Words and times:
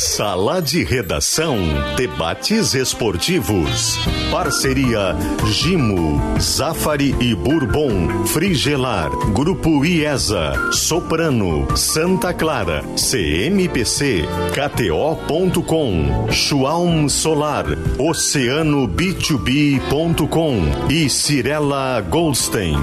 Sala 0.00 0.62
de 0.62 0.82
Redação. 0.82 1.58
Debates 1.94 2.72
esportivos. 2.72 3.98
Parceria 4.30 5.14
Gimo, 5.44 6.18
Zafari 6.40 7.14
e 7.20 7.34
Bourbon, 7.34 8.24
Frigelar, 8.24 9.10
Grupo 9.34 9.84
IESA, 9.84 10.72
Soprano, 10.72 11.76
Santa 11.76 12.32
Clara, 12.32 12.82
CMPC, 12.96 14.24
KTO.com, 14.54 16.32
Schwalm 16.32 17.06
Solar, 17.06 17.66
Oceano 17.98 18.88
B2B.com 18.88 20.88
e 20.88 21.10
Cirela 21.10 22.00
Goldstein. 22.00 22.78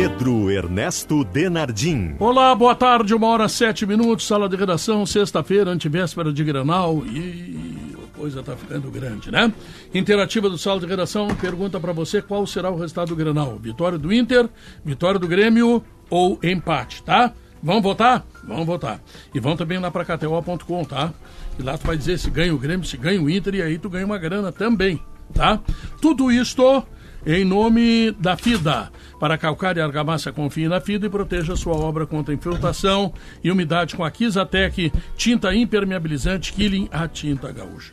Pedro 0.00 0.48
Ernesto 0.48 1.24
Denardim. 1.24 2.14
Olá, 2.20 2.54
boa 2.54 2.72
tarde, 2.72 3.12
uma 3.12 3.26
hora 3.26 3.48
sete 3.48 3.84
minutos, 3.84 4.28
sala 4.28 4.48
de 4.48 4.54
redação, 4.54 5.04
sexta-feira, 5.04 5.72
antivéspera 5.72 6.32
de 6.32 6.44
Granal 6.44 7.02
e 7.04 7.96
a 7.96 8.16
coisa 8.16 8.40
tá 8.40 8.54
ficando 8.54 8.92
grande, 8.92 9.28
né? 9.32 9.52
Interativa 9.92 10.48
do 10.48 10.56
sala 10.56 10.78
de 10.78 10.86
redação 10.86 11.26
pergunta 11.34 11.80
para 11.80 11.92
você 11.92 12.22
qual 12.22 12.46
será 12.46 12.70
o 12.70 12.76
resultado 12.76 13.08
do 13.08 13.16
Granal: 13.16 13.58
vitória 13.58 13.98
do 13.98 14.12
Inter, 14.12 14.48
vitória 14.84 15.18
do 15.18 15.26
Grêmio 15.26 15.82
ou 16.08 16.38
empate, 16.44 17.02
tá? 17.02 17.32
Vamos 17.60 17.82
votar? 17.82 18.24
Vamos 18.46 18.66
votar. 18.66 19.00
E 19.34 19.40
vão 19.40 19.56
também 19.56 19.80
lá 19.80 19.90
para 19.90 20.04
KTO.com, 20.04 20.84
tá? 20.84 21.12
E 21.58 21.62
lá 21.64 21.76
tu 21.76 21.88
vai 21.88 21.96
dizer 21.96 22.20
se 22.20 22.30
ganha 22.30 22.54
o 22.54 22.58
Grêmio, 22.58 22.86
se 22.86 22.96
ganha 22.96 23.20
o 23.20 23.28
Inter 23.28 23.56
e 23.56 23.62
aí 23.62 23.78
tu 23.80 23.90
ganha 23.90 24.06
uma 24.06 24.16
grana 24.16 24.52
também, 24.52 25.02
tá? 25.34 25.58
Tudo 26.00 26.30
isto 26.30 26.84
em 27.26 27.44
nome 27.44 28.12
da 28.12 28.36
FIDA. 28.36 28.92
Para 29.18 29.36
calcar 29.36 29.76
e 29.76 29.80
argamassa, 29.80 30.32
confie 30.32 30.68
na 30.68 30.80
FIDA 30.80 31.06
e 31.06 31.10
proteja 31.10 31.56
sua 31.56 31.76
obra 31.76 32.06
contra 32.06 32.32
infiltração 32.32 33.12
e 33.42 33.50
umidade 33.50 33.96
com 33.96 34.04
a 34.04 34.10
Kizatec, 34.10 34.92
tinta 35.16 35.52
impermeabilizante 35.52 36.52
Killing, 36.52 36.88
a 36.92 37.08
tinta 37.08 37.50
gaúcha. 37.50 37.92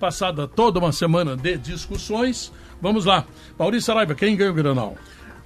Passada 0.00 0.48
toda 0.48 0.78
uma 0.78 0.90
semana 0.90 1.36
de 1.36 1.58
discussões, 1.58 2.50
vamos 2.80 3.04
lá. 3.04 3.26
Maurício 3.58 3.86
Saraiva, 3.86 4.14
quem 4.14 4.34
ganha 4.34 4.50
o 4.50 4.54
Granal? 4.54 4.96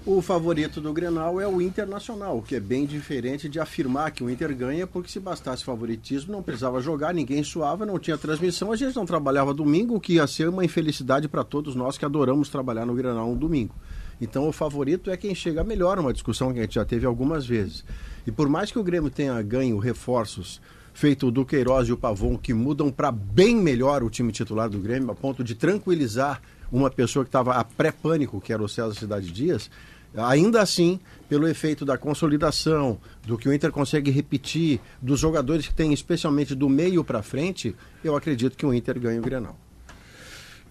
O 0.07 0.23
favorito 0.23 0.81
do 0.81 0.93
Grenal 0.93 1.41
é 1.41 1.49
o 1.49 1.61
Internacional, 1.61 2.41
que 2.41 2.55
é 2.55 2.61
bem 2.61 2.87
diferente 2.87 3.49
de 3.49 3.59
afirmar 3.59 4.13
que 4.13 4.23
o 4.23 4.31
Inter 4.31 4.55
ganha, 4.55 4.87
porque 4.87 5.11
se 5.11 5.19
bastasse 5.19 5.65
favoritismo, 5.65 6.31
não 6.31 6.45
precisava 6.45 6.81
jogar, 6.81 7.13
ninguém 7.13 7.43
suava, 7.43 7.85
não 7.85 7.99
tinha 7.99 8.17
transmissão, 8.17 8.71
a 8.71 8.77
gente 8.77 8.95
não 8.95 9.05
trabalhava 9.05 9.53
domingo, 9.53 9.97
o 9.97 10.01
que 10.01 10.15
ia 10.15 10.27
ser 10.29 10.49
uma 10.49 10.65
infelicidade 10.65 11.27
para 11.27 11.43
todos 11.43 11.75
nós 11.75 11.99
que 11.99 12.05
adoramos 12.05 12.49
trabalhar 12.49 12.87
no 12.87 12.95
Grenal 12.95 13.29
um 13.29 13.37
domingo. 13.37 13.75
Então 14.21 14.49
o 14.49 14.53
favorito 14.53 15.11
é 15.11 15.17
quem 15.17 15.35
chega 15.35 15.63
melhor, 15.63 15.99
uma 15.99 16.13
discussão 16.13 16.53
que 16.53 16.59
a 16.59 16.63
gente 16.63 16.75
já 16.75 16.85
teve 16.85 17.07
algumas 17.07 17.47
vezes. 17.47 17.85
E 18.27 18.33
por 18.33 18.49
mais 18.49 18.71
que 18.71 18.79
o 18.79 18.83
Grêmio 18.83 19.11
tenha 19.11 19.41
ganho 19.43 19.79
reforços 19.79 20.61
feito 20.97 21.27
o 21.27 21.31
Duqueiroz 21.31 21.89
e 21.89 21.93
o 21.93 21.97
Pavon, 21.97 22.39
que 22.39 22.55
mudam 22.55 22.91
para 22.91 23.13
bem 23.13 23.55
melhor 23.55 24.03
o 24.03 24.09
time 24.09 24.33
titular 24.33 24.71
do 24.71 24.79
Grêmio, 24.79 25.11
a 25.11 25.15
ponto 25.15 25.45
de 25.45 25.55
tranquilizar 25.55 26.41
uma 26.73 26.91
pessoa 26.91 27.23
que 27.23 27.29
estava 27.29 27.55
a 27.55 27.63
pré-pânico, 27.63 28.41
que 28.41 28.51
era 28.51 28.63
o 28.63 28.69
César 28.69 28.95
Cidade 28.95 29.31
Dias, 29.31 29.71
ainda 30.17 30.63
assim, 30.63 30.99
pelo 31.29 31.47
efeito 31.47 31.85
da 31.85 31.99
consolidação, 31.99 32.99
do 33.27 33.37
que 33.37 33.47
o 33.47 33.53
Inter 33.53 33.71
consegue 33.71 34.11
repetir, 34.11 34.81
dos 35.01 35.21
jogadores 35.21 35.67
que 35.67 35.75
tem 35.75 35.93
especialmente 35.93 36.55
do 36.55 36.69
meio 36.69 37.05
para 37.05 37.23
frente, 37.23 37.77
eu 38.03 38.17
acredito 38.17 38.57
que 38.57 38.65
o 38.65 38.73
Inter 38.73 38.99
ganha 38.99 39.21
o 39.21 39.23
Grenal. 39.23 39.59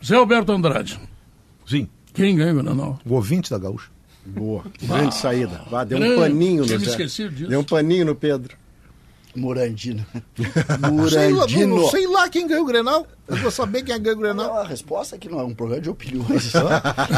Zé 0.03 0.15
Alberto 0.15 0.51
Andrade. 0.51 0.99
Sim. 1.67 1.87
Quem 2.15 2.35
ganha 2.35 2.53
o 2.53 2.63
Granal? 2.63 2.99
O 3.05 3.13
ouvinte 3.13 3.49
da 3.51 3.57
Gaúcha. 3.57 3.89
Boa, 4.25 4.63
grande 4.81 5.15
saída. 5.15 5.61
Vá, 5.69 5.83
deu 5.83 5.99
um 5.99 6.01
Grande. 6.01 6.19
paninho 6.19 6.65
Tinha 6.65 6.79
no 6.79 6.85
me 6.85 7.07
Zé. 7.07 7.29
Deu 7.47 7.59
um 7.59 7.63
paninho 7.63 8.05
no 8.05 8.15
Pedro. 8.15 8.57
Morandino. 9.35 10.03
Sei 11.09 11.31
lá, 11.33 11.45
não, 11.67 11.89
sei 11.89 12.07
lá 12.07 12.29
quem 12.29 12.47
ganhou 12.47 12.63
o 12.63 12.67
Grenal. 12.67 13.05
Eu 13.27 13.35
vou 13.37 13.51
saber 13.51 13.83
quem 13.83 13.99
ganhou 14.01 14.17
o 14.17 14.21
Grenal. 14.21 14.47
Não, 14.47 14.57
a 14.59 14.63
resposta 14.65 15.15
é 15.15 15.19
que 15.19 15.27
não 15.27 15.39
é 15.39 15.43
um 15.43 15.53
programa 15.53 15.81
de 15.81 15.89
opiniões, 15.89 16.43
só, 16.43 16.61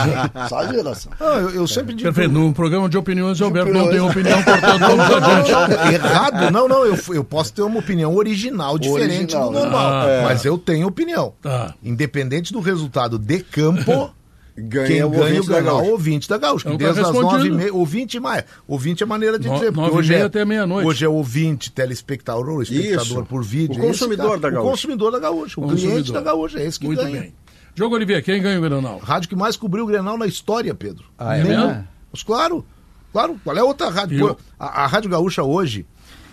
só 0.50 0.66
de 0.66 0.76
relação. 0.76 1.12
Ah, 1.20 1.38
eu, 1.38 1.50
eu 1.52 1.68
sempre 1.68 1.94
digo. 1.94 2.12
Perfeito. 2.12 2.32
No 2.32 2.52
programa 2.54 2.90
de 2.90 2.98
opiniões, 2.98 3.40
o 3.40 3.46
Alberto 3.46 3.72
não 3.72 3.90
tem 3.90 4.00
opinião, 4.00 4.42
portanto, 4.42 4.80
vamos 4.80 5.06
adiante. 5.06 5.94
Errado? 5.94 6.52
Não, 6.52 6.68
não, 6.68 6.86
eu, 6.86 6.98
eu 7.14 7.24
posso 7.24 7.54
ter 7.54 7.62
uma 7.62 7.80
opinião 7.80 8.16
original, 8.16 8.80
diferente 8.80 9.36
Original, 9.36 9.52
do 9.52 9.60
normal. 9.60 9.92
Ah, 9.92 10.10
é. 10.10 10.24
Mas 10.24 10.44
eu 10.44 10.58
tenho 10.58 10.88
opinião. 10.88 11.34
Tá. 11.42 11.76
Independente 11.84 12.52
do 12.52 12.60
resultado 12.60 13.20
de 13.20 13.42
campo, 13.42 14.12
Ganha 14.60 14.88
quem 14.88 15.04
o 15.04 15.10
ganha 15.12 15.22
o 15.24 15.28
ouvinte 15.28 15.48
da 15.50 15.54
Grenal 15.56 15.70
é 15.70 15.74
o 15.74 15.78
Gaúcha. 15.78 15.92
ouvinte 15.92 16.30
da 16.30 16.38
Gaúcha. 16.40 16.72
Que 16.72 16.78
desde 16.78 17.02
as 17.02 17.12
nove 17.14 17.48
e 17.48 17.52
meia, 17.52 17.74
ouvinte 17.74 18.20
mais. 18.20 18.44
Ouvinte 18.68 19.04
é 19.04 19.06
maneira 19.06 19.38
de 19.38 19.48
No- 19.48 19.54
dizer. 19.54 19.66
porque 19.68 19.80
nove 19.82 19.94
e 19.96 19.98
hoje 20.00 20.10
meia 20.10 20.22
é, 20.22 20.26
até 20.26 20.44
meia-noite. 20.46 20.88
Hoje 20.88 21.06
é 21.06 21.08
ouvinte, 21.10 21.72
telespectador, 21.72 22.64
espectador 22.64 23.04
Isso. 23.04 23.26
por 23.26 23.44
vídeo. 23.44 23.78
O 23.84 23.88
consumidor 23.88 24.32
esse 24.32 24.40
da 24.42 24.48
O 24.48 24.52
Gaúcha. 24.52 24.70
consumidor 24.72 25.12
da 25.12 25.20
Gaúcha. 25.20 25.60
O 25.60 25.64
Consumidor. 25.64 25.92
cliente 25.92 26.12
da 26.12 26.22
Gaúcha. 26.22 26.60
É 26.60 26.66
esse 26.66 26.80
que 26.80 26.88
Muito 26.88 27.04
ganha. 27.04 27.22
bem. 27.22 27.34
Diogo 27.76 27.94
Oliveira, 27.94 28.22
quem 28.24 28.42
ganha 28.42 28.58
o 28.58 28.62
Granal? 28.64 28.98
Rádio 28.98 29.30
que 29.30 29.36
mais 29.36 29.56
cobriu 29.56 29.84
o 29.84 29.88
Grenal 29.88 30.18
na 30.18 30.26
história, 30.26 30.74
Pedro. 30.74 31.06
Ah, 31.20 31.38
é 31.38 31.44
Nenhum. 31.44 31.68
mesmo? 31.68 31.88
Mas 32.12 32.24
claro, 32.24 32.66
claro. 33.14 33.40
Qual 33.44 33.56
é 33.56 33.60
a 33.60 33.64
outra 33.64 33.90
rádio? 33.90 34.20
Eu- 34.20 34.34
Pô, 34.36 34.42
A, 34.60 34.86
a 34.86 34.88
Rádio 34.88 35.12
Gaúcha 35.12 35.44
hoje, 35.44 35.86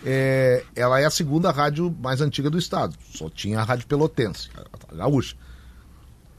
é, 0.03 0.65
ela 0.75 0.99
é 0.99 1.05
a 1.05 1.11
segunda 1.11 1.51
rádio 1.51 1.95
mais 2.01 2.23
antiga 2.23 2.49
do 2.49 2.59
estado. 2.59 2.97
Só 3.15 3.29
tinha 3.29 3.61
a 3.61 3.63
Rádio 3.63 3.87
Pelotense, 3.87 4.49
a, 4.57 4.95
a 4.95 4.97
Gaúcha. 4.97 5.37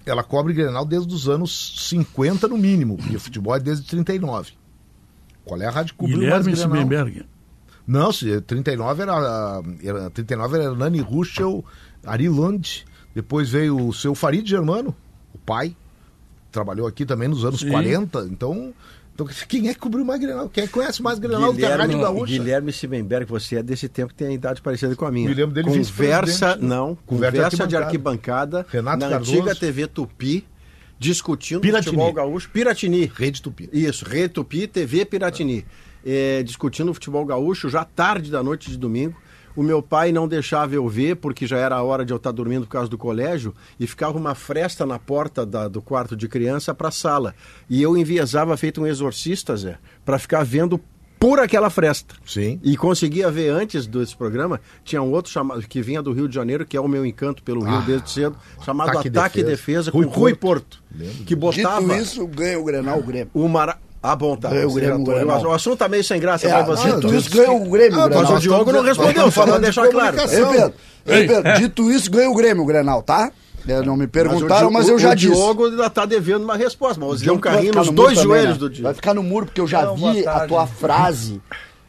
Ela 0.06 0.24
cobre 0.24 0.54
Grenal 0.54 0.86
desde 0.86 1.14
os 1.14 1.28
anos 1.28 1.88
50 1.90 2.48
no 2.48 2.58
mínimo, 2.58 2.98
e 3.10 3.16
o 3.16 3.20
futebol 3.20 3.56
é 3.56 3.60
desde 3.60 3.88
39. 3.88 4.52
Qual 5.44 5.62
é 5.62 5.66
a 5.66 5.72
rádio 5.72 5.96
cobriu 5.96 6.30
mais 6.30 6.46
Guilherme 6.46 6.54
Grenal? 6.54 6.78
Siebenberg. 6.78 7.26
Não, 7.88 8.12
se 8.12 8.42
39 8.42 9.02
era, 9.04 9.62
era 9.84 10.10
39 10.10 10.58
era 10.58 10.76
Nani 10.76 11.00
Ruschel, 11.02 11.64
Ari 12.04 12.28
Lund, 12.30 12.86
depois 13.14 13.50
veio 13.50 13.88
o 13.88 13.94
seu 13.94 14.16
Farid 14.16 14.48
Germano, 14.48 14.96
o 15.34 15.38
pai, 15.38 15.76
trabalhou 16.52 16.88
aqui 16.88 17.06
também 17.06 17.28
nos 17.28 17.46
anos 17.46 17.60
Sim. 17.60 17.70
40, 17.70 18.28
então, 18.32 18.74
então 19.16 19.26
quem 19.48 19.70
é 19.70 19.74
que 19.74 19.80
cobriu 19.80 20.04
mais 20.04 20.20
Grenal? 20.20 20.50
Quem 20.50 20.66
é 20.66 20.68
que 20.68 20.74
conhece 20.74 21.02
mais 21.02 21.18
Grenal 21.18 21.54
do 21.54 21.58
que 21.58 21.66
a 21.66 21.78
Rádio 21.78 22.00
Gaúcha? 22.02 22.34
Guilherme 22.34 22.74
Sibenberg, 22.74 23.26
você 23.26 23.56
é 23.56 23.64
desse 23.64 23.88
tempo 23.88 24.10
que 24.10 24.16
tem 24.16 24.28
a 24.28 24.32
idade 24.34 24.62
parecida 24.62 24.94
com 24.94 25.06
a 25.06 25.12
minha. 25.12 25.30
Me 25.30 25.34
lembro 25.34 25.56
dele 25.56 25.70
conversa, 25.70 26.58
né? 26.58 26.68
não, 26.68 26.96
Conversa 27.06 27.38
conversa, 27.38 27.68
de 27.68 27.78
arquibancada. 27.78 28.66
Renato 28.70 29.00
na 29.00 29.10
Cardoso. 29.12 29.32
antiga 29.32 29.56
TV 29.56 29.88
Tupi, 29.88 30.46
discutindo 31.00 31.62
Piratini. 31.62 31.86
futebol 31.86 32.12
gaúcho. 32.12 32.50
Piratini. 32.50 33.10
Rede 33.16 33.42
Tupi. 33.42 33.70
Isso, 33.72 34.04
Rede 34.06 34.34
Tupi, 34.34 34.68
TV 34.68 35.06
Piratini. 35.06 35.66
É, 36.06 36.44
discutindo 36.44 36.92
o 36.92 36.94
futebol 36.94 37.26
gaúcho 37.26 37.70
já 37.70 37.84
tarde 37.86 38.30
da 38.30 38.44
noite 38.44 38.70
de 38.70 38.78
domingo. 38.78 39.16
O 39.56 39.64
meu 39.64 39.82
pai 39.82 40.12
não 40.12 40.28
deixava 40.28 40.76
eu 40.76 40.88
ver, 40.88 41.16
porque 41.16 41.48
já 41.48 41.58
era 41.58 41.76
a 41.76 41.84
hora 41.84 42.04
de 42.06 42.12
eu 42.12 42.18
estar 42.18 42.32
dormindo 42.32 42.66
por 42.66 42.72
causa 42.74 42.90
do 42.90 42.98
colégio, 42.98 43.54
e 43.80 43.88
ficava 43.88 44.18
uma 44.18 44.36
fresta 44.36 44.86
na 44.86 45.00
porta 45.00 45.46
da- 45.46 45.68
do 45.68 45.82
quarto 45.82 46.16
de 46.16 46.28
criança 46.28 46.74
para 46.74 46.90
a 46.90 46.92
sala. 46.92 47.34
E 47.70 47.82
eu 47.82 47.96
enviesava 47.98 48.56
feito 48.58 48.82
um 48.82 48.88
exorcista, 48.88 49.56
Zé, 49.56 49.78
para 50.04 50.20
ficar 50.20 50.44
vendo 50.44 50.80
por 51.18 51.40
aquela 51.40 51.70
fresta. 51.70 52.14
Sim. 52.26 52.60
E 52.62 52.76
conseguia 52.76 53.32
ver 53.32 53.50
antes 53.50 53.88
desse 53.88 54.16
programa, 54.16 54.60
tinha 54.84 55.02
um 55.02 55.12
outro 55.12 55.32
chamado 55.32 55.62
que 55.62 55.82
vinha 55.82 56.02
do 56.02 56.12
Rio 56.12 56.28
de 56.28 56.36
Janeiro, 56.36 56.66
que 56.66 56.76
é 56.76 56.80
o 56.82 56.88
meu 56.88 57.06
encanto 57.06 57.42
pelo 57.42 57.62
Rio 57.64 57.78
Ah, 57.78 57.84
desde 57.86 58.12
cedo, 58.12 58.36
chamado 58.64 58.90
Ataque 58.90 59.08
Ataque, 59.08 59.40
e 59.40 59.44
Defesa. 59.44 59.90
Defesa, 59.90 59.92
com 59.92 60.00
Rui 60.00 60.08
Rui 60.08 60.36
Porto. 60.36 60.84
Porto. 60.98 61.24
Que 61.26 61.34
botava 61.36 61.82
Dito 61.82 61.96
isso, 61.96 62.28
ganha 62.28 62.60
o 62.60 62.64
Grenal, 62.66 63.00
o 63.00 63.04
Grêmio. 63.04 63.30
o 63.34 63.48
Mara... 63.48 63.78
Ah, 64.12 64.16
bom, 64.16 64.36
tá. 64.36 64.50
Ganha 64.50 64.68
o 64.68 64.74
Grêmio, 64.74 64.96
o 65.02 65.04
tô- 65.04 65.12
Grenal. 65.12 65.42
O 65.44 65.52
assunto 65.52 65.78
tá 65.78 65.88
meio 65.88 66.04
sem 66.04 66.20
graça, 66.20 66.48
É, 66.48 66.52
vai 66.52 66.64
você. 66.64 66.92
dito 66.94 67.14
isso, 67.16 67.30
que- 67.30 67.40
o 67.42 67.70
Grêmio, 67.70 68.00
Ah, 68.00 68.06
o 68.06 68.10
mas 68.14 68.30
o 68.30 68.40
Diogo 68.40 68.72
não 68.72 68.82
respondeu, 68.84 69.14
só 69.16 69.22
pra 69.24 69.32
falando 69.32 69.56
de 69.56 69.62
deixar 69.62 69.88
claro. 69.90 70.18
Ei, 70.20 70.28
Pedro, 70.28 70.74
ei, 71.06 71.16
Ei. 71.22 71.28
Pedro, 71.28 71.54
dito 71.56 71.92
isso, 71.92 72.12
ganha 72.12 72.30
o 72.30 72.36
Grêmio, 72.36 72.64
o 72.64 72.66
Grenal, 72.66 73.02
tá? 73.02 73.32
É, 73.68 73.82
Não 73.82 73.98
me 73.98 74.06
perguntaram, 74.06 74.68
o 74.70 74.74
mas, 74.74 74.86
Di- 74.86 74.92
eu 74.92 75.00
já 75.00 75.12
o 75.12 75.16
disse. 75.16 75.34
Diogo 75.34 75.66
ainda 75.66 75.90
tá 75.90 76.06
devendo 76.06 76.44
uma 76.44 76.56
resposta, 76.56 77.00
mas 77.04 77.20
um 77.20 77.24
Diogo 77.24 77.42
vai 77.42 77.54
carrinho 77.56 77.74
nos 77.74 77.90
dois 77.90 78.10
também, 78.14 78.24
joelhos 78.24 78.54
né? 78.54 78.60
do 78.60 78.70
Diogo. 78.70 78.84
Vai 78.84 78.94
ficar 78.94 79.14
no 79.16 79.24
muro, 79.24 79.48
porque 79.48 79.60
eu 79.60 79.66
já 79.68 79.86
Não, 79.86 79.96
vi 79.96 80.28
a 80.28 80.42
tua 80.48 80.68
frase. 80.68 81.42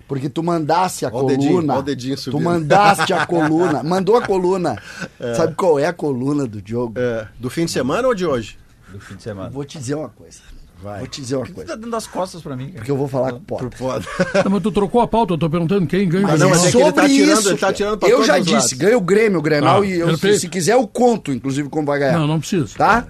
Porque 0.09 0.29
tu 0.29 0.43
mandasse 0.43 1.05
a 1.05 1.11
Ó 1.13 1.25
o 1.25 1.27
dedinho, 1.27 1.53
coluna. 1.55 1.75
ó 1.75 1.79
o 1.81 1.83
dedinho 1.83 2.17
tu 2.17 2.41
mandaste 2.41 3.13
a 3.13 3.27
coluna. 3.27 3.83
Mandou 3.85 4.17
a 4.17 4.23
coluna. 4.23 4.77
Sabe 5.37 5.55
qual 5.55 5.79
é 5.79 5.85
a 5.87 5.93
coluna 5.93 6.47
do 6.47 6.63
Diogo? 6.63 6.95
É, 6.97 7.27
do 7.39 7.51
fim 7.51 7.65
de 7.67 7.73
semana 7.73 8.07
ou 8.09 8.15
de 8.15 8.25
hoje? 8.25 8.57
do 8.89 9.01
fim 9.01 9.17
de 9.17 9.23
semana. 9.25 9.51
Vou 9.51 9.65
te 9.65 9.77
dizer 9.79 9.97
uma 9.97 10.09
coisa. 10.09 10.39
Vai. 10.83 10.99
Vou 10.99 11.09
te 11.09 11.21
dizer 11.23 11.37
uma 11.37 11.45
que 11.47 11.53
tu 11.53 11.57
tá 11.61 11.65
coisa. 11.65 11.77
dando 11.79 11.97
as 11.97 12.07
costas 12.07 12.43
pra 12.43 12.55
mim? 12.55 12.67
cara? 12.67 12.77
Porque 12.79 12.91
eu 12.91 12.97
vou 12.97 13.09
falar 13.09 13.31
com 13.33 13.39
o 13.39 13.41
Potter. 13.41 13.71
Não, 14.45 14.51
mas 14.51 14.63
tu 14.63 14.71
trocou 14.71 15.01
a 15.01 15.09
pauta, 15.09 15.33
eu 15.35 15.39
tô 15.39 15.49
perguntando 15.49 15.87
quem 15.87 16.07
ganha 16.09 16.27
o 16.27 16.29
Mas 16.29 16.39
Mas 16.39 16.41
não, 16.41 16.49
é 16.49 16.51
mas 16.51 16.61
é 16.61 16.65
ele 16.65 16.73
sobre 16.73 16.93
tá 16.93 17.09
tirando, 17.09 17.39
isso. 17.41 17.49
ele 17.49 17.59
tá 17.59 17.73
tirando 17.73 17.99
pra 17.99 18.09
eu 18.11 18.23
já 18.25 18.39
disse, 18.39 18.53
lados. 18.53 18.73
ganha 18.75 18.99
o 18.99 19.01
Grêmio, 19.01 19.39
o 19.39 19.43
Grenal, 19.43 19.81
Ah, 19.83 19.87
e 19.87 19.99
eu, 19.99 20.07
perfeito. 20.09 20.41
se 20.41 20.49
quiser 20.49 20.75
eu 20.75 20.87
conto, 20.87 21.33
inclusive, 21.33 21.69
como 21.71 21.87
vai 21.87 21.99
ganhar. 21.99 22.19
Não, 22.19 22.27
não 22.27 22.39
precisa. 22.39 22.69
Tá? 22.77 23.07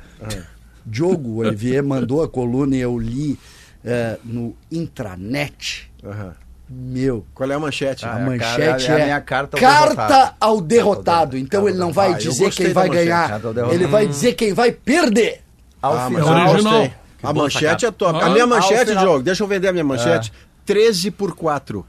Diogo 0.85 1.39
Olivier 1.41 1.83
mandou 1.85 2.23
a 2.23 2.29
coluna 2.29 2.77
e 2.77 2.81
eu 2.81 2.97
li 2.99 3.37
eh, 3.85 4.17
no 4.25 4.55
intranet. 4.71 5.91
Aham. 6.05 6.33
Meu, 6.69 7.25
Qual 7.33 7.49
é 7.49 7.55
a 7.55 7.59
manchete? 7.61 8.05
a 8.05 8.12
Ah, 8.15 8.19
é 8.19 8.23
a 8.23 8.27
manchete 8.27 8.87
cara- 8.87 8.93
é 8.93 8.97
a 8.97 8.99
é, 8.99 9.05
minha 9.05 9.21
carta 9.21 9.57
ao 9.57 9.61
carta 9.61 9.95
derrotado. 9.95 10.35
ao 10.41 10.61
derrotado. 10.61 11.39
Então 11.39 11.61
Carta 11.61 11.71
ele 11.71 11.79
não 11.79 11.93
vai. 11.93 12.12
Ah, 12.15 12.19
dizer 12.19 12.51
quem 12.53 12.73
vai 12.73 12.89
manchete, 12.89 13.05
ganhar. 13.07 13.41
Ele 13.73 13.87
vai 13.87 14.07
dizer 14.09 14.33
quem 14.35 14.53
vai 14.53 14.73
perder. 14.73 15.43
Ao 15.81 15.97
Ah, 15.97 16.09
final, 16.09 16.29
É 16.37 16.51
original. 16.51 16.91
A 17.31 17.32
manchete 17.34 17.64
sacada. 17.82 17.87
é 17.87 17.90
top. 17.90 18.19
Ah, 18.23 18.26
a 18.26 18.31
minha 18.31 18.43
ao 18.44 18.49
manchete, 18.49 18.87
final- 18.90 19.05
Diogo, 19.05 19.23
deixa 19.23 19.43
eu 19.43 19.46
vender 19.46 19.69
a 19.69 19.73
minha 19.73 19.84
manchete. 19.84 20.32
13 20.64 21.11
por 21.11 21.34
4. 21.34 21.84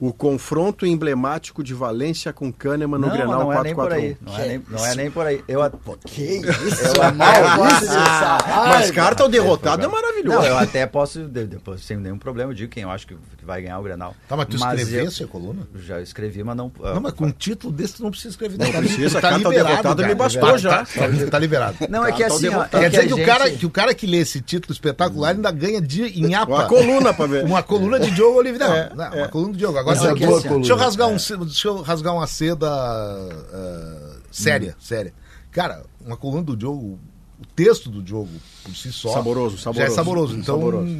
O 0.00 0.12
confronto 0.12 0.84
emblemático 0.84 1.62
de 1.62 1.72
Valência 1.72 2.32
com 2.32 2.52
Kahneman 2.52 2.98
no 2.98 3.06
não, 3.06 3.14
Grenal 3.14 3.40
não 3.44 3.52
é 3.52 3.62
nem 3.62 3.74
por 3.74 3.90
4-4-1. 3.90 3.92
aí. 3.94 4.16
Não 4.20 4.38
é 4.38 4.46
nem, 4.48 4.62
não 4.68 4.86
é 4.86 4.94
nem 4.96 5.10
por 5.10 5.24
aí. 5.26 5.44
Eu, 5.46 5.60
Que 6.04 6.22
isso? 6.22 7.00
É 7.00 7.10
maldito 7.12 7.84
essa 7.84 8.38
Mas 8.68 8.90
carta 8.90 9.22
ao 9.22 9.28
derrotado 9.28 9.84
é 9.84 9.88
maravilhoso. 9.88 10.38
não, 10.38 10.44
eu 10.44 10.58
até 10.58 10.84
posso, 10.86 11.20
de- 11.20 11.46
depois, 11.46 11.80
sem 11.84 11.96
nenhum 11.96 12.18
problema, 12.18 12.50
eu 12.50 12.54
digo 12.54 12.72
quem 12.72 12.82
eu 12.82 12.90
acho 12.90 13.06
que, 13.06 13.16
vai 13.44 13.62
ganhar 13.62 13.78
o 13.78 13.82
Grenal. 13.82 14.14
Tá, 14.28 14.36
mas 14.36 14.46
tu 14.46 14.56
eu- 14.56 14.58
escrevesse 14.58 15.22
a 15.22 15.26
coluna? 15.28 15.62
Já 15.76 16.00
escrevi, 16.00 16.42
mas 16.42 16.56
não. 16.56 16.72
Não, 16.80 17.00
mas 17.00 17.12
com 17.12 17.26
um 17.26 17.30
título 17.30 17.72
desse 17.72 17.94
tu 17.94 18.02
não 18.02 18.10
precisa 18.10 18.30
escrever. 18.30 18.58
Não 18.58 18.72
tá 18.72 18.78
precisa, 18.78 19.20
tá 19.20 19.28
a 19.28 19.30
carta 19.30 19.48
liberado, 19.48 19.68
derrotada 19.68 19.94
cara. 20.02 20.08
me 20.08 20.14
bastou 20.14 20.50
Tá- 20.50 20.56
já. 20.56 20.78
Tá, 20.84 20.86
tá 21.30 21.38
liberado. 21.38 21.76
Não, 21.88 22.04
é 22.04 22.10
que 22.12 22.20
Tá 22.20 22.26
assim, 22.26 22.42
derrotado. 22.42 22.76
é 22.76 22.80
Quer 22.80 22.90
dizer 22.90 23.06
que, 23.14 23.22
o 23.22 23.26
cara, 23.26 23.50
que 23.50 23.66
o 23.66 23.70
cara 23.70 23.94
que 23.94 24.06
lê 24.06 24.18
esse 24.18 24.40
título 24.40 24.72
espetacular 24.72 25.30
ainda 25.30 25.50
ganha 25.52 25.80
dia 25.80 26.08
em 26.08 26.34
APA. 26.34 26.50
Uma 26.52 26.66
coluna 26.66 27.14
pra 27.14 27.26
ver. 27.26 27.44
Uma 27.44 27.62
coluna 27.62 28.00
de 28.00 28.10
Diogo 28.10 28.38
Oliveira. 28.38 28.66
Não, 28.68 28.74
É, 28.76 28.90
não, 28.94 29.04
é. 29.04 29.22
uma 29.22 29.28
coluna 29.28 29.52
de 29.52 29.58
Diogo. 29.58 29.83
Agora, 29.92 30.10
é 30.10 30.14
deixa, 30.14 30.36
assim, 30.36 30.48
deixa 30.56 30.72
eu 30.72 30.76
rasgar 30.76 31.08
um, 31.08 31.18
ce- 31.18 31.36
deixa 31.36 31.68
eu 31.68 31.82
rasgar 31.82 32.14
uma 32.14 32.26
seda 32.26 32.68
ah, 32.70 34.16
séria, 34.30 34.76
séria. 34.80 35.12
Cara, 35.50 35.84
uma 36.00 36.16
coluna 36.16 36.42
do 36.42 36.56
Diogo, 36.56 36.98
o 37.40 37.46
texto 37.54 37.90
do 37.90 38.02
Diogo 38.02 38.30
por 38.62 38.74
si 38.74 38.92
só. 38.92 39.12
Saboroso, 39.12 39.56
Já 39.56 39.70
é 39.70 39.90
saboroso. 39.90 39.94
saboroso. 39.94 40.36
Então, 40.38 40.58
Saboroso. 40.58 40.96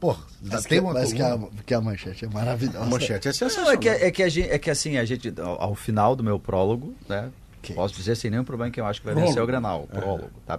porra, 0.00 0.22
já 0.42 0.54
Mas, 0.56 0.64
tem 0.64 0.78
que, 0.78 0.84
uma 0.84 0.92
mas 0.94 1.12
que, 1.12 1.22
a, 1.22 1.38
que 1.66 1.74
a 1.74 1.80
manchete 1.80 2.24
é 2.24 2.28
maravilhosa. 2.28 2.80
A 2.80 2.86
manchete 2.86 3.28
é 3.28 3.30
Não, 3.30 3.34
sensacional. 3.34 3.72
é 3.72 3.76
que, 3.76 3.88
é, 3.88 4.10
que 4.10 4.22
a 4.22 4.28
gente, 4.28 4.50
é 4.50 4.58
que 4.58 4.70
assim, 4.70 4.96
a 4.98 5.04
gente, 5.04 5.32
ao, 5.40 5.62
ao 5.62 5.74
final 5.74 6.14
do 6.16 6.22
meu 6.24 6.38
prólogo, 6.38 6.94
né? 7.08 7.30
Que 7.62 7.72
Posso 7.74 7.94
dizer 7.94 8.16
sem 8.16 8.30
nenhum 8.30 8.42
problema 8.44 8.70
que 8.72 8.80
eu 8.80 8.84
acho 8.84 9.00
que 9.00 9.06
vai 9.06 9.14
Prólogo. 9.14 9.30
vencer 9.32 9.42
o 9.42 9.46
Grenal, 9.46 9.82
o 9.84 9.86
prólogo, 9.86 10.30
tá? 10.44 10.58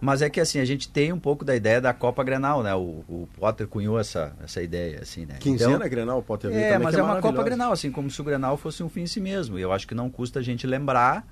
Mas 0.00 0.20
é 0.20 0.28
que 0.28 0.38
assim, 0.38 0.60
a 0.60 0.64
gente 0.66 0.88
tem 0.88 1.10
um 1.12 1.18
pouco 1.18 1.44
da 1.44 1.56
ideia 1.56 1.80
da 1.80 1.94
Copa 1.94 2.22
Grenal, 2.22 2.62
né? 2.62 2.74
O, 2.74 3.02
o 3.08 3.28
Potter 3.38 3.66
cunhou 3.66 3.98
essa, 3.98 4.36
essa 4.44 4.62
ideia, 4.62 5.00
assim, 5.00 5.24
né? 5.24 5.36
Quinzena 5.40 5.76
Então- 5.76 5.88
Grenal, 5.88 6.22
pode 6.22 6.42
ter 6.42 6.52
É, 6.52 6.78
mas 6.78 6.94
é 6.94 7.02
uma 7.02 7.20
Copa 7.22 7.42
Grenal, 7.42 7.72
assim, 7.72 7.90
como 7.90 8.10
se 8.10 8.20
o 8.20 8.24
Grenal 8.24 8.56
fosse 8.58 8.82
um 8.82 8.88
fim 8.88 9.00
em 9.02 9.06
si 9.06 9.18
mesmo. 9.20 9.58
E 9.58 9.62
eu 9.62 9.72
acho 9.72 9.88
que 9.88 9.94
não 9.94 10.10
custa 10.10 10.40
a 10.40 10.42
gente 10.42 10.66
lembrar 10.66 11.26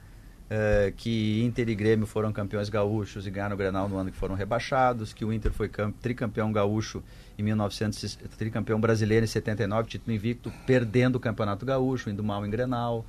eh, 0.53 0.93
que 0.97 1.43
Inter 1.45 1.69
e 1.69 1.75
Grêmio 1.77 2.07
foram 2.07 2.33
campeões 2.33 2.69
gaúchos 2.69 3.25
e 3.27 3.31
ganharam 3.31 3.55
o 3.55 3.59
Grenal 3.59 3.89
no 3.89 3.97
ano 3.99 4.11
que 4.11 4.17
foram 4.17 4.35
rebaixados, 4.35 5.13
que 5.13 5.25
o 5.25 5.33
Inter 5.33 5.53
foi 5.53 5.69
cam- 5.69 5.93
tricampeão 5.93 6.51
gaúcho 6.51 7.03
em 7.39 7.43
1900, 7.45 8.03
e- 8.15 8.17
tricampeão 8.37 8.81
brasileiro 8.81 9.23
em 9.25 9.29
79, 9.29 9.89
título 9.89 10.13
invicto, 10.17 10.53
perdendo 10.67 11.17
o 11.17 11.21
Campeonato 11.21 11.65
Gaúcho, 11.65 12.11
indo 12.11 12.25
mal 12.25 12.45
em 12.45 12.51
Grenal. 12.51 13.05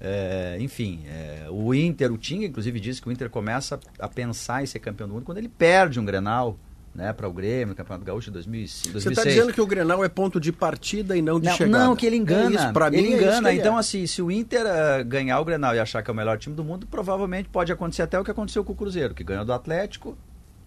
Eh, 0.00 0.56
enfim, 0.60 1.02
eh, 1.06 1.46
o 1.50 1.74
Inter, 1.74 2.10
o 2.10 2.16
Tinga 2.16 2.46
inclusive 2.46 2.80
disse 2.80 3.02
que 3.02 3.08
o 3.08 3.12
Inter 3.12 3.28
começa 3.28 3.78
a 3.98 4.08
pensar 4.08 4.62
em 4.62 4.66
ser 4.66 4.78
campeão 4.78 5.06
do 5.06 5.14
mundo 5.14 5.24
quando 5.24 5.36
ele 5.38 5.48
perde 5.48 6.00
um 6.00 6.04
Grenal, 6.04 6.58
né, 6.94 7.12
para 7.12 7.28
o 7.28 7.32
Grêmio, 7.32 7.68
no 7.68 7.74
Campeonato 7.74 8.04
Gaúcho 8.04 8.26
de 8.26 8.32
2005, 8.32 8.82
Você 8.84 8.92
2006. 8.92 9.18
está 9.18 9.28
dizendo 9.28 9.52
que 9.54 9.60
o 9.60 9.66
Grenal 9.66 10.02
é 10.02 10.08
ponto 10.08 10.40
de 10.40 10.50
partida 10.52 11.16
e 11.16 11.22
não 11.22 11.38
de 11.38 11.46
Não, 11.46 11.56
chegada. 11.56 11.84
não, 11.84 11.94
que 11.94 12.06
ele 12.06 12.16
engana. 12.16 12.50
É 12.50 12.64
isso, 12.64 12.72
pra 12.72 12.90
mim 12.90 12.96
ele 12.96 13.12
é 13.12 13.16
engana. 13.16 13.50
ele 13.50 13.60
então, 13.60 13.76
é. 13.76 13.80
assim, 13.80 14.06
se 14.06 14.20
o 14.22 14.30
Inter 14.30 14.66
ah, 14.66 15.02
ganhar 15.02 15.38
o 15.38 15.44
Grenal 15.44 15.74
e 15.74 15.78
achar 15.78 16.02
que 16.02 16.10
é 16.10 16.12
o 16.12 16.16
melhor 16.16 16.36
time 16.38 16.56
do 16.56 16.64
mundo, 16.64 16.86
provavelmente 16.86 17.48
pode 17.48 17.70
acontecer 17.70 18.02
até 18.02 18.18
o 18.18 18.24
que 18.24 18.30
aconteceu 18.30 18.64
com 18.64 18.72
o 18.72 18.76
Cruzeiro, 18.76 19.14
que 19.14 19.22
ganhou 19.22 19.44
do 19.44 19.52
Atlético. 19.52 20.16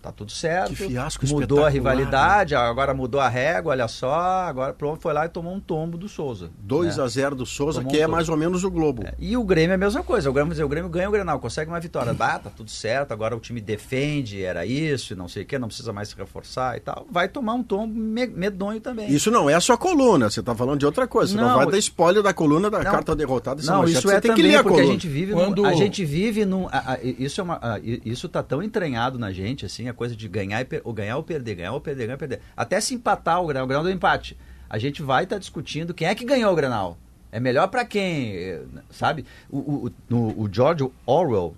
Tá 0.03 0.11
tudo 0.11 0.31
certo. 0.33 0.71
Que 0.71 0.75
fiasco 0.75 1.25
Mudou 1.25 1.63
a 1.63 1.69
espetacular, 1.69 1.95
né? 1.95 2.01
rivalidade, 2.03 2.55
agora 2.55 2.93
mudou 2.93 3.21
a 3.21 3.29
régua, 3.29 3.71
olha 3.71 3.87
só. 3.87 4.13
Agora 4.13 4.73
pronto, 4.73 5.01
foi 5.01 5.13
lá 5.13 5.25
e 5.25 5.29
tomou 5.29 5.53
um 5.55 5.61
tombo 5.61 5.97
do 5.97 6.09
Souza. 6.09 6.51
2 6.59 6.97
né? 6.97 7.03
a 7.03 7.07
0 7.07 7.35
do 7.37 7.45
Souza, 7.45 7.79
Tomou 7.79 7.89
que 7.91 7.97
um 7.97 8.01
é 8.01 8.03
tombo. 8.03 8.15
mais 8.17 8.27
ou 8.27 8.35
menos 8.35 8.65
o 8.65 8.69
Globo. 8.69 9.03
É, 9.05 9.13
E 9.17 9.37
o 9.37 9.43
Grêmio 9.45 9.71
é 9.71 9.75
a 9.75 9.77
mesma 9.77 10.03
coisa. 10.03 10.29
O 10.29 10.33
Grêmio, 10.33 10.51
dizer, 10.51 10.65
o 10.65 10.67
Grêmio 10.67 10.89
ganha 10.89 11.07
o 11.07 11.11
Grenal, 11.11 11.39
consegue 11.39 11.71
uma 11.71 11.79
vitória. 11.79 12.13
Ah, 12.19 12.37
tá 12.39 12.49
tudo 12.49 12.69
certo, 12.69 13.11
agora 13.13 13.35
o 13.35 13.39
time 13.39 13.59
defende, 13.61 14.41
era 14.43 14.65
isso, 14.65 15.15
não 15.15 15.27
sei 15.27 15.43
o 15.43 15.45
que, 15.45 15.57
não 15.59 15.67
precisa 15.67 15.91
mais 15.93 16.09
se 16.09 16.15
reforçar 16.17 16.75
e 16.77 16.79
tal. 16.79 17.05
Vai 17.11 17.27
tomar 17.29 17.53
um 17.53 17.63
tombo 17.63 17.93
me- 17.93 18.27
medonho 18.27 18.79
também. 18.81 19.09
Isso 19.11 19.29
não 19.31 19.49
é 19.49 19.53
a 19.53 19.61
sua 19.61 19.77
coluna, 19.77 20.29
você 20.29 20.39
está 20.41 20.53
falando 20.55 20.79
de 20.79 20.85
outra 20.85 21.05
coisa. 21.07 21.31
Você 21.33 21.37
não, 21.37 21.47
Não, 21.49 21.57
vai 21.57 21.67
dar 21.71 21.77
spoiler 21.77 22.21
da 22.23 22.33
coluna 22.33 22.69
da 22.69 22.79
Não. 22.83 22.91
carta 22.91 23.15
derrotada. 23.15 23.61
Não, 23.63 23.79
manchete, 23.81 23.99
isso 23.99 24.09
é 24.11 24.19
tem 24.19 24.31
que 24.31 24.37
também 24.37 24.51
ler 24.51 24.57
a 24.57 24.63
porque 24.63 24.81
a 24.81 24.85
gente 24.85 25.07
vive 25.07 25.33
Quando- 25.33 25.61
num, 25.63 25.67
a 25.67 25.73
gente 25.73 26.03
vive 26.05 26.45
num 26.45 26.67
a- 26.67 26.93
a- 26.93 26.99
isso 27.03 27.39
é 27.39 27.43
uma 27.43 27.55
a- 27.61 27.79
isso 27.83 28.27
tá 28.29 28.41
tão 28.43 28.61
entranhado 28.63 29.19
na 29.19 29.31
gente 29.31 29.65
assim, 29.65 29.87
a 29.93 29.95
coisa 29.95 30.15
de 30.15 30.27
ganhar 30.27 30.59
e 30.61 30.65
per- 30.65 30.81
ou 30.83 30.91
ganhar 30.93 31.15
ou 31.17 31.23
perder, 31.23 31.55
ganhar 31.55 31.71
ou 31.73 31.79
perder, 31.81 32.03
ganhar 32.07 32.15
ou 32.15 32.19
perder. 32.19 32.41
Até 32.57 32.79
se 32.81 32.93
empatar 32.93 33.41
o 33.41 33.47
Grenal, 33.47 33.63
o 33.65 33.67
Grenal 33.67 33.83
do 33.83 33.89
empate. 33.91 34.37
A 34.69 34.77
gente 34.77 35.01
vai 35.01 35.23
estar 35.23 35.37
discutindo 35.37 35.93
quem 35.93 36.07
é 36.07 36.15
que 36.15 36.25
ganhou 36.25 36.51
o 36.51 36.55
Grenal. 36.55 36.97
É 37.31 37.39
melhor 37.39 37.67
para 37.67 37.83
quem, 37.85 38.35
eh, 38.35 38.61
sabe? 38.91 39.25
O, 39.49 39.91
o, 40.11 40.43
o- 40.43 40.49
George 40.51 40.87
Orwell, 41.05 41.55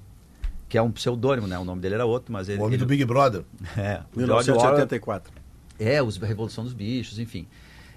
que 0.69 0.77
é 0.77 0.81
um 0.81 0.91
pseudônimo, 0.91 1.47
né? 1.47 1.57
O 1.59 1.65
nome 1.65 1.81
dele 1.81 1.95
era 1.95 2.05
outro, 2.05 2.31
mas 2.31 2.47
ele, 2.47 2.59
O 2.59 2.63
homem 2.63 2.75
ele 2.75 2.83
do 2.83 2.87
Big 2.87 3.03
Brother. 3.05 3.43
é, 3.77 4.01
o 4.15 4.19
George 4.25 4.51
Orwell 4.51 4.71
1984. 4.73 5.33
é, 5.79 6.01
os, 6.01 6.21
a 6.21 6.25
Revolução 6.25 6.63
dos 6.63 6.73
Bichos, 6.73 7.19
enfim. 7.19 7.45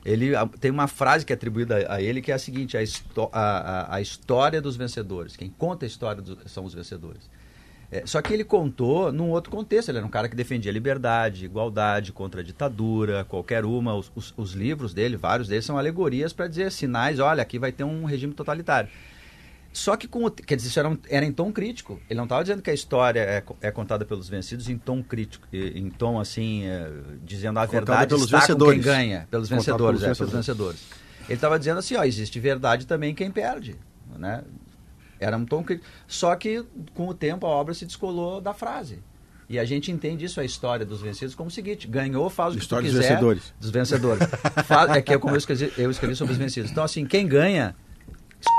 Ele 0.04 0.34
a- 0.34 0.46
tem 0.46 0.70
uma 0.70 0.86
frase 0.88 1.24
que 1.26 1.32
é 1.32 1.36
atribuída 1.36 1.86
a, 1.88 1.94
a 1.96 2.02
ele 2.02 2.20
que 2.22 2.30
é 2.32 2.34
a 2.34 2.38
seguinte: 2.38 2.76
a, 2.76 2.80
a, 3.32 3.38
a- 3.40 3.94
a 3.96 4.00
história 4.00 4.60
dos 4.60 4.76
vencedores. 4.76 5.36
Quem 5.36 5.48
conta 5.50 5.84
a 5.84 5.88
história 5.88 6.22
dos- 6.22 6.50
são 6.50 6.64
os 6.64 6.74
vencedores. 6.74 7.28
É, 7.90 8.02
só 8.04 8.20
que 8.20 8.34
ele 8.34 8.44
contou 8.44 9.10
num 9.10 9.30
outro 9.30 9.50
contexto. 9.50 9.88
Ele 9.88 9.98
era 9.98 10.06
um 10.06 10.10
cara 10.10 10.28
que 10.28 10.36
defendia 10.36 10.70
liberdade, 10.70 11.46
igualdade, 11.46 12.12
contra 12.12 12.42
a 12.42 12.44
ditadura, 12.44 13.24
qualquer 13.24 13.64
uma. 13.64 13.94
Os, 13.94 14.12
os- 14.14 14.34
os 14.36 14.52
livros 14.52 14.92
dele, 14.92 15.16
vários 15.16 15.48
deles, 15.48 15.64
são 15.64 15.78
alegorias 15.78 16.32
para 16.32 16.46
dizer 16.48 16.70
sinais: 16.70 17.18
olha, 17.18 17.42
aqui 17.42 17.58
vai 17.58 17.72
ter 17.72 17.84
um 17.84 18.04
regime 18.04 18.34
totalitário. 18.34 18.90
Só 19.72 19.96
que, 19.96 20.08
com 20.08 20.24
o, 20.24 20.30
quer 20.30 20.56
dizer, 20.56 20.68
isso 20.68 20.78
era, 20.78 20.88
um- 20.88 20.98
era 21.08 21.24
em 21.24 21.32
tom 21.32 21.50
crítico. 21.52 22.00
Ele 22.10 22.16
não 22.16 22.24
estava 22.24 22.42
dizendo 22.42 22.60
que 22.60 22.70
a 22.70 22.74
história 22.74 23.20
é, 23.20 23.42
é 23.60 23.70
contada 23.70 24.04
pelos 24.04 24.28
vencidos 24.28 24.68
em 24.68 24.76
tom 24.76 25.02
crítico, 25.02 25.46
em 25.52 25.88
tom 25.88 26.18
assim, 26.20 26.64
é, 26.66 26.90
dizendo 27.22 27.58
a 27.58 27.66
Contada 27.66 27.86
verdade 27.86 28.08
pelos 28.08 28.24
está 28.24 28.38
com 28.38 28.42
vencedores. 28.46 28.84
quem 28.84 28.92
ganha, 28.92 29.28
pelos 29.30 29.48
vencedores, 29.48 30.00
pelos 30.00 30.16
é, 30.16 30.18
pelos 30.18 30.32
vencedores. 30.32 30.80
Ele 31.26 31.34
estava 31.34 31.58
dizendo 31.58 31.78
assim, 31.78 31.94
ó, 31.96 32.04
existe 32.04 32.40
verdade 32.40 32.86
também 32.86 33.12
em 33.12 33.14
quem 33.14 33.30
perde, 33.30 33.76
né? 34.18 34.42
Era 35.20 35.36
um 35.36 35.44
tom 35.44 35.62
crítico. 35.62 35.88
Só 36.06 36.34
que 36.36 36.64
com 36.94 37.08
o 37.08 37.14
tempo 37.14 37.46
a 37.46 37.50
obra 37.50 37.74
se 37.74 37.84
descolou 37.86 38.40
da 38.40 38.52
frase. 38.54 38.98
E 39.48 39.58
a 39.58 39.64
gente 39.64 39.90
entende 39.90 40.26
isso, 40.26 40.40
a 40.40 40.44
história 40.44 40.84
dos 40.84 41.00
vencidos, 41.00 41.34
como 41.34 41.48
o 41.48 41.50
seguinte: 41.50 41.86
ganhou, 41.88 42.28
faz 42.28 42.52
o 42.52 42.56
que 42.56 42.62
História 42.62 42.88
tu 42.88 42.92
dos 42.92 43.00
quiser. 43.00 43.14
vencedores. 43.14 43.54
Dos 43.58 43.70
vencedores. 43.70 44.28
Faz- 44.66 44.90
é 44.90 45.00
que 45.02 45.12
é 45.14 45.18
como 45.18 45.34
eu 45.34 45.38
escrevi, 45.38 45.72
eu 45.78 45.90
escrevi 45.90 46.14
sobre 46.14 46.32
os 46.32 46.38
vencidos. 46.38 46.70
Então, 46.70 46.84
assim, 46.84 47.06
quem 47.06 47.26
ganha, 47.26 47.74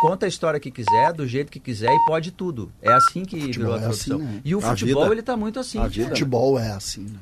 conta 0.01 0.25
a 0.25 0.29
história 0.29 0.59
que 0.59 0.71
quiser, 0.71 1.13
do 1.13 1.27
jeito 1.27 1.51
que 1.51 1.59
quiser 1.59 1.91
e 1.93 2.05
pode 2.07 2.31
tudo. 2.31 2.71
É 2.81 2.91
assim 2.91 3.23
que 3.23 3.37
virou 3.39 3.73
a 3.73 3.77
é 3.77 3.79
tradução. 3.81 4.17
assim, 4.17 4.25
né? 4.25 4.41
E 4.43 4.55
o 4.55 4.57
A 4.57 4.61
futebol, 4.63 5.03
vida- 5.03 5.15
ele 5.15 5.21
tá 5.21 5.37
muito 5.37 5.59
assim. 5.59 5.79
vida- 5.87 5.95
cara. 6.05 6.09
Futebol 6.15 6.59
é 6.59 6.71
assim, 6.71 7.01
né? 7.03 7.19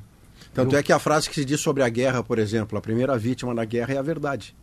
Tanto 0.54 0.76
é 0.76 0.82
que 0.82 0.92
a 0.94 0.98
frase 0.98 1.30
que 1.30 1.36
se 1.36 1.44
diz 1.46 1.60
sobre 1.60 1.84
a 1.84 1.90
guerra, 1.90 2.24
por 2.24 2.40
exemplo, 2.40 2.78
a 2.78 2.82
primeira 2.82 3.16
vítima 3.18 3.54
da 3.54 3.64
guerra 3.66 3.94
é 3.94 3.98
a 3.98 4.02
verdade. 4.02 4.56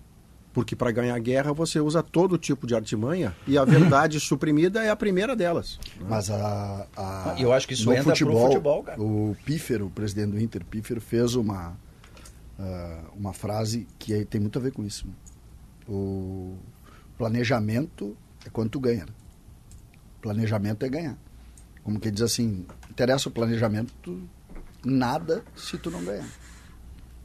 Porque 0.54 0.74
para 0.76 0.90
ganhar 0.92 1.14
a 1.16 1.18
guerra 1.18 1.52
você 1.52 1.80
usa 1.80 2.00
todo 2.02 2.38
tipo 2.38 2.64
de 2.66 2.74
artimanha 2.76 3.34
e 3.46 3.58
a 3.58 3.64
verdade 3.64 4.18
suprimida 4.22 4.82
é 4.84 4.88
a 4.88 4.94
primeira 4.96 5.34
delas. 5.36 5.78
Mas 6.08 6.30
a, 6.30 6.86
a- 6.96 7.32
Ah, 7.32 7.36
eu 7.38 7.52
acho 7.52 7.66
que 7.68 7.74
isso 7.74 7.84
no 7.86 7.92
entra 7.92 8.04
pro 8.04 8.12
futebol, 8.14 8.46
futebol, 8.46 8.82
cara. 8.84 9.02
O 9.02 9.36
Pífero, 9.44 9.86
o 9.86 9.90
presidente 9.90 10.30
do 10.30 10.40
Inter, 10.40 10.64
Pífero, 10.64 11.00
fez 11.00 11.34
uma, 11.34 11.76
ah, 12.58 13.02
uma 13.16 13.32
frase 13.32 13.86
que 13.98 14.24
tem 14.26 14.40
muito 14.40 14.56
a 14.58 14.62
ver 14.62 14.70
com 14.72 14.84
isso. 14.84 15.06
né? 15.08 15.12
O 15.88 16.56
planejamento 17.18 18.16
é 18.46 18.48
quando 18.50 18.70
tu 18.70 18.78
ganha. 18.80 19.06
né? 19.06 19.12
Planejamento 20.22 20.84
é 20.86 20.88
ganhar. 20.88 21.18
Como 21.82 21.98
que 21.98 22.10
diz 22.10 22.22
assim, 22.22 22.64
interessa 22.90 23.28
o 23.28 23.32
planejamento, 23.32 24.22
nada 24.84 25.42
se 25.56 25.76
tu 25.76 25.90
não 25.90 26.02
ganhar. 26.04 26.28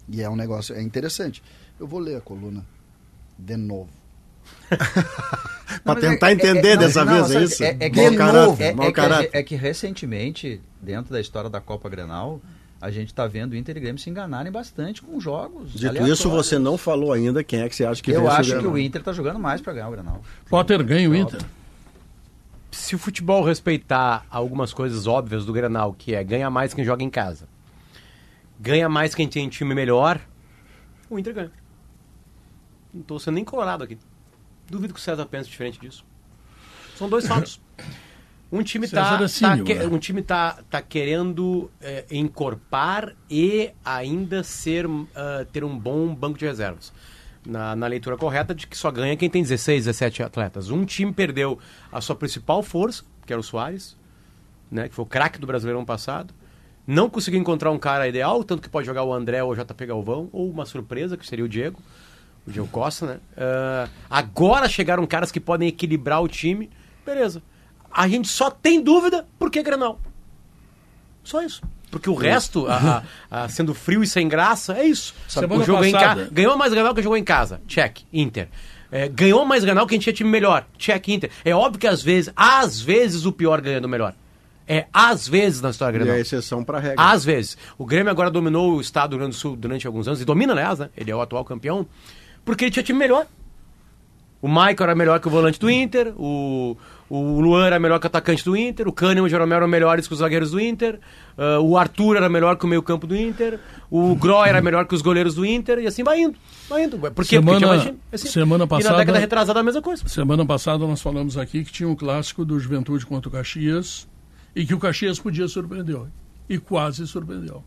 E 0.10 0.22
é 0.22 0.30
um 0.30 0.36
negócio, 0.36 0.74
é 0.76 0.82
interessante. 0.82 1.44
Eu 1.80 1.86
vou 1.88 2.00
ler 2.00 2.18
a 2.18 2.22
coluna 2.22 2.66
de 3.40 3.58
novo. 3.58 3.90
Para 5.84 5.96
mas 5.96 6.00
tentar 6.00 6.28
é- 6.28 6.32
é- 6.32 6.34
entender 6.34 6.68
é- 6.70 6.76
não, 6.76 6.82
dessa 6.84 7.06
não, 7.06 7.14
vez, 7.14 7.28
sabe, 7.28 7.40
é 7.40 7.44
isso? 7.44 7.64
É, 7.64 7.68
é 7.80 7.90
que, 7.90 8.10
de 8.10 8.18
caráter, 8.18 8.46
novo, 8.46 8.62
é, 8.62 8.68
é 8.68 9.28
que, 9.28 9.38
é 9.38 9.44
que 9.44 9.56
recentemente, 9.56 10.62
dentro 10.82 11.12
da 11.12 11.22
história 11.22 11.50
da 11.50 11.62
Copa 11.62 11.88
Grenal, 11.90 12.42
a 12.82 12.90
gente 12.90 13.08
está 13.08 13.28
vendo 13.28 13.54
o 13.54 13.56
Inter 13.56 13.78
e 13.78 13.80
Grêmio 13.80 14.02
se 14.02 14.10
enganarem 14.10 14.52
bastante 14.52 15.02
com 15.02 15.20
jogos. 15.20 15.74
Dito 15.74 15.88
aleatórios. 15.88 16.20
isso, 16.20 16.30
você 16.30 16.58
não 16.58 16.78
falou 16.78 17.14
ainda 17.14 17.44
quem 17.44 17.62
é 17.62 17.70
que 17.70 17.76
você 17.76 17.86
acha 17.86 18.02
que 18.02 18.12
Eu 18.12 18.30
acho 18.30 18.50
que 18.52 18.58
Grenal. 18.58 18.74
o 18.74 18.78
Inter 18.78 19.02
está 19.02 19.14
jogando 19.14 19.40
mais 19.40 19.62
para 19.62 19.74
ganhar 19.74 19.88
o 19.88 19.92
Grenal. 19.92 20.22
Potter 20.50 20.84
ganha 20.84 21.10
o 21.10 21.16
Inter. 21.16 21.42
Se 22.72 22.96
o 22.96 23.00
futebol 23.00 23.44
respeitar 23.44 24.26
algumas 24.30 24.74
coisas 24.74 25.08
óbvias 25.08 25.46
do 25.46 25.52
Grenal, 25.54 25.94
que 25.94 26.14
é 26.16 26.24
ganha 26.24 26.50
mais 26.50 26.74
quem 26.74 26.86
joga 26.86 27.04
em 27.04 27.10
casa, 27.10 27.48
ganha 28.60 28.88
mais 28.88 29.14
quem 29.14 29.28
tem 29.28 29.50
time 29.50 29.74
melhor, 29.76 30.20
o 31.10 31.18
Inter 31.20 31.34
ganha. 31.34 31.52
Não 32.94 33.02
tô 33.04 33.20
sendo 33.20 33.36
nem 33.36 33.46
colorado 33.46 33.84
aqui. 33.84 33.98
Duvido 34.70 34.94
que 34.94 35.00
o 35.00 35.04
César 35.04 35.26
pense 35.26 35.50
diferente 35.50 35.80
disso. 35.80 36.06
São 36.96 37.10
dois 37.10 37.28
fatos. 37.28 37.60
Um 38.52 38.64
time 38.64 38.88
César 38.88 39.20
tá, 39.20 39.26
é 39.26 39.28
tá 39.28 39.56
né? 39.56 39.86
um 39.86 40.00
time 40.00 40.24
tá, 40.24 40.58
tá 40.72 40.82
querendo 40.82 41.70
é, 41.80 42.04
encorpar 42.10 43.16
e 43.30 43.72
ainda 43.86 44.42
ser 44.42 44.88
ah, 45.16 45.46
ter 45.52 45.64
um 45.64 45.78
bom 45.78 46.16
banco 46.16 46.40
de 46.40 46.46
reservas. 46.46 46.92
Na, 47.46 47.76
na 47.76 47.86
leitura 47.86 48.18
correta 48.18 48.56
de 48.56 48.66
que 48.66 48.76
só 48.76 48.90
ganha 48.90 49.16
quem 49.16 49.30
tem 49.30 49.44
16, 49.44 49.86
17 49.86 50.24
atletas. 50.24 50.72
Um 50.72 50.84
time 50.84 51.14
perdeu 51.14 51.60
a 51.92 52.02
sua 52.02 52.16
principal 52.16 52.64
força, 52.64 53.04
que 53.24 53.32
era 53.32 53.40
o 53.40 53.44
Soares, 53.44 53.96
né, 54.70 54.90
que 54.90 54.96
foi 54.96 55.04
o 55.04 55.08
craque 55.08 55.40
do 55.40 55.46
Brasileirão 55.46 55.86
passado. 55.86 56.34
Não 56.88 57.08
conseguiu 57.08 57.40
encontrar 57.40 57.70
um 57.70 57.78
cara 57.78 58.08
ideal, 58.08 58.44
tanto 58.44 58.64
que 58.64 58.70
pode 58.70 58.88
jogar 58.88 59.04
o 59.04 59.14
André 59.14 59.44
ou 59.44 59.52
o 59.52 59.56
JP 59.56 59.86
Galvão, 59.86 60.28
ou 60.32 60.50
uma 60.50 60.66
surpresa, 60.66 61.16
que 61.16 61.26
seria 61.26 61.46
o 61.46 61.50
Diego, 61.50 61.80
o 62.48 62.52
Diego 62.52 62.68
Costa, 62.68 63.06
né? 63.06 63.18
Ah, 63.38 63.88
agora 64.10 64.68
chegaram 64.68 65.06
caras 65.06 65.32
que 65.32 65.40
podem 65.40 65.68
equilibrar 65.68 66.22
o 66.22 66.28
time, 66.28 66.70
beleza. 67.06 67.42
A 67.92 68.08
gente 68.08 68.28
só 68.28 68.50
tem 68.52 68.82
dúvida 68.82 69.26
porque 69.38 69.60
é 69.60 69.64
Grenal. 69.64 70.00
Só 71.24 71.42
isso. 71.42 71.62
Porque 71.92 72.10
o 72.10 72.14
resto, 72.14 72.68
a- 72.68 73.04
a- 73.32 73.44
a- 73.46 73.50
sendo 73.50 73.74
frio 73.74 74.04
e 74.04 74.08
sem 74.08 74.28
graça, 74.28 74.78
é 74.78 74.86
isso. 74.86 75.14
Semana 75.28 75.62
o 75.62 75.66
jogo 75.66 75.84
é 75.84 75.90
em 75.90 75.92
casa. 75.92 76.30
Ganhou 76.32 76.56
mais 76.58 76.72
Grenal 76.72 76.94
que 76.94 77.02
jogou 77.02 77.18
em 77.18 77.24
casa. 77.24 77.62
Check. 77.68 78.00
Inter. 78.14 78.48
É, 78.92 79.08
ganhou 79.08 79.46
mais 79.46 79.64
Grenal 79.64 79.86
que 79.86 79.94
a 79.94 79.98
gente 79.98 80.04
tinha 80.04 80.14
time 80.14 80.30
melhor. 80.30 80.66
Check 80.78 81.08
Inter. 81.10 81.32
É 81.44 81.54
óbvio 81.54 81.80
que 81.80 81.88
às 81.88 82.02
vezes, 82.02 82.32
às 82.36 82.80
vezes 82.80 83.26
o 83.26 83.32
pior 83.32 83.60
ganha 83.62 83.82
do 83.82 83.90
melhor. 83.90 84.14
É 84.68 84.86
às 84.94 85.28
vezes 85.28 85.62
na 85.62 85.72
história 85.72 85.96
E 85.96 86.00
Grenal. 86.00 86.16
a 86.16 86.20
exceção 86.20 86.64
para 86.64 86.78
a 86.78 86.82
regra. 86.82 87.04
Às 87.04 87.26
vezes. 87.26 87.58
O 87.76 87.86
Grêmio 87.86 88.12
agora 88.12 88.30
dominou 88.30 88.74
o 88.76 88.82
estado 88.82 89.10
do 89.12 89.14
Rio 89.14 89.20
Grande 89.22 89.36
do 89.36 89.40
Sul 89.40 89.56
durante 89.56 89.88
alguns 89.88 90.08
anos, 90.08 90.22
e 90.22 90.26
domina, 90.26 90.54
aliás, 90.54 90.78
né? 90.78 90.90
Ele 90.96 91.10
é 91.10 91.16
o 91.16 91.22
atual 91.22 91.44
campeão, 91.44 91.88
porque 92.50 92.66
ele 92.66 92.72
tinha 92.72 92.84
time 92.84 92.98
melhor. 93.00 93.26
O 94.42 94.48
Michael 94.48 94.78
era 94.84 94.96
melhor 94.96 95.20
que 95.20 95.28
o 95.28 95.32
volante 95.32 95.60
do 95.60 95.70
Inter, 95.70 96.14
o, 96.18 96.78
o 97.10 97.42
Luan 97.42 97.66
era 97.66 97.78
melhor 97.78 98.00
que 98.00 98.06
o 98.06 98.08
atacante 98.08 98.44
do 98.46 98.56
Inter, 98.56 98.88
o 98.88 98.92
Kahneman 98.94 99.24
e 99.24 99.26
o 99.26 99.30
Jeromel 99.30 99.58
eram 99.58 99.68
melhores 99.68 100.08
que 100.08 100.14
os 100.14 100.20
zagueiros 100.20 100.52
do 100.52 100.62
Inter, 100.62 100.98
ah, 101.38 101.60
o 101.60 101.78
Arthur 101.78 102.16
era 102.16 102.30
melhor 102.30 102.56
que 102.56 102.64
o 102.64 102.68
meio 102.68 102.82
campo 102.82 103.06
do 103.06 103.18
Inter, 103.18 103.60
o 103.92 104.16
Groy 104.16 104.48
era 104.48 104.62
melhor 104.62 104.86
que 104.88 104.96
os 104.96 105.02
goleiros 105.02 105.36
do 105.36 105.46
Inter, 105.46 105.80
e 105.80 105.88
assim 105.88 106.06
vai 106.06 106.22
indo. 106.22 106.38
Vai 106.70 106.86
indo. 106.86 106.98
Por 106.98 107.26
quê? 107.26 107.36
Semana- 107.36 107.68
Porque 107.68 107.80
tinha. 107.90 107.96
Assim. 108.14 108.28
semana 108.30 108.64
E 108.64 108.68
passada- 108.68 108.92
na 108.94 108.98
década 109.00 109.20
retrasada 109.20 109.60
a 109.60 109.64
mesma 109.64 109.82
coisa. 109.82 110.08
Semana 110.08 110.46
passada 110.46 110.88
nós 110.88 111.02
falamos 111.02 111.38
aqui 111.38 111.66
que 111.66 111.72
tinha 111.74 111.90
um 111.90 111.96
clássico 111.96 112.46
do 112.46 112.58
Juventude 112.58 113.06
contra 113.06 113.28
o 113.28 113.32
Caxias 113.34 114.08
e 114.56 114.66
que 114.66 114.74
o 114.74 114.80
Caxias 114.80 115.20
podia 115.20 115.50
surpreender. 115.50 116.00
E 116.48 116.58
quase 116.58 117.06
surpreendeu. 117.06 117.62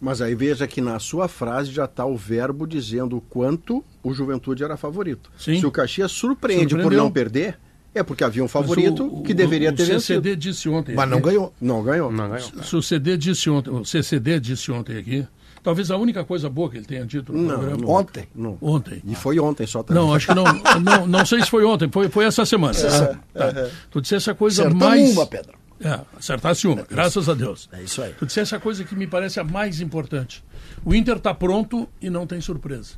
Mas 0.00 0.20
aí 0.22 0.34
veja 0.34 0.66
que 0.66 0.80
na 0.80 0.98
sua 0.98 1.26
frase 1.28 1.72
já 1.72 1.84
está 1.84 2.06
o 2.06 2.16
verbo 2.16 2.66
dizendo 2.66 3.16
o 3.16 3.20
quanto 3.20 3.84
o 4.02 4.12
Juventude 4.14 4.62
era 4.62 4.76
favorito. 4.76 5.30
Sim. 5.38 5.58
Se 5.58 5.66
o 5.66 5.70
Caxias 5.72 6.12
surpreende 6.12 6.76
por 6.76 6.92
não 6.92 7.10
perder, 7.10 7.58
é 7.94 8.02
porque 8.02 8.22
havia 8.22 8.44
um 8.44 8.48
favorito 8.48 9.04
o- 9.04 9.20
o- 9.20 9.22
que 9.24 9.34
deveria 9.34 9.70
o 9.70 9.72
ter 9.72 9.82
vencido. 9.84 10.00
CCD 10.00 10.36
disse 10.36 10.68
ontem. 10.68 10.94
Mas 10.94 11.08
não 11.10 11.20
ganhou. 11.20 11.52
Não 11.60 11.82
ganhou. 11.82 12.12
Não 12.12 12.28
ganhou. 12.30 12.48
Se 12.62 12.76
o 12.76 12.82
CD 12.82 13.16
disse 13.16 13.50
ontem, 13.50 13.70
o 13.70 13.84
CCD 13.84 14.38
disse 14.38 14.70
ontem 14.70 14.98
aqui, 14.98 15.26
talvez 15.64 15.90
a 15.90 15.96
única 15.96 16.22
coisa 16.24 16.48
boa 16.48 16.70
que 16.70 16.76
ele 16.76 16.86
tenha 16.86 17.04
dito 17.04 17.32
no 17.32 17.42
Não, 17.42 17.48
programa. 17.58 17.76
não. 17.82 17.88
Ontem. 17.90 18.28
Não. 18.32 18.58
Ontem. 18.60 19.02
E 19.04 19.16
foi 19.16 19.40
ontem 19.40 19.66
só 19.66 19.82
também. 19.82 20.00
Não, 20.00 20.14
acho 20.14 20.28
que 20.28 20.34
não, 20.34 20.44
não. 20.80 21.06
Não 21.08 21.26
sei 21.26 21.42
se 21.42 21.50
foi 21.50 21.64
ontem, 21.64 21.88
foi, 21.90 22.08
foi 22.08 22.24
essa 22.24 22.44
semana. 22.46 22.72
tá? 23.34 23.50
Tá. 23.52 23.68
Tu 23.90 24.00
dissesse 24.00 24.30
a 24.30 24.34
coisa 24.34 24.62
Acertamos 24.62 24.86
mais. 24.88 25.10
uma, 25.10 25.26
Pedro. 25.26 25.57
É, 25.80 26.00
acertasse 26.18 26.66
uma, 26.66 26.82
graças 26.82 27.28
a 27.28 27.34
Deus. 27.34 27.68
É 27.72 27.82
isso 27.82 28.02
aí. 28.02 28.12
Tu 28.18 28.26
dissesse 28.26 28.54
a 28.54 28.58
coisa 28.60 28.82
que 28.84 28.96
me 28.96 29.06
parece 29.06 29.38
a 29.38 29.44
mais 29.44 29.80
importante. 29.80 30.44
O 30.84 30.94
Inter 30.94 31.16
está 31.18 31.32
pronto 31.32 31.88
e 32.00 32.10
não 32.10 32.26
tem 32.26 32.40
surpresa. 32.40 32.94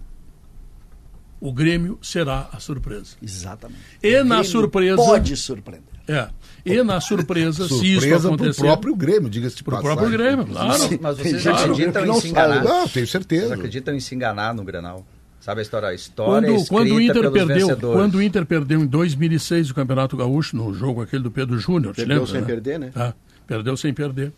O 1.40 1.52
Grêmio 1.52 1.98
será 2.02 2.48
a 2.52 2.58
surpresa. 2.60 3.16
Exatamente. 3.22 3.80
E 4.02 4.20
O 4.20 4.24
na 4.24 4.44
surpresa. 4.44 4.96
Pode 4.96 5.36
surpreender. 5.36 5.88
É. 6.08 6.28
E 6.64 6.82
na 6.82 7.00
surpresa, 7.00 7.66
se 7.68 7.74
isso 7.74 8.00
Surpresa 8.00 8.28
pro 8.28 8.34
acontecer. 8.34 8.60
próprio 8.62 8.94
Grêmio, 8.96 9.30
diga-se 9.30 9.56
de 9.56 9.62
pro 9.62 9.76
passagem. 9.76 9.96
próprio 9.96 10.18
Grêmio, 10.18 10.46
claro. 10.46 10.68
Mas 11.00 11.18
vocês 11.18 11.42
gente 11.42 11.48
acreditam 11.48 12.06
em 12.06 12.20
se 12.20 12.28
enganar? 12.28 12.64
Não, 12.64 12.72
tenho 12.80 12.88
Vocês 12.88 13.10
certeza. 13.10 13.54
acreditam 13.54 13.94
em 13.94 14.00
se 14.00 14.14
enganar 14.14 14.54
no 14.54 14.64
Grenal? 14.64 15.06
Sabe 15.40 15.60
a 15.60 15.62
história? 15.62 15.88
A 15.88 15.94
história 15.94 16.48
Quando, 16.48 16.60
escrita 16.60 16.68
quando, 16.74 16.94
o 16.94 17.00
Inter 17.00 17.14
pelos 17.14 17.32
perdeu, 17.32 17.66
vencedores. 17.68 18.00
quando 18.00 18.14
o 18.16 18.22
Inter 18.22 18.46
perdeu 18.46 18.80
em 18.80 18.86
2006 18.86 19.70
o 19.70 19.74
Campeonato 19.74 20.16
Gaúcho, 20.16 20.54
no 20.56 20.72
jogo 20.74 21.00
aquele 21.00 21.22
do 21.22 21.30
Pedro 21.30 21.58
Júnior, 21.58 21.94
te 21.94 21.98
Perdeu 21.98 22.18
lembra, 22.18 22.30
sem 22.30 22.40
né? 22.42 22.46
perder, 22.46 22.78
né? 22.78 22.90
Tá, 22.92 23.14
perdeu 23.46 23.76
sem 23.76 23.94
perder. 23.94 24.32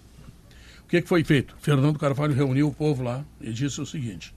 O 0.85 0.89
que, 0.89 1.03
que 1.03 1.09
foi 1.09 1.25
feito? 1.25 1.55
Fernando 1.61 1.99
Carvalho 1.99 2.35
reuniu 2.35 2.69
o 2.69 2.73
povo 2.73 3.03
lá 3.03 3.25
e 3.41 3.53
disse 3.53 3.81
o 3.81 3.87
seguinte: 3.87 4.33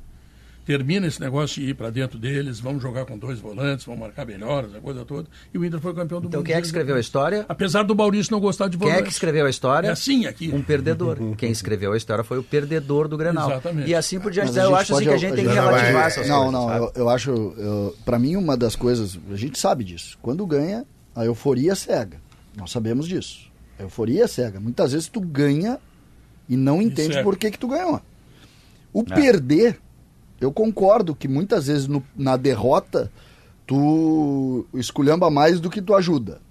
termina 0.65 1.05
esse 1.07 1.21
negócio 1.21 1.61
de 1.61 1.69
ir 1.69 1.73
para 1.75 1.89
dentro 1.91 2.17
deles, 2.17 2.59
vamos 2.59 2.81
jogar 2.81 3.05
com 3.05 3.17
dois 3.17 3.39
volantes, 3.39 3.85
vamos 3.85 4.01
marcar 4.01 4.25
melhores, 4.25 4.73
a 4.73 4.79
coisa 4.79 5.05
toda. 5.05 5.27
E 5.53 5.57
o 5.57 5.63
Inter 5.63 5.79
foi 5.79 5.93
campeão 5.93 6.19
do 6.19 6.27
Então 6.27 6.39
mundo. 6.39 6.47
quem 6.47 6.55
é 6.55 6.59
que 6.59 6.65
escreveu 6.65 6.95
a 6.95 6.99
história? 6.99 7.45
Apesar 7.47 7.83
do 7.83 7.95
Maurício 7.95 8.31
não 8.31 8.39
gostar 8.39 8.67
de 8.67 8.77
Quem 8.77 8.87
volantes. 8.87 9.01
é 9.01 9.05
que 9.05 9.11
escreveu 9.13 9.45
a 9.45 9.49
história? 9.49 9.87
É 9.87 9.91
assim 9.91 10.25
aqui. 10.25 10.49
Um 10.53 10.61
perdedor. 10.63 11.17
Quem 11.37 11.51
escreveu 11.51 11.93
a 11.93 11.97
história 11.97 12.23
foi 12.23 12.39
o 12.39 12.43
perdedor 12.43 13.07
do 13.07 13.15
Grenal. 13.15 13.49
Exatamente. 13.51 13.89
E 13.89 13.93
assim 13.95 14.19
por 14.19 14.31
diante. 14.31 14.47
Mas 14.47 14.57
a 14.57 14.63
Eu 14.63 14.75
acho 14.75 14.95
assim 14.95 15.03
que 15.03 15.09
a 15.11 15.17
gente 15.17 15.35
tem 15.35 15.45
que 15.47 15.53
relativar 15.53 16.07
essas 16.07 16.27
Não, 16.27 16.35
coisas. 16.37 16.53
não, 16.53 16.67
sabe? 16.67 16.79
eu, 16.79 16.91
eu 16.95 17.09
acho, 17.09 17.95
para 18.03 18.17
mim, 18.17 18.35
uma 18.35 18.57
das 18.57 18.75
coisas, 18.75 19.19
a 19.31 19.35
gente 19.35 19.59
sabe 19.59 19.83
disso. 19.83 20.17
Quando 20.21 20.45
ganha, 20.45 20.83
a 21.15 21.23
euforia 21.25 21.75
cega. 21.75 22.17
Nós 22.57 22.71
sabemos 22.71 23.07
disso. 23.07 23.51
A 23.77 23.83
euforia 23.83 24.23
é 24.23 24.27
cega. 24.27 24.59
Muitas 24.59 24.93
vezes 24.93 25.07
tu 25.07 25.19
ganha 25.21 25.77
e 26.49 26.55
não 26.57 26.81
entende 26.81 27.13
cega. 27.13 27.23
por 27.23 27.37
que, 27.37 27.51
que 27.51 27.59
tu 27.59 27.67
ganhou. 27.67 28.01
O 28.93 29.03
perder, 29.03 29.77
eu 30.39 30.51
concordo 30.51 31.15
que 31.15 31.27
muitas 31.27 31.67
vezes 31.67 31.87
no- 31.87 32.03
na 32.15 32.35
derrota 32.37 33.11
tu 33.65 34.65
esculhamba 34.73 35.29
mais 35.29 35.59
do 35.59 35.69
que 35.69 35.81
tu 35.81 35.95
ajuda. 35.95 36.41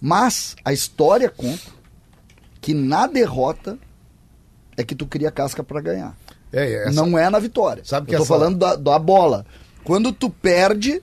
Mas 0.00 0.54
a 0.64 0.72
história 0.72 1.28
conta 1.28 1.70
que 2.60 2.72
na 2.74 3.06
derrota 3.06 3.78
é 4.76 4.84
que 4.84 4.94
tu 4.94 5.06
cria 5.06 5.30
casca 5.30 5.62
para 5.62 5.80
ganhar. 5.80 6.16
É, 6.52 6.64
é, 6.64 6.82
essa- 6.88 6.92
Não 6.92 7.18
é 7.18 7.28
na 7.28 7.38
vitória. 7.38 7.84
Sabe 7.84 8.06
que 8.06 8.14
Eu 8.14 8.18
tô 8.18 8.24
essa- 8.24 8.34
falando 8.34 8.56
da, 8.58 8.76
da 8.76 8.98
bola. 8.98 9.44
Quando 9.84 10.12
tu 10.12 10.30
perde, 10.30 11.02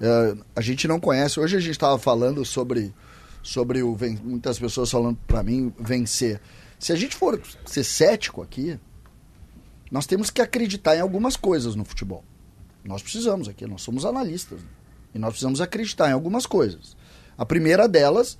eh, 0.00 0.34
a 0.54 0.60
gente 0.60 0.86
não 0.86 1.00
conhece. 1.00 1.40
Hoje 1.40 1.56
a 1.56 1.60
gente 1.60 1.72
estava 1.72 1.98
falando 1.98 2.44
sobre, 2.44 2.94
sobre 3.42 3.82
o 3.82 3.96
muitas 4.22 4.58
pessoas 4.58 4.90
falando 4.90 5.18
para 5.26 5.42
mim 5.42 5.72
vencer. 5.78 6.40
Se 6.78 6.92
a 6.92 6.96
gente 6.96 7.16
for 7.16 7.40
ser 7.66 7.84
cético 7.84 8.42
aqui, 8.42 8.78
nós 9.90 10.06
temos 10.06 10.30
que 10.30 10.40
acreditar 10.40 10.96
em 10.96 11.00
algumas 11.00 11.36
coisas 11.36 11.74
no 11.74 11.84
futebol. 11.84 12.24
Nós 12.84 13.02
precisamos 13.02 13.48
aqui, 13.48 13.66
nós 13.66 13.82
somos 13.82 14.04
analistas. 14.04 14.60
né? 14.60 14.68
E 15.14 15.18
nós 15.18 15.30
precisamos 15.30 15.60
acreditar 15.60 16.08
em 16.08 16.12
algumas 16.12 16.46
coisas. 16.46 16.96
A 17.36 17.44
primeira 17.44 17.88
delas 17.88 18.38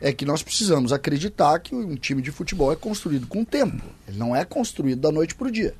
é 0.00 0.12
que 0.12 0.24
nós 0.24 0.42
precisamos 0.42 0.92
acreditar 0.92 1.58
que 1.60 1.74
um 1.74 1.94
time 1.94 2.22
de 2.22 2.30
futebol 2.30 2.72
é 2.72 2.76
construído 2.76 3.26
com 3.26 3.44
tempo. 3.44 3.84
Ele 4.06 4.18
não 4.18 4.34
é 4.34 4.44
construído 4.44 5.00
da 5.00 5.12
noite 5.12 5.34
para 5.34 5.48
o 5.48 5.50
dia. 5.50 5.74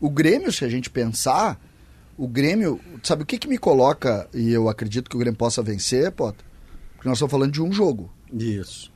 O 0.00 0.08
Grêmio, 0.08 0.52
se 0.52 0.64
a 0.64 0.68
gente 0.68 0.90
pensar, 0.90 1.60
o 2.16 2.26
Grêmio, 2.28 2.80
sabe 3.02 3.22
o 3.22 3.26
que, 3.26 3.38
que 3.38 3.48
me 3.48 3.58
coloca, 3.58 4.28
e 4.32 4.52
eu 4.52 4.68
acredito 4.68 5.10
que 5.10 5.16
o 5.16 5.18
Grêmio 5.18 5.38
possa 5.38 5.62
vencer, 5.62 6.10
Potter? 6.12 6.44
Porque 6.94 7.08
nós 7.08 7.18
estamos 7.18 7.30
falando 7.30 7.52
de 7.52 7.62
um 7.62 7.72
jogo. 7.72 8.10
Isso. 8.32 8.92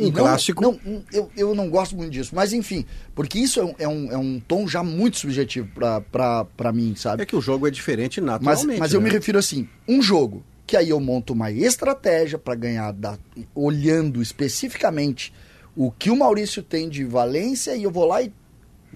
Um 0.00 0.06
Não- 0.06 0.12
clássico. 0.12 0.62
Não, 0.62 0.80
eu, 1.12 1.30
eu 1.36 1.54
não 1.54 1.68
gosto 1.68 1.96
muito 1.96 2.10
disso. 2.10 2.32
Mas 2.34 2.52
enfim, 2.52 2.84
porque 3.14 3.38
isso 3.38 3.60
é 3.60 3.64
um, 3.64 3.74
é 3.78 3.88
um, 3.88 4.12
é 4.12 4.16
um 4.18 4.40
tom 4.40 4.66
já 4.66 4.82
muito 4.82 5.18
subjetivo 5.18 5.68
para 6.10 6.72
mim, 6.72 6.94
sabe? 6.96 7.22
É 7.22 7.26
que 7.26 7.36
o 7.36 7.40
jogo 7.40 7.66
é 7.66 7.70
diferente 7.70 8.20
Mas, 8.20 8.40
naturalmente. 8.40 8.78
mas 8.80 8.92
eu 8.92 9.00
né? 9.00 9.04
me 9.08 9.12
refiro 9.12 9.38
assim, 9.38 9.68
um 9.86 10.00
jogo 10.00 10.42
que 10.66 10.76
aí 10.76 10.88
eu 10.90 11.00
monto 11.00 11.32
uma 11.32 11.50
estratégia 11.50 12.38
para 12.38 12.54
ganhar, 12.54 12.92
da- 12.92 13.18
olhando 13.54 14.22
especificamente 14.22 15.32
o 15.76 15.90
que 15.90 16.10
o 16.10 16.16
Maurício 16.16 16.62
tem 16.62 16.88
de 16.88 17.04
valência 17.04 17.74
e 17.76 17.82
eu 17.82 17.90
vou 17.90 18.04
lá 18.06 18.22
e 18.22 18.32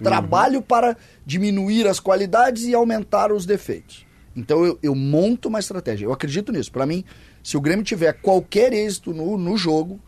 trabalho 0.01 0.61
para 0.61 0.95
diminuir 1.25 1.87
as 1.87 1.99
qualidades 1.99 2.63
e 2.63 2.73
aumentar 2.73 3.31
os 3.31 3.45
defeitos. 3.45 4.05
Então 4.35 4.65
eu, 4.65 4.77
eu 4.83 4.93
monto 4.93 5.47
uma 5.47 5.59
estratégia. 5.59 6.05
Eu 6.05 6.11
acredito 6.13 6.51
nisso. 6.51 6.71
Para 6.71 6.85
mim, 6.85 7.03
se 7.41 7.55
o 7.55 7.61
Grêmio 7.61 7.85
tiver 7.85 8.11
qualquer 8.13 8.73
êxito 8.73 9.13
no, 9.13 9.37
no 9.37 9.55
jogo, 9.57 9.99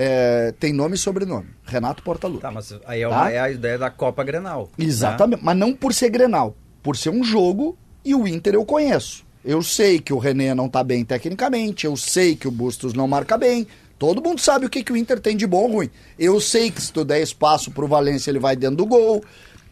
é, 0.00 0.54
tem 0.60 0.72
nome 0.72 0.94
e 0.94 0.98
sobrenome. 0.98 1.48
Renato 1.64 2.04
Portaluppi. 2.04 2.40
Tá, 2.42 2.52
mas 2.52 2.72
aí 2.86 3.02
é, 3.02 3.08
Tá? 3.08 3.16
uma- 3.16 3.30
é 3.32 3.40
a 3.40 3.50
ideia 3.50 3.76
da 3.76 3.90
Copa 3.90 4.22
Grenal. 4.22 4.70
né? 4.78 4.84
Exatamente, 4.86 5.42
mas 5.42 5.56
não 5.56 5.74
por 5.74 5.92
ser 5.92 6.08
Grenal, 6.08 6.56
por 6.82 6.96
ser 6.96 7.10
um 7.10 7.24
jogo 7.24 7.76
e 8.04 8.14
o 8.14 8.26
Inter 8.28 8.54
eu 8.54 8.64
conheço. 8.64 9.26
Eu 9.44 9.60
sei 9.62 9.98
que 9.98 10.12
o 10.12 10.18
René 10.18 10.54
não 10.54 10.68
tá 10.68 10.84
bem 10.84 11.04
tecnicamente, 11.04 11.84
eu 11.86 11.96
sei 11.96 12.36
que 12.36 12.46
o 12.46 12.50
Bustos 12.50 12.92
não 12.94 13.08
marca 13.08 13.36
bem. 13.36 13.66
Todo 13.98 14.22
mundo 14.22 14.40
sabe 14.40 14.66
o 14.66 14.70
que, 14.70 14.84
que 14.84 14.92
o 14.92 14.96
Inter 14.96 15.18
tem 15.18 15.36
de 15.36 15.46
bom 15.46 15.62
ou 15.64 15.72
ruim. 15.72 15.90
Eu 16.16 16.40
sei 16.40 16.70
que 16.70 16.80
se 16.80 16.92
tu 16.92 17.04
der 17.04 17.20
espaço 17.20 17.70
pro 17.72 17.88
Valência, 17.88 18.30
ele 18.30 18.38
vai 18.38 18.54
dentro 18.54 18.76
do 18.76 18.86
gol. 18.86 19.24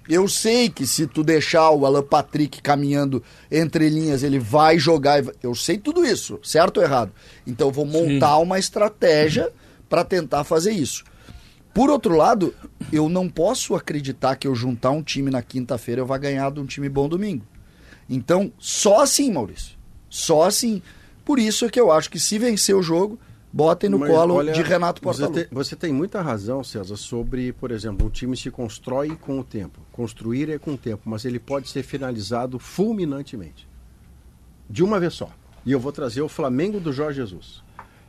Eu 0.08 0.26
sei 0.28 0.68
que 0.68 0.86
se 0.86 1.06
tu 1.06 1.22
deixar 1.22 1.70
o 1.70 1.84
Alan 1.86 2.02
Patrick 2.02 2.60
caminhando 2.62 3.22
entre 3.50 3.88
linhas, 3.88 4.22
ele 4.24 4.38
vai 4.38 4.78
jogar. 4.78 5.22
Eu 5.42 5.54
sei 5.54 5.78
tudo 5.78 6.04
isso, 6.04 6.38
certo 6.42 6.78
ou 6.78 6.82
errado? 6.82 7.12
Então 7.46 7.68
eu 7.68 7.72
vou 7.72 7.84
montar 7.86 8.38
uma 8.38 8.58
estratégia 8.58 9.50
para 9.88 10.04
tentar 10.04 10.44
fazer 10.44 10.72
isso. 10.72 11.04
Por 11.74 11.90
outro 11.90 12.16
lado, 12.16 12.54
eu 12.90 13.08
não 13.08 13.28
posso 13.28 13.74
acreditar 13.74 14.36
que 14.36 14.48
eu 14.48 14.54
juntar 14.54 14.90
um 14.90 15.02
time 15.02 15.30
na 15.30 15.42
quinta-feira 15.42 16.00
eu 16.00 16.06
vá 16.06 16.16
ganhar 16.16 16.50
de 16.50 16.58
um 16.58 16.64
time 16.64 16.88
bom 16.88 17.08
domingo. 17.08 17.44
Então, 18.08 18.52
só 18.58 19.02
assim, 19.02 19.30
Maurício. 19.30 19.76
Só 20.08 20.44
assim. 20.44 20.80
Por 21.24 21.38
isso 21.38 21.64
é 21.64 21.68
que 21.68 21.78
eu 21.78 21.90
acho 21.90 22.08
que 22.08 22.18
se 22.18 22.38
vencer 22.38 22.74
o 22.74 22.82
jogo, 22.82 23.18
botem 23.52 23.90
no 23.90 23.98
Mas, 23.98 24.10
colo 24.10 24.34
olha, 24.34 24.52
de 24.52 24.62
Renato 24.62 25.02
você 25.02 25.22
Portaluppi. 25.22 25.48
tem, 25.48 25.48
você 25.50 25.76
tem 25.76 25.92
muita 25.92 26.22
razão, 26.22 26.62
César, 26.62 26.96
sobre, 26.96 27.52
por 27.52 27.70
exemplo, 27.70 28.06
um 28.06 28.10
time 28.10 28.36
se 28.36 28.50
constrói 28.50 29.16
com 29.16 29.38
o 29.40 29.44
tempo. 29.44 29.80
Construir 29.92 30.48
é 30.50 30.58
com 30.58 30.74
o 30.74 30.78
tempo, 30.78 31.02
mas 31.04 31.24
ele 31.24 31.38
pode 31.38 31.68
ser 31.68 31.82
finalizado 31.82 32.58
fulminantemente. 32.58 33.68
De 34.70 34.82
uma 34.82 34.98
vez 35.00 35.14
só. 35.14 35.30
E 35.64 35.72
eu 35.72 35.80
vou 35.80 35.92
trazer 35.92 36.22
o 36.22 36.28
Flamengo 36.28 36.78
do 36.78 36.92
Jorge 36.92 37.20
Jesus. 37.20 37.62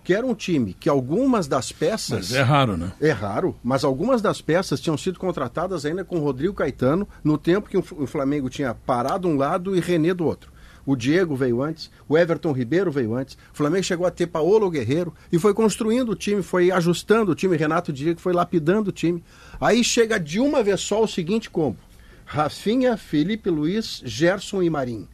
Que 0.08 0.14
era 0.14 0.26
um 0.26 0.34
time 0.34 0.74
que 0.74 0.88
algumas 0.88 1.50
das 1.50 1.74
peças. 1.74 2.30
Mas 2.30 2.34
é 2.34 2.42
raro, 2.42 2.78
né? 2.78 2.94
É 3.02 3.12
raro, 3.12 3.54
mas 3.62 3.84
algumas 3.84 4.22
das 4.22 4.40
peças 4.40 4.80
tinham 4.80 4.98
sido 4.98 5.20
contratadas 5.20 5.86
ainda 5.86 6.06
com 6.06 6.20
Rodrigo 6.20 6.54
Caetano, 6.54 7.06
no 7.22 7.38
tempo 7.38 7.68
que 7.68 7.78
o 7.78 8.08
Flamengo 8.08 8.50
tinha 8.50 8.74
parado 8.74 9.28
um 9.28 9.36
lado 9.36 9.76
e 9.76 9.82
René 9.82 10.14
do 10.14 10.24
outro. 10.24 10.50
O 10.86 10.96
Diego 10.96 11.36
veio 11.36 11.62
antes, 11.62 11.92
o 12.08 12.18
Everton 12.18 12.54
Ribeiro 12.54 12.90
veio 12.90 13.16
antes, 13.16 13.38
o 13.54 13.58
Flamengo 13.58 13.84
chegou 13.84 14.08
a 14.08 14.10
ter 14.10 14.28
Paolo 14.28 14.70
Guerreiro 14.70 15.14
e 15.30 15.38
foi 15.38 15.54
construindo 15.54 16.14
o 16.14 16.16
time, 16.16 16.42
foi 16.42 16.72
ajustando 16.72 17.34
o 17.34 17.36
time, 17.36 17.58
Renato 17.58 17.92
Diego 17.92 18.22
foi 18.22 18.32
lapidando 18.32 18.92
o 18.92 18.94
time. 18.94 19.22
Aí 19.60 19.84
chega 19.84 20.18
de 20.18 20.40
uma 20.40 20.64
vez 20.64 20.80
só 20.80 21.04
o 21.04 21.08
seguinte 21.08 21.50
combo: 21.50 21.80
Rafinha, 22.24 22.96
Felipe 22.96 23.50
Luiz, 23.50 24.02
Gerson 24.06 24.64
e 24.64 24.70
Marinho 24.70 25.10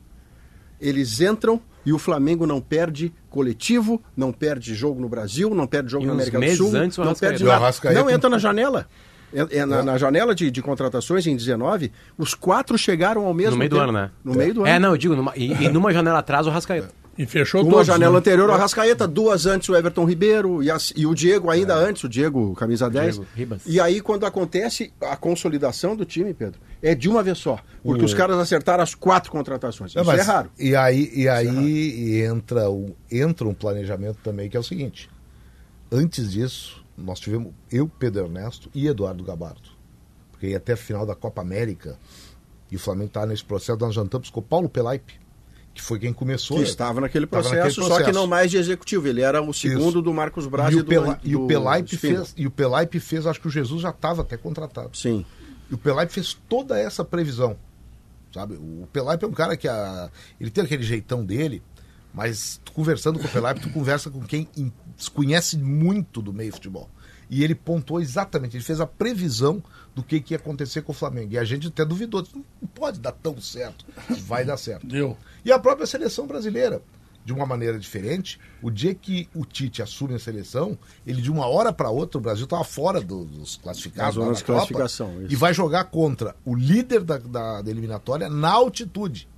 eles 0.83 1.21
entram 1.21 1.61
e 1.85 1.91
o 1.93 1.99
Flamengo 1.99 2.45
não 2.47 2.61
perde 2.61 3.13
coletivo, 3.29 4.01
não 4.15 4.31
perde 4.31 4.73
jogo 4.73 4.99
no 5.01 5.09
Brasil, 5.09 5.49
não 5.53 5.67
perde 5.67 5.91
jogo 5.91 6.03
E 6.03 6.07
na 6.07 6.13
América 6.13 6.39
do 6.39 6.55
Sul, 6.55 6.75
antes, 6.75 6.97
o 6.97 7.03
não 7.03 7.13
perde 7.15 7.43
nada. 7.43 7.59
Não 7.93 8.09
entra 8.09 8.29
na 8.29 8.37
janela. 8.37 8.87
É- 9.33 9.57
é 9.59 9.65
na, 9.65 9.81
na 9.81 9.97
janela 9.97 10.35
de, 10.35 10.51
de 10.51 10.61
contratações 10.61 11.25
em 11.25 11.35
19, 11.35 11.91
os 12.17 12.35
quatro 12.35 12.77
chegaram 12.77 13.25
ao 13.25 13.33
mesmo 13.33 13.51
No 13.53 13.57
meio 13.57 13.69
do 13.69 13.75
tempo. 13.77 13.83
ano, 13.89 13.91
né? 13.93 14.11
No 14.23 14.33
meio 14.35 14.53
do 14.53 14.61
ano. 14.61 14.69
É, 14.69 14.77
não, 14.77 14.91
eu 14.91 14.97
digo, 14.97 15.15
numa, 15.15 15.33
e, 15.35 15.51
e 15.53 15.69
numa 15.69 15.91
janela 15.91 16.19
atrás 16.19 16.45
o 16.45 16.51
Rascaeta. 16.51 16.89
E 17.15 17.27
fechou 17.27 17.61
Uma 17.61 17.69
todos, 17.71 17.87
janela 17.87 18.13
né? 18.13 18.17
anterior, 18.19 18.49
o 18.49 18.53
Arrascaeta, 18.53 19.07
duas 19.07 19.45
antes 19.45 19.69
o 19.69 19.75
Everton 19.75 20.03
Ribeiro 20.05 20.63
e, 20.63 20.71
as- 20.71 20.91
e 20.95 21.05
o 21.05 21.13
Diego 21.13 21.51
ainda 21.51 21.75
antes, 21.75 22.03
o 22.03 22.09
Diego, 22.09 22.55
camisa 22.55 22.89
10. 22.89 23.19
Diego. 23.35 23.57
E 23.67 23.79
aí, 23.79 24.01
quando 24.01 24.25
acontece 24.25 24.91
a 24.99 25.15
consolidação 25.15 25.95
do 25.95 26.05
time, 26.05 26.33
Pedro, 26.33 26.59
é 26.81 26.95
de 26.95 27.07
uma 27.07 27.21
vez 27.21 27.37
só. 27.37 27.59
Porque 27.83 28.03
os 28.03 28.15
caras 28.15 28.37
acertaram 28.39 28.81
as 28.83 28.95
quatro 28.95 29.31
contratações. 29.31 29.95
É, 29.95 29.99
Isso 30.01 30.07
mas- 30.09 30.19
é 30.19 30.23
raro. 30.23 30.51
E 30.57 30.75
aí, 30.75 31.11
e 31.13 31.29
aí 31.29 32.21
entra, 32.23 32.67
o, 32.69 32.95
entra 33.11 33.47
um 33.47 33.53
planejamento 33.53 34.17
também 34.23 34.49
que 34.49 34.57
é 34.57 34.59
o 34.59 34.63
seguinte. 34.63 35.07
Antes 35.91 36.31
disso, 36.31 36.83
nós 36.97 37.19
tivemos 37.19 37.53
eu, 37.71 37.87
Pedro 37.87 38.25
Ernesto 38.25 38.69
e 38.73 38.87
Eduardo 38.87 39.23
Gabardo. 39.23 39.69
Porque 40.31 40.47
ia 40.47 40.57
até 40.57 40.73
a 40.73 40.77
final 40.77 41.05
da 41.05 41.13
Copa 41.13 41.41
América 41.41 41.95
e 42.71 42.75
o 42.75 42.79
Flamengo 42.79 43.07
estava 43.07 43.27
nesse 43.27 43.43
processo, 43.45 43.79
nós 43.79 43.93
jantamos 43.93 44.31
com 44.31 44.39
o 44.39 44.43
Paulo 44.43 44.67
Pelaipe, 44.67 45.21
que 45.73 45.81
foi 45.81 45.99
quem 45.99 46.13
começou. 46.13 46.57
Que 46.57 46.63
estava 46.63 47.01
naquele 47.01 47.25
Estava 47.25 47.43
processo, 47.43 47.63
naquele 47.65 47.87
só 47.87 47.97
que 47.97 48.03
processo. 48.03 48.19
não 48.19 48.27
mais 48.27 48.51
de 48.51 48.57
executivo. 48.57 49.07
Ele 49.07 49.21
era 49.21 49.41
o 49.41 49.53
segundo 49.53 49.89
Isso. 49.89 50.01
do 50.01 50.13
Marcos 50.13 50.45
Braz 50.47 50.73
E 50.73 50.79
o, 50.79 50.85
Pela, 50.85 51.15
do 51.15 51.27
e 51.27 51.35
o 51.35 51.47
Pelaipe 51.47 51.97
fez, 51.97 52.33
e 52.37 52.45
o 52.45 52.51
Pelaipe 52.51 52.99
fez, 52.99 53.25
acho 53.25 53.41
que 53.41 53.47
o 53.47 53.51
Jesus 53.51 53.81
já 53.81 53.89
estava 53.89 54.21
até 54.21 54.37
contratado. 54.37 54.95
Sim. 54.95 55.25
E 55.69 55.73
o 55.73 55.77
Pelaipe 55.77 56.13
fez 56.13 56.37
toda 56.47 56.77
essa 56.77 57.03
previsão. 57.03 57.57
Sabe? 58.33 58.55
O 58.55 58.87
Pelaipe 58.91 59.25
é 59.25 59.27
um 59.27 59.31
cara 59.31 59.57
que 59.57 59.67
a, 59.67 60.09
ele 60.39 60.49
tem 60.49 60.63
aquele 60.63 60.83
jeitão 60.83 61.25
dele, 61.25 61.61
mas 62.13 62.59
conversando 62.73 63.19
com 63.19 63.25
o 63.25 63.29
Pelaipe, 63.29 63.61
tu 63.61 63.69
conversa 63.69 64.09
com 64.09 64.21
quem 64.21 64.47
conhece 65.13 65.57
muito 65.57 66.21
do 66.21 66.31
meio 66.33 66.51
futebol. 66.53 66.89
E 67.29 67.43
ele 67.43 67.55
pontuou 67.55 67.99
exatamente, 68.01 68.55
ele 68.57 68.63
fez 68.63 68.79
a 68.79 68.87
previsão 68.87 69.63
do 69.95 70.03
que, 70.03 70.19
que 70.19 70.33
ia 70.33 70.37
acontecer 70.37 70.81
com 70.81 70.91
o 70.91 70.95
Flamengo. 70.95 71.33
E 71.33 71.37
a 71.37 71.43
gente 71.43 71.67
até 71.67 71.83
duvidou, 71.85 72.25
não 72.33 72.67
pode 72.73 72.99
dar 72.99 73.11
tão 73.11 73.39
certo, 73.39 73.85
vai 74.25 74.43
dar 74.45 74.57
certo. 74.57 74.85
Deu. 74.85 75.17
E 75.45 75.51
a 75.51 75.59
própria 75.59 75.85
seleção 75.87 76.25
brasileira, 76.27 76.81
de 77.25 77.31
uma 77.31 77.45
maneira 77.45 77.79
diferente, 77.79 78.37
o 78.61 78.69
dia 78.69 78.93
que 78.93 79.29
o 79.33 79.45
Tite 79.45 79.81
assume 79.81 80.13
a 80.15 80.19
seleção, 80.19 80.77
ele 81.07 81.21
de 81.21 81.31
uma 81.31 81.47
hora 81.47 81.71
para 81.71 81.89
outra, 81.89 82.17
o 82.17 82.21
Brasil 82.21 82.43
estava 82.43 82.63
fora 82.65 82.99
do- 82.99 83.23
dos 83.23 83.55
classificados 83.55 84.15
Da 84.15 84.21
Copa, 84.25 84.43
classificação, 84.43 85.21
isso. 85.21 85.31
e 85.31 85.35
vai 85.35 85.53
jogar 85.53 85.85
contra 85.85 86.35
o 86.43 86.53
líder 86.53 87.01
da, 87.01 87.17
da- 87.17 87.61
da 87.61 87.71
eliminatória 87.71 88.29
na 88.29 88.51
altitude. 88.51 89.29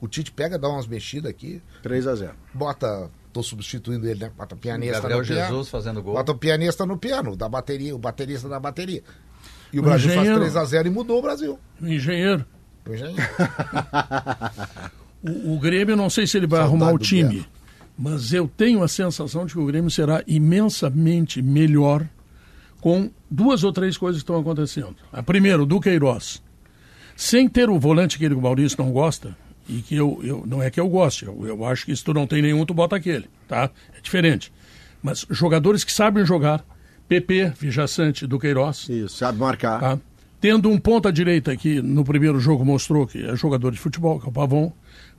O 0.00 0.06
Tite 0.08 0.30
pega, 0.32 0.58
dá 0.58 0.68
umas 0.68 0.86
mexidas 0.86 1.30
aqui, 1.30 1.62
3 1.82 2.06
a 2.06 2.14
0 2.14 2.34
bota. 2.52 3.08
Tô 3.34 3.42
substituindo 3.42 4.08
ele, 4.08 4.20
né? 4.20 4.30
Bota 4.38 4.54
o 4.54 4.58
pianista 4.58 4.92
Gabriel 4.94 5.18
no 5.18 5.26
piano. 5.26 5.48
Jesus 5.48 5.68
fazendo 5.68 6.00
gol. 6.00 6.14
Bota 6.14 6.30
o 6.30 6.38
pianista 6.38 6.86
no 6.86 6.96
piano, 6.96 7.34
da 7.34 7.48
bateria, 7.48 7.92
o 7.92 7.98
baterista 7.98 8.48
da 8.48 8.60
bateria. 8.60 9.02
E 9.72 9.78
o 9.78 9.82
O 9.82 9.84
Brasil 9.84 10.08
engenheiro. 10.12 10.40
faz 10.50 10.70
3x0 10.70 10.86
e 10.86 10.90
mudou 10.90 11.18
o 11.18 11.22
Brasil. 11.22 11.58
O 11.82 11.86
engenheiro. 11.86 12.46
O 12.88 12.94
engenheiro. 12.94 13.22
O, 15.26 15.54
o 15.54 15.58
Grêmio, 15.58 15.96
não 15.96 16.10
sei 16.10 16.26
se 16.26 16.36
ele 16.36 16.46
vai 16.46 16.60
Saudade 16.60 16.82
arrumar 16.84 16.94
o 16.94 16.98
time, 16.98 17.46
mas 17.96 18.34
eu 18.34 18.46
tenho 18.46 18.82
a 18.82 18.88
sensação 18.88 19.46
de 19.46 19.54
que 19.54 19.58
o 19.58 19.64
Grêmio 19.64 19.90
será 19.90 20.22
imensamente 20.26 21.40
melhor 21.40 22.06
com 22.78 23.10
duas 23.30 23.64
ou 23.64 23.72
três 23.72 23.96
coisas 23.96 24.20
que 24.20 24.24
estão 24.24 24.38
acontecendo. 24.38 24.96
A 25.10 25.22
primeira, 25.22 25.62
o 25.62 25.64
Duqueiroz. 25.64 26.42
Sem 27.16 27.48
ter 27.48 27.70
o 27.70 27.78
volante 27.80 28.18
que 28.18 28.24
ele, 28.26 28.34
o 28.34 28.40
Maurício 28.42 28.76
não 28.78 28.92
gosta, 28.92 29.34
e 29.68 29.80
que 29.80 29.96
eu, 29.96 30.20
eu 30.22 30.44
não 30.46 30.62
é 30.62 30.70
que 30.70 30.78
eu 30.78 30.88
goste, 30.88 31.24
eu, 31.24 31.46
eu 31.46 31.64
acho 31.64 31.86
que 31.86 31.96
se 31.96 32.04
tu 32.04 32.12
não 32.12 32.26
tem 32.26 32.42
nenhum, 32.42 32.64
tu 32.64 32.74
bota 32.74 32.96
aquele, 32.96 33.28
tá? 33.48 33.70
É 33.96 34.00
diferente. 34.00 34.52
Mas 35.02 35.26
jogadores 35.30 35.84
que 35.84 35.92
sabem 35.92 36.24
jogar, 36.24 36.64
PP, 37.08 37.52
Vijaçante, 37.58 38.26
Duqueiroz, 38.26 38.88
Isso, 38.88 39.16
sabe 39.16 39.38
marcar. 39.38 39.80
Tá? 39.80 39.98
Tendo 40.40 40.70
um 40.70 40.78
ponta 40.78 41.12
direita 41.12 41.56
que 41.56 41.80
no 41.80 42.04
primeiro 42.04 42.38
jogo 42.38 42.64
mostrou 42.64 43.06
que 43.06 43.24
é 43.24 43.34
jogador 43.36 43.70
de 43.70 43.78
futebol, 43.78 44.20
que 44.20 44.26
é 44.26 44.28
o 44.28 44.32
Pavon, 44.32 44.72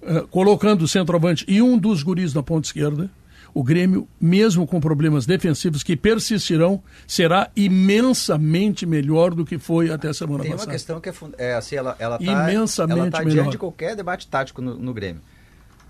eh, 0.03 0.23
colocando 0.29 0.83
o 0.83 0.87
centroavante 0.87 1.43
e 1.47 1.61
um 1.61 1.77
dos 1.77 2.03
guris 2.03 2.33
na 2.33 2.43
ponta 2.43 2.67
esquerda, 2.67 3.09
o 3.55 3.63
Grêmio, 3.63 4.05
mesmo 4.19 4.67
com 4.67 4.81
problemas 4.81 5.25
defensivos 5.25 5.81
que 5.81 5.95
persistirão, 5.95 6.83
será 7.07 7.49
imensamente 7.55 8.85
melhor 8.85 9.33
do 9.33 9.45
que 9.45 9.57
foi 9.57 9.89
até 9.89 10.09
a 10.09 10.13
semana 10.13 10.43
Tem 10.43 10.51
uma 10.51 10.57
passada. 10.57 10.73
questão 10.73 10.99
que 10.99 11.07
é, 11.07 11.13
é 11.37 11.53
assim, 11.53 11.77
ela, 11.77 11.95
ela 11.97 12.17
tá, 12.19 12.23
Imensamente 12.25 12.99
ela 12.99 13.11
tá 13.11 13.19
melhor. 13.19 13.33
diante 13.33 13.51
de 13.51 13.57
qualquer 13.57 13.95
debate 13.95 14.27
tático 14.27 14.61
no, 14.61 14.75
no 14.77 14.93
Grêmio. 14.93 15.21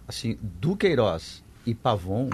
Assim, 0.07 0.37
Duqueiroz 0.39 1.43
e 1.65 1.73
Pavon, 1.73 2.29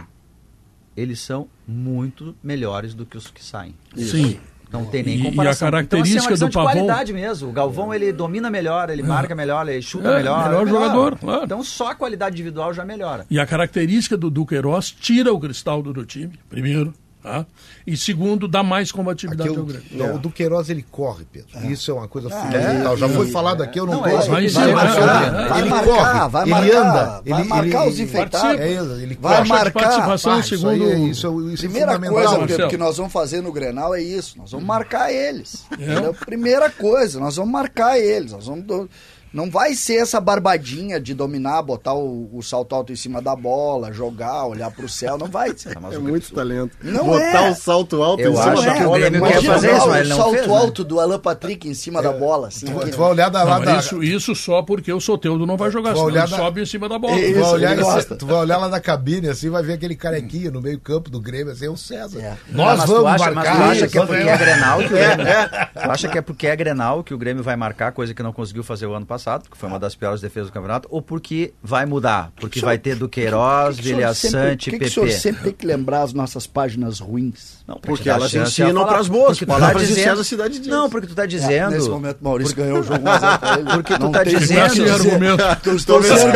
eles 0.98 1.22
são 1.22 1.48
muito 1.66 2.36
melhores 2.44 2.94
do 2.94 3.06
que 3.06 3.16
os 3.16 3.32
que 3.32 3.42
saem. 3.42 3.74
Sim. 3.96 4.38
Não 4.72 4.86
tem 4.86 5.04
nem 5.04 5.16
E- 5.16 5.18
e 5.18 5.22
a 5.22 5.30
comparação. 5.32 5.70
característica 5.70 5.98
então, 5.98 6.02
assim, 6.02 6.18
é 6.18 6.22
uma 6.22 6.30
questão 6.30 6.48
do 6.48 6.52
de 6.52 6.56
Pavon- 6.58 6.72
qualidade 6.88 7.14
mesmo. 7.14 7.50
O 7.50 7.52
Galvão, 7.52 7.94
ele 7.94 8.12
domina 8.14 8.50
melhor, 8.50 8.90
ele 8.90 9.04
marca 9.04 9.36
melhor, 9.36 9.68
ele 9.68 9.82
chuta 9.82 10.08
É, 10.10 10.16
melhor. 10.18 10.46
melhor 10.48 10.68
jogador, 10.68 11.18
claro. 11.18 11.44
Então, 11.44 11.62
só 11.64 11.90
a 11.92 11.96
qualidade 11.96 12.36
individual 12.36 12.74
já 12.74 12.86
melhora. 12.86 13.26
E 13.30 13.38
a 13.38 13.46
característica 13.46 14.16
do 14.16 14.30
Duqueiroz 14.30 14.90
tira 14.90 15.34
o 15.34 15.40
Cristaldo 15.40 15.92
do 15.92 16.06
time, 16.06 16.40
primeiro, 16.50 16.94
tá? 17.22 17.46
e 17.86 17.96
segundo, 17.98 18.48
dá 18.48 18.64
mais 18.64 18.92
combatividade 18.92 19.50
Aqui 19.50 19.58
ao 19.58 19.64
o, 19.64 19.68
Grêmio. 19.68 19.86
não, 19.92 20.16
o 20.16 20.20
Duqueiroz 20.20 20.70
ele 20.70 20.86
corre, 20.90 21.26
Pedro. 21.32 21.50
Isso 21.72 21.92
é 21.92 21.94
uma 21.94 22.08
coisa 22.08 22.30
fundamental. 22.30 22.98
Já 22.98 23.10
foi 23.10 23.28
falado 23.32 23.62
aqui, 23.64 23.80
eu 23.80 23.86
não, 23.86 23.94
Não, 23.96 24.02
gosto. 24.02 24.28
é, 24.28 24.30
vai 24.32 24.44
Ele 24.44 24.50
vai, 24.52 24.66
vai 24.66 25.60
ele 25.62 25.70
marcar, 25.70 25.86
corre, 25.86 26.30
vai 26.30 26.42
ele 26.44 26.52
marcar, 26.52 26.78
anda, 26.78 27.22
vai 27.26 27.40
ele, 27.42 27.50
marcar 27.50 27.82
ele, 27.84 27.90
os 27.92 28.00
infectados. 28.00 28.60
É 28.60 28.72
isso, 28.72 28.92
ele 28.94 29.18
Vai 29.22 29.44
marcar. 29.48 29.72
participação, 29.82 30.34
Ah, 30.34 30.40
isso 30.40 30.54
aí 30.56 30.60
segundo... 30.60 30.92
é- 30.92 31.00
isso 31.00 31.28
é- 31.28 31.54
isso 31.54 31.66
é 31.66 31.68
Primeira 31.70 32.00
coisa. 32.00 32.48
Pedro, 32.48 32.68
que 32.70 32.78
nós 32.78 32.98
vamos 32.98 33.12
fazer 33.14 33.42
no 33.42 33.52
Grenal 33.52 33.94
é 33.96 34.02
isso. 34.02 34.38
Nós 34.38 34.52
vamos 34.52 34.66
marcar 34.66 35.12
eles. 35.12 35.64
Entendeu? 35.72 36.14
Primeira 36.14 36.70
coisa, 36.70 37.20
nós 37.20 37.36
vamos 37.36 37.52
marcar 37.52 37.98
eles. 38.00 38.32
Nós 38.32 38.46
vamos 38.48 38.66
do- 38.66 38.90
Não 39.34 39.50
vai 39.50 39.74
ser 39.76 39.96
essa 40.02 40.20
barbadinha 40.20 41.00
de 41.00 41.14
dominar, 41.14 41.62
botar 41.62 41.94
o, 41.94 42.30
o 42.34 42.42
salto 42.42 42.76
alto 42.76 42.92
em 42.92 42.96
cima 42.96 43.22
da 43.22 43.36
bola, 43.36 43.92
jogar, 43.94 44.46
olhar 44.46 44.70
pro 44.72 44.90
céu. 44.90 45.18
Não 45.18 45.28
vai 45.28 45.56
ser. 45.58 45.78
É 45.92 45.98
muito 45.98 46.34
talento. 46.34 46.76
Não 46.84 47.06
Botar 47.06 47.46
é. 47.48 47.52
o 47.52 47.56
salto 47.56 48.04
alto 48.04 48.22
Eu 48.22 48.34
em 48.34 48.36
cima 48.36 48.52
acho 48.54 48.62
da 48.66 48.74
que 48.74 48.82
o 48.82 48.86
bola 48.86 48.98
é 48.98 49.00
Grêmio 49.02 49.20
muito 49.22 49.34
quer 49.42 49.46
fazer 49.48 49.74
isso, 49.76 49.86
o 49.86 49.90
mas 49.90 50.10
não 50.10 50.18
salto 50.18 50.34
fez, 50.34 50.48
né? 50.48 50.58
alto 50.58 50.84
do 50.84 51.00
Alan 51.00 51.20
Patrick 51.20 51.68
em 51.68 51.74
cima 51.74 52.02
da 52.02 52.12
bola. 52.12 52.50
Assim, 52.50 52.66
Tu, 52.66 52.80
que- 52.80 52.92
tu 52.92 52.98
vai 52.98 53.10
olhar 53.10 53.30
da, 53.30 53.44
lá 53.44 53.60
Não, 53.60 53.66
da, 53.66 53.78
isso, 53.78 54.04
isso 54.04 54.36
só 54.36 54.62
porque 54.64 54.92
o 54.92 55.00
Soteudo 55.00 55.46
não 55.46 55.56
vai 55.56 55.72
jogar, 55.72 55.94
Tu 55.94 56.00
senão 56.00 56.12
da- 56.12 56.28
sobe 56.28 56.62
em 56.62 56.66
cima 56.66 56.90
da 56.90 57.00
bola. 57.00 57.14
tu, 57.16 57.20
Isso, 57.20 57.40
vai 57.40 57.52
olhar 57.54 57.72
ele 57.72 57.82
esse- 57.82 57.90
gosta. 57.92 58.16
tu 58.18 58.26
vai 58.26 58.36
olhar 58.38 58.58
lá 58.58 58.68
da 58.68 58.80
cabine 58.82 59.30
assim, 59.30 59.50
vai 59.50 59.64
ver 59.64 59.74
aquele 59.74 59.96
carequinha 59.96 60.52
no 60.52 60.62
meio 60.62 60.80
campo 60.80 61.10
do 61.10 61.22
Grêmio, 61.22 61.54
assim, 61.54 61.66
é 61.68 61.70
o 61.70 61.78
César. 61.78 62.20
É. 62.20 62.36
Nós 62.50 62.80
mas 62.80 62.90
vamos 62.90 63.04
tu 63.04 63.08
acha, 63.08 63.32
marcar. 63.32 63.58
Mas 63.60 63.78
tu 63.78 63.84
acha 63.84 63.88
que 63.88 63.98
é 63.98 64.06
porque 64.06 64.30
é 64.30 64.38
Grenal 64.38 64.78
que 64.80 64.94
o 64.94 64.98
É, 64.98 65.16
Grêmio... 65.16 65.34
Tu 65.74 65.92
acha 65.92 66.08
que 66.10 66.18
é 66.18 66.22
porque 66.22 66.48
é 66.48 66.56
Grenal 66.56 67.04
que 67.04 67.14
o 67.14 67.18
Grêmio 67.18 67.44
vai 67.44 67.56
marcar, 67.56 67.92
coisa 67.94 68.14
que 68.14 68.22
não 68.22 68.34
conseguiu 68.34 68.64
fazer 68.64 68.86
o 68.88 68.94
ano 68.94 69.06
passado, 69.06 69.21
que 69.50 69.58
foi 69.58 69.70
uma 69.70 69.80
das 69.80 69.96
piores 69.96 70.22
defesas 70.22 70.50
do 70.50 70.54
campeonato, 70.54 70.88
ou 70.92 71.02
porque 71.02 71.54
vai 71.64 71.86
mudar? 71.86 72.32
Porque 72.40 72.60
vai 72.62 72.78
ter 72.78 72.96
Duqueiroz, 72.96 73.76
Por 73.78 73.84
que 73.84 73.90
que 73.90 73.94
o 73.94 73.96
senhor 73.96 73.98
Vilha 73.98 74.14
sempre- 74.14 74.40
Sante, 74.50 74.70
Por 74.72 74.80
que, 74.80 74.86
que 74.86 74.90
o 74.90 74.94
senhor 74.94 75.06
PP. 75.08 75.20
sempre 75.20 75.44
tem 75.44 75.54
que 75.54 75.66
lembrar 75.66 76.02
as 76.04 76.14
nossas 76.14 76.48
páginas 76.48 77.00
ruins? 77.00 77.62
Não, 77.68 77.76
Porque 77.78 78.10
elas 78.10 78.34
ensinam 78.34 78.82
falar. 78.82 78.88
pras 78.94 79.08
boas, 79.08 79.28
Porque 79.38 79.46
tu 79.46 79.48
tá 79.48 79.54
palavras 79.54 79.82
de 79.84 79.88
dizendo- 79.90 80.10
César 80.10 80.24
Cidade 80.24 80.60
diz. 80.60 80.68
Não, 80.68 80.90
porque 80.90 81.08
tu 81.08 81.16
tá 81.16 81.24
É, 81.24 81.28
dizendo... 81.28 81.72
nesse 81.72 81.90
momento, 81.90 82.18
Maurício 82.22 82.56
ganhou 82.56 82.80
o 82.80 82.84
jogo 82.84 83.00
1 83.04 83.08
a 83.12 83.18
0 83.20 83.40
pra 83.40 83.54
ele. 83.60 83.70
Porque 83.72 83.98
tu 83.98 84.10
tá 84.12 84.24
tem- 84.24 84.38
dizendo- 84.38 84.62
Tá 84.62 84.70
sem 84.70 84.90
argumento. 84.90 85.44
Eu 85.66 85.76
estou 85.76 86.04
sendo 86.04 86.16
isso 86.16 86.28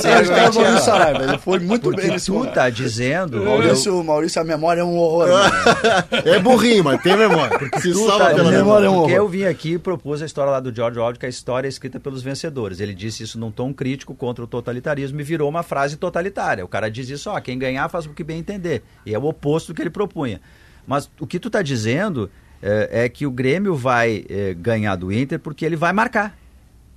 Certamente 0.00 0.58
o 0.58 0.60
Maurício 0.60 0.64
é. 0.64 0.80
Saraiva. 0.80 1.22
Ele 1.24 1.38
foi 1.38 1.58
muito 1.58 1.82
Porque 1.82 2.00
bem 2.02 2.10
nesse 2.10 2.26
tu 2.26 2.34
momento. 2.34 2.54
tá 2.54 2.70
dizendo... 2.70 3.42
Maurício, 3.44 4.04
Maurício, 4.04 4.40
a 4.40 4.44
memória 4.44 4.80
é 4.80 4.84
um 4.84 4.96
horror. 4.96 5.28
É 6.24 6.38
burrinho, 6.38 6.84
mas 6.84 7.02
tem 7.02 7.16
memória. 7.16 7.58
Se 7.80 7.92
Tu 7.92 8.06
salva 8.06 8.18
tá 8.18 8.30
pela 8.30 8.44
dizendo, 8.44 8.56
memória 8.64 8.86
é 8.86 8.90
um 8.90 9.00
porque 9.00 9.12
eu 9.12 9.28
vim 9.28 9.44
aqui 9.44 9.72
e 9.74 9.78
propus 9.78 10.22
a 10.22 10.26
história 10.26 10.50
lá 10.50 10.60
do 10.60 10.74
George 10.74 10.98
Orwell, 10.98 11.16
que 11.18 11.26
a 11.26 11.28
história 11.28 11.66
é 11.66 11.70
escrita 11.70 12.00
pelos 12.04 12.22
vencedores. 12.22 12.78
Ele 12.78 12.94
disse 12.94 13.22
isso 13.24 13.38
num 13.38 13.50
tom 13.50 13.72
crítico 13.74 14.14
contra 14.14 14.44
o 14.44 14.46
totalitarismo 14.46 15.20
e 15.20 15.24
virou 15.24 15.48
uma 15.48 15.62
frase 15.64 15.96
totalitária. 15.96 16.64
O 16.64 16.68
cara 16.68 16.88
diz 16.90 17.08
isso, 17.08 17.30
ó, 17.30 17.40
quem 17.40 17.58
ganhar 17.58 17.88
faz 17.88 18.06
o 18.06 18.10
que 18.10 18.22
bem 18.22 18.38
entender. 18.38 18.84
E 19.04 19.12
é 19.12 19.18
o 19.18 19.24
oposto 19.24 19.72
do 19.72 19.74
que 19.74 19.82
ele 19.82 19.90
propunha. 19.90 20.40
Mas 20.86 21.10
o 21.18 21.26
que 21.26 21.40
tu 21.40 21.48
tá 21.50 21.62
dizendo 21.62 22.30
é, 22.62 23.04
é 23.04 23.08
que 23.08 23.26
o 23.26 23.30
Grêmio 23.30 23.74
vai 23.74 24.24
é, 24.28 24.54
ganhar 24.54 24.94
do 24.96 25.10
Inter 25.10 25.40
porque 25.40 25.64
ele 25.64 25.76
vai 25.76 25.92
marcar. 25.92 26.36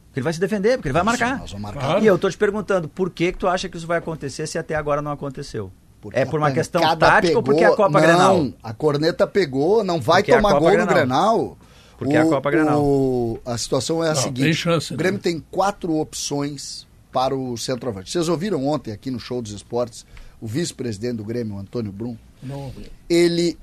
Porque 0.07 0.19
ele 0.19 0.23
vai 0.25 0.33
se 0.33 0.39
defender, 0.39 0.77
porque 0.77 0.89
ele 0.89 0.93
vai 0.93 1.03
marcar. 1.03 1.39
Nós 1.39 1.51
vamos 1.51 1.63
marcar. 1.63 1.85
Claro. 1.85 2.03
E 2.03 2.07
eu 2.07 2.17
tô 2.17 2.29
te 2.29 2.37
perguntando, 2.37 2.87
por 2.89 3.09
que 3.09 3.31
que 3.31 3.37
tu 3.37 3.47
acha 3.47 3.69
que 3.69 3.77
isso 3.77 3.87
vai 3.87 3.97
acontecer 3.97 4.45
se 4.45 4.57
até 4.57 4.75
agora 4.75 5.01
não 5.01 5.11
aconteceu? 5.11 5.71
Porque 6.01 6.19
É 6.19 6.25
por 6.25 6.39
uma 6.39 6.51
questão 6.51 6.81
tática 6.97 7.35
ou 7.35 7.43
porque 7.43 7.63
é 7.63 7.67
a 7.67 7.75
Copa 7.75 7.89
não, 7.89 8.01
Grenal? 8.01 8.47
a 8.61 8.73
corneta 8.73 9.25
pegou, 9.25 9.83
não 9.83 9.99
vai 9.99 10.21
Porque 10.21 10.35
tomar 10.35 10.53
gol 10.59 10.69
Grenal. 10.69 10.85
no 10.85 10.93
Grenal. 10.93 11.57
Porque 11.97 12.15
é 12.15 12.19
a 12.21 12.25
Copa 12.25 12.51
Grenal. 12.51 12.83
o- 12.83 13.39
a 13.45 13.57
situação 13.57 14.03
é 14.03 14.09
a 14.11 14.13
Não, 14.13 14.21
seguinte: 14.21 14.43
tem 14.43 14.53
chance, 14.53 14.93
o 14.93 14.97
Grêmio 14.97 15.17
né? 15.17 15.23
tem 15.23 15.43
quatro 15.51 15.95
opções 15.95 16.85
para 17.11 17.35
o 17.35 17.57
centroavante. 17.57 18.11
Vocês 18.11 18.29
ouviram 18.29 18.65
ontem 18.67 18.91
aqui 18.91 19.09
no 19.09 19.19
Show 19.19 19.41
dos 19.41 19.51
Esportes 19.51 20.05
o 20.39 20.45
vice-presidente 20.47 21.15
do 21.17 21.23
Grêmio, 21.23 21.55
o 21.55 21.59
Antônio 21.59 21.91
Brum? 21.91 22.15
Não, 22.43 22.71
Ele 23.09 23.57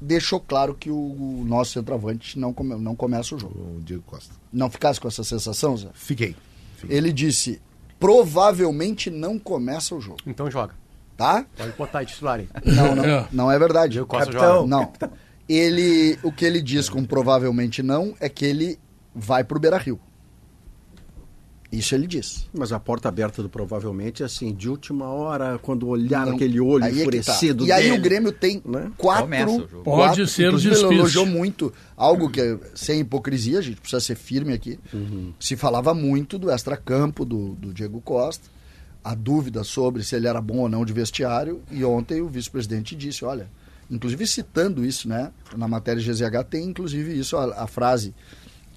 deixou 0.00 0.40
claro 0.40 0.74
que 0.74 0.90
o, 0.90 0.94
o 0.96 1.44
nosso 1.46 1.72
centroavante 1.72 2.38
não, 2.38 2.52
come- 2.54 2.74
não 2.76 2.94
começa 2.96 3.34
o 3.34 3.38
jogo. 3.38 3.76
O 3.78 3.82
Diego 3.82 4.02
Costa. 4.06 4.32
Não 4.52 4.70
ficasse 4.70 4.98
com 5.00 5.08
essa 5.08 5.22
sensação, 5.24 5.76
Zé? 5.76 5.88
Fiquei. 5.92 6.34
Fiquei. 6.76 6.96
Ele 6.96 7.12
disse: 7.12 7.60
provavelmente 7.98 9.10
não 9.10 9.38
começa 9.38 9.94
o 9.94 10.00
jogo, 10.00 10.18
Então 10.26 10.50
joga. 10.50 10.74
tá? 11.16 11.44
Pode 11.56 11.72
botar 11.72 11.98
aí 12.00 12.06
titular 12.06 12.38
aí. 12.40 12.48
Não, 12.64 12.94
não, 12.94 13.04
É. 13.04 13.28
não 13.32 13.50
é 13.52 13.58
verdade. 13.58 13.92
Diego 13.92 14.06
Costa 14.06 14.26
Capitão. 14.32 14.54
joga. 14.56 14.68
Não. 14.68 14.92
Ele, 15.48 16.18
o 16.22 16.32
que 16.32 16.44
ele 16.44 16.62
diz 16.62 16.88
com 16.88 17.04
provavelmente 17.04 17.82
não 17.82 18.14
é 18.18 18.28
que 18.28 18.44
ele 18.44 18.78
vai 19.14 19.44
pro 19.44 19.60
Beira-Rio. 19.60 20.00
Isso 21.70 21.92
ele 21.94 22.06
diz. 22.06 22.48
Mas 22.56 22.72
a 22.72 22.78
porta 22.78 23.08
aberta 23.08 23.42
do 23.42 23.48
provavelmente, 23.48 24.22
assim, 24.22 24.54
de 24.54 24.68
última 24.68 25.06
hora, 25.08 25.58
quando 25.60 25.88
olhar 25.88 26.24
Não. 26.24 26.34
aquele 26.34 26.60
olho 26.60 26.84
Aí 26.84 26.92
é 26.92 26.94
tá. 26.94 27.00
enfurecido 27.00 27.66
E 27.66 27.72
aí 27.72 27.84
dele. 27.90 27.98
o 27.98 28.00
Grêmio 28.00 28.30
tem 28.32 28.62
né? 28.64 28.92
quatro... 28.96 29.26
O 29.26 29.58
jogo. 29.58 29.82
Pode 29.82 30.06
quatro- 30.06 30.26
ser 30.28 30.44
ele 30.44 30.56
despiste. 30.56 30.84
elogiou 30.94 31.26
muito 31.26 31.72
algo 31.96 32.30
que, 32.30 32.40
é 32.40 32.58
sem 32.76 33.00
hipocrisia, 33.00 33.58
a 33.58 33.62
gente 33.62 33.80
precisa 33.80 34.00
ser 34.00 34.14
firme 34.14 34.52
aqui. 34.52 34.78
Se 35.40 35.56
falava 35.56 35.92
muito 35.92 36.38
do 36.38 36.48
extracampo 36.48 37.24
do, 37.24 37.54
do 37.56 37.74
Diego 37.74 38.00
Costa, 38.00 38.48
a 39.02 39.14
dúvida 39.14 39.64
sobre 39.64 40.04
se 40.04 40.14
ele 40.14 40.28
era 40.28 40.40
bom 40.40 40.58
ou 40.58 40.68
não 40.68 40.84
de 40.84 40.92
vestiário, 40.92 41.60
e 41.72 41.84
ontem 41.84 42.22
o 42.22 42.28
vice-presidente 42.28 42.94
disse, 42.94 43.24
olha, 43.24 43.48
inclusive 43.90 44.26
citando 44.26 44.84
isso, 44.84 45.08
né, 45.08 45.32
na 45.56 45.68
matéria 45.68 46.02
GZH 46.02 46.44
tem 46.48 46.64
inclusive 46.64 47.18
isso, 47.18 47.36
a, 47.36 47.64
a 47.64 47.66
frase 47.66 48.14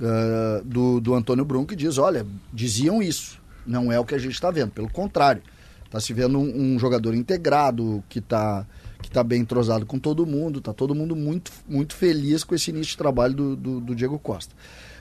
ah, 0.01 0.61
do, 0.63 0.99
do 0.99 1.13
Antônio 1.13 1.45
Brum 1.45 1.65
que 1.65 1.75
diz, 1.75 1.97
olha, 1.97 2.25
diziam 2.53 3.01
isso, 3.01 3.41
não 3.65 3.91
é 3.91 3.99
o 3.99 4.05
que 4.05 4.15
a 4.15 4.19
gente 4.19 4.33
está 4.33 4.51
vendo, 4.51 4.71
pelo 4.71 4.89
contrário, 4.89 5.41
está 5.85 5.99
se 5.99 6.13
vendo 6.13 6.37
um, 6.37 6.75
um 6.75 6.79
jogador 6.79 7.15
integrado, 7.15 8.03
que 8.09 8.19
está 8.19 8.65
que 9.01 9.11
tá 9.11 9.23
bem 9.23 9.41
entrosado 9.41 9.85
com 9.85 9.99
todo 9.99 10.25
mundo, 10.25 10.59
está 10.59 10.73
todo 10.73 10.95
mundo 10.95 11.15
muito, 11.15 11.51
muito 11.67 11.95
feliz 11.95 12.43
com 12.43 12.55
esse 12.55 12.71
início 12.71 12.91
de 12.91 12.97
trabalho 12.97 13.33
do, 13.33 13.55
do, 13.55 13.79
do 13.79 13.95
Diego 13.95 14.17
Costa. 14.17 14.55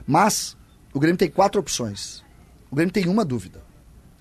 Mas 0.06 0.56
o 0.92 1.00
Grêmio 1.00 1.18
tem 1.18 1.30
quatro 1.30 1.60
opções. 1.60 2.22
O 2.70 2.76
Grêmio 2.76 2.92
tem 2.92 3.08
uma 3.08 3.24
dúvida. 3.24 3.62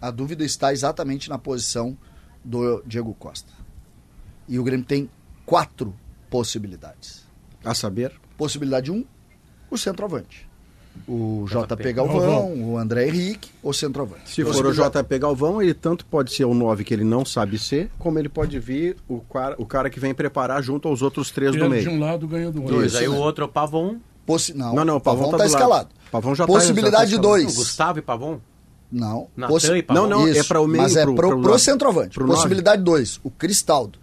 A 0.01 0.09
dúvida 0.09 0.43
está 0.43 0.71
exatamente 0.71 1.29
na 1.29 1.37
posição 1.37 1.97
do 2.43 2.81
Diego 2.85 3.13
Costa. 3.13 3.51
E 4.47 4.57
o 4.57 4.63
Grêmio 4.63 4.85
tem 4.85 5.09
quatro 5.45 5.93
possibilidades. 6.29 7.23
A 7.63 7.73
saber, 7.73 8.11
Possibilidade 8.37 8.91
1, 8.91 8.95
um, 8.95 9.05
o 9.71 9.77
centroavante. 9.77 10.47
O 11.07 11.45
JP, 11.49 11.75
JP 11.75 11.93
Galvão, 11.93 12.19
Galvão. 12.19 12.63
o 12.71 12.77
André 12.77 13.07
Henrique, 13.07 13.49
o 13.61 13.73
centroavante. 13.73 14.29
se 14.29 14.45
for 14.45 14.65
o 14.65 14.71
JP 14.73 15.19
Galvão, 15.19 15.61
ele 15.61 15.73
tanto 15.73 16.05
pode 16.05 16.31
ser 16.33 16.45
o 16.45 16.53
9 16.53 16.83
que 16.85 16.93
ele 16.93 17.03
não 17.03 17.25
sabe 17.25 17.59
ser, 17.59 17.91
como 17.99 18.17
ele 18.17 18.29
pode 18.29 18.57
vir 18.59 18.95
o 19.07 19.19
cara, 19.19 19.55
o 19.57 19.65
cara 19.65 19.89
que 19.89 19.99
vem 19.99 20.13
preparar 20.13 20.63
junto 20.63 20.87
aos 20.87 21.01
outros 21.01 21.31
três 21.31 21.51
do 21.51 21.59
Perde 21.59 21.79
de 21.81 21.85
meio. 21.87 21.97
um 21.97 21.99
lado, 21.99 22.25
ganha 22.27 22.49
do 22.49 22.61
outro. 22.61 22.75
Dois. 22.75 22.93
Isso, 22.93 23.01
aí 23.01 23.09
né? 23.09 23.15
o 23.15 23.17
outro 23.19 23.43
é 23.43 23.47
o 23.47 23.49
Pavon. 23.49 23.97
Possi... 24.25 24.53
Não, 24.53 24.73
Não, 24.73 24.85
não, 24.85 24.95
o 24.97 25.01
Pavão 25.01 25.25
tá 25.31 25.31
tá 25.31 25.37
do 25.37 25.39
lado. 25.39 25.49
escalado. 25.49 25.89
Pavão 26.11 26.33
já 26.33 26.45
tá- 26.47 26.53
Possibilidade 26.53 27.11
já 27.11 27.17
tá 27.17 27.23
escalado. 27.27 27.43
2. 27.43 27.55
Gustavo 27.55 27.99
e 27.99 28.01
Pavon. 28.01 28.39
Não. 28.91 29.27
Possi- 29.47 29.73
e 29.73 29.83
Pavon. 29.83 30.01
Não, 30.01 30.09
não, 30.09 30.27
é 30.27 30.31
Isso, 30.31 30.47
para 30.47 30.61
o 30.61 30.67
meio, 30.67 30.81
Mas 30.83 30.95
é 30.95 31.03
pro- 31.05 31.59
centroavante. 31.59 32.15
Pro 32.15 32.25
Possibilidade 32.25 32.81
2, 32.83 33.19
o 33.23 33.29
Cristaldo. 33.29 33.99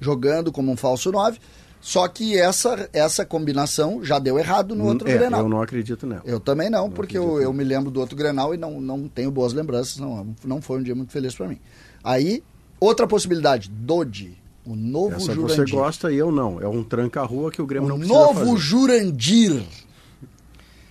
Jogando 0.00 0.52
como 0.52 0.70
um 0.70 0.76
falso 0.76 1.10
9. 1.10 1.38
Só 1.80 2.06
que 2.08 2.36
essa, 2.36 2.88
essa 2.92 3.24
combinação 3.24 4.04
já 4.04 4.18
deu 4.18 4.38
errado 4.38 4.74
no 4.74 4.84
outro 4.86 5.08
é, 5.08 5.16
Grenal. 5.16 5.42
Eu 5.42 5.48
não 5.48 5.62
acredito 5.62 6.06
nela. 6.06 6.22
Eu 6.24 6.40
também 6.40 6.68
não, 6.68 6.90
porque 6.90 7.16
eu, 7.16 7.40
eu 7.40 7.52
me 7.52 7.62
lembro 7.62 7.90
do 7.90 8.00
outro 8.00 8.16
Grenal 8.16 8.52
e 8.52 8.56
não, 8.58 8.80
não 8.80 9.06
tenho 9.08 9.30
boas 9.30 9.52
lembranças. 9.52 9.98
Não, 9.98 10.34
não 10.44 10.60
foi 10.60 10.78
um 10.78 10.82
dia 10.82 10.94
muito 10.94 11.12
feliz 11.12 11.34
para 11.34 11.46
mim. 11.46 11.58
Aí, 12.02 12.42
outra 12.80 13.06
possibilidade, 13.06 13.70
Dodi, 13.70 14.36
o 14.66 14.74
novo 14.74 15.16
Essa 15.16 15.32
Jurandir. 15.32 15.66
você 15.66 15.70
gosta 15.70 16.12
e 16.12 16.16
eu 16.16 16.32
não. 16.32 16.60
É 16.60 16.66
um 16.66 16.82
tranca-rua 16.82 17.50
que 17.50 17.62
o 17.62 17.66
Grêmio 17.66 17.86
O 17.86 17.90
não 17.90 17.98
precisa 17.98 18.18
novo 18.18 18.40
fazer. 18.40 18.56
Jurandir. 18.56 19.62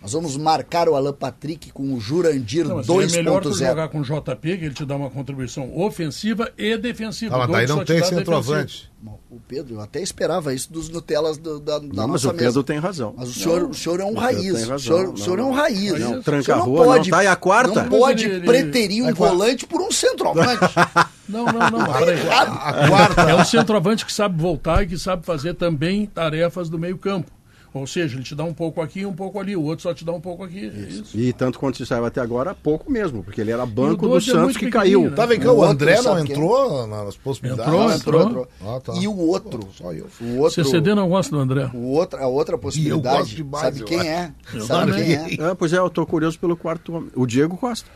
Nós 0.07 0.13
vamos 0.13 0.37
marcar 0.37 0.87
o 0.87 0.95
Alan 0.95 1.11
Patrick 1.11 1.69
com 1.73 1.93
o 1.93 1.99
Jurandir 1.99 2.65
Não, 2.65 2.77
mas 2.77 2.87
é 2.87 3.17
melhor 3.17 3.41
tu 3.43 3.49
2.0. 3.49 3.67
jogar 3.67 3.89
com 3.89 3.99
o 3.99 4.03
JP, 4.03 4.57
que 4.57 4.63
ele 4.65 4.73
te 4.73 4.85
dá 4.85 4.95
uma 4.95 5.09
contribuição 5.09 5.77
ofensiva 5.77 6.49
e 6.57 6.77
defensiva. 6.77 7.35
Ah, 7.35 7.39
mas 7.39 7.49
O 7.49 7.51
daí 7.51 7.67
não 7.67 7.83
tem 7.83 8.01
centroavante. 8.01 8.89
O 9.29 9.37
Pedro, 9.45 9.75
eu 9.75 9.81
até 9.81 10.01
esperava 10.01 10.53
isso 10.53 10.71
dos 10.71 10.87
Nutellas 10.87 11.37
do- 11.37 11.59
da, 11.59 11.77
da 11.77 11.85
Não, 11.93 12.07
mas 12.07 12.23
o 12.23 12.29
Pedro 12.29 12.45
mesa. 12.45 12.63
tem 12.63 12.79
razão. 12.79 13.13
Mas 13.17 13.29
o 13.29 13.33
senhor, 13.33 13.63
o 13.63 13.73
senhor 13.73 13.99
é 13.99 14.05
um 14.05 14.13
raiz. 14.13 14.41
tem 14.41 14.63
O 14.65 14.69
razão. 14.69 14.79
senhor, 14.79 15.03
o 15.03 15.09
Não, 15.09 15.17
senhor 15.17 15.39
é 15.39 15.43
um 15.43 15.45
não. 15.47 15.53
raiz. 15.53 15.91
Não, 15.91 15.95
O 15.95 15.97
senhor 16.07 16.23
tranca-rua 16.23 16.85
não 16.97 17.03
tá, 17.03 17.31
a 17.31 17.35
quarta? 17.35 17.83
Não 17.83 17.89
pode 17.89 18.25
Mas 18.25 18.33
ele- 18.37 18.45
preterir 18.45 19.03
um 19.03 19.09
É 19.09 19.13
volante 19.13 19.67
por 19.67 19.81
um 19.81 19.91
centroavante. 19.91 20.61
Não, 21.27 21.43
não, 21.43 21.69
não. 21.69 21.93
Peraí. 21.99 22.21
A 22.29 22.87
quarta. 22.87 23.21
É 23.23 23.35
um 23.35 23.43
centroavante 23.43 24.05
que 24.05 24.13
sabe 24.13 24.41
voltar 24.41 24.83
e 24.83 24.87
que 24.87 24.97
sabe 24.97 25.25
fazer 25.25 25.55
também 25.55 26.05
tarefas 26.05 26.69
do 26.69 26.79
meio 26.79 26.97
campo. 26.97 27.29
Ou 27.73 27.85
seja, 27.85 28.15
ele 28.15 28.23
te 28.23 28.33
dá 28.33 28.43
um 28.43 28.53
pouco 28.53 28.81
aqui 28.81 29.01
e 29.01 29.05
um 29.05 29.13
pouco 29.13 29.39
ali, 29.39 29.55
o 29.55 29.61
outro 29.61 29.83
só 29.83 29.93
te 29.93 30.03
dá 30.03 30.11
um 30.11 30.21
pouco 30.21 30.43
aqui. 30.43 30.65
Isso. 30.65 31.15
E 31.17 31.31
tanto 31.33 31.59
quanto 31.59 31.77
se 31.77 31.85
saiba 31.85 32.07
até 32.07 32.19
agora, 32.19 32.55
pouco 32.55 32.91
mesmo, 32.91 33.23
porque 33.23 33.39
ele 33.41 33.51
era 33.51 33.65
banco 33.65 34.07
do 34.07 34.17
é 34.17 34.21
Santos 34.21 34.41
muito 34.43 34.59
que 34.59 34.69
caiu. 34.69 35.03
né? 35.03 35.09
Tá 35.15 35.25
vendo 35.25 35.41
que 35.41 35.47
O 35.47 35.57
o 35.57 35.63
André 35.63 36.01
não 36.01 36.15
quem? 36.23 36.31
entrou 36.31 36.87
nas 36.87 37.15
possibilidades? 37.17 37.71
Entrou, 37.71 37.87
Não, 37.87 37.95
entrou, 37.95 38.23
entrou. 38.23 38.47
Ah, 38.65 38.79
tá. 38.79 38.93
E 38.95 39.07
o 39.07 39.15
outro, 39.17 39.67
Só 39.77 39.93
eu. 39.93 40.07
o 40.21 40.37
outro, 40.39 40.63
CCD 40.63 40.95
não 40.95 41.07
gosta 41.09 41.35
do 41.35 41.39
André. 41.41 41.69
o 41.73 41.91
outro, 41.91 42.19
a 42.19 42.27
outra 42.27 42.57
possibilidade, 42.57 43.17
gosto 43.19 43.35
demais, 43.35 43.63
sabe 43.65 43.79
eu 43.81 43.85
quem 43.85 43.99
acho. 43.99 44.07
é? 44.09 44.31
Eu 44.53 44.61
Sabe 44.65 44.91
também. 44.93 45.05
quem 45.27 45.45
é? 45.45 45.49
É, 45.51 45.53
pois 45.53 45.73
é, 45.73 45.77
eu 45.77 45.89
tô 45.89 46.05
curioso 46.05 46.39
pelo 46.39 46.57
quarto 46.57 46.93
homem. 46.95 47.09
O 47.15 47.27
Diego 47.27 47.55
Costa. 47.57 47.89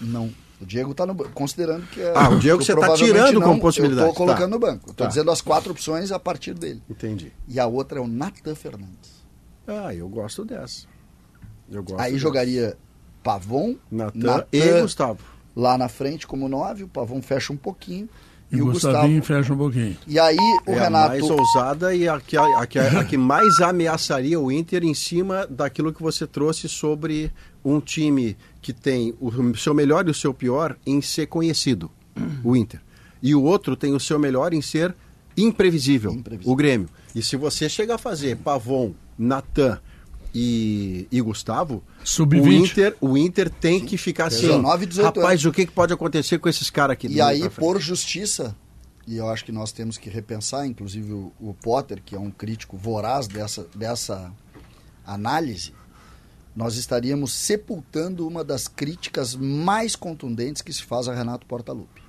Não. 0.00 0.30
O 0.62 0.66
Diego 0.66 0.94
tá 0.94 1.04
no 1.04 1.12
banco, 1.12 1.30
considerando 1.32 1.84
que 1.88 2.00
é. 2.00 2.12
Ah, 2.14 2.28
o 2.30 2.38
Diego 2.38 2.58
que 2.60 2.64
você 2.64 2.72
tá 2.72 2.80
provavelmente 2.80 3.16
tirando 3.18 3.40
não, 3.40 3.48
como 3.48 3.60
possibilidade. 3.60 4.06
Eu 4.06 4.12
tô 4.12 4.16
colocando 4.18 4.40
Tá. 4.44 4.48
no 4.48 4.58
banco. 4.58 4.86
Tô 4.94 5.02
Tá. 5.04 5.06
dizendo 5.08 5.30
as 5.30 5.40
quatro 5.40 5.72
opções 5.72 6.12
a 6.12 6.18
partir 6.18 6.54
dele. 6.54 6.80
Entendi. 6.88 7.32
E 7.48 7.58
a 7.58 7.66
outra 7.66 7.98
é 7.98 8.02
o 8.02 8.06
Natan 8.06 8.54
Fernandes. 8.54 9.22
Ah, 9.66 9.94
eu 9.94 10.08
gosto 10.08 10.44
dessa. 10.44 10.86
Eu 11.70 11.82
gosto 11.82 12.00
Aí 12.00 12.12
dessa. 12.12 12.22
jogaria 12.22 12.76
Pavon, 13.22 13.76
Natan 13.90 14.18
Natan 14.18 14.46
e 14.52 14.80
Gustavo. 14.82 15.18
lá 15.56 15.76
na 15.78 15.88
frente 15.88 16.26
como 16.26 16.48
nove, 16.48 16.84
o 16.84 16.88
Pavon 16.88 17.20
fecha 17.22 17.52
um 17.52 17.56
pouquinho 17.56 18.08
E, 18.50 18.56
e, 18.56 18.62
o 18.62 18.66
Gustavinho 18.66 19.20
Gustavo. 19.20 19.40
fecha 19.40 19.54
um 19.54 19.56
pouquinho. 19.58 19.96
E 20.06 20.18
aí 20.18 20.36
o 20.66 20.72
é 20.72 20.78
a 20.78 20.82
Renato. 20.84 21.08
mais 21.08 21.22
ousada 21.30 21.94
e 21.94 22.08
a 22.08 22.20
que, 22.20 22.36
a, 22.36 22.66
que, 22.66 22.78
a 22.78 23.04
que 23.04 23.16
mais 23.16 23.60
ameaçaria 23.60 24.38
o 24.38 24.50
Inter 24.52 24.84
em 24.84 24.92
cima 24.94 25.46
daquilo 25.48 25.92
que 25.92 26.02
você 26.02 26.26
trouxe 26.26 26.68
sobre 26.68 27.32
um 27.64 27.80
time 27.80 28.36
que 28.62 28.72
tem 28.72 29.12
o 29.20 29.54
seu 29.56 29.74
melhor 29.74 30.06
e 30.06 30.10
o 30.10 30.14
seu 30.14 30.32
pior 30.32 30.78
em 30.86 31.02
ser 31.02 31.26
conhecido, 31.26 31.90
o 32.44 32.56
Inter. 32.56 32.80
E 33.20 33.34
o 33.34 33.42
outro 33.42 33.76
tem 33.76 33.92
o 33.92 34.00
seu 34.00 34.18
melhor 34.18 34.54
em 34.54 34.62
ser 34.62 34.94
imprevisível, 35.36 36.12
Imprevisível. 36.12 36.52
o 36.52 36.56
Grêmio. 36.56 36.88
E 37.14 37.22
se 37.22 37.36
você 37.36 37.68
chega 37.68 37.96
a 37.96 37.98
fazer 37.98 38.36
Pavon, 38.36 38.94
Natan 39.18 39.80
e, 40.34 41.06
e 41.10 41.20
Gustavo, 41.20 41.82
o 42.02 42.06
Sub-20. 42.06 42.70
Inter, 42.70 42.96
o 43.00 43.18
Inter 43.18 43.50
tem 43.50 43.84
que 43.84 43.96
ficar 43.96 44.26
assim, 44.26 44.42
19, 44.42 44.86
18 44.86 45.04
rapaz, 45.04 45.44
o 45.44 45.52
que, 45.52 45.66
que 45.66 45.72
pode 45.72 45.92
acontecer 45.92 46.38
com 46.38 46.48
esses 46.48 46.70
caras 46.70 46.94
aqui? 46.94 47.08
E 47.08 47.20
aí, 47.20 47.40
frente? 47.40 47.54
por 47.56 47.80
justiça, 47.80 48.56
e 49.06 49.16
eu 49.16 49.28
acho 49.28 49.44
que 49.44 49.52
nós 49.52 49.72
temos 49.72 49.98
que 49.98 50.08
repensar, 50.08 50.66
inclusive 50.66 51.12
o, 51.12 51.32
o 51.40 51.54
Potter, 51.54 52.00
que 52.04 52.14
é 52.14 52.18
um 52.18 52.30
crítico 52.30 52.76
voraz 52.76 53.26
dessa, 53.26 53.66
dessa 53.74 54.32
análise, 55.04 55.72
nós 56.54 56.76
estaríamos 56.76 57.32
sepultando 57.32 58.26
uma 58.26 58.44
das 58.44 58.68
críticas 58.68 59.34
mais 59.34 59.96
contundentes 59.96 60.62
que 60.62 60.72
se 60.72 60.82
faz 60.82 61.08
a 61.08 61.14
Renato 61.14 61.46
Portaluppi. 61.46 62.02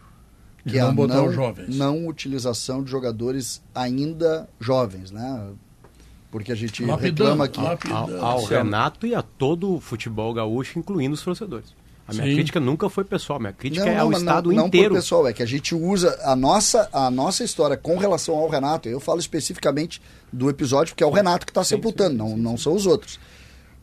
E 0.65 0.71
Que 0.71 0.77
é 0.77 0.81
não 0.81 0.89
a 0.89 0.91
botar 0.91 1.15
não, 1.15 1.27
os 1.27 1.35
jovens. 1.35 1.75
não 1.75 2.07
utilização 2.07 2.83
de 2.83 2.91
jogadores 2.91 3.61
ainda 3.73 4.49
jovens, 4.59 5.11
né? 5.11 5.49
Porque 6.31 6.51
a 6.51 6.55
gente 6.55 6.83
Lapidando, 6.83 7.29
reclama 7.29 7.47
que... 7.47 7.61
lapidando. 7.61 8.17
Ao, 8.17 8.39
ao. 8.39 8.45
Renato 8.45 9.05
e 9.05 9.13
a 9.13 9.21
todo 9.21 9.75
o 9.75 9.79
futebol 9.79 10.33
gaúcho, 10.33 10.79
incluindo 10.79 11.13
os 11.13 11.21
torcedores. 11.21 11.75
A 12.07 12.13
minha 12.13 12.25
Sim. 12.25 12.33
crítica 12.33 12.59
nunca 12.59 12.89
foi 12.89 13.05
pessoal, 13.05 13.39
minha 13.39 13.53
crítica 13.53 13.85
Não, 13.85 13.91
é 13.91 13.95
não, 13.95 14.01
ao 14.01 14.09
mas 14.11 14.19
Estado 14.19 14.51
não, 14.51 14.67
inteiro. 14.67 14.93
Não 14.93 15.01
pessoal, 15.01 15.27
é 15.27 15.31
que 15.31 15.41
a 15.41 15.45
gente 15.45 15.73
usa 15.73 16.19
a 16.23 16.35
nossa, 16.35 16.89
a 16.91 17.09
nossa 17.09 17.45
história 17.45 17.77
com 17.77 17.97
relação 17.97 18.35
ao 18.35 18.49
Renato. 18.49 18.89
Eu 18.89 18.99
falo 18.99 19.19
especificamente 19.19 20.01
do 20.31 20.49
episódio, 20.49 20.93
porque 20.93 21.03
é 21.03 21.07
o 21.07 21.11
Renato 21.11 21.45
que 21.45 21.51
está 21.51 21.63
sepultando, 21.63 22.17
não, 22.17 22.35
não 22.35 22.57
são 22.57 22.73
os 22.73 22.85
outros. 22.85 23.19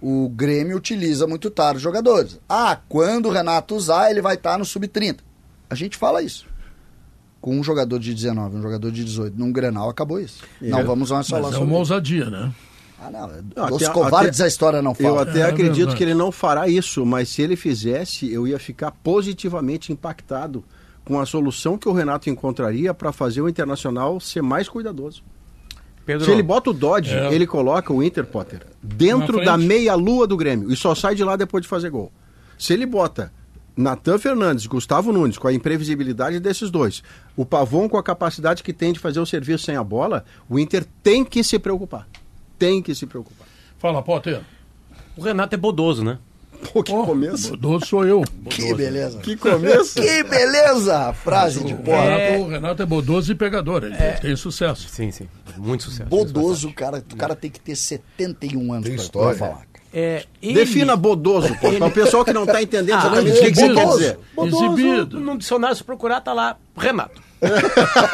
O 0.02 0.28
Grêmio 0.30 0.76
utiliza 0.76 1.26
muito 1.26 1.50
tarde 1.50 1.76
os 1.76 1.82
jogadores. 1.82 2.38
Ah, 2.48 2.78
quando 2.88 3.26
o 3.26 3.30
Renato 3.30 3.74
usar, 3.74 4.10
ele 4.10 4.22
vai 4.22 4.34
estar 4.34 4.58
no 4.58 4.64
sub-30. 4.64 5.18
A 5.68 5.74
gente 5.74 5.96
fala 5.96 6.22
isso. 6.22 6.46
Com 7.40 7.58
um 7.58 7.62
jogador 7.64 7.98
de 7.98 8.14
19, 8.14 8.56
um 8.56 8.62
jogador 8.62 8.90
de 8.90 9.04
18, 9.04 9.38
num 9.38 9.52
Grenal, 9.52 9.88
acabou 9.88 10.18
isso. 10.20 10.42
Não 10.60 10.84
vamos 10.84 11.10
mais 11.10 11.28
falar 11.28 11.42
Mas 11.42 11.50
é 11.52 11.54
sobre 11.54 11.64
uma 11.74 11.82
isso. 11.82 11.92
ousadia, 11.92 12.30
né? 12.30 12.52
Ah, 13.02 13.10
não. 13.10 13.28
Não, 13.56 13.66
Dos 13.70 13.82
até- 13.82 13.92
covardes 13.92 14.40
até- 14.40 14.44
a 14.44 14.48
história 14.48 14.82
não 14.82 14.90
Eu 14.90 14.94
fala. 14.96 15.22
até 15.22 15.38
É, 15.38 15.42
é 15.42 15.44
acredito 15.46 15.74
verdade. 15.76 15.96
que 15.96 16.04
ele 16.04 16.14
não 16.14 16.30
fará 16.30 16.68
isso, 16.68 17.04
mas 17.06 17.30
se 17.30 17.40
ele 17.40 17.56
fizesse, 17.56 18.30
eu 18.30 18.46
ia 18.46 18.58
ficar 18.58 18.90
positivamente 18.90 19.90
impactado 19.92 20.62
com 21.02 21.18
a 21.18 21.24
solução 21.24 21.78
que 21.78 21.88
o 21.88 21.92
Renato 21.92 22.28
encontraria 22.28 22.92
para 22.92 23.10
fazer 23.10 23.40
o 23.40 23.48
Internacional 23.48 24.20
ser 24.20 24.42
mais 24.42 24.68
cuidadoso. 24.68 25.22
Pedro, 26.06 26.24
Se 26.24 26.30
ele 26.30 26.42
bota 26.42 26.70
o 26.70 26.72
Dodge, 26.72 27.14
É. 27.14 27.32
ele 27.32 27.46
coloca 27.46 27.92
o 27.92 28.02
Inter, 28.02 28.24
Potter, 28.26 28.66
dentro 28.82 29.44
da 29.44 29.56
meia-lua 29.56 30.26
do 30.26 30.36
Grêmio 30.36 30.72
e 30.72 30.76
só 30.76 30.94
sai 30.94 31.14
de 31.14 31.22
lá 31.22 31.36
depois 31.36 31.62
de 31.62 31.68
fazer 31.68 31.90
gol. 31.90 32.10
Se 32.58 32.72
ele 32.72 32.86
bota 32.86 33.32
Natan 33.76 34.18
Fernandes, 34.18 34.66
Gustavo 34.66 35.12
Nunes, 35.12 35.38
com 35.38 35.46
a 35.48 35.52
imprevisibilidade 35.52 36.40
desses 36.40 36.70
dois, 36.70 37.02
o 37.36 37.46
Pavon 37.46 37.88
com 37.88 37.96
a 37.96 38.02
capacidade 38.02 38.62
que 38.62 38.72
tem 38.72 38.92
de 38.92 38.98
fazer 38.98 39.20
o 39.20 39.26
serviço 39.26 39.64
sem 39.64 39.76
a 39.76 39.84
bola, 39.84 40.24
o 40.48 40.58
Inter 40.58 40.84
tem 41.02 41.24
que 41.24 41.42
se 41.44 41.58
preocupar. 41.58 42.06
Tem 42.58 42.82
que 42.82 42.94
se 42.94 43.06
preocupar. 43.06 43.46
Fala, 43.78 44.02
Potter. 44.02 44.42
o 45.16 45.22
Renato 45.22 45.54
é 45.54 45.58
bodoso, 45.58 46.04
né? 46.04 46.18
Pô, 46.72 46.82
que 46.82 46.92
Oh, 46.92 47.04
começo. 47.04 47.50
Bodoso 47.50 47.86
sou 47.86 48.06
eu. 48.06 48.22
Que 48.48 48.74
beleza. 48.74 49.18
Que 49.18 49.36
começo. 49.36 49.94
Que 50.00 50.22
beleza! 50.24 51.12
Frase 51.14 51.64
de 51.64 51.74
porra. 51.74 52.02
Renato, 52.16 52.42
o 52.44 52.48
Renato 52.48 52.82
é 52.82 52.86
bodoso 52.86 53.32
e 53.32 53.34
pegador. 53.34 53.84
Ele 53.84 53.96
tem 54.20 54.36
sucesso. 54.36 54.88
Sim, 54.88 55.10
sim. 55.10 55.28
Muito 55.56 55.84
sucesso. 55.84 56.08
Bodoso, 56.08 56.72
cara. 56.72 57.02
O 57.12 57.16
cara 57.16 57.34
tem 57.34 57.50
que 57.50 57.58
ter 57.60 57.74
71 57.76 58.72
anos 58.72 58.84
Tem 58.86 58.94
pra, 58.94 59.02
história. 59.04 59.36
pra 59.38 59.48
falar. 59.48 59.62
É, 59.92 60.24
ele- 60.40 60.54
Defina 60.54 60.94
bodoso, 60.94 61.48
pô. 61.56 61.72
Para 61.72 61.86
o 61.86 61.90
pessoal 61.90 62.24
que 62.24 62.32
não 62.32 62.44
está 62.44 62.62
entendendo 62.62 62.94
Ah, 62.96 63.00
exatamente 63.00 63.30
o 63.38 63.40
que, 63.42 63.50
que 63.50 63.54
você 63.56 63.68
quer 63.68 63.74
bodoso. 63.74 63.98
dizer. 63.98 64.18
Bodoso, 64.36 64.64
Exibido. 64.66 65.20
No 65.20 65.38
dicionário, 65.38 65.76
se 65.76 65.82
procurar, 65.82 66.20
tá 66.20 66.32
lá, 66.32 66.56
Renato. 66.76 67.20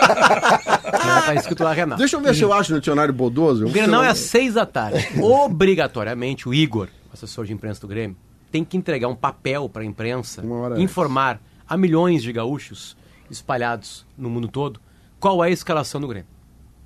tá 0.06 1.35
escrito 1.35 1.62
lá, 1.64 1.72
Renato. 1.72 1.98
Deixa 1.98 2.16
eu 2.16 2.20
ver 2.20 2.35
se 2.35 2.42
eu 2.42 2.52
acho 2.52 2.72
no 2.72 2.78
dicionário 2.80 3.12
bodoso. 3.12 3.66
O 3.66 3.70
Grenal 3.70 4.02
é 4.02 4.09
às 4.09 4.18
seis 4.18 4.54
da 4.54 4.64
tarde. 4.64 5.06
Obrigatoriamente, 5.20 6.48
o 6.48 6.54
Igor, 6.54 6.88
assessor 7.12 7.44
de 7.44 7.52
imprensa 7.52 7.80
do 7.80 7.88
Grêmio, 7.88 8.16
tem 8.50 8.64
que 8.64 8.76
entregar 8.76 9.09
um 9.09 9.16
papel 9.16 9.68
para 9.68 9.82
a 9.82 9.85
imprensa, 9.85 10.42
informar 10.78 11.40
a 11.68 11.76
milhões 11.76 12.22
de 12.22 12.32
gaúchos 12.32 12.96
espalhados 13.30 14.06
no 14.16 14.30
mundo 14.30 14.46
todo 14.48 14.80
qual 15.18 15.42
é 15.44 15.48
a 15.48 15.50
escalação 15.50 16.00
do 16.00 16.06
Grêmio. 16.06 16.28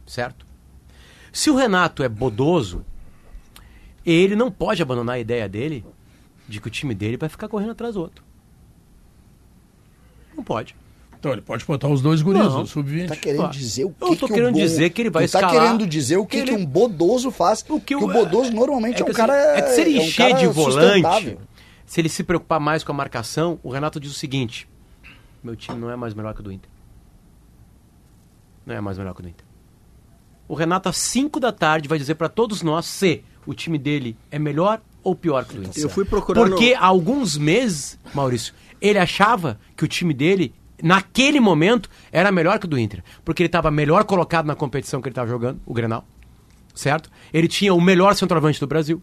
Certo? 0.07 0.47
Se 1.33 1.51
o 1.51 1.55
Renato 1.57 2.03
é 2.03 2.09
bodoso, 2.09 2.85
ele 4.07 4.35
não 4.35 4.51
pode 4.51 4.81
abandonar 4.83 5.17
a 5.17 5.19
ideia 5.19 5.49
dele 5.49 5.85
de 6.49 6.61
que 6.61 6.67
o 6.67 6.71
time 6.71 6.95
dele 6.95 7.17
vai 7.17 7.29
ficar 7.29 7.49
correndo 7.49 7.73
atrás 7.73 7.95
do 7.95 8.01
outro. 8.01 8.25
Não 10.37 10.43
pode. 10.43 10.75
Então 11.19 11.33
ele 11.33 11.43
pode 11.43 11.65
botar 11.67 11.89
os 11.89 12.01
dois 12.01 12.23
guris, 12.23 12.41
Não. 12.43 12.63
o 12.63 12.67
sub-20. 12.67 13.09
Tá 13.09 13.17
querendo 13.17 13.39
Claro. 13.41 13.53
dizer 13.53 13.85
o 13.85 13.91
que 13.91 14.03
Eu 14.05 14.17
tô 14.17 14.27
que 14.27 14.33
querendo 14.33 14.49
o 14.49 14.53
bo- 14.53 14.59
dizer 14.59 14.91
que 14.91 15.03
ele 15.03 15.11
vai 15.11 15.29
tu 15.29 15.33
tá 15.33 15.39
escalar- 15.41 15.65
querendo 15.67 15.87
dizer 15.87 16.17
o 16.17 16.25
que, 16.25 16.39
Ele- 16.39 16.57
que 16.57 16.57
um 16.63 16.65
bodoso 16.65 17.31
faz. 17.31 17.63
O 17.69 17.79
que 17.79 17.87
que 17.89 17.95
o- 17.97 18.05
o 18.09 18.13
bodoso 18.13 18.51
normalmente 18.53 19.03
é, 19.03 19.05
que 19.05 19.11
um 19.11 19.15
cara. 19.15 19.35
assim, 19.35 19.59
é 19.59 19.63
que 19.63 19.69
se 19.75 19.81
ele 19.83 19.99
é 19.99 20.01
um 20.01 20.05
encher 20.05 20.29
cara 20.31 20.41
de 20.41 20.47
volante. 20.47 21.39
Se 21.91 22.01
ele 22.01 22.09
se 22.09 22.23
preocupar 22.23 22.61
mais 22.61 22.85
com 22.85 22.93
a 22.93 22.95
marcação, 22.95 23.59
o 23.65 23.69
Renato 23.73 23.99
diz 23.99 24.13
o 24.13 24.15
seguinte: 24.15 24.69
meu 25.43 25.57
time 25.57 25.77
não 25.77 25.91
é 25.91 25.97
mais 25.97 26.15
melhor 26.15 26.33
que 26.35 26.39
o 26.41 26.43
do 26.45 26.53
Inter. 26.53 26.71
Não 28.65 28.77
é 28.77 28.81
mais 28.81 28.97
melhor 28.97 29.13
que 29.13 29.19
o 29.19 29.23
do 29.25 29.29
Inter. 29.29 29.45
O 30.47 30.55
Renato, 30.55 30.89
às 30.89 30.97
5 30.99 31.41
da 31.41 31.51
tarde, 31.51 31.89
vai 31.89 31.99
dizer 31.99 32.15
para 32.15 32.29
todos 32.29 32.63
nós 32.63 32.87
se 32.87 33.25
o 33.45 33.53
time 33.55 33.77
dele 33.77 34.17
é 34.31 34.39
melhor 34.39 34.81
ou 35.03 35.17
pior 35.17 35.45
que 35.45 35.55
o 35.55 35.57
do 35.63 35.65
Inter. 35.69 35.83
Eu 35.83 35.89
fui 35.89 36.05
procurando- 36.05 36.51
Porque 36.51 36.75
há 36.75 36.87
alguns 36.87 37.37
meses, 37.37 37.99
Maurício, 38.15 38.55
ele 38.81 38.99
achava 39.01 39.59
que 39.77 39.85
o 39.85 39.89
time 39.89 40.15
dele, 40.15 40.55
naquele 40.81 41.41
momento, 41.41 41.91
era 42.13 42.31
melhor 42.31 42.57
que 42.61 42.67
o 42.67 42.69
do 42.69 42.79
Inter. 42.79 43.03
Porque 43.25 43.43
ele 43.43 43.49
estava 43.49 43.69
melhor 43.69 44.05
colocado 44.05 44.47
na 44.47 44.55
competição 44.55 45.01
que 45.03 45.09
ele 45.09 45.13
estava 45.13 45.29
jogando, 45.29 45.61
o 45.67 45.75
Grenal 45.75 46.07
certo? 46.73 47.11
Ele 47.33 47.47
tinha 47.49 47.75
o 47.75 47.81
melhor 47.81 48.15
centroavante 48.15 48.59
do 48.61 48.67
Brasil. 48.67 49.03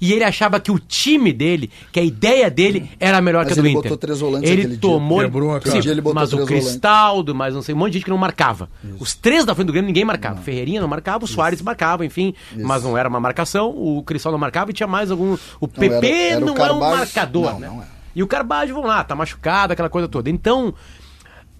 E 0.00 0.12
ele 0.12 0.24
achava 0.24 0.60
que 0.60 0.70
o 0.70 0.78
time 0.78 1.32
dele, 1.32 1.70
que 1.92 1.98
a 1.98 2.02
ideia 2.02 2.50
dele 2.50 2.90
era 3.00 3.20
melhor 3.20 3.44
Mas 3.44 3.54
que 3.54 3.58
a 3.58 3.62
do 3.62 3.66
ele 3.66 3.70
Inter. 3.76 3.82
botou 3.82 3.96
três 3.96 4.20
volantes 4.20 4.50
ele 4.50 4.66
dia. 4.68 4.78
tomou, 4.78 5.20
Quebrou 5.20 5.54
a 5.54 5.60
cara. 5.60 5.72
Sim, 5.74 5.80
dia 5.80 5.90
ele 5.92 6.00
botou 6.00 6.14
mas 6.14 6.32
o 6.32 6.36
três 6.36 6.48
volantes. 6.48 6.68
Cristaldo, 6.70 7.34
mas 7.34 7.54
não 7.54 7.62
sei, 7.62 7.74
um 7.74 7.78
monte 7.78 7.88
de 7.92 7.98
gente 7.98 8.04
que 8.04 8.10
não 8.10 8.18
marcava. 8.18 8.68
Os 9.00 9.14
três 9.14 9.44
da 9.44 9.54
frente 9.54 9.66
do 9.66 9.72
Grêmio 9.72 9.88
ninguém 9.88 10.04
marcava. 10.04 10.40
Ferreirinha 10.40 10.80
não 10.80 10.88
marcava, 10.88 11.24
o 11.24 11.28
Soares 11.28 11.60
marcava, 11.62 12.04
enfim, 12.06 12.34
mas 12.56 12.82
não 12.84 12.96
era 12.96 13.08
uma 13.08 13.20
marcação. 13.20 13.70
O 13.70 14.02
Cristal 14.02 14.32
não 14.32 14.38
marcava 14.38 14.70
e 14.70 14.74
tinha 14.74 14.86
mais 14.86 15.10
algum. 15.10 15.36
O 15.60 15.66
PP 15.68 15.86
era- 16.06 16.06
era 16.08 16.42
o 16.44 16.46
não 16.46 16.56
é 16.56 16.72
um 16.72 16.78
marcador, 16.80 17.52
Não, 17.52 17.60
né? 17.60 17.66
não 17.68 17.82
é. 17.82 17.86
E 18.14 18.22
o 18.22 18.26
Carvalho, 18.26 18.74
vamos 18.74 18.88
lá, 18.88 19.04
tá 19.04 19.14
machucado, 19.14 19.72
aquela 19.72 19.88
coisa 19.88 20.08
toda. 20.08 20.28
Então, 20.30 20.74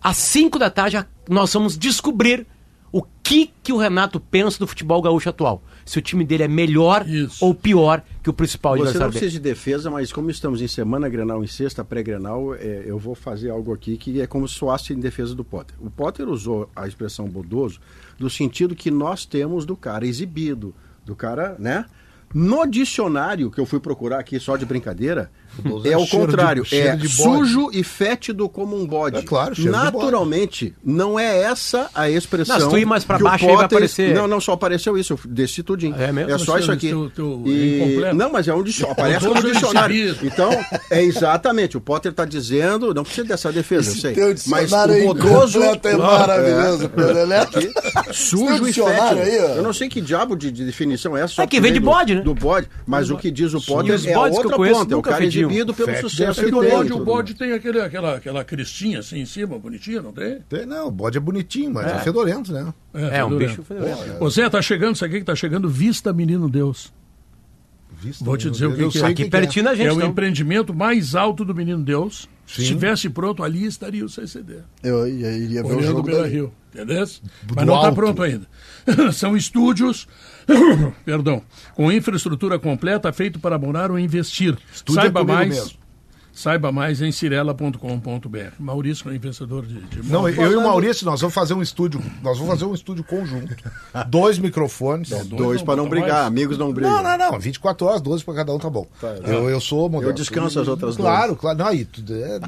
às 0.02 0.16
5 0.16 0.58
da 0.58 0.70
tarde, 0.70 0.98
nós 1.28 1.52
vamos 1.52 1.76
descobrir 1.76 2.46
o 2.90 3.02
que, 3.22 3.50
que 3.62 3.72
o 3.72 3.76
Renato 3.76 4.18
pensa 4.18 4.58
do 4.58 4.66
futebol 4.66 5.00
gaúcho 5.02 5.28
atual. 5.28 5.62
Se 5.88 5.98
o 5.98 6.02
time 6.02 6.22
dele 6.22 6.42
é 6.42 6.48
melhor 6.48 7.08
Isso. 7.08 7.42
ou 7.42 7.54
pior 7.54 8.02
que 8.22 8.28
o 8.28 8.32
principal 8.34 8.74
Você 8.74 8.78
não 8.78 8.84
adversário 8.84 9.10
precisa 9.10 9.40
dele. 9.40 9.42
de 9.42 9.48
defesa, 9.48 9.90
mas 9.90 10.12
como 10.12 10.30
estamos 10.30 10.60
em 10.60 10.68
semana 10.68 11.08
Grenal, 11.08 11.42
em 11.42 11.46
sexta 11.46 11.82
pré-Grenal, 11.82 12.54
é, 12.54 12.82
eu 12.84 12.98
vou 12.98 13.14
fazer 13.14 13.48
algo 13.48 13.72
aqui 13.72 13.96
que 13.96 14.20
é 14.20 14.26
como 14.26 14.46
se 14.46 14.54
soasse 14.54 14.92
em 14.92 15.00
defesa 15.00 15.34
do 15.34 15.42
Potter. 15.42 15.74
O 15.80 15.88
Potter 15.88 16.28
usou 16.28 16.68
a 16.76 16.86
expressão 16.86 17.26
bodoso 17.26 17.80
no 18.18 18.28
sentido 18.28 18.76
que 18.76 18.90
nós 18.90 19.24
temos 19.24 19.64
do 19.64 19.74
cara 19.74 20.06
exibido, 20.06 20.74
do 21.06 21.16
cara, 21.16 21.56
né? 21.58 21.86
No 22.34 22.66
dicionário 22.66 23.50
que 23.50 23.58
eu 23.58 23.64
fui 23.64 23.80
procurar 23.80 24.18
aqui 24.18 24.38
só 24.38 24.58
de 24.58 24.66
brincadeira, 24.66 25.30
é 25.84 25.92
é 25.92 25.96
o 25.96 26.04
de- 26.04 26.10
contrário, 26.10 26.66
é 26.72 26.96
de 26.96 27.08
bode. 27.08 27.22
sujo 27.48 27.70
e 27.72 27.82
fétido 27.82 28.48
como 28.48 28.76
um 28.80 28.86
bode. 28.86 29.18
É 29.18 29.22
claro, 29.22 29.54
cheiro 29.54 29.70
de 29.72 29.76
bode. 29.78 29.94
Naturalmente, 29.94 30.74
não 30.84 31.18
é 31.18 31.42
essa 31.42 31.88
a 31.94 32.08
expressão. 32.10 32.58
Não, 32.58 32.64
se 32.66 32.70
tu 32.70 32.78
ir 32.78 32.84
mais 32.84 33.04
o 33.04 33.06
baixo 33.06 33.26
aí 33.28 33.38
vai 33.38 33.48
Potter- 33.64 33.64
aparecer- 33.78 34.14
Não, 34.14 34.26
não, 34.28 34.40
só 34.40 34.52
apareceu 34.52 34.96
isso, 34.98 35.12
eu 35.14 35.20
desci 35.26 35.62
tudinho. 35.62 35.94
É 35.98 36.12
mesmo? 36.12 36.32
É 36.32 36.38
só 36.38 36.58
isso 36.58 36.70
aqui. 36.72 36.88
teu- 36.88 37.10
teu- 37.10 37.42
E- 37.46 37.76
incompleto. 37.80 38.14
Não, 38.16 38.30
mas 38.32 38.48
é 38.48 38.54
um 38.54 38.62
dicionário. 38.62 38.92
Aparece 39.00 39.26
Bodoso 39.26 39.46
no 39.46 39.52
dicionário. 39.52 40.16
Então, 40.22 40.50
é 40.90 41.02
exatamente. 41.02 41.76
O 41.76 41.80
Potter 41.80 42.10
está 42.12 42.24
dizendo, 42.24 42.92
não 42.94 43.02
precisa 43.04 43.26
dessa 43.26 43.52
defesa, 43.52 43.90
eu 43.90 43.94
sei. 43.96 44.14
Teu 44.14 44.34
Mas 44.46 44.72
o 44.72 45.14
completo 45.16 45.88
é 45.88 45.96
maravilhoso, 45.96 46.90
Neto. 47.26 47.58
Sujo 48.12 48.52
Esse 48.54 48.62
e 48.62 48.66
dicionário 48.66 49.18
fétido. 49.22 49.44
aí, 49.44 49.52
ó. 49.52 49.54
Eu 49.56 49.62
não 49.62 49.72
sei 49.72 49.88
que 49.88 50.00
diabo 50.00 50.36
de, 50.36 50.50
de 50.50 50.64
definição 50.64 51.16
é 51.16 51.22
essa. 51.22 51.34
só 51.34 51.42
É 51.42 51.46
que 51.46 51.60
vem 51.60 51.72
de 51.72 51.80
bode, 51.80 52.14
né? 52.16 52.20
Do 52.20 52.34
bode. 52.34 52.68
Mas 52.86 53.10
o 53.10 53.16
que 53.16 53.30
diz 53.30 53.54
o 53.54 53.60
Potter 53.60 54.00
é 54.06 54.18
outra 54.18 54.56
ponta. 54.56 54.94
É 54.94 54.96
o 54.96 55.02
cara 55.02 55.16
fediam. 55.18 55.47
Exibido 55.50 55.74
pelo 55.74 55.96
sucesso 55.96 56.40
É 56.40 56.44
que 56.44 56.54
o 56.54 56.60
tem. 56.60 56.70
bode, 56.70 56.92
o 56.92 57.04
bode 57.04 57.34
tem 57.34 57.52
aquele, 57.52 57.80
aquela, 57.80 58.16
aquela 58.16 58.44
cristinha 58.44 59.00
assim 59.00 59.18
em 59.18 59.26
cima, 59.26 59.58
bonitinha, 59.58 60.02
não 60.02 60.12
tem? 60.12 60.40
Tem, 60.48 60.66
Não, 60.66 60.88
o 60.88 60.90
bode 60.90 61.16
é 61.18 61.20
bonitinho, 61.20 61.72
mas 61.72 61.86
é, 61.86 61.98
fedorento, 62.00 62.52
né? 62.52 62.72
É, 62.94 63.24
um 63.24 63.30
fedorento. 63.30 63.36
bicho 63.36 63.62
fedorento. 63.62 64.24
Ô 64.24 64.30
Zé, 64.30 64.48
tá 64.48 64.62
chegando 64.62 64.94
isso 64.94 65.04
aqui 65.04 65.18
que 65.18 65.24
tá 65.24 65.34
chegando 65.34 65.68
Vista 65.68 66.12
Menino 66.12 66.48
Deus. 66.48 66.92
Vista, 68.00 68.24
Vou 68.24 68.36
te 68.36 68.48
dizer 68.48 68.66
o 68.66 68.74
que 68.76 68.82
eu 68.82 68.90
que 68.90 68.98
é. 68.98 69.02
Aqui 69.02 69.14
que 69.14 69.22
que 69.22 69.36
é. 69.36 69.40
pertinho 69.40 69.64
da 69.64 69.74
gente. 69.74 69.88
é 69.88 69.92
o 69.92 69.96
então. 69.96 70.08
empreendimento 70.08 70.72
mais 70.72 71.14
alto 71.14 71.44
do 71.44 71.54
Menino 71.54 71.82
Deus. 71.82 72.28
Se 72.46 72.56
Sim. 72.56 72.62
estivesse 72.62 73.10
pronto 73.10 73.42
ali, 73.42 73.66
estaria 73.66 74.04
o 74.04 74.08
CCD. 74.08 74.58
Eu 74.82 75.06
ia, 75.06 75.32
iria 75.32 75.62
ver 75.62 75.68
o 75.68 75.76
Olhando 75.76 75.82
o 75.82 75.86
jogo 75.86 76.02
Beira. 76.02 76.26
Rio. 76.26 76.52
Entendeu? 76.72 77.06
Mas 77.54 77.66
não 77.66 77.76
está 77.76 77.92
pronto 77.92 78.22
ainda. 78.22 78.46
São 79.12 79.36
estúdios, 79.36 80.06
perdão, 81.04 81.42
com 81.74 81.90
infraestrutura 81.92 82.58
completa, 82.58 83.12
feito 83.12 83.38
para 83.38 83.58
morar 83.58 83.90
ou 83.90 83.98
investir. 83.98 84.56
Estúdio 84.72 85.00
é 85.00 85.02
Saiba 85.04 85.24
mais. 85.24 85.48
mesmo. 85.48 85.78
Saiba 86.32 86.70
mais 86.70 87.02
em 87.02 87.10
cirela.com.br. 87.10 88.52
Maurício 88.60 89.10
é 89.10 89.16
investidor 89.16 89.66
de, 89.66 89.80
de 89.80 90.08
Não, 90.08 90.28
eu 90.28 90.52
e 90.52 90.54
o 90.54 90.62
Maurício, 90.62 91.04
nós 91.04 91.20
vamos 91.20 91.34
fazer 91.34 91.52
um 91.52 91.60
estúdio. 91.60 92.00
Nós 92.22 92.38
vamos 92.38 92.52
fazer 92.52 92.64
um 92.64 92.74
estúdio 92.74 93.02
conjunto. 93.02 93.56
Dois 94.06 94.38
microfones. 94.38 95.10
Dois 95.26 95.62
para 95.62 95.74
não 95.74 95.88
brigar, 95.88 96.10
mais. 96.10 96.26
amigos 96.26 96.56
não 96.56 96.72
brigam. 96.72 96.92
Não, 96.92 97.02
não, 97.02 97.32
não. 97.32 97.40
24 97.40 97.86
horas, 97.88 98.00
12 98.00 98.24
para 98.24 98.34
cada 98.34 98.54
um, 98.54 98.58
tá 98.58 98.70
bom. 98.70 98.86
eu, 99.26 99.50
eu 99.50 99.60
sou 99.60 99.88
moderno. 99.88 100.12
Eu 100.12 100.14
descanso 100.14 100.60
as 100.60 100.68
outras 100.68 100.96
Claro, 100.96 101.34
claro. 101.34 101.58
Não, 101.58 101.66
aí, 101.66 101.84
tudo 101.84 102.14
é... 102.14 102.38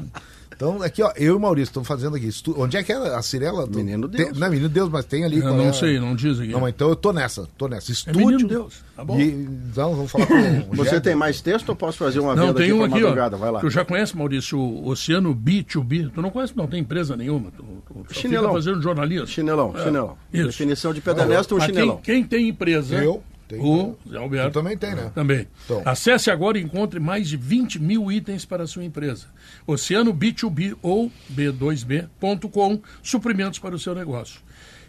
Então, 0.61 0.83
aqui, 0.83 1.01
ó, 1.01 1.11
eu 1.15 1.33
e 1.33 1.35
o 1.35 1.39
Maurício 1.39 1.69
estamos 1.71 1.87
fazendo 1.87 2.15
aqui. 2.15 2.27
estu- 2.27 2.53
Onde 2.55 2.77
é 2.77 2.83
que 2.83 2.91
é 2.91 2.95
a 2.95 3.19
Cirela? 3.23 3.65
Menino 3.65 4.07
Tem- 4.07 4.25
Deus. 4.27 4.37
Não, 4.37 4.47
Menino 4.47 4.69
Deus, 4.69 4.89
mas 4.89 5.05
tem 5.05 5.25
ali. 5.25 5.39
Eu 5.39 5.55
não 5.57 5.69
é 5.69 5.73
sei, 5.73 5.99
não 5.99 6.15
diz 6.15 6.39
aqui. 6.39 6.51
Não, 6.51 6.59
mas 6.61 6.69
então 6.75 6.87
eu 6.87 6.95
tô 6.95 7.11
nessa, 7.11 7.47
tô 7.57 7.67
nessa. 7.67 7.91
É 7.91 7.93
Estúdio. 7.93 8.27
Menino 8.27 8.47
Deus. 8.47 8.75
Tá 8.95 9.03
bom. 9.03 9.17
é 9.17 9.23
E, 9.23 9.31
então, 9.31 9.95
vamos 9.95 10.11
falar 10.11 10.27
com 10.27 10.33
o 10.69 10.75
Você 10.75 11.01
tem 11.01 11.15
mais 11.15 11.41
texto 11.41 11.69
ou 11.69 11.75
posso 11.75 11.97
fazer 11.97 12.19
uma 12.19 12.35
Não, 12.35 12.47
venda 12.47 12.59
tem 12.59 12.65
aqui 12.69 12.73
um 12.73 12.83
aqui, 12.83 12.93
madrugada? 13.01 13.35
ó. 13.35 13.39
Vai 13.39 13.49
lá. 13.51 13.59
Tu 13.59 13.71
já 13.71 13.83
conhece, 13.83 14.15
Maurício, 14.15 14.59
o 14.59 14.87
Oceano 14.89 15.33
B2B? 15.35 16.11
Tu 16.13 16.21
não 16.21 16.29
conhece? 16.29 16.53
Não 16.55 16.67
tem 16.67 16.79
empresa 16.81 17.17
nenhuma. 17.17 17.49
Tu, 17.57 17.63
tu, 17.87 18.05
tu 18.07 18.13
Chinelão. 18.13 18.53
fazendo 18.53 18.79
jornalismo. 18.83 19.25
Chinelão, 19.25 19.73
É, 19.75 19.83
chinelão. 19.83 20.15
Isso. 20.31 20.45
Definição 20.45 20.93
de 20.93 21.01
pedanesto, 21.01 21.55
um 21.55 21.57
Mas 21.57 21.67
chinelão. 21.67 21.97
Quem, 22.03 22.21
quem 22.21 22.23
tem 22.23 22.49
empresa? 22.49 23.03
Eu 23.03 23.23
tenho. 23.51 23.63
O 23.63 23.97
Zé 24.09 24.17
Alberto. 24.17 24.53
Também 24.53 24.77
tem, 24.77 24.95
né? 24.95 25.11
Também. 25.13 25.47
Então. 25.65 25.81
Acesse 25.85 26.31
agora 26.31 26.57
e 26.57 26.63
encontre 26.63 26.99
mais 26.99 27.27
de 27.27 27.37
20 27.37 27.79
mil 27.79 28.11
itens 28.11 28.45
para 28.45 28.63
a 28.63 28.67
sua 28.67 28.83
empresa. 28.83 29.27
Oceano 29.67 30.13
B2B 30.13 30.77
ou 30.81 31.11
B2B.com, 31.31 32.81
suprimentos 33.03 33.59
para 33.59 33.75
o 33.75 33.79
seu 33.79 33.93
negócio. 33.93 34.41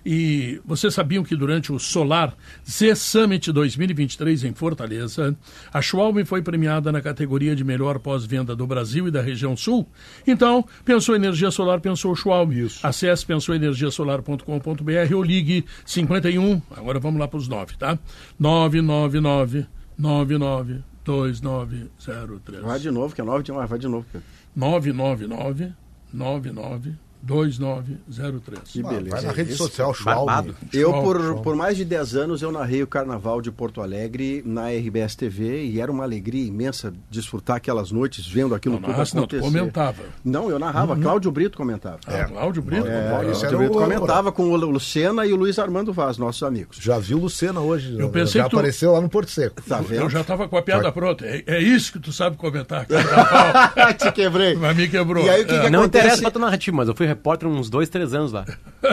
E 0.05 0.61
vocês 0.65 0.93
sabiam 0.95 1.25
que 1.25 1.37
durante 1.37 1.73
o 1.73 1.79
Solar 1.79 2.37
Z 2.69 2.95
Summit 2.97 3.53
2023 3.53 4.45
em 4.45 4.55
Fortaleza, 4.55 5.37
a 5.73 5.81
Schwalbe 5.81 6.25
foi 6.25 6.43
premiada 6.43 6.91
na 6.91 7.01
categoria 7.01 7.55
de 7.55 7.65
melhor 7.65 7.99
pós-venda 7.99 8.55
do 8.55 8.67
Brasil 8.67 9.09
e 9.09 9.11
da 9.11 9.23
região 9.23 9.57
sul? 9.57 9.88
Então, 10.27 10.65
pensou 10.85 11.15
energia 11.15 11.51
solar, 11.51 11.81
pensou 11.81 12.15
Schwalbe. 12.15 12.53
Acesse 12.83 13.25
pensouenergiasolar.com.br 13.25 15.15
ou 15.15 15.23
ligue 15.23 15.65
51, 15.87 16.61
agora 16.77 16.99
vamos 17.01 17.21
lá 17.21 17.27
para 17.27 17.38
os 17.38 17.49
9, 17.49 17.77
tá? 17.77 17.99
999 18.38 19.67
99 19.99 20.83
2903. 21.05 22.62
Vai 22.62 22.79
de 22.79 22.91
novo, 22.91 23.15
que 23.15 23.21
é 23.21 23.25
nove 23.25 23.43
demais, 23.43 23.69
vai 23.69 23.79
de 23.79 23.88
novo. 23.88 24.07
Pedro. 24.12 24.27
999 24.55 25.73
99 26.12 26.95
2903. 27.23 28.61
Que 28.65 28.83
beleza. 28.83 29.11
Vai 29.17 29.23
na 29.23 29.33
rede 29.33 29.53
isso, 29.53 29.65
social. 29.65 29.95
Schwalbe. 29.95 30.55
Eu, 30.73 30.93
por, 30.93 31.41
por 31.43 31.57
mais 31.57 31.77
de 31.77 31.85
10 31.85 32.17
anos, 32.17 32.43
eu 32.43 32.51
narrei 32.53 32.83
o 32.83 32.87
Carnaval 32.87 33.41
de 33.41 33.51
Porto 33.51 33.81
Alegre 33.81 34.43
na 34.45 34.69
RBS 34.71 35.15
TV 35.17 35.65
e 35.67 35.81
era 35.81 35.91
uma 35.91 36.05
alegria 36.05 36.47
imensa 36.47 36.93
desfrutar 37.11 37.57
aquelas 37.57 37.91
noites 37.93 38.27
vendo 38.27 38.55
aquilo 38.55 38.75
Não, 38.75 38.81
tudo 38.83 38.91
narrasse, 38.91 39.15
não, 39.17 39.27
tu 39.27 39.37
acontecer. 39.37 39.59
comentava. 39.59 40.03
Não, 40.25 40.51
eu 40.51 40.59
narrava. 40.59 40.97
Cláudio 40.97 41.31
Brito 41.31 41.57
comentava. 41.57 41.99
Ah, 42.07 42.25
Cláudio 42.25 42.63
Brito. 42.63 42.87
É, 42.87 43.09
Cláudio 43.09 43.59
Brito 43.59 43.73
o- 43.73 43.79
comentava 43.81 44.33
com 44.33 44.51
o 44.51 44.57
Lucena 44.57 45.25
e 45.27 45.33
o 45.33 45.37
Luiz 45.37 45.59
Armando 45.59 45.93
Vaz, 45.93 46.19
nossos 46.19 46.43
amigos. 46.43 46.77
Já 46.81 46.99
viu 46.99 47.19
Lucena 47.19 47.61
hoje? 47.61 47.97
Eu 47.99 48.11
pensei 48.11 48.41
já 48.41 48.45
que 48.45 48.51
tu- 48.51 48.57
apareceu 48.57 48.93
lá 48.93 49.01
no 49.01 49.09
Porto 49.09 49.31
Seco. 49.31 49.63
Tá 49.63 49.81
vendo? 49.81 50.03
Eu 50.03 50.11
já 50.11 50.21
estava 50.23 50.49
com 50.49 50.57
a 50.57 50.63
piada 50.63 50.91
pronta. 50.91 51.25
É, 51.27 51.43
é 51.47 51.61
isso 51.63 51.93
que 51.93 51.99
tu 51.99 52.13
sabe 52.13 52.37
comentar. 52.37 52.87
Carnaval. 52.87 53.95
Te 53.95 54.13
quebrei. 54.13 54.55
Mas 54.57 54.77
me 54.77 54.89
quebrou. 54.89 55.25
E 55.25 55.31
aí 55.31 55.43
o 55.43 55.47
que 55.47 55.53
É. 55.55 55.61
que 55.65 55.71
Não 55.71 55.81
acontece? 55.81 56.05
interessa 56.07 56.23
pra 56.23 56.31
tua 56.31 56.41
narrativa, 56.43 56.77
mas 56.77 56.89
eu 56.89 56.95
fui 56.97 57.07
repórter 57.12 57.48
uns 57.48 57.68
dois, 57.68 57.88
três 57.88 58.14
anos 58.14 58.33
lá. 58.33 58.44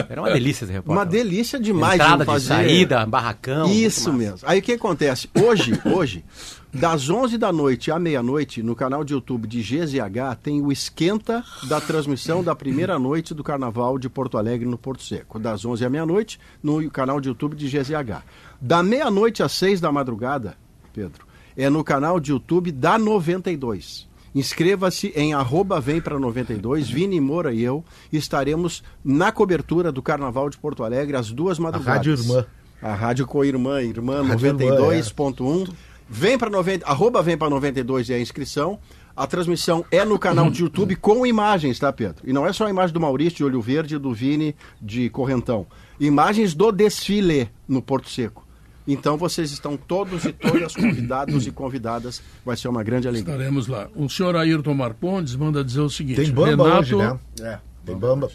Era 0.08 0.20
uma 0.20 0.30
delícia 0.32 0.64
esse 0.64 0.72
repórter. 0.72 0.92
Uma 0.92 1.06
delícia 1.06 1.58
demais 1.58 2.00
Entrada 2.00 2.24
de 2.24 2.32
de 2.32 2.40
saída, 2.40 3.06
barracão. 3.06 3.70
Isso 3.70 4.12
mesmo. 4.12 4.40
Aí 4.44 4.58
o 4.58 4.62
que 4.62 4.72
acontece? 4.72 5.28
Hoje, 5.34 5.80
hoje, 5.84 6.24
das 6.72 7.08
11 7.08 7.38
da 7.38 7.52
noite 7.52 7.90
à 7.90 7.98
meia-noite, 7.98 8.62
no 8.62 8.76
canal 8.76 9.02
de 9.02 9.14
YouTube 9.14 9.48
de 9.48 9.60
GZH, 9.62 10.36
tem 10.42 10.60
o 10.60 10.70
esquenta 10.70 11.42
da 11.68 11.80
transmissão 11.80 12.44
da 12.44 12.54
primeira 12.54 12.98
noite 13.00 13.34
do 13.34 13.42
Carnaval 13.42 13.98
de 13.98 14.08
Porto 14.08 14.36
Alegre 14.36 14.68
no 14.68 14.78
Porto 14.78 15.02
Seco. 15.02 15.38
Das 15.38 15.64
11 15.64 15.84
à 15.84 15.90
meia-noite, 15.90 16.38
no 16.62 16.90
canal 16.90 17.20
de 17.20 17.28
YouTube 17.28 17.56
de 17.56 17.68
GZH. 17.68 18.22
Da 18.60 18.82
meia-noite 18.82 19.42
às 19.42 19.52
6 19.52 19.80
da 19.80 19.90
madrugada, 19.90 20.56
Pedro, 20.92 21.26
é 21.56 21.70
no 21.70 21.82
canal 21.82 22.20
de 22.20 22.32
YouTube 22.32 22.70
da 22.70 22.98
92. 22.98 24.09
Inscreva-se 24.34 25.12
em 25.16 25.34
arroba 25.34 25.80
vem 25.80 26.00
para 26.00 26.18
92, 26.18 26.88
Vini 26.88 27.20
Moura 27.20 27.52
e 27.52 27.62
eu 27.62 27.84
estaremos 28.12 28.82
na 29.04 29.32
cobertura 29.32 29.90
do 29.90 30.00
Carnaval 30.00 30.48
de 30.48 30.56
Porto 30.56 30.84
Alegre 30.84 31.16
às 31.16 31.32
duas 31.32 31.58
madrugadas. 31.58 31.96
Rádio 31.96 32.12
Irmã. 32.12 32.46
A 32.80 32.94
Rádio 32.94 33.26
Coirmã, 33.26 33.82
Irmã 33.82 34.22
Rádio 34.22 34.46
Irmã, 34.46 34.76
92.1. 34.76 35.70
Vem 36.08 36.38
para 36.38 36.50
90, 36.50 36.86
arroba 36.86 37.22
vem 37.22 37.36
para 37.36 37.50
92 37.50 38.10
é 38.10 38.14
a 38.14 38.20
inscrição. 38.20 38.78
A 39.16 39.26
transmissão 39.26 39.84
é 39.90 40.04
no 40.04 40.18
canal 40.18 40.50
de 40.50 40.62
YouTube 40.62 40.96
com 40.96 41.26
imagens, 41.26 41.78
tá, 41.78 41.92
Pedro? 41.92 42.22
E 42.24 42.32
não 42.32 42.46
é 42.46 42.52
só 42.52 42.66
a 42.66 42.70
imagem 42.70 42.94
do 42.94 43.00
Maurício 43.00 43.36
de 43.36 43.44
Olho 43.44 43.60
Verde 43.60 43.96
e 43.96 43.98
do 43.98 44.14
Vini 44.14 44.56
de 44.80 45.10
Correntão. 45.10 45.66
Imagens 45.98 46.54
do 46.54 46.72
desfile 46.72 47.50
no 47.68 47.82
Porto 47.82 48.08
Seco. 48.08 48.46
Então 48.86 49.16
vocês 49.16 49.52
estão 49.52 49.76
todos 49.76 50.24
e 50.24 50.32
todas 50.32 50.74
convidados 50.74 51.46
e 51.46 51.50
convidadas. 51.50 52.22
Vai 52.44 52.56
ser 52.56 52.68
uma 52.68 52.82
grande 52.82 53.06
alegria. 53.06 53.34
Estaremos 53.34 53.66
lá. 53.66 53.88
O 53.94 54.08
senhor 54.08 54.36
Ayrton 54.36 54.74
Marcondes 54.74 55.36
manda 55.36 55.62
dizer 55.62 55.80
o 55.80 55.90
seguinte. 55.90 56.16
Tem 56.16 56.32
bamba 56.32 56.64
Renato, 56.64 56.80
hoje, 56.80 56.96
né? 56.96 57.18
É. 57.40 57.58
Tem 57.84 57.96
bamba. 57.96 58.30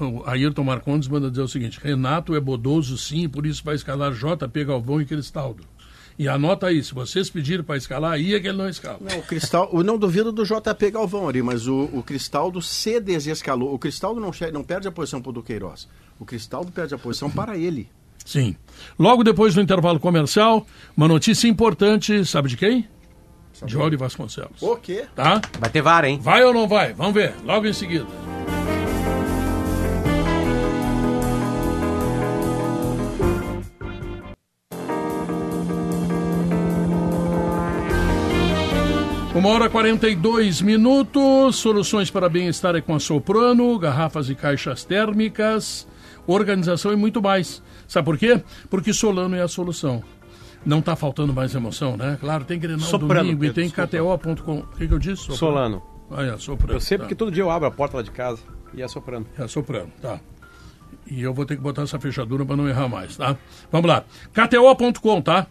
O 0.00 0.24
Ayrton 0.26 0.64
Marcondes 0.64 1.08
manda 1.08 1.30
dizer 1.30 1.42
o 1.42 1.48
seguinte: 1.48 1.80
Renato 1.82 2.34
é 2.34 2.40
bodoso 2.40 2.98
sim, 2.98 3.28
por 3.28 3.46
isso 3.46 3.62
vai 3.64 3.74
escalar 3.74 4.12
JP 4.12 4.64
Galvão 4.64 5.00
e 5.00 5.06
Cristaldo. 5.06 5.64
E 6.16 6.28
anota 6.28 6.68
aí, 6.68 6.82
se 6.82 6.94
vocês 6.94 7.28
pedirem 7.28 7.64
para 7.64 7.76
escalar, 7.76 8.12
aí 8.12 8.34
é 8.34 8.40
que 8.40 8.46
ele 8.46 8.56
não 8.56 8.68
escala. 8.68 8.98
Não, 9.00 9.18
o 9.18 9.22
Cristal, 9.22 9.68
eu 9.72 9.82
não 9.82 9.98
duvido 9.98 10.30
do 10.30 10.44
JP 10.44 10.92
Galvão 10.92 11.28
ali, 11.28 11.42
mas 11.42 11.66
o, 11.66 11.90
o 11.92 12.04
Cristaldo 12.04 12.62
se 12.62 13.00
desescalou. 13.00 13.74
O 13.74 13.78
Cristaldo 13.80 14.20
não, 14.20 14.30
não 14.52 14.62
perde 14.62 14.86
a 14.86 14.92
posição 14.92 15.20
para 15.20 15.30
o 15.30 15.32
Duqueiroz. 15.32 15.88
O 16.18 16.24
Cristaldo 16.24 16.70
perde 16.70 16.94
a 16.94 16.98
posição 16.98 17.28
para 17.28 17.58
ele. 17.58 17.88
Sim. 18.24 18.56
Logo 18.98 19.22
depois 19.22 19.54
do 19.54 19.60
intervalo 19.60 20.00
comercial, 20.00 20.66
uma 20.96 21.06
notícia 21.06 21.46
importante, 21.46 22.24
sabe 22.24 22.48
de 22.48 22.56
quem? 22.56 22.88
De 23.64 23.76
Ori 23.76 23.96
Vasconcelos. 23.96 24.60
O 24.60 24.76
quê? 24.76 25.04
Tá? 25.14 25.40
Vai 25.60 25.70
ter 25.70 25.82
vara, 25.82 26.08
hein? 26.08 26.18
Vai 26.20 26.44
ou 26.44 26.52
não 26.52 26.66
vai? 26.66 26.92
Vamos 26.92 27.14
ver, 27.14 27.34
logo 27.44 27.66
em 27.66 27.72
seguida. 27.72 28.06
Uma 39.34 39.48
hora 39.48 39.66
e 39.66 39.68
42 39.68 40.62
minutos. 40.62 41.56
Soluções 41.56 42.08
para 42.08 42.28
bem-estar 42.28 42.76
é 42.76 42.80
com 42.80 42.94
a 42.94 43.00
Soprano, 43.00 43.76
garrafas 43.78 44.30
e 44.30 44.34
caixas 44.34 44.84
térmicas, 44.84 45.86
organização 46.26 46.92
e 46.92 46.96
muito 46.96 47.20
mais. 47.20 47.60
Sabe 47.86 48.04
por 48.04 48.18
quê? 48.18 48.42
Porque 48.70 48.92
Solano 48.92 49.36
é 49.36 49.42
a 49.42 49.48
solução. 49.48 50.02
Não 50.64 50.78
está 50.78 50.96
faltando 50.96 51.32
mais 51.32 51.54
emoção, 51.54 51.96
né? 51.96 52.16
Claro, 52.20 52.44
tem 52.44 52.58
Grenal 52.58 52.86
Soprano, 52.86 53.24
domingo 53.24 53.44
e 53.44 53.52
Pedro, 53.52 53.54
tem 53.54 53.70
KTO.com. 53.70 54.60
O 54.60 54.66
que, 54.76 54.88
que 54.88 54.94
eu 54.94 54.98
disse? 54.98 55.36
Solano. 55.36 55.82
Ah, 56.10 56.22
é, 56.22 56.38
Soprano. 56.38 56.74
Eu 56.74 56.80
sei 56.80 56.96
tá. 56.96 57.04
porque 57.04 57.14
todo 57.14 57.30
dia 57.30 57.42
eu 57.42 57.50
abro 57.50 57.68
a 57.68 57.70
porta 57.70 57.98
lá 57.98 58.02
de 58.02 58.10
casa 58.10 58.40
e 58.72 58.82
é 58.82 58.88
soprando. 58.88 59.26
É 59.38 59.46
soprano, 59.46 59.90
tá. 60.00 60.20
E 61.06 61.22
eu 61.22 61.34
vou 61.34 61.44
ter 61.44 61.56
que 61.56 61.62
botar 61.62 61.82
essa 61.82 61.98
fechadura 61.98 62.46
para 62.46 62.56
não 62.56 62.68
errar 62.68 62.88
mais, 62.88 63.16
tá? 63.16 63.36
Vamos 63.70 63.88
lá. 63.88 64.04
KTO.com, 64.32 65.20
tá? 65.20 65.46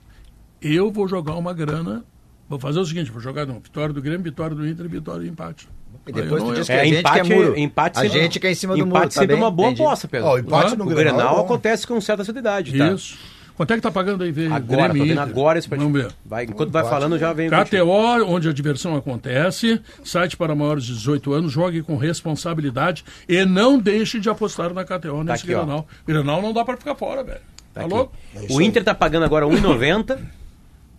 Eu 0.62 0.92
vou 0.92 1.08
jogar 1.08 1.36
uma 1.36 1.54
grana. 1.54 2.04
Vou 2.50 2.60
fazer 2.60 2.80
o 2.80 2.86
seguinte: 2.86 3.12
vou 3.12 3.22
jogar 3.22 3.46
no 3.46 3.60
vitória 3.60 3.94
do 3.94 4.02
Grêmio, 4.02 4.24
vitória 4.24 4.56
do 4.56 4.68
Inter, 4.68 4.90
vitória 4.90 5.26
e 5.26 5.30
empate. 5.30 5.68
E 6.08 6.12
depois 6.12 6.44
tu 6.44 6.54
diz 6.54 6.68
erro. 6.70 6.80
que 6.80 6.84
a 6.84 6.86
gente 6.86 7.00
empate, 7.00 7.22
que 7.28 7.34
é 7.34 7.36
muro. 7.36 7.60
empate 7.60 7.98
a 8.00 8.02
sempre- 8.02 8.20
gente 8.20 8.40
que 8.40 8.48
é 8.48 8.52
em 8.52 8.56
cima 8.56 8.74
do 8.74 8.80
empate 8.80 8.94
muro. 8.94 9.10
tá 9.10 9.20
sempre 9.22 9.36
é 9.36 9.38
uma 9.40 9.52
boa 9.52 9.70
aposta, 9.72 10.08
Pedro. 10.08 10.28
Ó, 10.28 10.36
o 10.36 10.40
empate 10.40 10.74
Ah, 10.74 10.76
no 10.76 10.84
o 10.84 10.88
Grenal, 10.88 11.16
Grenal 11.16 11.38
é 11.38 11.42
acontece 11.42 11.88
com 11.88 12.00
certa 12.02 12.24
seriedade, 12.24 12.78
tá? 12.78 12.88
Isso. 12.92 13.18
Quanto 13.56 13.72
é 13.72 13.76
que 13.76 13.82
tá 13.84 13.92
pagando 13.92 14.24
aí? 14.24 14.32
Vê, 14.32 14.48
Agora, 14.48 14.60
Grêmio 14.88 14.88
tô 14.88 14.94
vendo 14.94 15.12
Inter? 15.12 15.20
agora 15.22 15.60
esse 15.60 15.70
Vamos 15.70 15.94
ver. 15.94 16.12
Vai, 16.26 16.44
enquanto 16.46 16.72
vai 16.72 16.84
falando, 16.84 17.20
já 17.20 17.32
vem. 17.34 17.50
KTO, 17.52 17.88
onde 18.28 18.50
a 18.50 18.52
diversão 18.52 18.96
acontece, 18.96 19.80
site 20.04 20.36
para 20.36 20.56
maiores 20.56 20.84
de 20.86 20.94
18 20.94 21.32
anos, 21.34 21.52
jogue 21.52 21.84
com 21.84 21.96
responsabilidade 21.96 23.06
e 23.30 23.46
não 23.46 23.78
deixe 23.78 24.20
de 24.20 24.28
apostar 24.28 24.74
na 24.74 24.84
KTO 24.84 25.24
nesse 25.24 25.44
aqui, 25.44 25.54
ó. 25.54 25.60
Grenal. 25.60 25.88
Grenal 26.06 26.42
não 26.42 26.52
dá 26.52 26.66
para 26.66 26.78
ficar 26.78 26.96
fora, 26.96 27.24
velho. 27.24 27.40
Tá, 27.74 27.82
Tá 27.82 27.86
aqui. 27.86 27.94
louco? 27.94 28.14
O 28.50 28.60
Inter 28.62 28.84
tá 28.84 28.96
pagando 28.96 29.24
agora 29.24 29.46
1,90, 29.48 30.18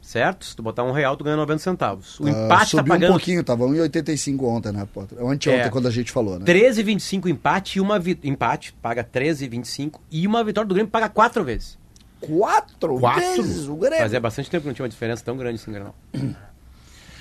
certo? 0.05 0.45
Se 0.45 0.55
tu 0.55 0.63
botar 0.63 0.85
um 0.85 0.93
real, 0.93 1.17
tu 1.17 1.25
ganha 1.25 1.37
90 1.37 1.59
centavos. 1.59 2.21
O 2.21 2.27
Ah, 2.27 2.31
empate 2.31 2.49
tá 2.49 2.65
subiu 2.79 2.85
um 2.85 2.97
pagando 2.97 3.11
pouquinho, 3.11 3.43
tava 3.43 3.65
1,85 3.67 4.43
ontem, 4.45 4.71
né, 4.73 4.87
Potter? 4.93 5.19
Anteontem, 5.21 5.63
É. 5.63 5.69
quando 5.71 5.89
a 5.89 5.91
gente 5.91 6.13
falou, 6.13 6.39
né? 6.39 6.45
13,25 6.45 7.29
empate 7.29 7.79
e 7.79 7.81
uma 7.81 7.99
vi... 7.99 8.19
empate, 8.23 8.73
paga 8.75 9.03
13,25 9.03 9.99
e 10.11 10.27
uma 10.27 10.45
vitória 10.45 10.69
do 10.69 10.75
Grêmio 10.75 10.91
paga 10.91 11.09
quatro 11.09 11.43
vezes. 11.43 11.79
Quatro, 12.21 12.99
Quatro? 13.01 13.21
vezes 13.43 13.67
o 13.69 13.75
Grêmio. 13.77 13.99
Fazia 14.01 14.21
bastante 14.21 14.51
tempo 14.51 14.63
que 14.63 14.69
não 14.69 14.75
tinha 14.75 14.85
uma 14.85 14.89
diferença 14.89 15.23
tão 15.25 15.37
grande 15.37 15.57
assim, 15.61 15.71
Grenal. 15.73 15.95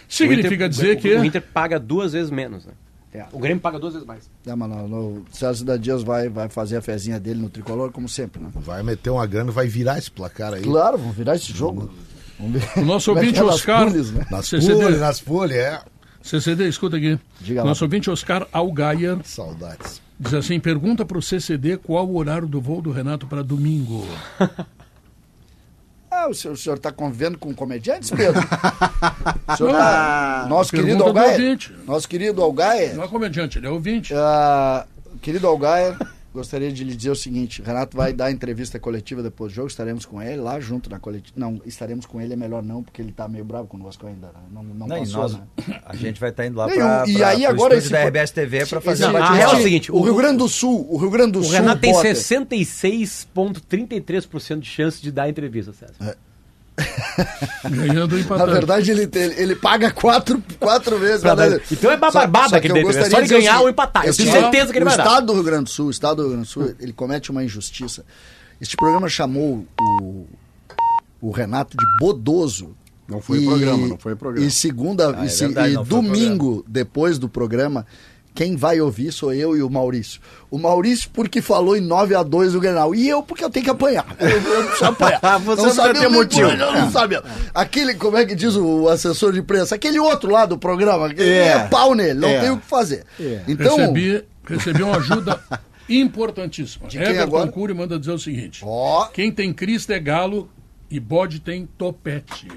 Significa 0.08 0.56
Inter- 0.56 0.70
dizer 0.70 0.98
o- 0.98 1.00
que. 1.00 1.16
O 1.16 1.26
Inter 1.26 1.42
paga 1.42 1.80
duas 1.80 2.14
vezes 2.14 2.30
menos, 2.30 2.66
né? 2.66 2.74
O 3.32 3.38
Grêmio 3.38 3.62
paga 3.62 3.78
duas 3.78 3.94
vezes 3.94 4.08
mais. 4.08 4.28
É, 4.46 4.56
mas 4.56 4.70
no, 4.70 4.88
no, 4.88 4.98
o 5.20 5.26
César 5.32 5.64
da 5.64 5.78
Dias 5.78 6.02
vai, 6.02 6.30
vai 6.30 6.50
fazer 6.50 6.78
a 6.78 6.82
fezinha 6.82 7.20
dele 7.20 7.40
no 7.40 7.48
tricolor, 7.50 7.92
como 7.92 8.10
sempre, 8.10 8.42
né? 8.42 8.50
Vai 8.56 8.82
meter 8.82 9.12
uma 9.12 9.26
grana 9.28 9.52
e 9.52 9.54
vai 9.54 9.68
virar 9.68 10.00
esse 10.00 10.10
placar 10.10 10.52
aí. 10.54 10.64
Claro, 10.64 10.98
vamos 10.98 11.16
virar 11.16 11.36
esse 11.36 11.54
jogo. 11.54 11.82
Vamos. 11.82 11.96
O 12.78 12.82
nosso 12.82 13.12
é 13.12 13.14
ouvinte 13.14 13.40
é 13.40 13.44
nas 13.44 13.56
Oscar. 13.56 13.86
pules, 13.88 14.12
né? 14.12 14.26
Nas 14.30 14.48
CCD. 14.48 14.74
folhas, 14.84 15.00
nas 15.00 15.20
folhas, 15.20 15.58
é. 15.58 15.82
CCD, 16.22 16.68
escuta 16.70 16.98
aqui. 16.98 17.20
Diga 17.42 17.62
lá. 17.64 17.68
Nosso 17.70 17.84
ouvinte 17.84 18.10
Oscar 18.10 18.48
Algaier 18.52 19.18
Saudades. 19.26 20.02
diz 20.20 20.34
assim: 20.34 20.60
pergunta 20.60 21.04
pro 21.06 21.22
CCD 21.22 21.78
qual 21.78 22.08
o 22.08 22.16
horário 22.18 22.48
do 22.48 22.62
voo 22.62 22.82
do 22.82 22.92
Renato 22.92 23.28
para 23.28 23.44
domingo. 23.44 24.06
Ah, 26.16 26.28
o 26.30 26.34
senhor, 26.36 26.54
o 26.54 26.58
senhor 26.58 26.78
tá 26.78 26.92
convivendo 26.92 27.40
com 27.40 27.52
comediantes, 27.56 28.12
Pedro? 28.12 28.40
O 29.50 29.58
senhor 29.58 29.72
Não, 29.74 29.80
tá- 29.80 30.46
Nosso 30.48 30.70
querido 30.72 30.98
do 31.00 31.04
Algaia. 31.06 31.58
Nosso 31.88 32.08
querido 32.08 32.42
Algaia. 32.42 32.94
Não 32.94 33.04
é 33.04 33.08
comediante, 33.08 33.58
ele 33.58 33.66
é 33.66 33.70
ouvinte. 33.72 34.14
Ah, 34.16 34.86
querido 35.24 35.48
Algaia, 35.48 35.98
gostaria 36.34 36.72
de 36.72 36.84
lhe 36.84 36.96
dizer 36.96 37.12
o 37.12 37.16
seguinte: 37.16 37.62
Renato 37.62 37.96
vai 37.96 38.12
dar 38.12 38.32
entrevista 38.32 38.80
coletiva 38.80 39.22
depois 39.22 39.52
do 39.52 39.56
jogo, 39.56 39.68
estaremos 39.68 40.06
com 40.06 40.22
ele 40.22 40.42
lá 40.42 40.60
junto 40.60 40.90
na 40.90 41.00
coletiva. 41.00 41.34
Não, 41.40 41.62
estaremos 41.66 42.06
com 42.06 42.20
ele 42.20 42.34
é 42.34 42.36
melhor 42.36 42.64
não, 42.64 42.82
porque 42.84 43.02
ele 43.02 43.12
tá 43.12 43.28
meio 43.28 43.46
bravo 43.46 43.68
conosco 43.68 44.06
ainda. 44.08 44.28
né? 44.28 44.34
Não, 44.52 44.64
não, 44.64 44.88
Não, 44.88 44.98
e 44.98 45.02
passou, 45.02 45.22
nós, 45.22 45.34
né? 45.36 45.42
a 45.86 45.96
gente 45.96 46.20
vai 46.20 46.30
estar 46.32 46.46
indo 46.46 46.58
lá 46.58 46.68
para 46.68 47.08
e 47.08 47.24
aí 47.24 47.46
agora 47.46 47.76
esse 47.78 47.90
da 47.90 48.04
RBS 48.06 48.32
TV 48.32 48.66
para 48.66 48.82
fazer 48.82 49.08
Não, 49.08 49.16
a 49.18 49.34
real 49.34 49.54
é 49.54 49.58
o 49.58 49.62
seguinte, 49.62 49.92
o 49.92 49.96
o- 49.98 50.02
Rio 50.04 50.16
Grande 50.16 50.38
do 50.40 50.50
Sul, 50.50 50.86
o 50.90 50.98
Rio 50.98 51.10
Grande 51.12 51.34
do 51.34 51.40
O 51.40 51.44
Sul. 51.44 51.54
Renato 51.54 51.82
tem 51.82 51.94
Potter, 51.94 52.16
66,33% 52.16 54.60
de 54.60 54.68
chance 54.70 55.02
de 55.02 55.12
dar 55.12 55.24
a 55.24 55.30
entrevista, 55.30 55.72
César. 55.74 56.18
Ganhando 57.70 58.16
e 58.16 58.20
Na 58.20 58.26
empatando. 58.26 58.52
verdade, 58.52 58.92
ele, 58.92 59.10
ele, 59.14 59.34
ele 59.42 59.56
paga 59.56 59.92
quatro, 59.92 60.42
quatro 60.60 60.98
vezes. 60.98 61.22
Pra 61.22 61.36
né? 61.36 61.60
Então 61.72 61.92
é 61.92 61.98
Só- 61.98 62.12
barbada 62.12 62.50
só 62.50 62.60
que 62.60 62.68
é 62.68 62.82
gostaria 62.82 63.12
só 63.12 63.18
ele 63.18 63.26
o 63.26 63.30
ganhar 63.30 63.42
seguinte, 63.52 63.62
ou 63.64 63.70
empatar. 63.70 64.06
Eu 64.06 64.14
tenho 64.16 64.30
assim, 64.30 64.40
certeza 64.42 64.72
que 64.72 64.78
ele 64.80 64.86
o 64.86 64.88
vai 64.88 64.98
dar. 64.98 65.04
Estado 65.06 65.26
do 65.28 65.34
Rio 65.34 65.44
Grande 65.44 65.64
do 65.66 65.70
Sul, 65.70 65.88
o 65.88 65.92
Estado 65.92 66.16
do 66.18 66.22
Rio 66.24 66.32
Grande 66.32 66.48
do 66.48 66.52
Sul, 66.52 66.76
ele 66.80 66.94
comete 66.94 67.32
uma 67.32 67.44
injustiça. 67.44 68.04
Este 68.60 68.76
programa 68.76 69.08
chamou 69.10 69.66
o, 70.02 70.26
o 71.22 71.32
Renato 71.32 71.78
de 71.78 71.86
bodoso. 72.00 72.76
Não 73.08 73.22
foi 73.22 73.40
o 73.40 73.46
programa, 73.46 73.88
não 73.88 73.98
foi 73.98 74.14
o 74.14 74.18
programa. 74.18 74.48
E 74.48 74.50
segunda, 74.52 75.10
Ah, 75.16 75.26
é 75.26 75.28
e, 75.28 75.30
verdade, 75.38 75.74
e 75.74 75.78
o 75.78 75.84
domingo, 75.84 76.64
depois 76.68 77.20
do 77.20 77.28
programa, 77.28 77.86
quem 78.36 78.56
vai 78.56 78.82
ouvir 78.82 79.12
sou 79.12 79.34
eu 79.34 79.56
e 79.56 79.62
o 79.62 79.70
Maurício. 79.70 80.20
O 80.50 80.58
Maurício 80.58 81.10
porque 81.14 81.42
falou 81.42 81.76
em 81.78 81.82
9 81.82 82.16
a 82.16 82.24
2 82.24 82.56
o 82.56 82.60
Grenal. 82.60 82.94
E 82.96 83.08
eu 83.08 83.22
porque 83.22 83.44
eu 83.44 83.50
tenho 83.50 83.64
que 83.66 83.70
apanhar. 83.72 84.06
Eu, 84.20 84.30
eu 84.30 84.64
preciso 84.66 84.86
apanhar. 84.86 85.20
Você 85.42 85.62
não 85.62 85.68
não 85.68 85.74
sabe 85.76 86.00
ter 86.00 86.08
motivo. 86.10 86.50
Eu 86.50 86.72
não 86.74 86.92
sabia. 86.92 87.24
Aquele, 87.54 87.94
como 87.96 88.18
é 88.18 88.26
que 88.26 88.34
diz 88.36 88.56
o 88.56 88.90
assessor 88.90 89.34
de 89.34 89.40
imprensa? 89.40 89.76
Aquele 89.76 90.00
outro 90.00 90.32
lá 90.32 90.46
do 90.46 90.58
programa. 90.58 91.12
É, 91.18 91.48
É. 91.50 91.60
pau 91.68 91.94
nele, 91.94 92.20
não 92.20 92.30
É. 92.30 92.40
tem 92.42 92.50
o 92.50 92.58
que 92.58 92.66
fazer. 92.66 93.06
É. 93.20 93.42
Então, 93.48 93.78
Recebi, 93.78 94.24
recebi 94.46 94.82
uma 94.84 94.98
ajuda 94.98 95.40
importantíssima. 95.88 96.88
quem 96.88 97.02
Everton 97.02 97.22
agora? 97.24 97.52
Cury 97.52 97.74
manda 97.74 98.00
dizer 98.00 98.12
o 98.12 98.20
seguinte: 98.20 98.62
ó, 98.66 99.06
quem 99.08 99.32
tem 99.32 99.54
crista 99.54 99.94
é 99.94 100.00
galo 100.00 100.50
e 100.90 101.00
bode 101.00 101.40
tem 101.40 101.68
topete. 101.78 102.48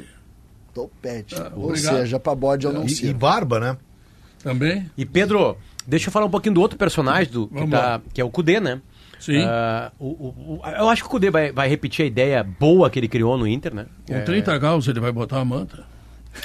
topete. 0.74 1.35
Ah, 1.37 1.53
Ou 1.57 1.74
seja, 1.77 2.18
pra 2.20 2.35
bode 2.35 2.66
eu 2.66 2.72
não 2.72 2.83
E, 2.85 2.87
e 2.87 2.95
sei. 2.97 3.12
barba, 3.14 3.59
né? 3.61 3.77
Também? 4.43 4.91
E 4.97 5.05
Pedro, 5.05 5.57
deixa 5.87 6.09
eu 6.09 6.12
falar 6.12 6.26
um 6.26 6.30
pouquinho 6.30 6.55
do 6.55 6.61
outro 6.61 6.78
personagem, 6.78 7.32
do, 7.32 7.49
que, 7.49 7.66
tá- 7.68 8.01
que 8.14 8.20
é 8.20 8.24
o 8.24 8.30
Cudê, 8.30 8.61
né? 8.61 8.80
Sim. 9.18 9.43
Ah, 9.45 9.91
o, 9.99 10.07
o- 10.07 10.61
o- 10.62 10.68
eu 10.68 10.89
acho 10.91 11.03
que 11.03 11.09
o 11.09 11.11
Cudê 11.11 11.30
vai, 11.30 11.51
vai 11.51 11.68
repetir 11.68 12.05
a 12.05 12.07
ideia 12.07 12.43
boa 12.45 12.91
que 12.91 12.99
ele 12.99 13.09
criou 13.09 13.37
no 13.39 13.47
Inter, 13.49 13.74
né? 13.74 13.87
Com 14.07 14.14
É, 14.14 14.20
30 14.20 14.57
graus 14.59 14.87
ele 14.89 15.01
vai 15.01 15.11
botar 15.11 15.41
a 15.41 15.45
manta? 15.45 15.84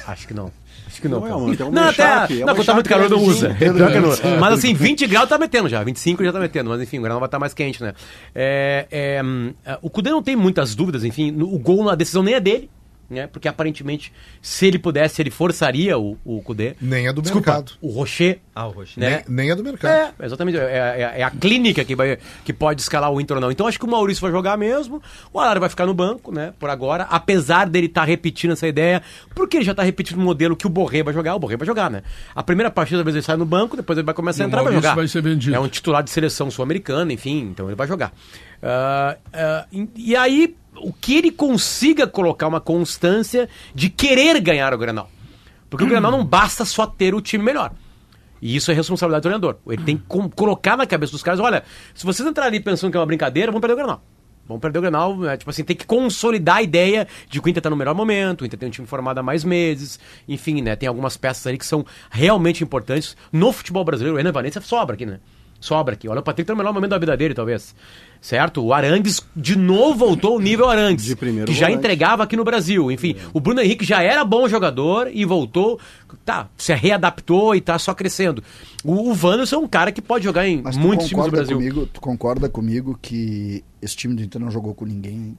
Acho 0.07 0.25
que 0.27 0.33
não. 0.33 0.51
Acho 0.87 1.01
que 1.01 1.07
não. 1.07 1.19
Não 1.19 1.27
é 1.27 1.29
é 1.31 1.35
um 1.35 1.71
não, 1.71 1.83
até. 1.83 2.03
É 2.03 2.45
não, 2.45 2.55
quando 2.55 2.65
tá 2.65 2.73
muito 2.73 2.89
calor 2.89 3.09
não 3.09 3.17
usa. 3.19 3.49
não. 3.49 4.39
Mas 4.39 4.53
assim, 4.53 4.73
20 4.73 5.05
graus 5.07 5.27
tá 5.29 5.37
metendo 5.37 5.67
já. 5.69 5.83
25 5.83 6.23
já 6.23 6.31
tá 6.33 6.39
metendo. 6.39 6.69
Mas 6.69 6.81
enfim, 6.81 6.99
o 6.99 7.01
Granal 7.01 7.19
vai 7.19 7.27
estar 7.27 7.39
mais 7.39 7.53
quente, 7.53 7.81
né? 7.83 7.93
É, 8.33 8.87
é, 8.89 9.21
hum, 9.23 9.53
é, 9.65 9.77
o 9.81 9.89
Cudê 9.89 10.09
não 10.09 10.23
tem 10.23 10.35
muitas 10.35 10.73
dúvidas, 10.73 11.03
enfim. 11.03 11.35
o 11.41 11.59
gol 11.59 11.83
na 11.83 11.95
decisão 11.95 12.23
nem 12.23 12.33
é 12.35 12.39
dele. 12.39 12.69
Né? 13.11 13.27
Porque 13.27 13.49
aparentemente, 13.49 14.13
se 14.41 14.65
ele 14.65 14.79
pudesse, 14.79 15.21
ele 15.21 15.29
forçaria 15.29 15.99
o, 15.99 16.17
o 16.23 16.41
Cudê. 16.41 16.75
Nem 16.79 17.07
é 17.07 17.11
do 17.13 17.21
Desculpa, 17.21 17.51
mercado. 17.51 17.73
o 17.81 17.89
Rocher. 17.89 18.39
Ah, 18.55 18.67
o 18.67 18.71
Rocher. 18.71 18.97
Né? 19.03 19.23
Nem, 19.27 19.35
nem 19.37 19.51
é 19.51 19.55
do 19.55 19.61
mercado. 19.61 19.91
É, 19.91 20.25
exatamente. 20.25 20.57
É, 20.57 20.61
é- 21.15 21.19
é 21.19 21.23
a 21.23 21.29
clínica 21.29 21.83
que, 21.83 21.93
vai, 21.93 22.17
que 22.45 22.53
pode 22.53 22.79
escalar 22.81 23.11
o 23.11 23.19
Inter 23.19 23.35
ou 23.35 23.41
não. 23.41 23.51
Então 23.51 23.67
acho 23.67 23.77
que 23.77 23.83
o 23.83 23.89
Maurício 23.89 24.21
vai 24.21 24.31
jogar 24.31 24.57
mesmo. 24.57 25.01
O 25.33 25.41
Alário 25.41 25.59
vai 25.59 25.69
ficar 25.69 25.85
no 25.85 25.93
banco, 25.93 26.31
né? 26.33 26.53
Por 26.57 26.69
agora. 26.69 27.03
Apesar 27.09 27.67
dele 27.69 27.87
estar 27.87 28.05
repetindo 28.05 28.51
essa 28.53 28.65
ideia, 28.65 29.01
porque 29.35 29.57
ele 29.57 29.65
já 29.65 29.71
está 29.71 29.83
repetindo 29.83 30.17
o 30.17 30.21
modelo 30.21 30.55
que 30.55 30.65
o 30.65 30.69
Borré 30.69 31.03
vai 31.03 31.13
jogar. 31.13 31.35
O 31.35 31.39
Borré 31.39 31.57
vai 31.57 31.65
jogar, 31.67 31.91
né? 31.91 32.03
A 32.33 32.41
primeira 32.41 32.71
partida, 32.71 32.99
às 33.01 33.03
vezes, 33.05 33.17
ele 33.17 33.25
sai 33.25 33.35
no 33.35 33.45
banco, 33.45 33.75
depois 33.75 33.97
ele 33.99 34.05
vai 34.05 34.15
começar 34.15 34.43
E 34.43 34.45
a 34.45 34.47
entrar 34.47 34.61
e 34.61 34.63
vai 34.63 34.73
jogar. 34.73 34.95
vai 34.95 35.07
ser 35.09 35.21
vendido. 35.21 35.53
É 35.53 35.59
um 35.59 35.67
titular 35.67 36.01
de 36.01 36.11
seleção 36.11 36.49
sul-americana, 36.49 37.11
enfim, 37.11 37.49
então 37.51 37.67
ele 37.67 37.75
vai 37.75 37.87
jogar. 37.89 38.13
Ah, 38.63 39.17
e- 39.73 39.89
e 39.97 40.15
aí, 40.15 40.55
o 40.75 40.93
que 40.93 41.17
ele 41.17 41.31
consiga 41.31 42.07
colocar 42.07 42.47
uma 42.47 42.61
constância 42.61 43.49
de 43.73 43.89
querer 43.89 44.39
ganhar 44.39 44.73
o 44.73 44.77
Granal. 44.77 45.09
Porque 45.69 45.85
o 45.85 45.87
Granal 45.87 46.11
não 46.11 46.25
basta 46.25 46.65
só 46.65 46.85
ter 46.85 47.15
o 47.15 47.21
time 47.21 47.43
melhor. 47.43 47.71
E 48.41 48.55
isso 48.55 48.71
é 48.71 48.73
responsabilidade 48.73 49.21
do 49.21 49.23
treinador. 49.23 49.57
Ele 49.67 49.83
tem 49.83 49.97
que 49.97 50.03
colocar 50.35 50.75
na 50.75 50.85
cabeça 50.85 51.11
dos 51.11 51.21
caras, 51.21 51.39
olha, 51.39 51.63
se 51.93 52.05
vocês 52.05 52.27
entrarem 52.27 52.57
ali 52.57 52.59
pensando 52.63 52.91
que 52.91 52.97
é 52.97 52.99
uma 52.99 53.05
brincadeira, 53.05 53.51
vão 53.51 53.61
perder 53.61 53.73
o 53.73 53.77
Granal. 53.77 54.03
Vão 54.47 54.59
perder 54.59 54.79
o 54.79 54.81
Granal, 54.81 55.17
né? 55.17 55.37
tipo 55.37 55.49
assim, 55.49 55.63
tem 55.63 55.75
que 55.75 55.85
consolidar 55.85 56.57
a 56.57 56.61
ideia 56.61 57.07
de 57.29 57.39
que 57.39 57.47
o 57.47 57.49
Inter 57.49 57.61
tá 57.61 57.69
no 57.69 57.75
melhor 57.75 57.93
momento, 57.93 58.41
o 58.41 58.45
Inter 58.45 58.59
tem 58.59 58.67
um 58.67 58.71
time 58.71 58.87
formado 58.87 59.19
há 59.19 59.23
mais 59.23 59.43
meses, 59.43 59.99
enfim, 60.27 60.61
né? 60.61 60.75
Tem 60.75 60.89
algumas 60.89 61.15
peças 61.15 61.45
ali 61.45 61.57
que 61.57 61.65
são 61.65 61.85
realmente 62.09 62.63
importantes 62.63 63.15
no 63.31 63.53
futebol 63.53 63.85
brasileiro. 63.85 64.17
O 64.17 64.19
Enan 64.19 64.31
Valência 64.31 64.59
sobra 64.59 64.95
aqui, 64.95 65.05
né? 65.05 65.19
Sobra 65.61 65.93
aqui. 65.93 66.09
Olha, 66.09 66.19
o 66.19 66.23
Patrick 66.23 66.47
tá 66.47 66.53
no 66.53 66.57
melhor 66.57 66.73
momento 66.73 66.89
da 66.89 66.97
vida 66.97 67.15
dele, 67.15 67.35
talvez. 67.35 67.75
Certo? 68.19 68.63
O 68.65 68.73
Arangues 68.73 69.21
de 69.35 69.55
novo 69.55 69.93
voltou 69.93 70.33
ao 70.33 70.39
nível 70.39 70.67
Arangues. 70.67 71.05
De 71.05 71.15
primeiro 71.15 71.45
que 71.45 71.53
já 71.53 71.67
volante. 71.67 71.77
entregava 71.77 72.23
aqui 72.23 72.35
no 72.35 72.43
Brasil. 72.43 72.91
Enfim, 72.91 73.15
o 73.31 73.39
Bruno 73.39 73.61
Henrique 73.61 73.85
já 73.85 74.01
era 74.01 74.25
bom 74.25 74.47
jogador 74.49 75.07
e 75.13 75.23
voltou, 75.23 75.79
tá, 76.25 76.49
se 76.57 76.73
readaptou 76.73 77.55
e 77.55 77.61
tá 77.61 77.77
só 77.77 77.93
crescendo. 77.93 78.43
O, 78.83 79.11
o 79.11 79.17
Wanderson 79.23 79.57
é 79.57 79.59
um 79.59 79.67
cara 79.67 79.91
que 79.91 80.01
pode 80.01 80.23
jogar 80.23 80.47
em 80.47 80.63
Mas 80.63 80.75
muitos 80.77 81.07
times 81.07 81.25
do 81.25 81.31
Brasil. 81.31 81.57
comigo, 81.57 81.85
tu 81.85 82.01
concorda 82.01 82.49
comigo 82.49 82.97
que 82.99 83.63
esse 83.79 83.95
time 83.95 84.15
do 84.15 84.23
Inter 84.23 84.41
não 84.41 84.49
jogou 84.49 84.73
com 84.73 84.85
ninguém? 84.85 85.37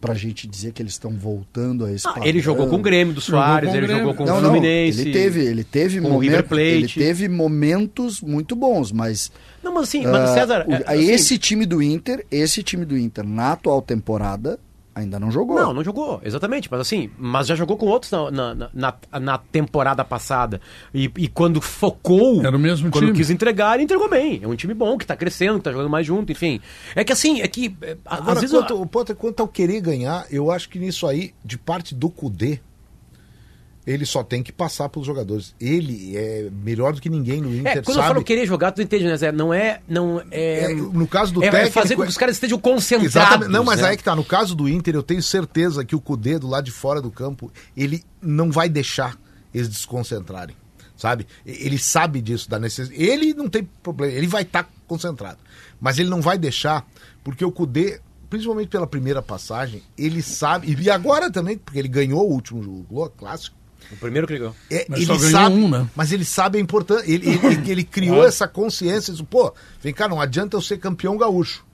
Pra 0.00 0.14
gente 0.14 0.46
dizer 0.48 0.72
que 0.72 0.80
eles 0.80 0.92
estão 0.92 1.10
voltando 1.10 1.84
a 1.84 1.92
esse 1.92 2.08
Ah, 2.08 2.20
ele 2.24 2.40
jogou 2.40 2.66
com 2.68 2.76
o 2.76 2.78
Grêmio 2.78 3.12
do 3.12 3.20
Soares, 3.20 3.74
ele 3.74 3.86
jogou 3.86 4.14
com 4.14 4.22
o 4.22 4.26
Não, 4.26 4.40
não, 4.40 4.50
Fluminense. 4.50 5.00
ele 5.02 5.12
teve, 5.12 5.40
ele 5.44 5.62
teve 5.62 6.00
com 6.00 6.12
o 6.12 6.18
River 6.18 6.44
Plate. 6.48 6.64
ele 6.64 6.88
teve 6.88 7.28
momentos 7.28 8.22
muito 8.22 8.56
bons, 8.56 8.90
mas 8.92 9.30
Não, 9.62 9.74
mas 9.74 9.82
assim, 9.84 10.06
mas 10.06 10.30
ah, 10.30 10.34
César. 10.34 10.64
o- 10.66 10.72
é, 10.72 10.82
assim, 10.86 11.10
esse 11.10 11.36
time 11.38 11.66
do 11.66 11.82
Inter, 11.82 12.24
esse 12.30 12.62
time 12.62 12.86
do 12.86 12.96
Inter 12.96 13.24
na 13.26 13.52
atual 13.52 13.82
temporada 13.82 14.58
ainda 15.00 15.18
não 15.18 15.30
jogou. 15.30 15.56
Não, 15.56 15.72
não 15.72 15.82
jogou, 15.84 16.20
exatamente. 16.24 16.68
Mas 16.70 16.80
assim, 16.80 17.10
mas 17.18 17.46
já 17.46 17.54
jogou 17.54 17.76
com 17.76 17.86
outros 17.86 18.10
na, 18.12 18.30
na, 18.30 18.70
na, 18.72 18.94
na 19.20 19.38
temporada 19.38 20.04
passada. 20.04 20.60
E, 20.94 21.10
e 21.16 21.28
quando 21.28 21.60
focou, 21.60 22.44
Era 22.44 22.56
o 22.56 22.58
mesmo 22.60 22.90
quando 22.90 23.06
time. 23.06 23.16
quis 23.18 23.30
entregar, 23.30 23.74
ele 23.74 23.84
entregou 23.84 24.08
bem. 24.08 24.40
É 24.42 24.46
um 24.48 24.54
time 24.54 24.74
bom, 24.74 24.96
que 24.98 25.06
tá 25.06 25.16
crescendo, 25.16 25.58
que 25.58 25.64
tá 25.64 25.72
jogando 25.72 25.90
mais 25.90 26.06
junto, 26.06 26.30
enfim. 26.32 26.60
É 26.94 27.02
que 27.04 27.12
assim, 27.12 27.40
é 27.40 27.48
que. 27.48 27.74
é, 27.82 27.96
Agora, 28.04 28.32
às 28.34 28.40
vezes. 28.40 28.56
quanto, 28.56 28.74
eu- 28.74 28.80
o 28.82 28.86
Potter, 28.86 29.16
quanto 29.16 29.40
ao 29.40 29.48
querer 29.48 29.80
ganhar, 29.80 30.26
eu 30.30 30.50
acho 30.50 30.68
que 30.68 30.78
nisso 30.78 31.06
aí, 31.06 31.32
de 31.44 31.56
parte 31.58 31.94
do 31.94 32.08
Cudê, 32.10 32.60
ele 33.86 34.04
só 34.04 34.22
tem 34.22 34.42
que 34.42 34.52
passar 34.52 34.88
pelos 34.88 35.06
jogadores. 35.06 35.54
Ele 35.60 36.16
é 36.16 36.50
melhor 36.62 36.92
do 36.92 37.00
que 37.00 37.08
ninguém 37.08 37.40
no 37.40 37.54
Inter, 37.54 37.78
É, 37.78 37.82
quando 37.82 37.96
sabe? 37.96 38.08
eu 38.08 38.12
falo 38.14 38.24
querer 38.24 38.46
jogar, 38.46 38.72
tu 38.72 38.82
entende, 38.82 39.04
né, 39.04 39.16
Zé? 39.16 39.32
Não 39.32 39.54
é. 39.54 39.80
Não 39.88 40.22
é, 40.30 40.72
É, 40.72 40.74
no 40.74 41.06
caso 41.06 41.32
do 41.32 41.42
é, 41.42 41.46
é 41.46 41.50
técnico... 41.50 41.72
fazer 41.72 41.96
com 41.96 42.02
que 42.02 42.08
os 42.08 42.18
caras 42.18 42.36
estejam 42.36 42.58
concentrados. 42.58 43.16
Exatamente. 43.16 43.50
Não, 43.50 43.64
mas 43.64 43.80
né? 43.80 43.88
aí 43.88 43.96
que 43.96 44.04
tá. 44.04 44.14
No 44.14 44.24
caso 44.24 44.54
do 44.54 44.68
Inter, 44.68 44.94
eu 44.94 45.02
tenho 45.02 45.22
certeza 45.22 45.84
que 45.84 45.96
o 45.96 46.00
Cudê, 46.00 46.38
do 46.38 46.46
lado 46.46 46.64
de 46.64 46.70
fora 46.70 47.00
do 47.00 47.10
campo, 47.10 47.50
ele 47.76 48.04
não 48.20 48.50
vai 48.50 48.68
deixar 48.68 49.18
eles 49.52 49.68
desconcentrarem. 49.68 50.54
Sabe? 50.96 51.26
Ele 51.46 51.78
sabe 51.78 52.20
disso, 52.20 52.50
da 52.50 52.58
necessidade. 52.58 53.02
Ele 53.02 53.32
não 53.32 53.48
tem 53.48 53.66
problema, 53.82 54.12
ele 54.12 54.26
vai 54.26 54.42
estar 54.42 54.68
concentrado. 54.86 55.38
Mas 55.80 55.98
ele 55.98 56.10
não 56.10 56.20
vai 56.20 56.36
deixar, 56.36 56.86
porque 57.24 57.42
o 57.42 57.50
Cudê, 57.50 57.98
principalmente 58.28 58.68
pela 58.68 58.86
primeira 58.86 59.22
passagem, 59.22 59.82
ele 59.96 60.20
sabe. 60.20 60.76
E 60.78 60.90
agora 60.90 61.30
também, 61.30 61.56
porque 61.56 61.78
ele 61.78 61.88
ganhou 61.88 62.28
o 62.28 62.32
último 62.32 62.62
jogo 62.62 63.08
clássico. 63.16 63.56
O 63.92 63.96
primeiro 63.96 64.26
que 64.26 64.34
ligou. 64.34 64.54
É, 64.70 64.86
Mas 64.88 65.00
ele 65.08 65.18
sabe, 65.18 65.54
um, 65.56 65.68
né? 65.68 65.88
mas 65.96 66.12
ele 66.12 66.24
sabe 66.24 66.58
a 66.58 66.60
importância. 66.60 67.10
Ele, 67.10 67.28
ele, 67.28 67.62
ele 67.70 67.84
criou 67.84 68.22
Ah. 68.22 68.26
essa 68.26 68.46
consciência. 68.46 69.12
Diz, 69.12 69.22
Pô, 69.22 69.52
vem 69.82 69.92
cá, 69.92 70.08
não 70.08 70.20
adianta 70.20 70.56
eu 70.56 70.60
ser 70.62 70.78
campeão 70.78 71.16
gaúcho. 71.16 71.64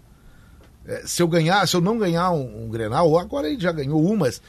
É, 0.89 1.03
se 1.05 1.21
eu 1.21 1.27
ganhar, 1.27 1.67
se 1.67 1.75
eu 1.75 1.81
não 1.81 1.99
ganhar 1.99 2.31
um, 2.31 2.65
um 2.65 2.69
Grenal, 2.71 3.09
ou 3.11 3.19
agora 3.19 3.49
ele 3.49 3.61
já 3.61 3.73
ganhou 3.73 4.01
um, 4.09 4.17
mas 4.17 4.41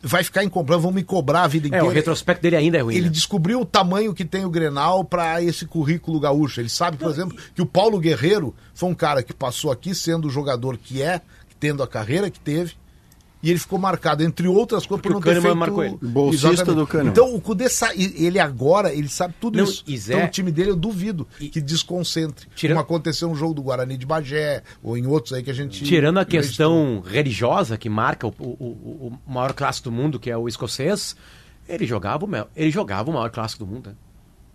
vai 0.00 0.24
ficar 0.24 0.42
incomplano, 0.42 0.80
vão 0.80 0.90
me 0.92 1.02
cobrar 1.04 1.42
a 1.42 1.46
vida 1.48 1.66
É, 1.66 1.68
inteira. 1.68 1.84
o 1.84 1.90
retrospecto 1.90 2.42
dele 2.42 2.56
ainda 2.56 2.78
é 2.78 2.80
ruim. 2.80 2.94
Ele 2.94 3.06
né? 3.06 3.10
descobriu 3.10 3.60
o 3.60 3.66
tamanho 3.66 4.14
que 4.14 4.24
tem 4.24 4.44
o 4.44 4.50
Grenal 4.50 5.04
para 5.04 5.42
esse 5.42 5.66
currículo 5.66 6.18
gaúcho. 6.18 6.60
Ele 6.60 6.68
sabe, 6.70 6.96
por 6.96 7.10
exemplo, 7.10 7.36
que 7.54 7.60
o 7.60 7.66
Paulo 7.66 7.98
Guerreiro 8.00 8.54
foi 8.74 8.88
um 8.88 8.94
cara 8.94 9.22
que 9.22 9.34
passou 9.34 9.70
aqui 9.70 9.94
sendo 9.94 10.28
o 10.28 10.30
jogador 10.30 10.78
que 10.78 11.02
é, 11.02 11.20
tendo 11.60 11.82
a 11.82 11.86
carreira 11.86 12.30
que 12.30 12.40
teve, 12.40 12.72
e 13.42 13.50
ele 13.50 13.58
ficou 13.58 13.78
marcado, 13.78 14.22
entre 14.22 14.46
outras 14.46 14.86
coisas, 14.86 15.02
por 15.02 15.12
Porque 15.12 15.12
não 15.14 15.18
o 15.20 15.34
ter 15.34 15.42
feito... 15.42 15.56
marcou 15.56 15.82
ele. 15.84 15.98
Bolsista 16.00 16.48
Exatamente. 16.52 16.76
do 16.80 16.86
Kahneman. 16.86 17.10
Então 17.10 17.34
o 17.34 17.40
Cudê 17.40 17.66
ele 17.96 18.38
agora, 18.38 18.92
ele 18.94 19.08
sabe 19.08 19.34
tudo 19.40 19.56
Não, 19.58 19.64
isso. 19.64 19.84
Zé- 19.96 20.14
Então 20.14 20.26
o 20.26 20.30
time 20.30 20.52
dele, 20.52 20.70
eu 20.70 20.76
duvido 20.76 21.26
E- 21.40 21.48
que 21.48 21.60
desconcentre. 21.60 22.46
Tirando- 22.54 22.76
Como 22.76 22.84
aconteceu 22.86 23.28
no 23.28 23.34
jogo 23.34 23.54
do 23.54 23.62
Guarani 23.62 23.96
de 23.96 24.06
Bagé, 24.06 24.62
ou 24.82 24.96
em 24.96 25.06
outros 25.06 25.32
aí 25.32 25.42
que 25.42 25.50
a 25.50 25.54
gente... 25.54 25.82
Tirando 25.84 26.18
a 26.18 26.22
registrou. 26.22 26.42
questão 26.42 27.00
religiosa 27.04 27.76
que 27.76 27.88
marca 27.88 28.26
o, 28.26 28.34
o- 28.38 29.08
o- 29.08 29.18
maior 29.26 29.52
clássico 29.52 29.90
do 29.90 29.92
mundo, 29.96 30.20
que 30.20 30.30
é 30.30 30.36
o 30.36 30.46
escocês, 30.46 31.16
ele 31.68 31.84
jogava 31.86 32.24
o, 32.24 32.28
mel- 32.28 32.48
ele 32.54 32.70
jogava 32.70 33.10
o 33.10 33.14
maior 33.14 33.30
clássico 33.30 33.64
do 33.64 33.70
mundo. 33.72 33.90
né? 33.90 33.96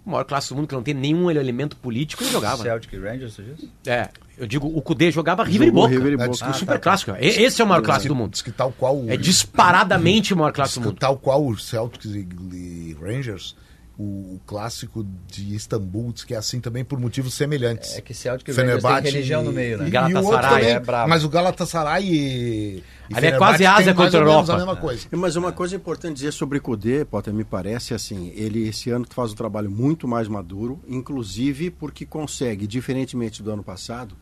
O 0.08 0.12
maior 0.12 0.24
clássico 0.24 0.54
do 0.54 0.60
mundo 0.60 0.70
que 0.70 0.74
não 0.76 0.82
tem 0.82 0.94
nenhum 0.94 1.30
elemento 1.30 1.76
político, 1.76 2.24
ele 2.24 2.32
jogava. 2.32 2.64
né? 2.64 2.70
Celtic 2.70 2.94
Rangers, 2.98 3.34
você 3.34 3.44
diz? 3.44 3.70
É, 3.86 4.08
eu 4.38 4.48
digo, 4.48 4.66
o 4.66 4.82
Cudê 4.82 5.12
jogava 5.12 5.44
River 5.44 5.68
e 5.68 5.72
Boca. 5.72 5.90
River 5.90 6.12
e 6.12 6.14
É, 6.14 6.18
Boca. 6.18 6.30
diz 6.30 6.42
que 6.42 6.48
O 6.48 6.52
o 6.52 6.54
super 6.54 6.80
clássico. 6.80 7.12
E- 7.20 7.26
Esse 7.44 7.62
é 7.62 7.66
o 7.66 7.68
maior 7.68 7.82
clássico 7.82 8.14
do 8.14 8.16
mundo. 8.16 8.32
Diz 8.32 8.42
que 8.42 8.52
tal 8.52 8.72
qual... 8.72 8.96
o- 8.98 9.12
É 9.12 9.18
disparadamente 9.18 10.34
o 10.34 10.38
maior 10.38 10.54
clássico 10.54 10.80
do 10.80 10.84
Diz 10.84 10.86
que 10.86 10.94
mundo. 10.94 11.00
Tal 11.00 11.18
qual 11.18 11.46
o 11.46 11.58
Celtics 11.58 12.06
e, 12.16 12.26
e 12.54 12.98
Rangers, 13.02 13.54
o, 13.98 14.36
o 14.36 14.42
clássico 14.46 15.06
de 15.28 15.56
Istambul 15.56 16.14
que 16.26 16.34
é 16.34 16.38
assim 16.38 16.60
também 16.60 16.86
por 16.86 17.00
motivos 17.00 17.34
semelhantes. 17.34 17.98
É 17.98 18.02
que 18.02 18.14
Celtic 18.14 18.46
tem 18.46 18.54
Fenerbahçe 18.54 19.10
religião 19.10 19.44
no 19.44 19.52
meio, 19.52 19.80
né? 19.80 19.88
E, 19.88 19.90
Galatasaray 19.90 20.24
e 20.24 20.26
o 20.26 20.32
outro 20.32 20.50
também, 20.50 20.70
é 20.70 20.80
brabo. 20.80 21.10
Mas 21.10 21.24
o 21.24 21.30
Galatasaray 21.30 22.04
e, 22.06 22.84
e 23.10 23.16
Ali 23.16 23.28
é 23.28 23.38
quase 23.38 23.58
tem 23.60 23.68
Ásia 23.68 23.94
mais 23.94 23.98
contra 23.98 24.20
ou 24.20 24.26
menos 24.26 24.50
Europa. 24.50 24.54
a 24.54 24.58
mesma 24.58 24.76
coisa. 24.76 25.08
Mas 25.12 25.36
uma 25.36 25.52
coisa 25.52 25.76
importante 25.76 26.16
dizer 26.16 26.32
sobre 26.32 26.60
o 26.60 26.62
Cudê, 26.62 27.04
Potter, 27.04 27.34
me 27.34 27.44
parece 27.44 27.94
assim, 27.94 28.32
ele 28.36 28.68
esse 28.68 28.90
ano 28.90 29.06
faz 29.10 29.32
um 29.32 29.36
trabalho 29.36 29.70
muito 29.70 30.08
mais 30.08 30.28
maduro, 30.28 30.80
inclusive 30.88 31.72
porque 31.72 32.06
consegue, 32.06 32.68
diferentemente 32.68 33.42
do 33.42 33.52
ano 33.52 33.64
passado, 33.64 34.16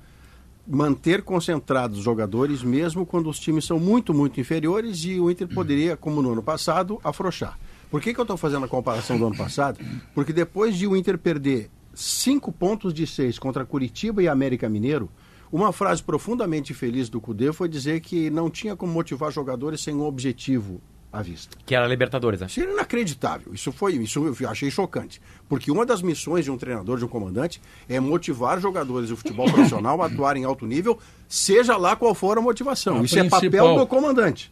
manter 0.68 1.22
concentrados 1.22 2.00
os 2.00 2.04
jogadores 2.04 2.64
mesmo 2.64 3.06
quando 3.06 3.30
os 3.30 3.40
times 3.40 3.66
são 3.66 3.80
muito, 3.80 4.14
muito 4.14 4.40
inferiores 4.40 5.04
e 5.04 5.20
o 5.20 5.30
Inter 5.30 5.48
poderia, 5.48 5.96
como 5.96 6.22
no 6.22 6.32
ano 6.32 6.42
passado, 6.42 7.00
afrouxar. 7.04 7.58
Por 7.96 8.02
que, 8.02 8.14
que 8.14 8.20
eu 8.20 8.24
estou 8.24 8.36
fazendo 8.36 8.66
a 8.66 8.68
comparação 8.68 9.18
do 9.18 9.26
ano 9.26 9.38
passado? 9.38 9.80
Porque 10.14 10.34
depois 10.34 10.76
de 10.76 10.86
o 10.86 10.98
Inter 10.98 11.18
perder 11.18 11.70
cinco 11.94 12.52
pontos 12.52 12.94
de 12.94 13.08
seis 13.08 13.40
contra 13.40 13.64
Curitiba 13.64 14.22
e 14.22 14.28
América 14.28 14.68
Mineiro, 14.68 15.10
uma 15.50 15.72
frase 15.72 16.04
profundamente 16.04 16.74
feliz 16.74 17.08
do 17.08 17.22
Cudê 17.22 17.54
foi 17.54 17.70
dizer 17.70 18.02
que 18.02 18.30
não 18.30 18.50
tinha 18.50 18.76
como 18.76 18.92
motivar 18.92 19.32
jogadores 19.32 19.80
sem 19.80 19.96
um 19.96 20.04
objetivo 20.04 20.82
à 21.10 21.22
vista. 21.22 21.56
Que 21.66 21.74
era 21.74 21.86
a 21.86 21.88
Libertadores, 21.88 22.42
né? 22.42 22.48
Isso 22.48 22.60
é 22.60 22.64
inacreditável. 22.64 23.54
Isso 23.54 23.72
foi, 23.72 23.94
isso 23.94 24.36
eu 24.42 24.50
achei 24.50 24.70
chocante. 24.70 25.22
Porque 25.48 25.72
uma 25.72 25.86
das 25.86 26.02
missões 26.02 26.44
de 26.44 26.52
um 26.52 26.58
treinador, 26.58 26.98
de 26.98 27.06
um 27.06 27.08
comandante, 27.08 27.62
é 27.88 27.98
motivar 27.98 28.60
jogadores 28.60 29.08
do 29.08 29.16
futebol 29.16 29.46
profissional 29.50 30.02
a 30.02 30.08
atuar 30.08 30.36
em 30.36 30.44
alto 30.44 30.66
nível, 30.66 31.00
seja 31.30 31.78
lá 31.78 31.96
qual 31.96 32.14
for 32.14 32.38
a 32.38 32.42
motivação. 32.42 32.98
A 32.98 33.04
isso 33.04 33.18
é 33.18 33.22
principal. 33.22 33.40
papel 33.40 33.78
do 33.78 33.88
comandante. 33.88 34.52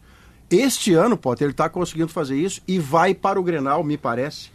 Este 0.56 0.94
ano, 0.94 1.18
Potter, 1.18 1.46
ele 1.46 1.52
está 1.54 1.68
conseguindo 1.70 2.10
fazer 2.10 2.36
isso 2.38 2.62
e 2.68 2.78
vai 2.80 3.14
para 3.14 3.40
o 3.40 3.44
Grenal, 3.44 3.84
me 3.84 3.98
parece, 3.98 4.50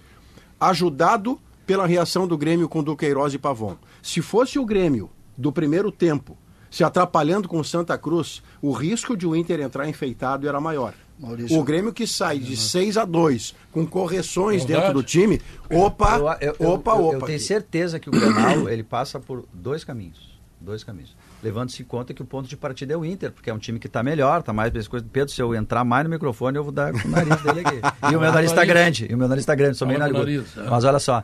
ajudado 0.61 1.39
pela 1.67 1.87
reação 1.87 2.27
do 2.27 2.37
Grêmio 2.39 2.69
com 2.69 2.83
Duqueiroz 2.83 3.35
e 3.35 3.39
Pavon. 3.39 3.77
Se 4.03 4.23
fosse 4.23 4.59
o 4.59 4.65
Grêmio 4.65 5.11
do 5.37 5.53
primeiro 5.53 5.91
tempo 5.93 6.37
se 6.71 6.85
atrapalhando 6.85 7.49
com 7.49 7.59
o 7.59 7.65
Santa 7.65 7.97
Cruz, 7.97 8.43
o 8.61 8.73
risco 8.73 9.17
de 9.17 9.27
o 9.27 9.35
Inter 9.35 9.61
entrar 9.61 9.89
enfeitado 9.89 10.49
era 10.49 10.61
maior. 10.61 10.95
Maurício. 11.21 11.59
o 11.59 11.65
Grêmio 11.65 11.93
que 11.93 12.07
sai 12.07 12.39
de 12.39 12.57
6 12.57 12.97
a 12.97 13.05
2 13.05 13.53
com 13.73 13.85
correções 13.85 14.63
Verdade. 14.65 14.81
dentro 14.87 14.95
do 14.95 15.03
time, 15.05 15.43
opa, 15.69 16.17
Eu- 16.17 16.27
eu, 16.51 16.57
eu- 16.61 16.71
opa, 16.75 16.93
eu- 16.93 17.07
opa. 17.07 17.15
Eu 17.17 17.21
tenho 17.23 17.25
aqui. 17.25 17.39
certeza 17.41 17.99
que 17.99 18.09
o 18.09 18.13
Grenal 18.13 18.69
ele 18.71 18.85
passa 18.85 19.19
por 19.19 19.45
dois 19.53 19.83
caminhos. 19.83 20.39
Dois 20.61 20.85
caminhos. 20.85 21.17
Levando-se 21.43 21.83
em 21.83 21.85
conta 21.85 22.13
que 22.13 22.21
o 22.21 22.25
ponto 22.25 22.49
de 22.49 22.57
partida 22.57 22.95
é 22.95 22.97
o 22.97 23.05
Inter, 23.05 23.31
porque 23.31 23.49
é 23.49 23.55
um 23.55 23.59
time 23.59 23.79
que 23.79 23.87
está 23.87 24.03
melhor, 24.03 24.41
está 24.41 24.53
mais 24.53 24.73
coisa. 24.89 25.07
Pedro, 25.13 25.33
se 25.33 25.41
eu 25.41 25.55
entrar 25.55 25.85
mais 25.85 26.05
no 26.05 26.11
microfone, 26.11 26.57
eu 26.57 26.65
vou 26.65 26.73
dar 26.73 26.93
com 26.93 27.07
o 27.07 27.11
nariz 27.11 27.41
dele 27.43 27.61
aqui. 27.61 27.81
E 28.11 28.17
o 28.17 28.21
meu 28.21 28.33
nariz 28.33 28.51
está 28.51 28.65
grande. 28.65 29.07
E 29.09 29.15
o 29.15 29.19
meu 29.19 29.29
nariz 29.29 29.43
está 29.43 29.55
grande, 29.55 29.77
sou 29.77 29.87
meio 29.87 30.01
nariz, 30.01 30.57
é. 30.57 30.63
Mas 30.69 30.85
olha 30.85 30.99
só, 30.99 31.23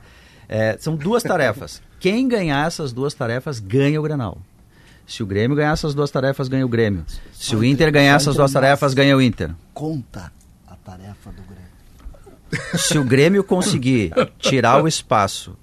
é, 0.49 0.77
são 0.79 0.95
duas 0.95 1.23
tarefas. 1.23 1.83
Quem 1.99 2.29
ganhar 2.29 2.67
essas 2.67 2.93
duas 2.93 3.13
tarefas 3.15 3.59
ganha 3.59 3.99
o 3.99 4.03
Grenal. 4.03 4.39
Se 5.07 5.23
o 5.23 5.27
Grêmio 5.27 5.57
ganhar 5.57 5.73
essas 5.73 5.95
duas 5.95 6.11
tarefas, 6.11 6.49
ganha 6.49 6.65
o 6.65 6.69
Grêmio. 6.69 7.05
Se 7.33 7.55
o 7.57 7.65
Inter 7.65 7.93
ganhar 7.93 8.15
essas 8.15 8.37
duas 8.37 8.53
tarefas, 8.53 8.95
ganha 8.95 9.17
o 9.17 9.21
Inter. 9.21 9.51
Conta 9.73 10.33
a 10.67 10.77
tarefa 10.77 11.31
do 11.31 11.43
Grêmio. 11.43 12.79
Se 12.79 12.99
o 12.99 13.05
Grêmio 13.05 13.43
conseguir 13.43 14.13
tirar 14.39 14.83
o 14.83 14.89
espaço 14.89 15.57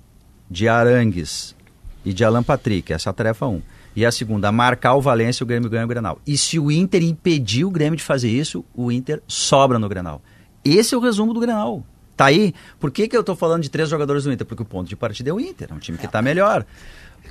de 0.50 0.68
Arangues 0.68 1.56
e 2.04 2.14
de 2.14 2.24
Alan 2.24 2.44
Patrick, 2.44 2.92
essa 2.92 3.10
é 3.10 3.12
a 3.12 3.14
tarefa 3.14 3.48
1. 3.48 3.62
E 3.96 4.06
a 4.06 4.12
segunda, 4.12 4.52
marcar 4.52 4.96
o 4.96 5.02
Valência, 5.02 5.44
o 5.44 5.48
Grêmio 5.48 5.70
ganha 5.70 5.84
o 5.84 5.88
Grenal. 5.88 6.20
E 6.26 6.38
se 6.38 6.58
o 6.58 6.72
Inter 6.72 7.04
impedir 7.04 7.66
o 7.66 7.72
Grêmio 7.72 7.98
de 7.98 8.04
fazer 8.04 8.30
isso, 8.30 8.64
o 8.74 8.92
Inter 8.92 9.22
sobra 9.28 9.78
no 9.78 9.90
Grenal. 9.90 10.22
Esse 10.64 10.96
é 10.96 10.98
o 10.98 11.02
resumo 11.02 11.34
do 11.34 11.40
Grenal. 11.40 11.84
Tá 12.16 12.26
aí? 12.26 12.54
Por 12.80 12.92
que, 12.92 13.08
que 13.08 13.18
eu 13.18 13.24
tô 13.24 13.36
falando 13.36 13.64
de 13.64 13.70
três 13.70 13.90
jogadores 13.90 14.24
do 14.24 14.32
Inter? 14.32 14.46
Porque 14.46 14.62
o 14.62 14.66
ponto 14.66 14.88
de 14.88 14.96
partida 14.96 15.30
é 15.30 15.34
o 15.34 15.40
Inter, 15.40 15.70
é 15.72 15.74
um 15.74 15.80
time 15.80 15.98
que 15.98 16.08
tá 16.08 16.22
melhor. 16.22 16.66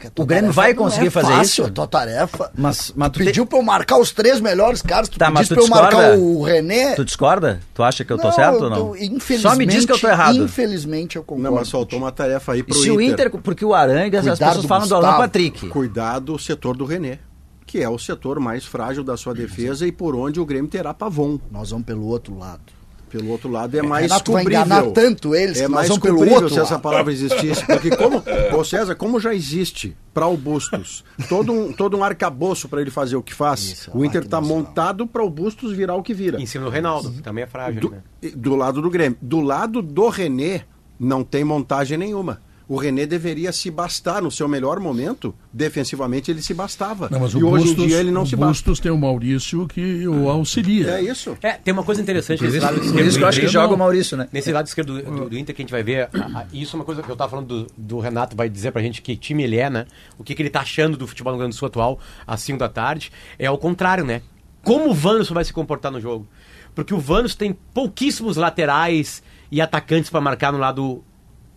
Tua 0.08 0.22
O 0.22 0.26
Grêmio 0.26 0.52
vai 0.52 0.72
não 0.72 0.84
conseguir 0.84 1.08
é 1.08 1.10
fazer 1.10 1.26
fácil, 1.32 1.42
isso? 1.42 1.64
A 1.64 1.70
tua 1.70 1.86
tarefa. 1.86 2.50
Mas, 2.56 2.92
mas 2.96 3.08
Tu 3.10 3.12
tu, 3.12 3.18
te- 3.18 3.24
pediu 3.26 3.44
pra 3.44 3.58
eu 3.58 3.62
marcar 3.62 3.98
os 3.98 4.12
três 4.12 4.40
melhores 4.40 4.80
caras, 4.80 5.08
tu 5.08 5.18
Tá, 5.18 5.30
mas 5.30 5.48
tu 5.48 5.54
pra 5.54 5.64
eu 5.64 5.68
marcar 5.68 5.88
discorda? 5.90 6.18
o 6.18 6.42
René. 6.42 6.94
tu 6.94 7.04
discorda? 7.04 7.60
Tu 7.74 7.82
acha 7.82 8.04
que 8.04 8.12
eu 8.12 8.16
tô 8.18 8.28
Não, 8.28 8.32
certo 8.32 8.56
ou 8.58 8.64
eu 8.64 8.70
não? 8.70 8.76
tô- 8.90 8.94
infelizmente, 8.96 9.40
Só 9.42 9.54
me 9.56 9.66
diz 9.66 9.84
que 9.84 9.92
eu 9.92 9.98
tô 9.98 10.08
errado. 10.08 10.36
Infelizmente 10.36 11.16
eu 11.16 11.22
concordo. 11.22 11.42
Não, 11.50 11.54
mas 11.58 11.68
faltou 11.70 11.98
uma 11.98 12.12
tarefa 12.12 12.52
aí 12.52 12.62
pro 12.62 12.74
Se 12.74 12.90
o 12.90 13.00
Inter, 13.00 13.30
porque 13.30 13.64
o 13.64 13.74
Arangues, 13.74 14.26
as 14.26 14.38
pessoas 14.38 14.62
do 14.62 14.68
falam 14.68 14.86
do 14.88 14.94
Alan 14.94 15.02
Gustavo. 15.06 15.22
Patrick. 15.24 15.68
Cuidar 15.68 16.18
do 16.20 16.38
setor 16.38 16.76
do 16.76 16.84
René, 16.84 17.18
que 17.66 17.82
é 17.82 17.88
o 17.88 17.98
setor 17.98 18.38
mais 18.40 18.64
frágil 18.64 19.02
da 19.04 19.16
sua 19.16 19.34
defesa 19.34 19.86
e 19.86 19.92
por 19.92 20.14
onde 20.16 20.40
o 20.40 20.46
Grêmio 20.46 20.70
terá 20.70 20.94
pavon. 20.94 21.38
Nós 21.50 21.70
vamos 21.70 21.84
pelo 21.84 22.06
outro 22.06 22.38
lado. 22.38 22.62
Pelo 23.10 23.28
outro 23.30 23.50
lado 23.50 23.76
é 23.76 23.82
mais 23.82 24.04
Renato 24.04 24.32
vai 24.32 24.44
cobrível. 24.44 24.64
enganar 24.66 24.90
tanto 24.92 25.34
eles 25.34 25.60
é 25.60 25.66
mais 25.68 25.88
vamos 25.88 26.02
pelo 26.02 26.14
cobrível 26.14 26.42
outro 26.42 26.54
se 26.54 26.60
essa 26.60 26.78
palavra 26.78 27.12
existisse. 27.12 27.66
Porque 27.66 27.90
como, 27.96 28.22
ô 28.56 28.64
César, 28.64 28.94
como 28.94 29.18
já 29.18 29.34
existe 29.34 29.96
para 30.14 30.26
o 30.26 30.36
Bustos 30.36 31.04
todo 31.28 31.52
um, 31.52 31.72
todo 31.72 31.96
um 31.96 32.04
arcabouço 32.04 32.68
para 32.68 32.80
ele 32.80 32.90
fazer 32.90 33.16
o 33.16 33.22
que 33.22 33.34
faz, 33.34 33.60
Isso, 33.60 33.90
o 33.92 34.04
Inter 34.04 34.22
está 34.22 34.40
montado 34.40 35.06
para 35.06 35.22
o 35.24 35.28
Bustos 35.28 35.72
virar 35.72 35.96
o 35.96 36.02
que 36.02 36.14
vira. 36.14 36.40
Em 36.40 36.46
cima 36.46 36.64
do 36.64 36.70
Reinaldo, 36.70 37.10
que 37.10 37.20
também 37.22 37.44
é 37.44 37.46
frágil, 37.46 37.80
Do, 37.80 37.90
né? 37.90 38.02
do 38.36 38.54
lado 38.56 38.80
do 38.80 38.88
Grêmio. 38.90 39.18
Do 39.20 39.40
lado 39.40 39.82
do 39.82 40.08
René, 40.08 40.62
não 40.98 41.24
tem 41.24 41.42
montagem 41.44 41.98
nenhuma. 41.98 42.40
O 42.72 42.76
René 42.76 43.04
deveria 43.04 43.50
se 43.50 43.68
bastar 43.68 44.22
no 44.22 44.30
seu 44.30 44.46
melhor 44.46 44.78
momento. 44.78 45.34
Defensivamente, 45.52 46.30
ele 46.30 46.40
se 46.40 46.54
bastava. 46.54 47.08
Não, 47.10 47.18
mas 47.18 47.32
e 47.32 47.36
o 47.42 47.48
hoje 47.48 47.64
Bustos, 47.64 47.84
em 47.84 47.88
dia 47.88 47.98
ele 47.98 48.12
não 48.12 48.24
se 48.24 48.36
basta. 48.36 48.52
Bustos 48.52 48.78
tem 48.78 48.92
o 48.92 48.96
Maurício 48.96 49.66
que 49.66 50.06
o 50.06 50.30
auxilia. 50.30 50.92
É 50.92 51.02
isso. 51.02 51.36
É, 51.42 51.54
tem 51.54 51.72
uma 51.74 51.82
coisa 51.82 52.00
interessante 52.00 52.42
nesse 52.44 52.60
lado 52.60 52.76
Por 52.76 52.84
esquerdo. 52.84 53.06
isso 53.08 53.18
que 53.18 53.24
eu 53.24 53.28
acho 53.28 53.40
que 53.40 53.48
joga 53.48 53.74
o 53.74 53.76
Maurício, 53.76 54.16
né? 54.16 54.28
Nesse 54.32 54.52
lado 54.52 54.66
esquerdo 54.68 55.02
do, 55.02 55.10
do- 55.10 55.30
do 55.30 55.36
Inter 55.38 55.52
que 55.54 55.62
a 55.62 55.64
gente 55.64 55.72
vai 55.72 55.82
ver, 55.82 56.08
a- 56.14 56.40
a- 56.40 56.46
isso 56.52 56.76
é 56.76 56.78
uma 56.78 56.84
coisa 56.84 57.02
que 57.02 57.10
eu 57.10 57.16
tava 57.16 57.28
falando 57.30 57.64
do, 57.64 57.66
do 57.76 57.98
Renato, 57.98 58.36
vai 58.36 58.48
dizer 58.48 58.70
pra 58.70 58.80
gente 58.80 59.02
que 59.02 59.16
time 59.16 59.42
ele 59.42 59.56
é, 59.56 59.68
né? 59.68 59.84
O 60.16 60.22
que, 60.22 60.32
que 60.34 60.40
ele 60.40 60.50
tá 60.50 60.60
achando 60.60 60.96
do 60.96 61.06
futebol 61.08 61.32
no 61.32 61.38
Rio 61.38 61.42
Grande 61.46 61.56
do 61.56 61.58
Sul 61.58 61.66
atual, 61.66 61.98
às 62.24 62.40
5 62.40 62.56
da 62.58 62.68
tarde. 62.68 63.10
É 63.36 63.46
ao 63.46 63.58
contrário, 63.58 64.04
né? 64.04 64.22
Como 64.62 64.90
o 64.90 64.94
Vanderson 64.94 65.34
vai 65.34 65.44
se 65.44 65.52
comportar 65.52 65.90
no 65.90 66.00
jogo? 66.00 66.28
Porque 66.74 66.94
o 66.94 66.98
Vanderson 67.00 67.36
tem 67.36 67.52
pouquíssimos 67.74 68.36
laterais 68.36 69.22
e 69.50 69.60
atacantes 69.60 70.08
pra 70.08 70.20
marcar 70.20 70.52
no 70.52 70.58
lado 70.58 71.02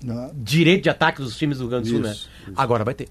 Não. 0.04 0.32
direito 0.36 0.84
de 0.84 0.90
ataque 0.90 1.22
dos 1.22 1.38
times 1.38 1.58
do 1.58 1.62
Rio 1.64 1.70
Grande 1.72 1.90
do 1.92 1.98
Sul, 2.04 2.12
Isso, 2.12 2.30
né? 2.48 2.54
Agora 2.58 2.84
vai 2.84 2.94
ter. 2.94 3.08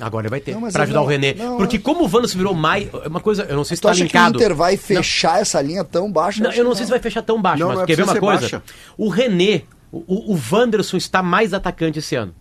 Agora 0.00 0.28
vai 0.28 0.40
ter, 0.40 0.52
eu 0.52 0.64
ajudar 0.66 0.86
não- 0.88 1.02
o 1.04 1.06
René. 1.06 1.34
não, 1.34 1.56
Porque 1.58 1.78
como 1.78 2.04
o 2.04 2.08
Vanderson 2.08 2.36
virou 2.36 2.54
mais... 2.54 2.88
é 2.92 3.06
Uma 3.08 3.20
coisa, 3.20 3.44
eu 3.44 3.54
não 3.54 3.62
sei 3.62 3.76
se 3.76 3.80
Tu 3.80 3.84
tá 3.84 3.90
acha 3.92 4.02
linkado. 4.02 4.32
que 4.32 4.38
o 4.38 4.44
Inter 4.44 4.56
vai 4.56 4.72
Não, 4.72 4.78
fechar 4.78 5.40
essa 5.40 5.60
linha 5.62 5.84
tão 5.84 6.10
baixa? 6.10 6.42
eu 6.56 6.64
não 6.64 6.74
sei 6.74 6.86
se 6.86 6.90
vai 6.90 6.98
fechar 6.98 7.22
tão 7.22 7.40
baixo, 7.40 7.60
Não, 7.60 7.68
mas 7.68 7.76
não 7.76 7.84
é 7.84 7.86
quer 7.86 7.96
ver 7.96 8.02
uma 8.02 8.16
coisa? 8.16 8.40
baixa. 8.40 8.62
O 8.98 9.08
René, 9.08 9.62
o, 9.92 10.32
o 10.34 10.38
Wanderson 10.50 10.96
está 10.96 11.22
mais 11.22 11.54
atacante 11.54 12.00
esse 12.00 12.16
ano. 12.16 12.34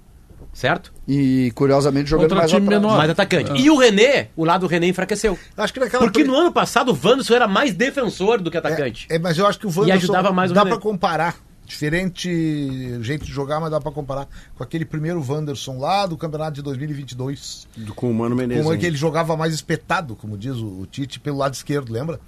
Certo? 0.53 0.91
E 1.07 1.51
curiosamente 1.55 2.09
jogando 2.09 2.23
Contra 2.29 2.39
mais 2.39 2.51
time 2.51 2.65
atrás. 2.65 2.81
menor. 2.81 2.97
Mais 2.97 3.09
atacante. 3.11 3.51
Ah. 3.51 3.55
E 3.57 3.69
o 3.69 3.77
René, 3.77 4.29
o 4.35 4.43
lado 4.43 4.61
do 4.61 4.67
René 4.67 4.87
enfraqueceu. 4.87 5.37
Acho 5.55 5.71
que 5.73 5.79
naquela 5.79 6.03
Porque 6.03 6.23
no 6.25 6.35
ano 6.35 6.51
passado 6.51 6.91
o 6.91 7.07
Wanderson 7.07 7.35
era 7.35 7.47
mais 7.47 7.73
defensor 7.73 8.41
do 8.41 8.49
que 8.51 8.57
atacante. 8.57 9.05
É, 9.09 9.17
mas 9.19 9.37
eu 9.37 9.45
acho 9.45 9.59
que 9.59 9.65
o 9.67 9.69
Wanderson 9.69 9.93
ajudava 9.93 10.31
mais 10.33 10.51
o 10.51 10.53
dá 10.53 10.61
René. 10.63 10.71
pra 10.71 10.81
comparar. 10.81 11.35
Diferente 11.71 12.99
jeito 13.01 13.25
de 13.25 13.31
jogar, 13.31 13.59
mas 13.61 13.71
dá 13.71 13.79
pra 13.79 13.91
comparar 13.91 14.27
com 14.55 14.63
aquele 14.63 14.83
primeiro 14.83 15.23
Wanderson 15.25 15.77
lá 15.79 16.05
do 16.05 16.17
campeonato 16.17 16.53
de 16.53 16.61
2022. 16.61 17.65
Do- 17.77 17.93
Com 17.93 18.11
o 18.11 18.13
Mano 18.13 18.35
Menezes. 18.35 18.61
Como 18.63 18.73
é 18.73 18.77
que 18.77 18.85
ainda. 18.85 18.87
ele 18.93 18.97
jogava 18.97 19.37
mais 19.37 19.53
espetado, 19.53 20.15
como 20.15 20.37
diz 20.37 20.57
o, 20.57 20.81
o 20.81 20.85
Tite, 20.85 21.19
pelo 21.19 21.37
lado 21.37 21.53
esquerdo, 21.53 21.91
lembra? 21.93 22.19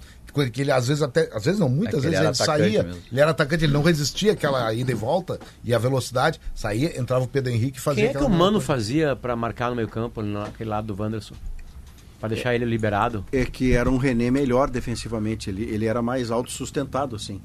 Que 0.52 0.62
ele 0.62 0.72
às 0.72 0.88
vezes 0.88 1.00
até, 1.00 1.30
às 1.32 1.44
vezes 1.44 1.60
não, 1.60 1.68
muitas 1.68 2.02
É 2.02 2.08
ele 2.08 2.16
vezes 2.16 2.18
ele 2.18 2.28
atacante 2.28 2.60
saía, 2.60 2.82
mesmo. 2.82 3.02
ele 3.12 3.20
era 3.20 3.30
atacante, 3.30 3.64
ele 3.64 3.72
não 3.72 3.82
resistia 3.82 4.32
àquela 4.32 4.72
ida 4.74 4.90
e 4.90 4.94
volta 4.94 5.38
e 5.62 5.72
a 5.72 5.78
velocidade, 5.78 6.40
saía, 6.52 6.98
entrava 6.98 7.24
o 7.24 7.28
Pedro 7.28 7.52
Henrique 7.52 7.78
e 7.78 7.80
fazia 7.80 8.02
Quem 8.02 8.08
é 8.08 8.12
que 8.12 8.16
aquela 8.16 8.34
o 8.34 8.36
Mano 8.36 8.52
coisa. 8.54 8.66
fazia 8.66 9.14
pra 9.14 9.36
marcar 9.36 9.70
no 9.70 9.76
meio 9.76 9.86
campo, 9.88 10.22
naquele 10.22 10.70
lado 10.70 10.92
do 10.92 11.00
Wanderson? 11.00 11.34
Pra 12.18 12.28
deixar 12.28 12.52
ele 12.54 12.64
liberado? 12.64 13.24
É 13.30 13.44
que 13.44 13.74
era 13.74 13.88
um 13.88 13.96
René 13.98 14.28
melhor 14.30 14.70
defensivamente. 14.70 15.50
Ele, 15.50 15.62
ele 15.64 15.84
era 15.86 16.00
mais 16.02 16.30
autossustentado, 16.32 17.14
assim. 17.14 17.40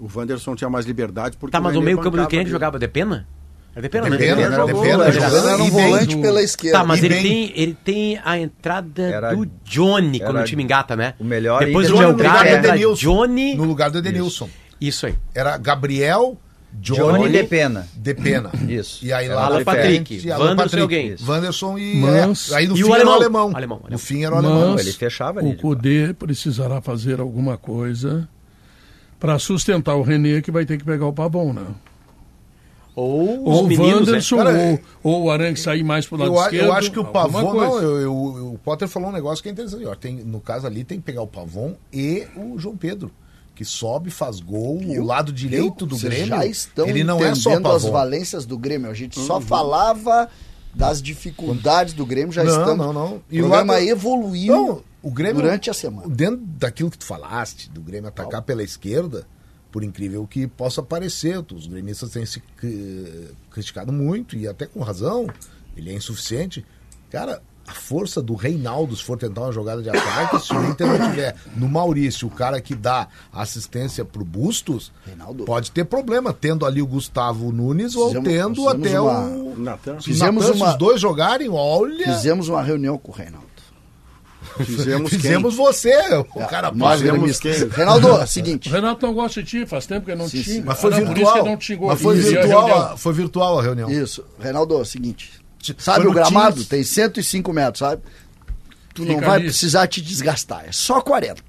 O 0.00 0.08
Wanderson 0.14 0.54
tinha 0.54 0.68
mais 0.70 0.84
liberdade 0.86 1.36
porque 1.36 1.52
Tá, 1.52 1.60
mas 1.60 1.76
o 1.76 1.80
meio 1.82 1.98
campo 1.98 2.16
do 2.16 2.26
quem 2.26 2.40
é 2.40 2.46
jogava? 2.46 2.78
De 2.78 2.88
pena? 2.88 3.26
Era 3.76 3.82
de 3.82 3.88
pena, 3.88 4.04
De 4.04 4.10
né? 4.10 4.16
pena, 4.18 4.40
Ele 4.42 4.54
jogou, 4.54 4.82
de 4.82 4.88
pena, 4.88 5.10
jogando 5.10 5.48
era 5.48 5.62
um 5.62 5.70
volante 5.70 6.14
do- 6.16 6.22
pela 6.22 6.42
esquerda. 6.42 6.78
Tá, 6.78 6.84
mas 6.84 7.02
E 7.02 7.06
ele 7.06 7.14
bem- 7.14 7.22
tem, 7.24 7.52
ele 7.56 7.76
tem 7.84 8.20
a 8.24 8.38
entrada 8.38 9.02
Era- 9.02 9.34
do 9.34 9.46
Johnny 9.64 10.20
quando 10.20 10.36
era 10.36 10.44
o 10.44 10.48
time 10.48 10.62
engata, 10.62 10.94
né? 10.94 11.14
o 11.18 11.24
melhor 11.24 11.58
Depois 11.64 11.88
Inter 11.88 11.96
o 11.96 11.98
de 11.98 12.04
no 12.06 12.12
lugar 12.12 12.24
Melgar 12.32 12.44
do 12.44 12.48
é. 12.48 12.58
entra 12.58 12.68
Edenilson. 12.70 13.00
Johnny. 13.00 13.54
No 13.56 13.64
lugar 13.64 13.90
do 13.90 13.98
Edenilson. 13.98 14.48
Isso 14.80 15.06
aí. 15.06 15.14
Era 15.34 15.56
Gabriel, 15.58 16.38
Johnny, 16.72 17.18
Johnny 17.18 17.28
de 17.30 17.42
Pena. 17.44 17.88
de 17.96 18.14
Pena. 18.14 18.50
Isso. 18.68 19.04
E 19.04 19.12
aí 19.12 19.26
Era 19.26 19.34
lá 19.34 19.46
Alan 19.46 19.58
na 19.58 19.64
Patrick, 19.64 20.30
Alan 20.30 20.44
Wanderson 20.44 20.56
Patrick, 20.62 20.76
e 20.76 20.80
alguém. 20.82 21.08
Isso. 21.14 21.30
Wanderson 21.30 21.78
e 21.78 21.96
Mas- 21.96 22.50
é, 22.52 22.56
aí 22.56 22.66
no 22.68 22.74
e 22.74 22.76
fim 22.76 22.84
o 22.84 22.94
era 22.94 23.04
o 23.06 23.10
alemão. 23.10 23.14
alemão. 23.14 23.42
Alemão, 23.56 23.76
alemão. 23.78 23.90
No 23.90 23.98
fim 23.98 24.24
era 24.24 24.34
o 24.34 24.38
alemão. 24.38 24.72
Mas 24.74 24.82
ele 24.82 24.92
fechava 24.92 25.40
ali, 25.40 25.50
o 25.50 25.56
Cudê 25.56 26.14
precisará 26.14 26.80
fazer 26.80 27.18
alguma 27.20 27.56
coisa 27.56 28.28
para 29.18 29.38
sustentar 29.38 29.94
o 29.96 30.02
René, 30.02 30.40
que 30.40 30.50
vai 30.50 30.64
ter 30.66 30.76
que 30.78 30.84
pegar 30.84 31.06
o 31.06 31.12
Pavão, 31.12 31.52
né? 31.52 31.66
Ou 32.96 33.48
os 33.48 33.56
Ou 33.58 33.64
o 33.64 33.68
né? 33.68 33.76
Wanderson, 33.76 34.36
ou, 34.36 34.80
ou 35.02 35.22
o 35.24 35.30
Arangue 35.30 35.58
sair 35.58 35.82
mais 35.82 36.06
pro 36.06 36.16
lado 36.16 36.32
Eu, 36.32 36.40
esquerdo. 36.40 36.66
eu 36.66 36.72
acho 36.72 36.92
que 36.92 36.98
o 37.00 37.04
Pavon. 37.04 37.42
Não, 37.54 37.78
eu- 37.82 38.00
eu- 38.00 38.52
o 38.54 38.60
Potter 38.62 38.86
falou 38.86 39.08
um 39.08 39.12
negócio 39.12 39.42
que 39.42 39.48
é 39.48 39.52
interessante. 39.52 39.84
Ó, 39.84 39.94
tem, 39.96 40.14
no 40.16 40.40
caso 40.40 40.66
ali 40.66 40.84
tem 40.84 40.98
que 40.98 41.04
pegar 41.04 41.22
o 41.22 41.26
Pavon 41.26 41.74
e 41.92 42.24
o 42.36 42.56
João 42.58 42.76
Pedro. 42.76 43.10
Que 43.56 43.64
sobe, 43.64 44.10
faz 44.10 44.38
gol, 44.40 44.78
o 44.80 45.04
lado 45.04 45.32
direito 45.32 45.86
do 45.86 45.96
Grêmio. 45.96 46.26
já 46.26 46.44
estão 46.46 46.86
ele 46.88 47.02
não 47.04 47.18
é 47.24 47.34
só 47.36 47.50
entendendo 47.50 47.72
as 47.72 47.82
Pavon. 47.82 47.92
valências 47.92 48.44
do 48.46 48.56
Grêmio. 48.58 48.90
A 48.90 48.94
gente 48.94 49.18
só 49.18 49.40
falava 49.40 50.28
das 50.74 51.00
dificuldades 51.02 51.94
do 51.94 52.04
Grêmio, 52.04 52.32
já 52.32 52.42
Não, 52.44 52.50
estamos. 52.60 52.86
não, 52.86 52.92
não. 52.92 53.16
O 53.16 53.20
programa 53.30 53.74
lado- 53.74 53.84
evoluiu 53.86 54.52
Não, 54.54 54.82
o 55.02 55.10
Grêmio, 55.10 55.42
durante 55.42 55.70
a 55.70 55.74
semana. 55.74 56.08
Dentro 56.08 56.38
daquilo 56.44 56.90
que 56.90 56.98
tu 56.98 57.04
falaste, 57.04 57.70
do 57.70 57.80
Grêmio 57.80 58.08
atacar 58.08 58.42
pela 58.42 58.62
esquerda, 58.62 59.26
por 59.70 59.82
incrível 59.84 60.26
que 60.26 60.46
possa 60.46 60.82
parecer, 60.82 61.38
os 61.52 61.66
gremistas 61.66 62.10
têm 62.10 62.24
se 62.26 62.40
cri- 62.56 63.28
criticado 63.50 63.92
muito, 63.92 64.36
e 64.36 64.46
até 64.48 64.66
com 64.66 64.80
razão, 64.80 65.26
ele 65.76 65.90
é 65.90 65.94
insuficiente. 65.94 66.64
Cara, 67.10 67.42
a 67.66 67.72
força 67.72 68.20
do 68.22 68.34
Reinaldo, 68.34 68.94
se 68.94 69.02
for 69.02 69.16
tentar 69.18 69.42
uma 69.42 69.52
jogada 69.52 69.82
de 69.82 69.88
ataque, 69.88 70.38
se 70.46 70.52
o 70.54 70.64
Inter 70.68 70.86
não 70.86 71.10
tiver 71.10 71.34
no 71.56 71.68
Maurício, 71.68 72.28
o 72.28 72.30
cara 72.30 72.60
que 72.60 72.74
dá 72.74 73.08
assistência 73.32 74.04
pro 74.04 74.24
Bustos, 74.24 74.92
Reinaldo. 75.06 75.44
pode 75.44 75.70
ter 75.70 75.84
problema, 75.84 76.32
tendo 76.32 76.66
ali 76.66 76.82
o 76.82 76.86
Gustavo 76.86 77.50
Nunes 77.52 77.94
ou 77.96 78.08
Fizemos- 78.08 78.28
tendo 78.28 78.54
fizemos 78.62 78.86
até 78.86 79.00
uma- 79.00 79.20
o. 79.28 79.54
Natan. 79.58 79.98
Se 80.00 80.06
Fizemos 80.06 80.44
Natan, 80.44 80.56
uma- 80.56 80.70
os 80.72 80.78
dois 80.78 81.00
jogarem, 81.00 81.48
olha. 81.50 82.04
Fizemos 82.04 82.48
uma 82.48 82.62
reunião 82.62 82.98
com 82.98 83.12
o 83.12 83.14
Reinaldo. 83.14 83.44
Fizemos, 84.64 85.10
Fizemos 85.10 85.54
você, 85.56 85.92
o 86.18 86.46
cara 86.46 86.70
Nós 86.70 87.00
fizemos- 87.00 87.18
gremistas. 87.40 87.62
Reinaldo, 87.74 88.08
é 88.08 88.24
o 88.24 88.26
seguinte. 88.26 88.68
O 88.68 88.72
Renato 88.72 89.04
não 89.06 89.14
gosta 89.14 89.42
de 89.42 89.48
ti, 89.48 89.66
faz 89.66 89.86
tempo 89.86 90.06
que 90.06 90.14
não 90.14 90.28
Sim, 90.28 90.38
te 90.42 90.44
xinga. 90.44 90.64
Mas 90.66 90.80
foi 90.80 90.90
não, 90.90 90.98
Por 90.98 91.04
isso 91.06 91.14
virtual. 91.14 91.34
que 91.42 91.50
não 91.50 91.56
te 91.56 91.64
xingou. 91.64 91.88
Mas 91.88 92.00
foi 92.02 92.16
virtual, 92.18 92.82
a, 92.82 92.96
foi 92.96 93.12
virtual 93.14 93.58
a 93.58 93.62
reunião. 93.62 93.90
Isso. 93.90 94.24
Reinaldo, 94.38 94.74
é 94.74 94.78
o 94.78 94.84
seguinte. 94.84 95.32
Sabe 95.78 96.06
o 96.06 96.12
gramado? 96.12 96.56
Teams. 96.56 96.68
Tem 96.68 96.82
105 96.82 97.52
metros, 97.52 97.78
sabe? 97.78 98.02
Tu 98.94 99.04
não 99.04 99.14
Fica 99.14 99.26
vai 99.26 99.36
ali. 99.36 99.44
precisar 99.44 99.86
te 99.86 100.00
desgastar. 100.02 100.64
É 100.68 100.72
só 100.72 101.00
40. 101.00 101.42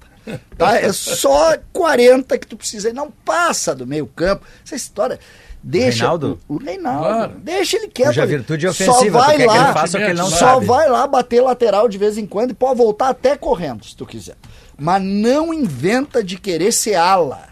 Tá? 0.58 0.76
É 0.80 0.92
só 0.92 1.56
40 1.72 2.36
que 2.38 2.46
tu 2.46 2.56
precisa. 2.56 2.92
Não 2.92 3.10
passa 3.10 3.74
do 3.74 3.86
meio 3.86 4.06
campo. 4.06 4.44
Essa 4.64 4.74
história. 4.74 5.20
Deixa 5.62 5.98
Reinaldo? 6.00 6.38
O, 6.48 6.54
o 6.54 6.58
Reinaldo. 6.58 7.00
Claro. 7.04 7.32
Deixa 7.38 7.76
ele 7.76 7.88
quieto. 7.88 8.08
Cuja 8.08 8.26
virtude 8.26 8.66
é 8.66 8.72
Só 8.72 8.90
ofensiva, 8.92 9.18
vai 9.18 9.34
tu 9.34 9.36
quer 9.38 9.42
que 9.42 9.48
lá, 9.48 9.64
ele 9.64 9.72
faça 9.72 9.96
o 9.96 10.00
que 10.00 10.06
ele 10.06 10.18
não 10.18 10.30
só 10.30 10.36
sabe. 10.36 10.66
vai 10.66 10.88
lá 10.88 11.06
bater 11.06 11.40
lateral 11.40 11.88
de 11.88 11.98
vez 11.98 12.16
em 12.18 12.26
quando 12.26 12.50
e 12.50 12.54
pode 12.54 12.78
voltar 12.78 13.08
até 13.08 13.36
correndo, 13.36 13.84
se 13.84 13.96
tu 13.96 14.06
quiser. 14.06 14.36
Mas 14.78 15.02
não 15.02 15.52
inventa 15.52 16.22
de 16.22 16.36
querer 16.38 16.72
ser 16.72 16.94
ala. 16.94 17.48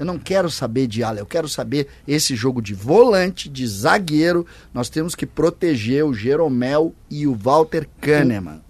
Eu 0.00 0.06
não 0.06 0.18
quero 0.18 0.50
saber 0.50 0.86
de 0.86 1.04
ala, 1.04 1.18
eu 1.18 1.26
quero 1.26 1.46
saber 1.46 1.86
esse 2.08 2.34
jogo 2.34 2.62
de 2.62 2.72
volante, 2.72 3.50
de 3.50 3.66
zagueiro. 3.66 4.46
Nós 4.72 4.88
temos 4.88 5.14
que 5.14 5.26
proteger 5.26 6.06
o 6.06 6.14
Jeromel 6.14 6.94
e 7.10 7.26
o 7.26 7.34
Walter 7.34 7.86
Kahneman. 8.00 8.62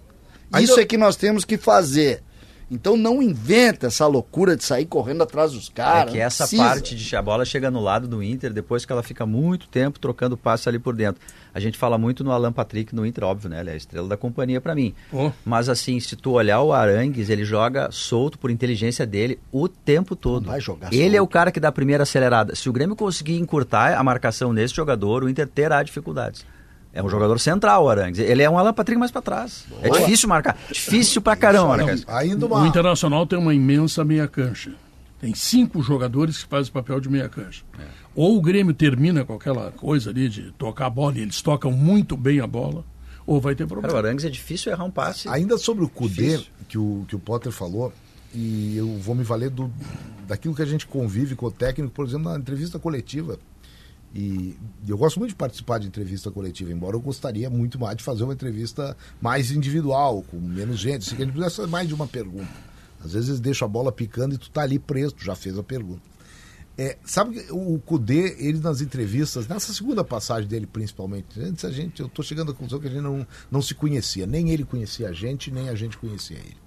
Isso 0.59 0.77
é 0.77 0.83
que 0.83 0.97
nós 0.97 1.15
temos 1.15 1.45
que 1.45 1.57
fazer. 1.57 2.21
Então 2.73 2.95
não 2.95 3.21
inventa 3.21 3.87
essa 3.87 4.07
loucura 4.07 4.55
de 4.55 4.63
sair 4.63 4.85
correndo 4.85 5.21
atrás 5.23 5.51
dos 5.51 5.69
É 5.69 5.73
caras. 5.73 6.11
que 6.13 6.17
não 6.17 6.25
essa 6.25 6.43
precisa. 6.45 6.63
parte 6.63 6.95
de 6.95 7.15
a 7.17 7.21
bola 7.21 7.43
chega 7.43 7.69
no 7.69 7.81
lado 7.81 8.07
do 8.07 8.23
Inter 8.23 8.53
depois 8.53 8.85
que 8.85 8.91
ela 8.93 9.03
fica 9.03 9.25
muito 9.25 9.67
tempo 9.67 9.99
trocando 9.99 10.37
passe 10.37 10.69
ali 10.69 10.79
por 10.79 10.95
dentro. 10.95 11.21
A 11.53 11.59
gente 11.59 11.77
fala 11.77 11.97
muito 11.97 12.23
no 12.23 12.31
Alan 12.31 12.53
Patrick 12.53 12.95
no 12.95 13.05
Inter, 13.05 13.25
óbvio, 13.25 13.49
né? 13.49 13.59
Ele 13.59 13.71
é 13.71 13.73
a 13.73 13.75
estrela 13.75 14.07
da 14.07 14.15
companhia 14.15 14.61
pra 14.61 14.73
mim. 14.73 14.95
Oh. 15.11 15.31
Mas 15.43 15.67
assim, 15.67 15.99
se 15.99 16.15
tu 16.15 16.31
olhar 16.31 16.61
o 16.61 16.71
Arangues, 16.71 17.29
ele 17.29 17.43
joga 17.43 17.89
solto 17.91 18.39
por 18.39 18.49
inteligência 18.49 19.05
dele 19.05 19.37
o 19.51 19.67
tempo 19.67 20.15
todo. 20.15 20.43
Não 20.45 20.51
vai 20.51 20.61
jogar 20.61 20.93
ele 20.93 21.17
é 21.17 21.19
o 21.19 21.23
solto. 21.23 21.33
cara 21.33 21.51
que 21.51 21.59
dá 21.59 21.67
a 21.67 21.71
primeira 21.73 22.03
acelerada. 22.03 22.55
Se 22.55 22.69
o 22.69 22.73
Grêmio 22.73 22.95
conseguir 22.95 23.37
encurtar 23.37 23.97
a 23.97 24.03
marcação 24.03 24.53
nesse 24.53 24.73
jogador, 24.73 25.25
o 25.25 25.29
Inter 25.29 25.45
terá 25.45 25.83
dificuldades. 25.83 26.45
É 26.93 27.01
um 27.01 27.09
jogador 27.09 27.39
central, 27.39 27.85
o 27.85 27.89
Arangues. 27.89 28.19
Ele 28.19 28.43
é 28.43 28.49
um 28.49 28.57
Alan 28.57 28.73
Patrick 28.73 28.99
mais 28.99 29.11
pra 29.11 29.21
trás. 29.21 29.65
É 29.81 29.89
difícil 29.89 30.27
marcar. 30.27 30.57
Difícil 30.71 31.21
pra 31.21 31.35
caramba 31.35 31.93
isso. 31.93 32.05
Ainda 32.07 32.45
O 32.45 32.49
uma. 32.49 32.67
Internacional 32.67 33.25
tem 33.25 33.39
uma 33.39 33.53
imensa 33.53 34.03
meia 34.03 34.27
cancha. 34.27 34.73
Tem 35.19 35.33
cinco 35.35 35.81
jogadores 35.81 36.43
que 36.43 36.49
fazem 36.49 36.69
o 36.69 36.73
papel 36.73 36.99
de 36.99 37.07
meia 37.09 37.29
cancha. 37.29 37.63
Ou 38.13 38.37
o 38.37 38.41
Grêmio 38.41 38.73
termina 38.73 39.23
com 39.23 39.33
aquela 39.35 39.71
coisa 39.71 40.09
ali 40.09 40.27
de 40.27 40.51
tocar 40.57 40.87
a 40.87 40.89
bola 40.89 41.17
e 41.17 41.21
eles 41.21 41.41
tocam 41.41 41.71
muito 41.71 42.17
bem 42.17 42.41
a 42.41 42.47
bola, 42.47 42.83
ou 43.25 43.39
vai 43.39 43.55
ter 43.55 43.65
Cara, 43.67 43.77
o 43.79 43.81
problema. 43.81 44.07
Arangues 44.07 44.25
é 44.25 44.29
difícil 44.29 44.71
errar 44.71 44.83
um 44.83 44.91
passe. 44.91 45.29
Ainda 45.29 45.57
sobre 45.57 45.85
o 45.85 45.87
Cudê, 45.89 46.31
Difícil. 46.31 46.47
que 46.67 46.77
o, 46.77 47.05
que 47.07 47.15
o 47.15 47.19
Potter 47.19 47.51
falou, 47.53 47.93
e 48.33 48.75
eu 48.75 48.97
vou 48.97 49.15
me 49.15 49.23
valer 49.23 49.49
do, 49.49 49.71
daquilo 50.27 50.53
que 50.55 50.61
a 50.61 50.65
gente 50.65 50.85
convive 50.85 51.35
com 51.35 51.45
o 51.45 51.51
técnico, 51.51 51.93
por 51.93 52.05
exemplo, 52.05 52.29
na 52.31 52.37
entrevista 52.37 52.77
coletiva. 52.79 53.37
E 54.13 54.57
eu 54.87 54.97
gosto 54.97 55.19
muito 55.19 55.29
de 55.29 55.35
participar 55.35 55.79
de 55.79 55.87
entrevista 55.87 56.29
coletiva, 56.29 56.71
embora 56.71 56.95
eu 56.95 57.01
gostaria 57.01 57.49
muito 57.49 57.79
mais 57.79 57.95
de 57.95 58.03
fazer 58.03 58.23
uma 58.23 58.33
entrevista 58.33 58.95
mais 59.21 59.51
individual, 59.51 60.21
com 60.23 60.37
menos 60.37 60.79
gente, 60.79 61.15
que 61.15 61.21
a 61.21 61.25
gente 61.25 61.33
pudesse 61.33 61.65
mais 61.67 61.87
de 61.87 61.93
uma 61.93 62.07
pergunta. 62.07 62.51
Às 63.03 63.13
vezes 63.13 63.29
eles 63.29 63.39
deixam 63.39 63.65
a 63.65 63.69
bola 63.69 63.91
picando 63.91 64.35
e 64.35 64.37
tu 64.37 64.49
tá 64.49 64.61
ali 64.61 64.77
preso, 64.77 65.15
já 65.17 65.35
fez 65.35 65.57
a 65.57 65.63
pergunta. 65.63 66.01
É, 66.77 66.97
sabe 67.05 67.45
o 67.51 67.79
Cudê, 67.79 68.35
ele 68.39 68.59
nas 68.59 68.81
entrevistas, 68.81 69.47
nessa 69.47 69.73
segunda 69.73 70.03
passagem 70.03 70.47
dele 70.47 70.65
principalmente, 70.65 71.39
antes 71.39 71.63
a 71.65 71.71
gente, 71.71 72.01
eu 72.01 72.09
tô 72.09 72.23
chegando 72.23 72.51
à 72.51 72.53
conclusão 72.53 72.79
que 72.79 72.87
a 72.87 72.89
gente 72.89 73.01
não, 73.01 73.25
não 73.49 73.61
se 73.61 73.75
conhecia, 73.75 74.25
nem 74.25 74.49
ele 74.49 74.63
conhecia 74.63 75.09
a 75.09 75.13
gente, 75.13 75.51
nem 75.51 75.69
a 75.69 75.75
gente 75.75 75.97
conhecia 75.97 76.37
ele. 76.37 76.57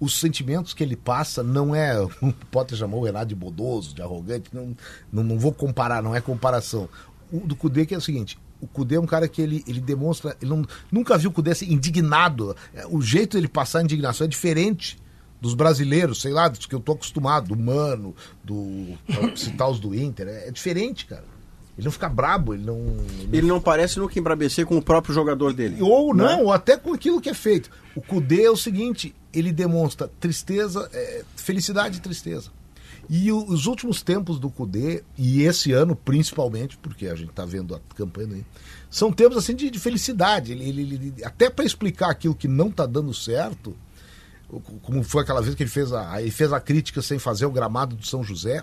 Os 0.00 0.18
sentimentos 0.18 0.74
que 0.74 0.82
ele 0.82 0.96
passa 0.96 1.42
não 1.42 1.74
é, 1.74 2.00
o 2.02 2.32
Potter 2.50 2.76
chamou 2.76 3.00
o 3.00 3.04
Renato 3.04 3.26
de 3.26 3.34
bodoso, 3.34 3.94
de 3.94 4.02
arrogante, 4.02 4.50
não, 4.52 4.76
não, 5.12 5.22
não 5.22 5.38
vou 5.38 5.52
comparar, 5.52 6.02
não 6.02 6.14
é 6.14 6.20
comparação. 6.20 6.88
O 7.32 7.40
do 7.40 7.56
Cudê 7.56 7.86
que 7.86 7.94
é 7.94 7.98
o 7.98 8.00
seguinte, 8.00 8.38
o 8.60 8.66
Cudê 8.66 8.96
é 8.96 9.00
um 9.00 9.06
cara 9.06 9.28
que 9.28 9.42
ele, 9.42 9.64
ele 9.66 9.80
demonstra, 9.80 10.36
ele 10.40 10.50
não, 10.50 10.64
nunca 10.90 11.18
viu 11.18 11.30
o 11.30 11.32
Cudê 11.32 11.50
assim, 11.50 11.72
indignado, 11.72 12.56
É, 12.72 12.86
o 12.86 13.00
jeito 13.00 13.36
dele 13.36 13.48
passar 13.48 13.80
a 13.80 13.82
indignação 13.82 14.24
é 14.24 14.28
diferente 14.28 14.98
dos 15.40 15.52
brasileiros, 15.52 16.22
sei 16.22 16.32
lá, 16.32 16.48
dos 16.48 16.64
que 16.64 16.74
eu 16.74 16.80
tô 16.80 16.92
acostumado, 16.92 17.48
do 17.48 17.56
Mano, 17.56 18.14
do 18.42 18.96
citar 19.36 19.68
os 19.68 19.78
do 19.78 19.94
Inter, 19.94 20.26
é, 20.26 20.48
é 20.48 20.50
diferente, 20.50 21.04
cara. 21.04 21.33
Ele 21.76 21.84
não 21.86 21.92
fica 21.92 22.08
brabo, 22.08 22.54
ele 22.54 22.64
não. 22.64 22.80
Ele 23.32 23.46
não 23.48 23.60
parece 23.60 23.98
nunca 23.98 24.16
embrabecer 24.18 24.64
com 24.64 24.76
o 24.78 24.82
próprio 24.82 25.12
jogador 25.14 25.52
dele. 25.52 25.78
Ou 25.82 26.14
não, 26.14 26.24
Né? 26.36 26.42
ou 26.42 26.52
até 26.52 26.76
com 26.76 26.92
aquilo 26.94 27.20
que 27.20 27.28
é 27.28 27.34
feito. 27.34 27.68
O 27.96 28.00
Cudê 28.00 28.44
é 28.44 28.50
o 28.50 28.56
seguinte, 28.56 29.14
ele 29.32 29.50
demonstra 29.52 30.08
tristeza, 30.20 30.88
é, 30.92 31.24
felicidade 31.36 31.98
e 31.98 32.00
tristeza. 32.00 32.50
E 33.10 33.30
o- 33.32 33.44
os 33.44 33.66
últimos 33.66 34.02
tempos 34.02 34.38
do 34.38 34.48
Cudê, 34.48 35.02
e 35.18 35.42
esse 35.42 35.72
ano 35.72 35.94
principalmente, 35.96 36.76
porque 36.78 37.06
a 37.08 37.14
gente 37.16 37.30
está 37.30 37.44
vendo 37.44 37.74
a 37.74 37.80
campanha 37.96 38.34
aí, 38.36 38.44
são 38.88 39.12
tempos 39.12 39.36
assim 39.36 39.54
de, 39.54 39.68
de 39.68 39.78
felicidade. 39.80 40.52
Ele, 40.52 40.68
ele- 40.68 40.80
ele- 40.94 41.24
até 41.24 41.50
para 41.50 41.64
explicar 41.64 42.08
aquilo 42.10 42.34
que 42.36 42.46
não 42.48 42.68
está 42.68 42.86
dando 42.86 43.12
certo, 43.12 43.76
como 44.82 45.02
foi 45.02 45.22
aquela 45.22 45.42
vez 45.42 45.54
que 45.54 45.62
ele 45.64 45.70
fez 45.70 45.92
a, 45.92 46.20
ele 46.22 46.30
fez 46.30 46.52
a 46.52 46.60
crítica 46.60 47.02
sem 47.02 47.18
fazer 47.18 47.46
o 47.46 47.50
gramado 47.50 47.96
do 47.96 48.06
São 48.06 48.22
José, 48.22 48.62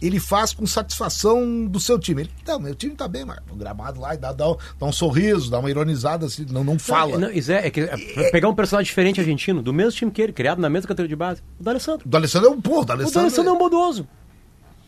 ele 0.00 0.18
faz 0.20 0.52
com 0.52 0.66
satisfação 0.66 1.66
do 1.66 1.78
seu 1.80 1.98
time. 1.98 2.22
Ele, 2.22 2.30
não, 2.46 2.58
meu 2.60 2.74
time 2.74 2.94
tá 2.94 3.06
bem, 3.08 3.24
mas 3.24 3.38
o 3.50 3.54
gramado 3.56 4.00
lá 4.00 4.14
dá, 4.16 4.32
dá, 4.32 4.50
um- 4.50 4.56
dá 4.78 4.86
um 4.86 4.92
sorriso, 4.92 5.50
dá 5.50 5.58
uma 5.58 5.70
ironizada, 5.70 6.26
assim, 6.26 6.46
não, 6.50 6.62
não 6.64 6.78
fala. 6.78 7.18
Não, 7.18 7.30
isso 7.30 7.50
é, 7.52 7.66
é 7.66 7.70
que, 7.70 7.80
é 7.80 7.96
pra 8.14 8.30
pegar 8.30 8.48
um 8.48 8.54
personagem 8.54 8.88
diferente 8.88 9.20
argentino, 9.20 9.62
do 9.62 9.72
mesmo 9.72 9.92
time 9.92 10.10
que 10.10 10.20
ele, 10.22 10.32
criado 10.32 10.60
na 10.60 10.68
mesma 10.70 10.88
categoria 10.88 11.08
de 11.08 11.16
base, 11.16 11.42
o 11.58 11.62
D'Alessandro. 11.62 12.06
O 12.06 12.08
D'Alessandro 12.10 12.48
é 12.48 12.52
um 12.52 12.60
porra, 12.60 12.78
o 12.78 12.82
O 12.82 12.86
D'Alessandro, 12.86 13.14
D'Alessandro 13.20 13.50
é 13.50 13.52
um 13.54 13.58
bondoso. 13.58 14.08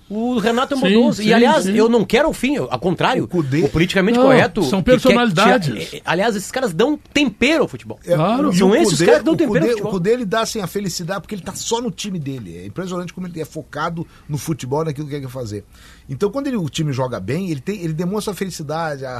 O 0.08 0.38
Renato 0.38 0.74
é 0.74 0.76
um 0.76 1.12
Sim, 1.12 1.24
e, 1.24 1.34
aliás, 1.34 1.64
sim. 1.64 1.72
eu 1.74 1.88
não 1.88 2.04
quero 2.04 2.28
o 2.28 2.32
fim, 2.32 2.54
eu- 2.54 2.68
ao 2.70 2.78
contrário. 2.78 3.24
O 3.24 3.28
Cudê- 3.28 3.64
O 3.64 3.68
politicamente 3.68 4.16
Não, 4.16 4.26
correto. 4.26 4.62
são 4.62 4.80
quer 4.80 4.92
personalidades. 4.92 5.92
é, 5.94 5.96
é, 5.96 6.02
aliás, 6.04 6.36
esses 6.36 6.50
caras 6.52 6.72
dão 6.72 6.96
tempero 7.12 7.62
ao 7.62 7.68
futebol. 7.68 7.98
É, 8.06 8.14
Claro. 8.14 8.52
e 8.52 8.56
São 8.56 8.70
o 8.70 8.76
esses 8.76 8.92
Cudê- 8.94 9.04
caras 9.06 9.18
que 9.20 9.24
dão 9.24 9.34
o 9.34 9.36
tempero 9.36 9.52
Cudê, 9.54 9.66
ao 9.66 9.70
o 9.70 9.72
futebol. 9.78 9.92
Cudê, 9.92 10.12
ele 10.12 10.24
dá 10.24 10.40
assim, 10.42 10.60
a 10.60 10.66
felicidade 10.68 11.20
porque 11.22 11.34
ele 11.34 11.42
tá 11.42 11.54
só 11.56 11.80
no 11.80 11.90
time 11.90 12.20
dele. 12.20 12.56
É 12.56 12.66
impressionante 12.66 13.12
como 13.12 13.26
ele 13.26 13.40
é 13.40 13.44
focado 13.44 14.06
no 14.28 14.38
futebol, 14.38 14.84
naquilo 14.84 15.08
que 15.08 15.14
ele 15.14 15.22
quer 15.26 15.30
fazer. 15.32 15.64
Então, 16.08 16.30
quando 16.30 16.46
ele- 16.46 16.56
o 16.56 16.68
time 16.68 16.92
joga 16.92 17.18
bem, 17.18 17.50
ele, 17.50 17.60
tem, 17.60 17.80
ele 17.82 17.92
demonstra 17.92 18.32
a 18.32 18.36
felicidade. 18.36 19.04
A 19.04 19.18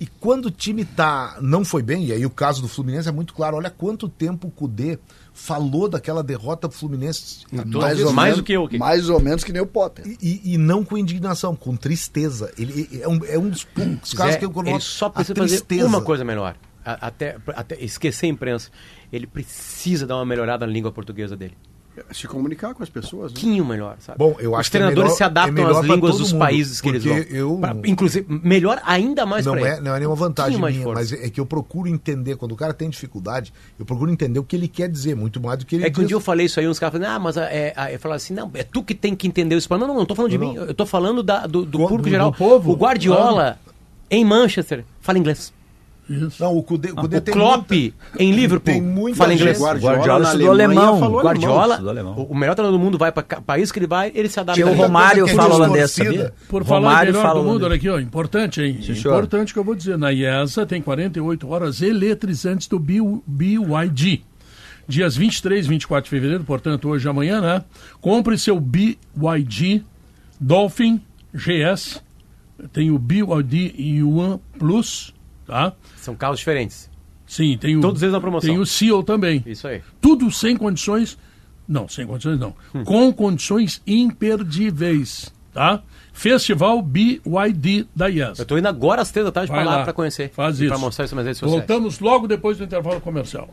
E 0.00 0.06
quando 0.18 0.46
o 0.46 0.50
time 0.50 0.84
tá 0.84 1.36
não 1.40 1.64
foi 1.64 1.80
bem, 1.80 2.06
e 2.06 2.12
aí 2.12 2.26
o 2.26 2.30
caso 2.30 2.60
do 2.60 2.66
Fluminense 2.66 3.08
é 3.08 3.12
muito 3.12 3.32
claro, 3.34 3.56
olha 3.56 3.70
quanto 3.70 4.08
tempo 4.08 4.48
o 4.48 4.50
Cudê 4.50 4.98
falou 5.34 5.88
daquela 5.88 6.22
derrota 6.22 6.68
pro 6.68 6.76
Fluminense. 6.76 7.44
Mais 7.50 8.00
ou- 8.00 8.12
mais 8.12 8.26
menos- 8.28 8.36
do 8.38 8.42
que 8.44 8.52
eu 8.52 8.64
aqui. 8.64 8.78
Mais 8.78 9.08
ou 9.08 9.18
menos 9.20 9.42
que 9.44 9.52
nem 9.52 9.62
o 9.62 9.66
Potter. 9.66 10.06
E, 10.06 10.18
e- 10.44 10.54
e 10.54 10.58
não 10.58 10.84
com 10.84 10.96
indignação, 10.98 11.56
com 11.56 11.74
tristeza. 11.76 12.52
Ele 12.58 12.88
é 13.00 13.08
um, 13.08 13.24
é 13.24 13.38
um 13.38 13.48
dos 13.48 13.64
poucos 13.64 14.12
casos 14.12 14.34
Zé, 14.34 14.38
que 14.38 14.44
eu 14.44 14.52
ele 14.56 14.70
noto 14.72 14.84
só 14.84 15.06
a 15.06 15.10
precisa 15.10 15.34
fazer 15.34 15.56
tristeza. 15.60 15.86
uma 15.86 16.02
coisa 16.02 16.24
melhor. 16.24 16.54
A- 16.84 17.06
Até, 17.06 17.36
até 17.48 17.82
esquecer 17.82 18.26
a 18.26 18.28
imprensa. 18.28 18.70
Ele 19.12 19.26
precisa 19.26 20.06
dar 20.06 20.16
uma 20.16 20.24
melhorada 20.26 20.66
na 20.66 20.72
língua 20.72 20.90
portuguesa 20.92 21.36
dele. 21.36 21.56
Se 22.10 22.26
comunicar 22.26 22.72
com 22.72 22.82
as 22.82 22.88
pessoas. 22.88 23.32
Um 23.32 23.34
Né? 23.34 23.40
pouquinho 23.40 23.64
melhor, 23.66 23.96
sabe? 24.00 24.18
Bom, 24.18 24.34
eu 24.38 24.54
acho 24.54 24.62
Os 24.62 24.68
que 24.70 24.76
é 24.76 24.80
treinadores 24.80 25.04
melhor- 25.10 25.16
se 25.18 25.24
adaptam 25.24 25.68
é 25.68 25.70
às 25.78 25.84
línguas 25.84 26.16
dos 26.18 26.32
mundo, 26.32 26.40
países 26.40 26.80
que 26.80 26.88
eles 26.88 27.04
vão. 27.04 27.16
eu- 27.18 27.58
Pra- 27.58 27.76
inclusive, 27.84 28.26
melhor 28.42 28.80
ainda 28.84 29.26
mais 29.26 29.44
não 29.44 29.54
é, 29.56 29.72
ele. 29.74 29.80
não 29.82 29.94
é 29.94 29.98
nenhuma 29.98 30.14
Um 30.14 30.18
vantagem 30.18 30.58
de 30.58 30.64
minha, 30.72 30.88
mas 30.88 31.12
é 31.12 31.28
que 31.28 31.38
eu 31.38 31.44
procuro 31.44 31.86
entender. 31.88 32.36
Quando 32.36 32.52
o 32.52 32.56
cara 32.56 32.72
tem 32.72 32.88
dificuldade, 32.88 33.52
eu 33.78 33.84
procuro 33.84 34.10
entender 34.10 34.38
o 34.38 34.42
que 34.44 34.56
ele 34.56 34.68
quer 34.68 34.88
dizer, 34.88 35.14
muito 35.14 35.38
mais 35.38 35.58
do 35.58 35.66
que 35.66 35.76
ele 35.76 35.84
É 35.84 35.90
que 35.90 36.00
um 36.00 36.04
dia 36.06 36.16
eu 36.16 36.20
falei 36.20 36.46
isso 36.46 36.58
aí, 36.58 36.66
uns 36.66 36.78
caras 36.78 36.94
falaram, 36.98 37.14
ah, 37.14 37.18
mas 37.18 37.36
é, 37.36 37.74
é, 37.76 37.94
eu 37.94 37.98
falava 37.98 38.16
assim, 38.16 38.32
não, 38.32 38.50
é 38.54 38.62
tu 38.62 38.82
que 38.82 38.94
tem 38.94 39.14
que 39.14 39.28
entender 39.28 39.54
o 39.54 39.58
espanhol. 39.58 39.80
Não, 39.80 39.88
não, 39.88 39.96
não 40.00 40.06
tô 40.06 40.14
falando 40.14 40.30
de 40.30 40.38
Não, 40.38 40.48
mim, 40.48 40.54
não. 40.56 40.64
eu 40.64 40.72
tô 40.74 40.86
falando 40.86 41.22
da- 41.22 41.46
do, 41.46 41.62
do 41.66 41.66
Do- 41.66 41.78
público 41.80 42.04
do 42.04 42.08
geral. 42.10 42.32
povo. 42.32 42.72
O 42.72 42.74
Guardiola, 42.74 43.58
em 44.10 44.24
Manchester, 44.24 44.82
fala 45.00 45.18
inglês. 45.18 45.52
Isso. 46.10 46.42
Não, 46.42 46.56
o 46.56 46.62
Cudê, 46.62 46.90
o 46.90 46.96
Cudê 46.96 47.16
o 47.18 47.20
tem 47.20 47.32
Klopp, 47.32 47.70
muita- 47.70 47.94
em 48.18 48.32
Liverpool, 48.32 48.72
tem 48.74 48.82
muita 48.82 49.16
fala 49.18 49.34
inglês. 49.34 49.58
Guardiola, 49.58 49.94
Guardiola 49.96 50.24
estudou 50.24 50.50
alemão. 50.50 50.98
falou 50.98 51.22
Guardiola, 51.22 51.74
Estudou 51.74 51.90
alemão. 51.90 52.14
o, 52.18 52.22
o 52.24 52.34
melhor 52.36 52.54
treinador 52.54 52.78
do 52.78 52.84
mundo 52.84 52.98
vai 52.98 53.12
para 53.12 53.22
país 53.40 53.70
que 53.72 53.78
ele 53.78 53.86
vai, 53.86 54.10
ele 54.14 54.28
se 54.28 54.38
adapta. 54.38 54.60
Tinha 54.60 54.72
o. 54.72 54.76
Romário 54.76 55.26
fala 55.28 55.54
holandês, 55.54 55.92
sabia? 55.92 56.34
Por 56.48 56.64
falar 56.64 56.80
Romário 56.88 57.12
melhor 57.12 57.22
fala 57.22 57.40
do 57.40 57.46
mundo, 57.46 57.62
holandês. 57.64 57.84
olha 57.86 57.94
aqui, 57.96 58.04
ó, 58.04 58.06
importante, 58.06 58.60
hein? 58.60 58.78
Sim, 58.82 58.94
senhor. 58.94 59.12
importante 59.14 59.52
que 59.52 59.58
eu 59.58 59.64
vou 59.64 59.74
dizer. 59.74 59.96
Na 59.96 60.10
IESA 60.12 60.66
tem 60.66 60.82
48 60.82 61.48
horas 61.48 61.80
eletrizantes 61.80 62.66
do 62.66 62.78
BYD. 62.78 64.22
Dias 64.88 65.16
23 65.16 65.64
e 65.64 65.68
24 65.68 66.04
de 66.04 66.10
fevereiro, 66.10 66.42
portanto, 66.44 66.88
hoje 66.88 67.06
e 67.06 67.08
amanhã, 67.08 67.40
né? 67.40 67.62
Compre 68.00 68.36
seu 68.36 68.58
BYD 68.60 69.82
Dolphin 70.40 71.00
GS. 71.32 72.02
Tem 72.72 72.90
o 72.90 72.98
BYD 72.98 73.74
Yuan 73.78 74.38
Plus, 74.58 75.14
tá? 75.52 75.72
São 75.96 76.14
carros 76.14 76.38
diferentes. 76.38 76.90
Sim, 77.26 77.58
tem 77.58 77.76
o. 77.76 77.80
Todos 77.80 78.02
eles 78.02 78.12
na 78.12 78.20
promoção. 78.20 78.48
Tem 78.48 78.58
o 78.58 78.64
CEO 78.64 79.02
também. 79.02 79.42
Isso 79.46 79.68
aí. 79.68 79.82
Tudo 80.00 80.30
sem 80.30 80.56
condições. 80.56 81.18
Não, 81.68 81.86
sem 81.88 82.06
condições 82.06 82.40
não. 82.40 82.54
Hum. 82.74 82.84
Com 82.84 83.12
condições 83.12 83.82
imperdíveis, 83.86 85.32
tá? 85.52 85.82
Festival 86.12 86.82
BYD 86.82 87.86
da 87.94 88.08
IES. 88.08 88.38
Eu 88.38 88.46
tô 88.46 88.58
indo 88.58 88.66
agora 88.66 89.02
às 89.02 89.10
três 89.10 89.24
da 89.24 89.32
tarde 89.32 89.50
para 89.50 89.62
lá, 89.62 89.76
lá. 89.76 89.84
para 89.84 89.92
conhecer. 89.92 90.30
Faz 90.30 90.60
isso. 90.60 90.68
Para 90.68 90.78
mostrar 90.78 91.04
isso 91.04 91.14
nas 91.14 91.24
redes 91.24 91.38
sociais. 91.38 91.66
Voltamos 91.66 92.00
logo 92.00 92.26
depois 92.26 92.58
do 92.58 92.64
intervalo 92.64 93.00
comercial. 93.00 93.48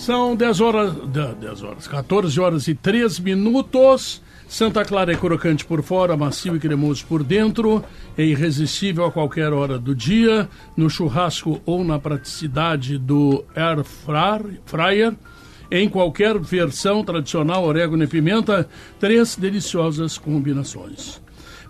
São 0.00 0.34
10 0.34 0.60
horas, 0.62 0.94
10 1.38 1.62
horas, 1.62 1.86
14 1.86 2.40
horas 2.40 2.68
e 2.68 2.74
3 2.74 3.20
minutos. 3.20 4.22
Santa 4.48 4.82
Clara 4.82 5.12
é 5.12 5.14
crocante 5.14 5.62
por 5.62 5.82
fora, 5.82 6.16
macio 6.16 6.56
e 6.56 6.58
cremoso 6.58 7.04
por 7.04 7.22
dentro, 7.22 7.84
é 8.16 8.24
irresistível 8.24 9.04
a 9.04 9.12
qualquer 9.12 9.52
hora 9.52 9.78
do 9.78 9.94
dia, 9.94 10.48
no 10.74 10.88
churrasco 10.88 11.60
ou 11.66 11.84
na 11.84 11.98
praticidade 11.98 12.96
do 12.96 13.44
air 13.54 13.84
fryer, 13.84 15.14
em 15.70 15.86
qualquer 15.86 16.38
versão 16.38 17.04
tradicional, 17.04 17.62
orégano 17.62 18.02
e 18.02 18.06
pimenta, 18.06 18.66
três 18.98 19.36
deliciosas 19.36 20.16
combinações. 20.16 21.20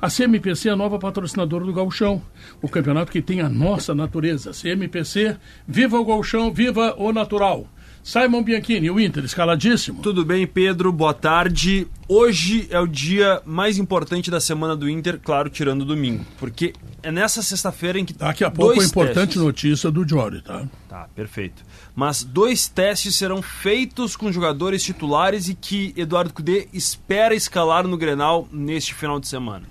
A 0.01 0.09
CMPC 0.09 0.68
é 0.68 0.72
a 0.72 0.76
nova 0.76 1.01
patrocinadora 1.01 1.64
do 1.64 1.72
Galchão, 1.72 2.22
o 2.62 2.68
campeonato 2.68 3.11
que 3.11 3.20
tem 3.20 3.41
a 3.41 3.49
nossa 3.49 3.93
natureza. 3.93 4.53
CMPC, 4.53 5.37
viva 5.66 5.99
o 5.99 6.05
Galchão, 6.05 6.53
viva 6.53 6.95
o 6.97 7.12
natural. 7.12 7.66
Simon 8.03 8.42
Bianchini, 8.42 8.90
o 8.90 8.98
Inter, 8.98 9.24
escaladíssimo. 9.24 10.01
Tudo 10.01 10.24
bem, 10.24 10.46
Pedro? 10.46 10.90
Boa 10.90 11.12
tarde. 11.12 11.86
Hoje 12.09 12.66
é 12.70 12.80
o 12.80 12.86
dia 12.86 13.42
mais 13.44 13.78
importante 13.78 14.30
da 14.30 14.40
semana 14.40 14.74
do 14.74 14.88
Inter, 14.88 15.20
claro, 15.22 15.51
tirando 15.51 15.82
o 15.82 15.84
domingo. 15.84 16.24
Porque 16.38 16.72
é 17.03 17.12
nessa 17.12 17.42
sexta-feira 17.42 17.98
em 17.98 18.05
que. 18.05 18.14
Daqui 18.14 18.42
a 18.42 18.51
pouco 18.51 18.80
a 18.80 18.84
importante 18.84 19.14
testes... 19.14 19.42
notícia 19.42 19.90
do 19.90 20.09
Jory, 20.09 20.40
tá? 20.40 20.66
Tá, 20.88 21.09
perfeito. 21.14 21.62
Mas 21.94 22.24
dois 22.24 22.66
testes 22.66 23.14
serão 23.14 23.42
feitos 23.42 24.16
com 24.16 24.32
jogadores 24.32 24.82
titulares 24.82 25.48
e 25.48 25.55
que 25.55 25.92
Eduardo 25.94 26.32
Cudê 26.32 26.68
espera 26.72 27.34
escalar 27.34 27.86
no 27.86 27.98
Grenal 27.98 28.48
neste 28.51 28.94
final 28.94 29.20
de 29.20 29.28
semana. 29.28 29.66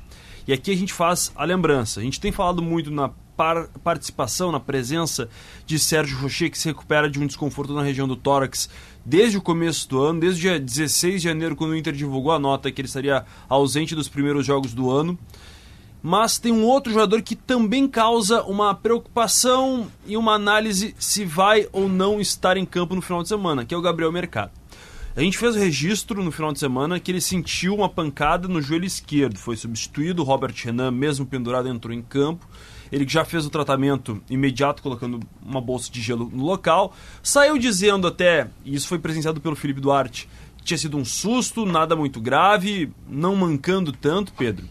E 0.48 0.54
aqui 0.54 0.72
a 0.72 0.78
gente 0.78 0.94
faz 0.94 1.32
a 1.36 1.44
lembrança. 1.44 2.00
A 2.00 2.04
gente 2.04 2.20
tem 2.20 2.32
falado 2.32 2.62
muito 2.62 2.92
na 2.92 3.10
par 3.40 3.70
participação, 3.82 4.52
na 4.52 4.60
presença 4.60 5.30
de 5.66 5.80
Sérgio 5.80 6.18
Rocher, 6.18 6.52
que 6.52 6.58
se 6.58 6.68
recupera 6.68 7.10
de 7.10 7.18
um 7.18 7.26
desconforto 7.26 7.74
na 7.74 7.82
região 7.82 8.06
do 8.06 8.18
tórax 8.18 8.70
desde 9.06 9.38
o 9.38 9.42
começo 9.42 9.88
do 9.88 10.02
ano, 10.02 10.20
desde 10.20 10.40
o 10.40 10.42
dia 10.42 10.60
16 10.60 11.22
de 11.22 11.30
janeiro, 11.30 11.56
quando 11.56 11.72
o 11.72 11.78
Inter 11.78 11.94
divulgou 11.94 12.34
a 12.34 12.38
nota 12.38 12.70
que 12.70 12.82
ele 12.82 12.90
estaria 12.90 13.24
ausente 13.48 13.96
dos 13.96 14.10
primeiros 14.10 14.46
jogos 14.46 14.74
do 14.74 14.92
ano. 14.92 15.18
Mas 16.04 16.38
tem 16.38 16.52
um 16.52 16.66
outro 16.66 16.92
jogador 16.92 17.22
que 17.22 17.34
também 17.34 17.88
causa 17.88 18.44
uma 18.44 18.76
preocupação 18.76 19.88
e 20.06 20.18
uma 20.18 20.34
análise 20.34 20.94
se 21.00 21.24
vai 21.24 21.66
ou 21.72 21.88
não 21.88 22.20
estar 22.20 22.58
em 22.58 22.66
campo 22.66 22.94
no 22.94 23.02
final 23.02 23.24
de 23.24 23.30
semana, 23.30 23.64
que 23.64 23.74
é 23.74 23.78
o 23.78 23.82
Gabriel 23.82 24.12
Mercado. 24.12 24.52
A 25.16 25.22
gente 25.22 25.38
fez 25.38 25.56
o 25.56 25.60
registro 25.60 26.22
no 26.22 26.32
final 26.32 26.52
de 26.52 26.60
semana 26.60 27.00
que 27.00 27.10
ele 27.10 27.22
sentiu 27.22 27.74
uma 27.74 27.88
pancada 27.88 28.50
no 28.50 28.62
joelho 28.62 28.86
esquerdo. 28.86 29.38
Foi 29.38 29.56
substituído, 29.56 30.24
Robert 30.24 30.54
Renan, 30.58 30.92
mesmo 30.92 31.26
pendurado, 31.26 31.70
entrou 31.70 31.94
em 31.94 32.02
campo. 32.02 32.46
Ele 32.92 33.08
já 33.08 33.24
fez 33.24 33.46
o 33.46 33.50
tratamento 33.50 34.22
imediato, 34.30 34.82
colocando 34.82 35.20
uma 35.44 35.62
bolsa 35.62 35.92
de 35.92 36.02
gelo 36.02 36.30
no 36.32 36.44
local. 36.44 36.94
Saiu 37.22 37.58
dizendo 37.58 38.08
até, 38.08 38.50
e 38.66 38.76
isso 38.76 38.88
foi 38.88 39.00
presenciado 39.00 39.40
pelo 39.40 39.56
Felipe 39.56 39.82
Duarte, 39.82 40.28
tinha 40.64 40.78
sido 40.78 40.98
um 40.98 41.06
susto, 41.06 41.66
nada 41.66 41.96
muito 41.96 42.20
grave, 42.20 42.92
não 43.08 43.36
mancando 43.36 43.92
tanto, 43.92 44.34
Pedro. 44.34 44.68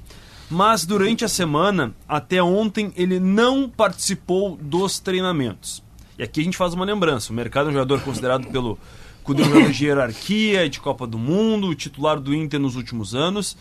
Mas 0.51 0.87
durante 0.87 1.25
a 1.25 1.29
semana, 1.29 1.95
até 2.09 2.43
ontem, 2.43 2.93
ele 2.97 3.21
não 3.21 3.69
participou 3.69 4.57
dos 4.57 4.99
treinamentos. 4.99 5.83
E 6.19 6.23
aqui 6.23 6.41
a 6.41 6.45
gente 6.45 6.57
faz 6.57 6.73
uma 6.75 6.85
lembrança: 6.85 7.33
o 7.33 7.37
mercado 7.37 7.67
é 7.67 7.71
um 7.71 7.73
jogador 7.75 8.01
considerado 8.01 8.49
pelo 8.49 8.79
Cudê 9.23 9.43
de 9.71 9.85
hierarquia 9.85 10.69
de 10.71 10.81
Copa 10.81 11.07
do 11.07 11.19
Mundo, 11.19 11.75
titular 11.75 12.19
do 12.19 12.35
Inter 12.35 12.59
nos 12.59 12.77
últimos 12.77 13.15
anos, 13.15 13.57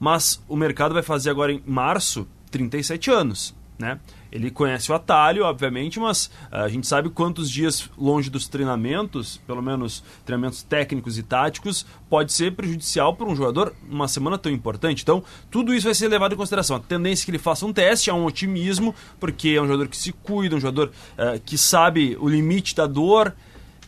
mas 0.00 0.42
o 0.48 0.56
mercado 0.56 0.94
vai 0.94 1.02
fazer 1.02 1.30
agora 1.30 1.52
em 1.52 1.62
março 1.64 2.26
37 2.50 3.08
anos. 3.10 3.54
Né? 3.78 3.98
Ele 4.30 4.50
conhece 4.50 4.92
o 4.92 4.94
atalho, 4.94 5.44
obviamente, 5.44 5.98
mas 5.98 6.26
uh, 6.26 6.56
a 6.56 6.68
gente 6.68 6.86
sabe 6.86 7.10
quantos 7.10 7.50
dias 7.50 7.90
longe 7.98 8.30
dos 8.30 8.46
treinamentos, 8.46 9.40
pelo 9.46 9.60
menos 9.60 10.04
treinamentos 10.24 10.62
técnicos 10.62 11.18
e 11.18 11.22
táticos, 11.22 11.84
pode 12.08 12.32
ser 12.32 12.52
prejudicial 12.52 13.16
para 13.16 13.26
um 13.26 13.34
jogador 13.34 13.74
numa 13.88 14.06
semana 14.06 14.38
tão 14.38 14.52
importante. 14.52 15.02
Então, 15.02 15.24
tudo 15.50 15.74
isso 15.74 15.86
vai 15.86 15.94
ser 15.94 16.08
levado 16.08 16.34
em 16.34 16.36
consideração. 16.36 16.76
A 16.76 16.80
tendência 16.80 17.24
é 17.24 17.26
que 17.26 17.30
ele 17.32 17.38
faça 17.38 17.66
um 17.66 17.72
teste, 17.72 18.10
há 18.10 18.14
um 18.14 18.24
otimismo, 18.24 18.94
porque 19.18 19.48
é 19.48 19.60
um 19.60 19.66
jogador 19.66 19.88
que 19.88 19.96
se 19.96 20.12
cuida, 20.12 20.54
um 20.54 20.60
jogador 20.60 20.88
uh, 20.88 21.40
que 21.44 21.58
sabe 21.58 22.16
o 22.20 22.28
limite 22.28 22.76
da 22.76 22.86
dor, 22.86 23.34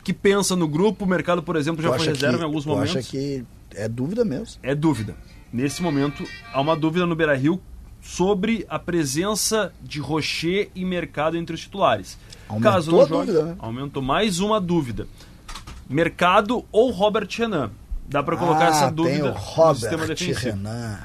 que 0.03 0.13
pensa 0.13 0.55
no 0.55 0.67
grupo. 0.67 1.05
O 1.05 1.07
mercado, 1.07 1.41
por 1.41 1.55
exemplo, 1.55 1.81
já 1.81 1.89
foi 1.89 2.07
reserva 2.07 2.37
que, 2.37 2.43
em 2.43 2.45
alguns 2.45 2.65
momentos. 2.65 2.97
acha 2.97 3.09
que 3.09 3.45
é 3.73 3.87
dúvida 3.87 4.25
mesmo? 4.25 4.59
É 4.61 4.75
dúvida. 4.75 5.15
Nesse 5.53 5.81
momento, 5.81 6.27
há 6.51 6.59
uma 6.59 6.75
dúvida 6.75 7.05
no 7.05 7.15
Beira 7.15 7.33
Rio 7.33 7.61
sobre 8.05 8.65
a 8.69 8.77
presença 8.77 9.73
de 9.81 9.99
Rocher 9.99 10.69
e 10.75 10.85
Mercado 10.85 11.35
entre 11.35 11.55
os 11.55 11.61
titulares. 11.61 12.19
Aumentou 12.47 12.71
Caso 12.71 12.91
não 12.91 12.99
jogue, 12.99 13.31
dúvida, 13.31 13.43
né? 13.43 13.55
aumentou 13.57 14.03
mais 14.03 14.39
uma 14.39 14.61
dúvida. 14.61 15.07
Mercado 15.89 16.63
ou 16.71 16.91
Robert 16.91 17.27
Renan? 17.31 17.71
Dá 18.07 18.21
para 18.21 18.37
colocar 18.37 18.67
ah, 18.67 18.69
essa 18.69 18.91
dúvida 18.91 19.15
tem 19.17 19.31
o 19.31 19.33
Robert 19.33 19.73
no 19.73 19.75
sistema 19.79 20.07
defensivo. 20.07 20.39
Renan. 20.39 20.99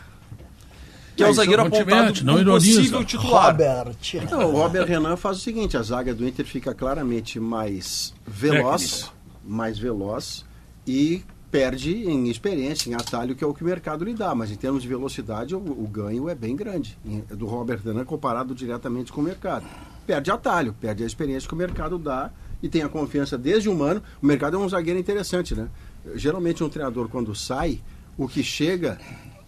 Que 1.17 1.25
é 1.25 1.29
o 1.29 1.33
zagueiro 1.33 1.63
apontado 1.63 2.25
não 2.25 2.45
possível 2.45 3.03
titular. 3.03 3.47
Robert 3.47 3.97
Renan. 4.03 4.25
Então, 4.25 4.51
o 4.51 4.53
Robert 4.53 4.87
Renan 4.87 5.17
faz 5.17 5.39
o 5.39 5.41
seguinte, 5.41 5.79
a 5.79 5.83
zaga 5.83 6.15
do 6.15 6.29
Inter 6.29 6.45
fica 6.45 6.75
claramente 6.75 7.41
mais 7.41 8.13
veloz, 8.27 8.83
Técnica. 8.83 9.13
mais 9.43 9.79
veloz 9.79 10.45
e 10.87 11.25
perde 11.51 12.05
em 12.07 12.29
experiência, 12.29 12.91
em 12.91 12.95
atalho, 12.95 13.35
que 13.35 13.43
é 13.43 13.47
o 13.47 13.53
que 13.53 13.63
o 13.63 13.67
mercado 13.67 14.05
lhe 14.05 14.15
dá. 14.15 14.35
Mas 14.35 14.51
em 14.51 14.57
termos 14.57 14.83
de 14.83 14.89
velocidade, 14.89 15.55
o, 15.55 15.59
o 15.59 15.89
ganho 15.89 16.29
é 16.29 16.35
bem 16.35 16.55
grande 16.55 16.97
do 17.29 17.47
Robert 17.47 17.81
Renan 17.85 18.05
comparado 18.05 18.55
diretamente 18.55 19.13
com 19.13 19.21
o 19.21 19.25
mercado. 19.25 19.67
Perde 20.07 20.31
atalho, 20.31 20.75
perde 20.81 21.03
a 21.03 21.07
experiência 21.07 21.49
que 21.49 21.55
o 21.55 21.59
mercado 21.59 21.99
dá 21.99 22.31
e 22.63 22.69
tem 22.69 22.83
a 22.83 22.89
confiança 22.89 23.37
desde 23.37 23.69
o 23.69 23.73
humano. 23.73 24.03
O 24.23 24.27
mercado 24.27 24.57
é 24.57 24.61
um 24.61 24.69
zagueiro 24.69 24.99
interessante, 24.99 25.55
né? 25.55 25.69
Geralmente 26.15 26.63
um 26.63 26.69
treinador 26.69 27.09
quando 27.09 27.35
sai, 27.35 27.81
o 28.17 28.29
que 28.29 28.43
chega 28.43 28.99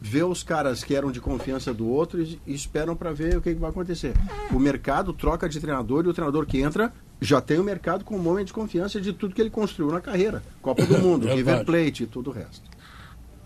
vê 0.00 0.22
os 0.24 0.42
caras 0.42 0.82
que 0.82 0.96
eram 0.96 1.12
de 1.12 1.20
confiança 1.20 1.72
do 1.72 1.86
outro 1.86 2.20
e, 2.20 2.40
e 2.44 2.55
esperam 2.55 2.96
para 2.96 3.12
ver 3.12 3.36
o 3.36 3.40
que, 3.40 3.55
que, 3.55 3.61
vai 3.61 3.70
acontecer. 3.70 4.14
O 4.53 4.59
mercado 4.59 5.12
troca 5.12 5.48
de 5.48 5.61
treinador 5.61 6.05
e 6.05 6.09
o 6.09 6.12
treinador 6.12 6.44
que 6.44 6.61
entra 6.61 6.92
já 7.22 7.40
tem 7.40 7.58
o 7.58 7.64
mercado 7.64 8.04
com 8.04 8.16
um 8.16 8.18
momento 8.18 8.48
de 8.48 8.52
confiança 8.52 9.00
de 9.00 9.12
tudo 9.12 9.34
que 9.34 9.40
ele 9.40 9.50
construiu 9.50 9.92
na 9.92 10.00
carreira. 10.00 10.42
Copa 10.60 10.84
do 10.84 10.98
Mundo, 10.98 11.28
é 11.30 11.34
River 11.34 11.64
Plate 11.64 12.02
e 12.02 12.06
tudo 12.06 12.30
o 12.30 12.32
resto. 12.32 12.70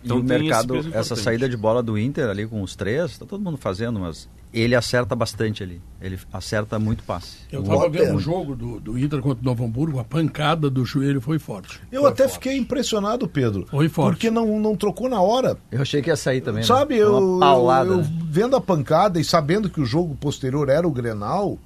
Então, 0.03 0.21
o 0.21 0.23
mercado, 0.23 0.77
essa 0.93 1.17
saída 1.17 1.49
de 1.49 1.57
bola 1.57 1.83
do 1.83 1.99
Inter 1.99 2.29
ali 2.29 2.47
com 2.47 2.63
os 2.63 2.77
três, 2.77 3.13
está 3.13 3.27
todo 3.27 3.43
mundo 3.43 3.57
fazendo, 3.57 3.99
mas 3.99 4.29
ele 4.55 4.77
acerta 4.77 5.17
bastante 5.17 5.65
ali. 5.65 5.83
Ele 6.01 6.19
acerta 6.33 6.79
muito 6.79 7.03
passe. 7.03 7.39
Eu 7.51 7.63
estava 7.63 7.89
vendo 7.89 8.15
o 8.15 8.21
jogo 8.21 8.55
do, 8.55 8.79
do 8.79 8.99
Inter 8.99 9.21
contra 9.21 9.43
o 9.43 9.45
Novo 9.45 9.65
Hamburgo, 9.65 9.99
a 9.99 10.05
pancada 10.05 10.71
do 10.71 10.85
joelho 10.85 11.21
foi 11.21 11.41
forte. 11.41 11.81
Eu 11.91 12.03
foi 12.03 12.11
até 12.11 12.23
forte. 12.23 12.35
fiquei 12.35 12.57
impressionado, 12.57 13.27
Pedro. 13.27 13.67
Foi 13.69 13.89
forte. 13.89 14.15
Porque 14.15 14.31
não, 14.31 14.61
não 14.61 14.77
trocou 14.77 15.09
na 15.09 15.21
hora. 15.21 15.59
Eu 15.73 15.83
achei 15.83 16.01
que 16.01 16.09
ia 16.09 16.17
sair 16.17 16.41
também. 16.41 16.61
Né? 16.61 16.67
Sabe, 16.67 16.95
né? 16.95 17.03
eu, 17.03 17.39
paulada, 17.41 17.91
eu, 17.91 17.95
eu 17.95 17.99
né? 17.99 18.19
vendo 18.31 18.55
a 18.55 18.61
pancada 18.61 19.19
e 19.21 19.25
sabendo 19.25 19.69
que 19.69 19.81
o 19.81 19.85
jogo 19.85 20.15
posterior 20.15 20.69
era 20.69 20.87
o 20.87 20.91
Grenal, 20.93 21.59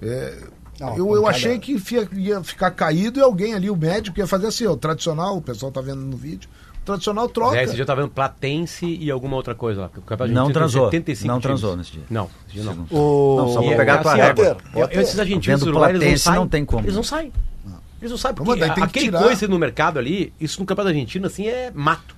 é, 0.00 0.46
não, 0.80 0.96
eu, 0.96 1.14
eu 1.14 1.26
achei 1.26 1.58
que 1.58 1.72
ia, 1.72 2.08
ia, 2.12 2.44
ficar 2.44 2.70
caído 2.70 3.18
e 3.18 3.22
alguém 3.22 3.54
ali, 3.54 3.70
o 3.70 3.76
médico, 3.76 4.18
ia 4.18 4.26
fazer 4.26 4.48
assim, 4.48 4.66
o 4.66 4.76
tradicional, 4.76 5.36
o 5.36 5.42
pessoal 5.42 5.70
tá 5.70 5.80
vendo 5.80 6.00
no 6.00 6.16
vídeo. 6.16 6.48
Tradicional 6.84 7.28
troca. 7.30 7.52
Zé, 7.52 7.62
esse 7.62 7.74
dia 7.74 7.82
eu 7.82 7.86
tava 7.86 8.02
vendo 8.02 8.10
Platense 8.10 8.84
e 8.84 9.10
alguma 9.10 9.36
outra 9.36 9.54
coisa 9.54 9.82
lá. 9.82 9.90
O 9.96 10.26
não 10.26 10.52
transou. 10.52 10.90
75 10.90 11.26
não 11.26 11.40
transou 11.40 11.76
nesse 11.76 11.92
dia. 11.92 12.02
Não, 12.10 12.28
esse 12.46 12.60
dia 12.60 12.64
não. 12.64 12.86
O... 12.90 13.36
Não, 13.38 13.48
só 13.54 13.62
vou 13.62 13.74
pegar 13.74 13.94
a 13.94 13.98
tua 13.98 14.12
assim, 14.12 14.20
régua. 14.20 14.56
Esses 14.90 15.18
argentinos 15.18 15.60
Vendo 15.62 15.72
Platense 15.72 16.04
eles 16.04 16.12
não, 16.12 16.18
saem, 16.18 16.40
não 16.40 16.48
tem 16.48 16.64
como. 16.64 16.84
Eles 16.84 16.94
não 16.94 17.02
saem. 17.02 17.32
Não. 17.64 17.78
Eles 18.02 18.10
não 18.10 18.18
saem, 18.18 18.34
porque 18.34 18.60
Mas, 18.60 18.82
aquele 18.82 19.10
coisa 19.10 19.48
no 19.48 19.58
mercado 19.58 19.98
ali, 19.98 20.30
isso 20.38 20.60
no 20.60 20.66
campeonato 20.66 20.94
argentino, 20.94 21.26
assim, 21.26 21.46
é 21.46 21.70
mato. 21.74 22.14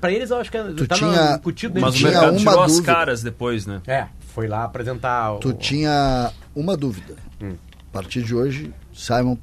Para 0.00 0.10
eles, 0.10 0.30
eu 0.30 0.38
acho 0.38 0.50
que 0.50 0.58
tu 0.58 0.88
tá 0.88 0.96
tinha, 0.96 1.36
incutido 1.36 1.80
Mas 1.80 2.00
o 2.00 2.02
mercado 2.02 2.36
tirou 2.38 2.54
dúvida. 2.54 2.72
as 2.72 2.80
caras 2.80 3.22
depois, 3.22 3.66
né? 3.66 3.80
É, 3.86 4.06
foi 4.34 4.48
lá 4.48 4.64
apresentar... 4.64 5.36
Tu 5.36 5.52
tinha 5.52 6.32
uma 6.56 6.76
dúvida. 6.76 7.14
A 7.96 8.02
partir 8.02 8.22
de 8.22 8.34
hoje, 8.34 8.74
Simon 8.92 9.38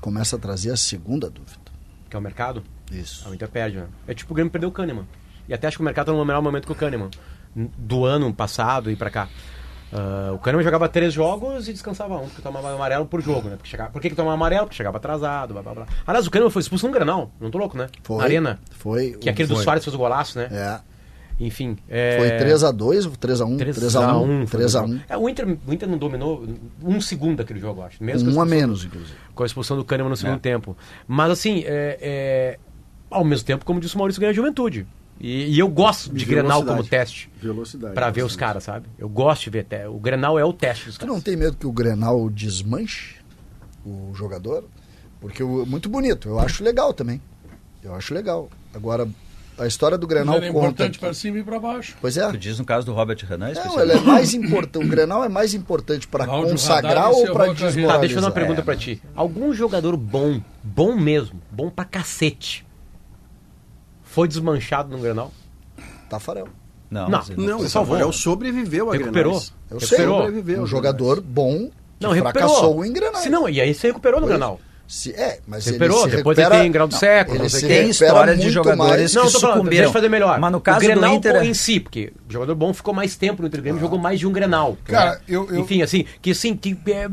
começa 0.00 0.34
a 0.34 0.38
trazer 0.38 0.72
a 0.72 0.76
segunda 0.76 1.30
dúvida. 1.30 1.70
Que 2.10 2.16
é 2.16 2.18
o 2.18 2.22
mercado? 2.22 2.64
Isso. 2.90 3.28
O 3.28 3.32
Inter 3.32 3.48
perde, 3.48 3.76
né? 3.76 3.86
É 4.08 4.12
tipo 4.12 4.32
o 4.32 4.34
Grêmio 4.34 4.50
perdeu 4.50 4.68
o 4.68 4.72
Kahneman. 4.72 5.06
E 5.48 5.54
até 5.54 5.68
acho 5.68 5.76
que 5.76 5.80
o 5.80 5.84
mercado 5.84 6.06
tá 6.06 6.12
no 6.12 6.24
melhor 6.24 6.42
momento 6.42 6.66
que 6.66 6.72
o 6.72 6.74
Kahneman. 6.74 7.08
Do 7.54 8.04
ano 8.04 8.34
passado 8.34 8.90
e 8.90 8.96
para 8.96 9.10
cá. 9.10 9.28
Uh, 9.92 10.34
o 10.34 10.38
Kahneman 10.40 10.64
jogava 10.64 10.88
três 10.88 11.12
jogos 11.12 11.68
e 11.68 11.72
descansava 11.72 12.16
um, 12.16 12.26
porque 12.26 12.42
tomava 12.42 12.74
amarelo 12.74 13.06
por 13.06 13.22
jogo, 13.22 13.48
né? 13.48 13.54
Porque 13.54 13.70
chegava... 13.70 13.90
Por 13.90 14.02
que, 14.02 14.10
que 14.10 14.16
tomava 14.16 14.34
amarelo? 14.34 14.64
Porque 14.64 14.76
chegava 14.76 14.96
atrasado, 14.96 15.54
blá 15.54 15.62
blá 15.62 15.72
blá. 15.72 15.86
Aliás, 16.04 16.26
o 16.26 16.32
Kahneman 16.32 16.50
foi 16.50 16.62
expulso 16.62 16.88
num 16.88 16.92
Granal, 16.92 17.30
não 17.40 17.48
tô 17.48 17.58
louco, 17.58 17.78
né? 17.78 17.86
Foi. 18.02 18.18
Na 18.18 18.24
Arena. 18.24 18.58
Foi. 18.72 19.12
Que 19.12 19.30
aquele 19.30 19.46
foi. 19.46 19.56
do 19.56 19.62
Soares 19.62 19.84
fez 19.84 19.94
o 19.94 19.98
golaço, 19.98 20.36
né? 20.36 20.48
É. 20.50 20.80
Enfim. 21.42 21.76
É... 21.88 22.18
Foi 22.18 22.48
3x2 22.48 23.06
ou 23.06 23.12
3x1? 23.12 23.58
3x1. 23.58 24.48
3x1. 24.48 25.00
É, 25.08 25.16
o, 25.16 25.28
Inter, 25.28 25.58
o 25.66 25.72
Inter 25.72 25.88
não 25.88 25.98
dominou 25.98 26.46
um 26.82 27.00
segundo 27.00 27.38
daquele 27.38 27.58
jogo, 27.58 27.82
acho. 27.82 28.02
Mesmo 28.02 28.32
um 28.32 28.40
a 28.40 28.44
menos, 28.44 28.84
inclusive. 28.84 29.14
Com 29.34 29.42
a 29.42 29.46
expulsão 29.46 29.76
do 29.76 29.84
Kahneman 29.84 30.10
no 30.10 30.16
segundo 30.16 30.36
é. 30.36 30.40
tempo. 30.40 30.76
Mas 31.06 31.32
assim, 31.32 31.64
é, 31.66 31.98
é, 32.00 32.58
ao 33.10 33.24
mesmo 33.24 33.44
tempo, 33.44 33.64
como 33.64 33.80
disse 33.80 33.94
o 33.94 33.98
Maurício, 33.98 34.20
ganha 34.20 34.32
juventude. 34.32 34.86
E, 35.20 35.54
e, 35.54 35.58
eu 35.58 35.68
gosto 35.68 36.12
de 36.12 36.24
Grenal 36.24 36.64
como 36.64 36.82
teste. 36.84 37.30
Velocidade. 37.40 37.94
Pra 37.94 38.10
ver 38.10 38.22
os 38.22 38.34
caras, 38.34 38.64
sabe? 38.64 38.86
Eu 38.98 39.08
gosto 39.08 39.44
de 39.44 39.50
ver. 39.50 39.64
Te... 39.64 39.86
O 39.86 39.98
Grenal 39.98 40.38
é 40.38 40.44
o 40.44 40.52
teste 40.52 40.86
dos 40.86 40.96
Tu 40.96 41.00
caras. 41.00 41.14
não 41.14 41.20
tem 41.20 41.36
medo 41.36 41.56
que 41.56 41.66
o 41.66 41.72
Grenal 41.72 42.28
desmanche 42.30 43.16
o 43.84 44.12
jogador? 44.14 44.64
Porque 45.20 45.42
o, 45.42 45.64
muito 45.66 45.88
bonito, 45.88 46.28
eu 46.28 46.38
acho 46.38 46.64
legal 46.64 46.92
também. 46.92 47.20
Eu 47.82 47.94
acho 47.94 48.14
legal. 48.14 48.48
Agora, 48.74 49.08
a 49.62 49.66
história 49.66 49.96
do 49.96 50.06
Grenal 50.06 50.36
Era 50.36 50.46
conta. 50.52 50.58
importante 50.66 50.98
para 50.98 51.14
cima 51.14 51.38
e 51.38 51.42
para 51.42 51.58
baixo. 51.58 51.96
Pois 52.00 52.16
é. 52.16 52.28
Tu 52.30 52.38
diz 52.38 52.58
no 52.58 52.64
caso 52.64 52.84
do 52.86 52.92
Robert 52.92 53.18
Renan, 53.28 53.52
Não, 53.52 53.80
ele 53.80 53.92
é 53.92 54.00
mais 54.00 54.34
importante. 54.34 54.84
O 54.84 54.88
Grenal 54.88 55.24
é 55.24 55.28
mais 55.28 55.54
importante 55.54 56.06
para 56.08 56.26
consagrar 56.26 57.10
ou 57.10 57.32
para 57.32 57.52
desmoralizar? 57.52 57.88
Tá, 57.88 57.98
deixa 57.98 58.14
eu 58.14 58.20
fazer 58.20 58.26
uma 58.26 58.30
É. 58.30 58.34
pergunta 58.34 58.62
pra 58.62 58.76
ti. 58.76 59.02
Algum 59.14 59.52
jogador 59.54 59.96
bom, 59.96 60.40
bom 60.62 60.94
mesmo, 60.96 61.40
bom 61.50 61.70
pra 61.70 61.84
cacete, 61.84 62.64
foi 64.02 64.28
desmanchado 64.28 64.94
no 64.94 65.02
Grenal? 65.02 65.32
Tafarel. 66.08 66.48
Não, 66.90 67.08
Não. 67.08 67.22
ele 67.30 67.46
Não, 67.46 67.58
o 67.60 67.68
Salvou. 67.68 67.94
Tafarel 67.96 68.12
sobreviveu 68.12 68.90
a 68.90 68.92
Recuperou. 68.92 69.32
Grenais. 69.32 69.54
Eu 69.70 69.80
sei, 69.80 69.98
Recuperou. 69.98 70.18
Sobreviveu 70.26 70.62
um 70.62 70.66
jogador 70.66 71.20
bom 71.22 71.68
que 71.68 71.72
Não, 72.00 72.10
recuperou. 72.12 72.48
fracassou 72.50 72.84
em 72.84 72.92
Grenal. 72.92 73.22
Se 73.22 73.30
não, 73.30 73.48
e 73.48 73.60
aí 73.60 73.72
você 73.72 73.86
recuperou 73.86 74.20
no 74.20 74.26
Pois. 74.26 74.36
Grenal. 74.38 74.60
Se, 74.94 75.10
é, 75.12 75.38
mas 75.48 75.64
Recuperou, 75.64 76.02
ele 76.02 76.10
se 76.10 76.16
depois 76.18 76.36
recupera... 76.36 76.54
ele 76.56 76.64
tem 76.64 76.72
grau 76.72 76.86
do 76.86 76.94
século, 76.94 77.36
ele 77.36 77.42
não 77.44 77.48
sei 77.48 77.60
se 77.60 77.64
o. 77.64 77.68
Tem 77.68 77.88
história 77.88 78.36
de 78.36 78.50
jogadores 78.50 78.90
mais- 78.90 79.10
que 79.10 79.16
Não, 79.16 79.24
tô 79.24 79.40
falando, 79.40 79.56
sucumbiram. 79.56 79.70
deixa 79.70 79.88
eu 79.88 79.92
fazer 79.92 80.08
melhor. 80.10 80.38
Mas 80.38 80.52
no 80.52 80.58
o 80.58 80.60
caso 80.60 80.80
do 80.80 80.86
Grenal 80.86 81.14
Inter 81.14 81.36
é- 81.36 81.46
em 81.46 81.54
si, 81.54 81.80
porque 81.80 82.12
o 82.28 82.32
jogador 82.32 82.54
bom 82.54 82.74
ficou 82.74 82.92
mais 82.92 83.16
tempo 83.16 83.40
no 83.40 83.48
Inter 83.48 83.62
Grêmio, 83.62 83.80
jogou 83.80 83.98
mais 83.98 84.20
de 84.20 84.26
um 84.26 84.32
Grenal. 84.32 84.76
Cara, 84.84 85.12
né? 85.12 85.20
eu- 85.26 85.48
eu- 85.48 85.60
Enfim, 85.60 85.80
assim, 85.80 86.04
que 86.20 86.32
assim, 86.32 86.54
que, 86.54 86.76
é, 86.88 87.08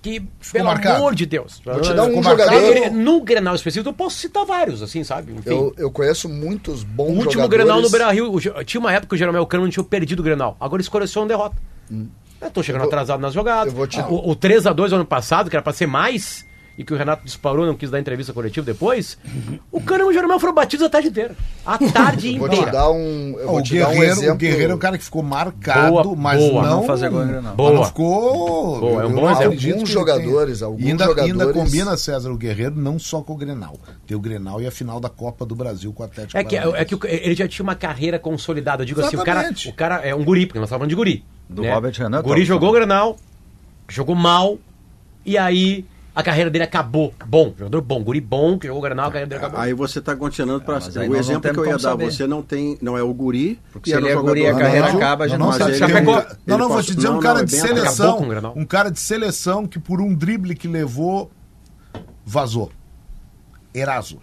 que 0.00 0.20
pelo 0.52 0.66
marcado. 0.66 0.94
amor 0.98 1.12
de 1.16 1.26
Deus. 1.26 1.60
Vou 1.64 1.80
te 1.80 1.92
dar 1.92 2.04
um 2.04 2.22
jogador- 2.22 2.46
marcado. 2.72 2.94
No 2.96 3.20
Grenal 3.20 3.56
específico, 3.56 3.88
eu 3.88 3.94
posso 3.94 4.16
citar 4.16 4.44
vários, 4.46 4.80
assim, 4.80 5.02
sabe? 5.02 5.32
Enfim. 5.32 5.50
Eu, 5.50 5.74
eu 5.76 5.90
conheço 5.90 6.28
muitos 6.28 6.84
bons 6.84 7.06
O 7.08 7.12
último 7.14 7.32
jogadores. 7.32 7.64
Grenal 7.64 7.82
no 7.82 7.90
Beira-Rio, 7.90 8.32
o 8.32 8.64
tinha 8.64 8.80
uma 8.80 8.92
época 8.92 9.08
que 9.08 9.14
o 9.16 9.18
Jeromel 9.18 9.44
Cano 9.46 9.64
não 9.64 9.70
tinha 9.70 9.82
perdido 9.82 10.20
o 10.20 10.22
Grenal. 10.22 10.56
Agora 10.60 10.76
eles 10.80 10.88
colecionam 10.88 11.26
derrota. 11.26 11.56
Eu 12.40 12.50
tô 12.52 12.62
chegando 12.62 12.82
Eu 12.82 12.84
vou- 12.84 12.94
atrasado 12.94 13.20
nas 13.20 13.34
jogadas. 13.34 13.72
eu 13.72 13.76
vou 13.76 13.88
te- 13.88 13.98
O, 14.02 14.30
o 14.30 14.36
3x2 14.36 14.92
ano 14.92 15.04
passado, 15.04 15.50
que 15.50 15.56
era 15.56 15.62
pra 15.64 15.72
ser 15.72 15.86
mais, 15.88 16.44
e 16.76 16.82
que 16.84 16.92
o 16.92 16.96
Renato 16.96 17.24
disparou, 17.24 17.64
não 17.64 17.74
quis 17.76 17.88
dar 17.90 18.00
entrevista 18.00 18.32
coletiva 18.32 18.66
depois, 18.66 19.16
o 19.70 19.80
Cano 19.80 20.04
e 20.04 20.08
o 20.08 20.12
Jeromel 20.12 20.40
foram 20.40 20.52
batidos 20.54 20.84
a 20.84 20.90
tarde 20.90 21.08
inteira. 21.08 21.36
A 21.64 21.78
tarde 21.92 22.32
Eu 22.34 22.38
vou 22.40 22.48
te 22.48 22.54
inteira. 22.56 22.72
dar 22.72 22.90
um, 22.90 23.36
eu 23.38 23.46
vou 23.46 23.58
o, 23.58 23.62
te 23.62 23.78
dar 23.78 23.86
um 23.86 23.90
Guerreiro, 23.92 24.12
exemplo. 24.12 24.34
o 24.34 24.36
Guerreiro 24.38 24.72
é 24.72 24.74
um 24.74 24.78
cara 24.78 24.98
que 24.98 25.04
ficou 25.04 25.22
marcado, 25.22 25.90
Boa, 26.02 26.16
mas 26.16 26.40
boa. 26.40 26.62
não, 26.62 26.76
Não 26.78 26.82
fazer 26.84 27.12
em 27.12 27.26
Grenal. 27.28 27.54
Boa. 27.54 27.70
Mas 27.70 27.78
não 27.80 27.86
ficou. 27.86 28.80
Boa, 28.80 29.02
é 29.02 29.06
um 29.06 29.12
bom 29.14 29.30
exemplo. 29.30 29.44
Alguns 29.44 29.60
que 29.62 29.68
ele 29.68 29.76
tem. 29.76 29.86
jogadores, 29.86 30.62
alguns 30.62 30.82
E 30.82 30.88
ainda, 30.88 31.04
jogadores- 31.04 31.40
ainda 31.40 31.52
combina, 31.52 31.96
César, 31.96 32.30
o 32.32 32.36
Guerreiro 32.36 32.74
não 32.76 32.98
só 32.98 33.20
com 33.22 33.34
o 33.34 33.36
Grenal. 33.36 33.76
Tem 34.06 34.16
o 34.16 34.20
Grenal 34.20 34.60
e 34.60 34.66
a 34.66 34.70
final 34.70 34.98
da 34.98 35.08
Copa 35.08 35.46
do 35.46 35.54
Brasil 35.54 35.92
com 35.92 36.02
o 36.02 36.06
Atlético 36.06 36.36
É 36.36 36.42
que, 36.44 36.56
Paranaense. 36.56 36.82
é 36.94 36.98
que 36.98 37.06
ele 37.06 37.34
já 37.36 37.46
tinha 37.46 37.62
uma 37.62 37.74
carreira 37.76 38.18
consolidada. 38.18 38.82
Eu 38.82 38.86
digo 38.86 39.00
assim, 39.00 39.16
o 39.16 39.22
cara, 39.24 39.40
Exatamente. 39.40 39.68
o 39.68 39.72
cara 39.72 39.96
é 40.04 40.14
um 40.14 40.24
guri, 40.24 40.46
porque 40.46 40.58
nós 40.58 40.66
estávamos 40.66 40.80
falando 40.82 40.90
de 40.90 40.96
guri. 40.96 41.24
Do 41.48 41.62
né? 41.62 41.72
Robert 41.72 41.94
Renan, 41.96 42.20
O 42.20 42.22
guri 42.24 42.40
tá 42.40 42.46
jogou 42.46 42.70
o 42.70 42.72
falando. 42.72 42.88
Grenal, 42.88 43.16
jogou 43.88 44.14
mal, 44.16 44.58
e 45.24 45.36
aí 45.38 45.84
a 46.14 46.22
carreira 46.22 46.48
dele 46.48 46.64
acabou. 46.64 47.12
Bom, 47.26 47.52
jogador 47.58 47.80
bom, 47.80 48.02
guri 48.04 48.20
bom, 48.20 48.58
que 48.58 48.66
jogou 48.68 48.80
o 48.80 48.84
Grenal, 48.84 49.06
a 49.06 49.08
carreira 49.08 49.28
dele 49.28 49.38
acabou. 49.40 49.60
Aí 49.60 49.74
você 49.74 49.98
está 49.98 50.14
continuando 50.14 50.64
para 50.64 50.78
aí 50.78 51.08
o 51.08 51.12
não 51.12 51.18
exemplo 51.18 51.52
que 51.52 51.58
eu 51.58 51.64
ia 51.66 51.72
dar. 51.72 51.78
saber. 51.80 52.12
Você 52.12 52.26
não 52.26 52.40
tem, 52.42 52.78
não 52.80 52.96
é 52.96 53.02
o 53.02 53.12
guri, 53.12 53.58
Porque 53.72 53.90
se 53.90 53.96
era 53.96 54.04
ele 54.06 54.12
é 54.12 54.16
guri, 54.16 54.46
a 54.46 54.54
carreira 54.54 54.86
médio, 54.86 54.98
acaba, 54.98 55.24
a 55.24 55.28
gente 55.28 55.38
Não, 55.38 55.46
não 55.46 55.52
não, 55.52 55.58
sabe 55.58 55.72
é 55.74 55.78
ca- 56.04 56.36
não, 56.46 56.58
não, 56.58 56.68
vou 56.68 56.82
te 56.82 56.94
dizer 56.94 57.08
não, 57.08 57.18
um 57.18 57.20
cara 57.20 57.38
não, 57.40 57.44
de 57.44 57.56
é. 57.56 57.58
Acabou 57.58 57.76
seleção. 57.76 58.52
Um 58.56 58.64
cara 58.64 58.90
de 58.90 59.00
seleção 59.00 59.66
que 59.66 59.78
por 59.80 60.00
um 60.00 60.14
drible 60.14 60.54
que 60.54 60.68
levou, 60.68 61.30
vazou. 62.24 62.70
Eraso. 63.74 64.18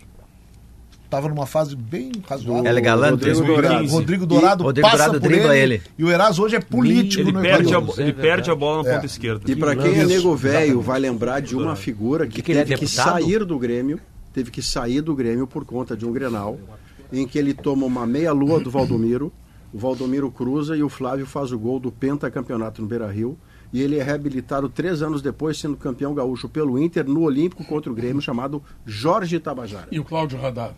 Tava 1.11 1.27
numa 1.27 1.45
fase 1.45 1.75
bem 1.75 2.09
razoável. 2.25 2.65
Ele 2.65 2.79
é 2.79 2.81
galante. 2.81 3.11
Rodrigo 3.11 3.39
2015. 3.45 3.61
Dourado. 3.61 3.91
Rodrigo 3.93 4.25
Dourado 4.25 4.63
Rodrigo 4.63 4.87
passa 4.89 5.03
Dourado 5.09 5.19
por 5.21 5.31
ele, 5.33 5.57
ele. 5.75 5.81
E 5.99 6.03
o 6.05 6.09
Eraso 6.09 6.41
hoje 6.41 6.55
é 6.55 6.59
político 6.61 7.21
Ele 7.21 7.33
no 7.33 7.41
perde, 7.41 7.67
a, 7.67 7.77
Equador. 7.79 7.99
é 7.99 8.01
ele 8.03 8.13
perde 8.13 8.49
a 8.49 8.55
bola 8.55 8.81
na 8.81 8.89
É. 8.89 8.93
ponta 8.93 9.05
esquerda. 9.05 9.51
E 9.51 9.53
para 9.53 9.75
quem 9.75 9.99
é 9.99 10.05
nego 10.05 10.33
velho, 10.37 10.79
vai 10.79 11.01
lembrar 11.01 11.41
de 11.41 11.53
uma 11.53 11.75
figura 11.75 12.25
que, 12.25 12.41
Que 12.41 12.53
é 12.53 12.63
teve 12.63 12.77
que 12.77 12.87
sair 12.87 13.43
do 13.43 13.59
Grêmio, 13.59 13.99
teve 14.33 14.49
que 14.49 14.61
sair 14.61 15.01
do 15.01 15.13
Grêmio 15.13 15.45
por 15.45 15.65
conta 15.65 15.97
de 15.97 16.05
um 16.05 16.13
Grenal, 16.13 16.57
em 17.11 17.27
que 17.27 17.37
ele 17.37 17.53
toma 17.53 17.85
uma 17.85 18.07
meia-lua 18.07 18.61
do 18.61 18.71
Valdomiro, 18.71 19.33
o 19.73 19.77
Valdomiro 19.77 20.31
cruza 20.31 20.77
e 20.77 20.81
o 20.81 20.87
Flávio 20.87 21.25
faz 21.25 21.51
o 21.51 21.59
gol 21.59 21.77
do 21.77 21.91
pentacampeonato 21.91 22.81
no 22.81 22.87
Beira-Rio, 22.87 23.37
e 23.73 23.81
ele 23.81 23.99
é 23.99 24.03
reabilitado 24.03 24.69
três 24.69 25.01
anos 25.01 25.21
depois, 25.21 25.57
sendo 25.57 25.75
campeão 25.75 26.13
gaúcho 26.13 26.47
pelo 26.47 26.79
Inter 26.79 27.05
no 27.05 27.23
Olímpico 27.23 27.65
contra 27.65 27.91
o 27.91 27.95
Grêmio, 27.95 28.21
chamado 28.21 28.63
Jorge 28.85 29.37
Tabajara. 29.41 29.87
E 29.91 29.99
o 29.99 30.05
Cláudio 30.05 30.39
Radar. 30.39 30.73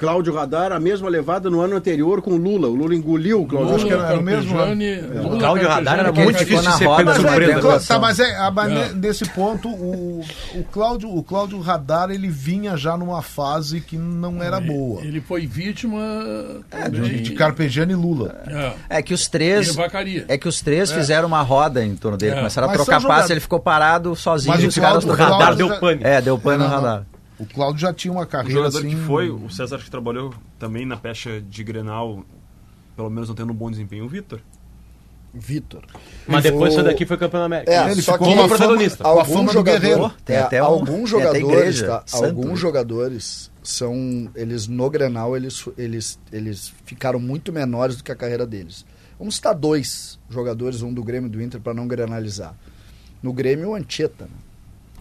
Cláudio 0.00 0.34
Radar, 0.34 0.72
a 0.72 0.80
mesma 0.80 1.10
levada 1.10 1.50
no 1.50 1.60
ano 1.60 1.76
anterior 1.76 2.22
com 2.22 2.30
o 2.30 2.36
Lula. 2.38 2.68
O 2.68 2.74
Lula 2.74 2.94
engoliu 2.94 3.42
o 3.42 3.46
Cláudio 3.46 3.74
Acho 3.76 3.84
que 3.86 3.92
Radar. 3.92 4.10
era 4.12 4.18
o 4.18 4.22
mesmo, 4.22 4.56
Carpegiani- 4.56 5.00
O 5.18 5.22
Lula 5.28 5.38
Cláudio 5.38 5.68
Radar 5.68 5.98
era 5.98 6.12
muito 6.12 6.38
difícil 6.38 6.58
de 6.62 6.64
na 6.64 6.72
ser 6.72 6.84
roda, 6.86 6.96
pego 7.04 7.12
de 7.18 7.22
mas 7.22 7.32
surpresa. 7.34 7.74
é- 7.76 7.86
Tá, 7.94 7.98
mas 8.00 8.18
é, 8.18 8.36
a- 8.36 8.50
mas 8.50 8.72
É. 8.72 8.74
ne- 8.74 8.94
nesse 9.06 9.24
ponto, 9.28 9.68
o, 9.68 10.24
o, 10.54 10.64
Cláudio, 10.72 11.14
o 11.14 11.22
Cláudio 11.22 11.60
Radar 11.60 12.10
ele 12.10 12.28
vinha 12.28 12.76
já 12.78 12.96
numa 12.96 13.20
fase 13.20 13.80
que 13.82 13.96
não 13.98 14.42
era 14.42 14.58
boa. 14.58 15.02
Ele 15.02 15.20
foi 15.20 15.46
vítima 15.46 16.00
De, 16.88 17.00
também- 17.00 17.22
de 17.22 17.32
Carpegiani 17.34 17.92
e 17.92 17.96
Lula. 17.96 18.40
É. 18.88 18.98
É 18.98 19.02
que 19.02 19.12
os 19.12 19.28
três. 19.28 19.76
É 20.28 20.38
que 20.38 20.48
os 20.48 20.62
três 20.62 20.90
fizeram 20.90 21.28
uma 21.28 21.42
roda 21.42 21.84
em 21.84 21.94
torno 21.94 22.16
dele. 22.16 22.32
É. 22.32 22.36
Começaram 22.36 22.68
a 22.68 22.70
Mas 22.70 22.78
trocar 22.78 23.00
são 23.02 23.08
passe, 23.10 23.32
ele 23.32 23.40
ficou 23.40 23.60
parado 23.60 24.16
sozinho 24.16 24.54
Mas 24.54 24.62
e 24.62 24.66
o 24.66 24.68
os 24.70 24.74
caras 24.78 25.04
Cláudio- 25.04 25.12
O 25.12 25.16
trocaram. 25.16 25.38
radar 25.38 25.54
deu 25.56 25.78
pane. 25.78 26.00
É, 26.02 26.20
deu 26.22 26.38
pano 26.38 26.64
no 26.64 26.70
radar. 26.70 27.04
O 27.40 27.46
Cláudio 27.46 27.80
já 27.80 27.92
tinha 27.92 28.12
uma 28.12 28.22
O 28.24 28.26
carreira 28.26 28.54
jogador 28.54 28.78
assim. 28.78 28.90
que 28.90 28.96
foi, 28.96 29.30
o 29.30 29.48
César 29.50 29.78
que 29.78 29.90
trabalhou 29.90 30.32
também 30.58 30.84
na 30.84 30.96
pecha 30.96 31.40
de 31.40 31.64
Grenal, 31.64 32.24
pelo 32.94 33.08
menos 33.10 33.28
não 33.28 33.34
tendo 33.34 33.50
um 33.52 33.56
bom 33.56 33.70
desempenho, 33.70 34.04
o 34.04 34.08
Vitor. 34.08 34.40
Vitor. 35.32 35.84
Mas 36.26 36.42
depois 36.42 36.72
O- 36.74 36.76
isso 36.76 36.84
daqui 36.84 37.06
foi 37.06 37.16
campeão 37.16 37.40
da 37.40 37.46
América. 37.46 37.72
É, 37.72 37.90
Ele 37.92 38.02
só 38.02 38.12
ficou 38.14 38.28
que 38.28 38.34
com 38.34 38.42
a 38.42 38.48
protagonista. 38.48 38.96
fama- 39.04 39.10
com 39.14 39.18
a 39.18 39.22
alguns 39.22 39.34
fama 39.36 39.46
do 39.46 39.52
jogadores, 39.52 39.82
guerreiro. 39.88 40.14
Tem 40.24 40.36
é, 40.36 40.40
até 40.40 40.62
um- 40.62 40.66
alguns 40.66 41.10
tem 41.12 41.22
até 41.22 41.38
jogadores, 41.40 41.58
igreja, 41.78 41.86
tá? 41.86 42.04
alguns 42.26 42.58
jogadores 42.58 43.50
são 43.62 44.30
eles 44.34 44.66
no 44.66 44.90
Grenal 44.90 45.36
eles 45.36 45.64
eles 45.78 46.18
eles 46.32 46.72
ficaram 46.84 47.20
muito 47.20 47.52
menores 47.52 47.96
do 47.96 48.02
que 48.04 48.10
a 48.10 48.16
carreira 48.16 48.44
deles. 48.44 48.84
Vamos 49.18 49.36
citar 49.36 49.54
dois 49.54 50.18
jogadores, 50.28 50.82
um 50.82 50.92
do 50.92 51.02
Grêmio 51.04 51.28
e 51.28 51.30
do 51.30 51.40
Inter 51.40 51.60
para 51.60 51.72
não 51.74 51.86
granalizar. 51.86 52.54
No 53.22 53.32
Grêmio 53.32 53.68
o 53.70 53.74
Anchieta, 53.76 54.24
né? 54.24 54.30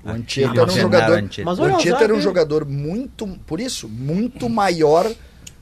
O 0.04 0.10
Anchieta 0.10 0.50
Aquele 0.50 0.62
era 0.62 0.72
um 0.72 0.76
jogador. 0.82 1.24
Mas 1.46 1.60
o 1.60 1.62
o 1.62 1.66
azar 1.76 2.04
era 2.04 2.14
um 2.16 2.22
jogador 2.22 2.66
muito, 2.66 3.28
por 3.46 3.60
isso, 3.60 3.88
muito 3.90 4.50
maior 4.50 5.10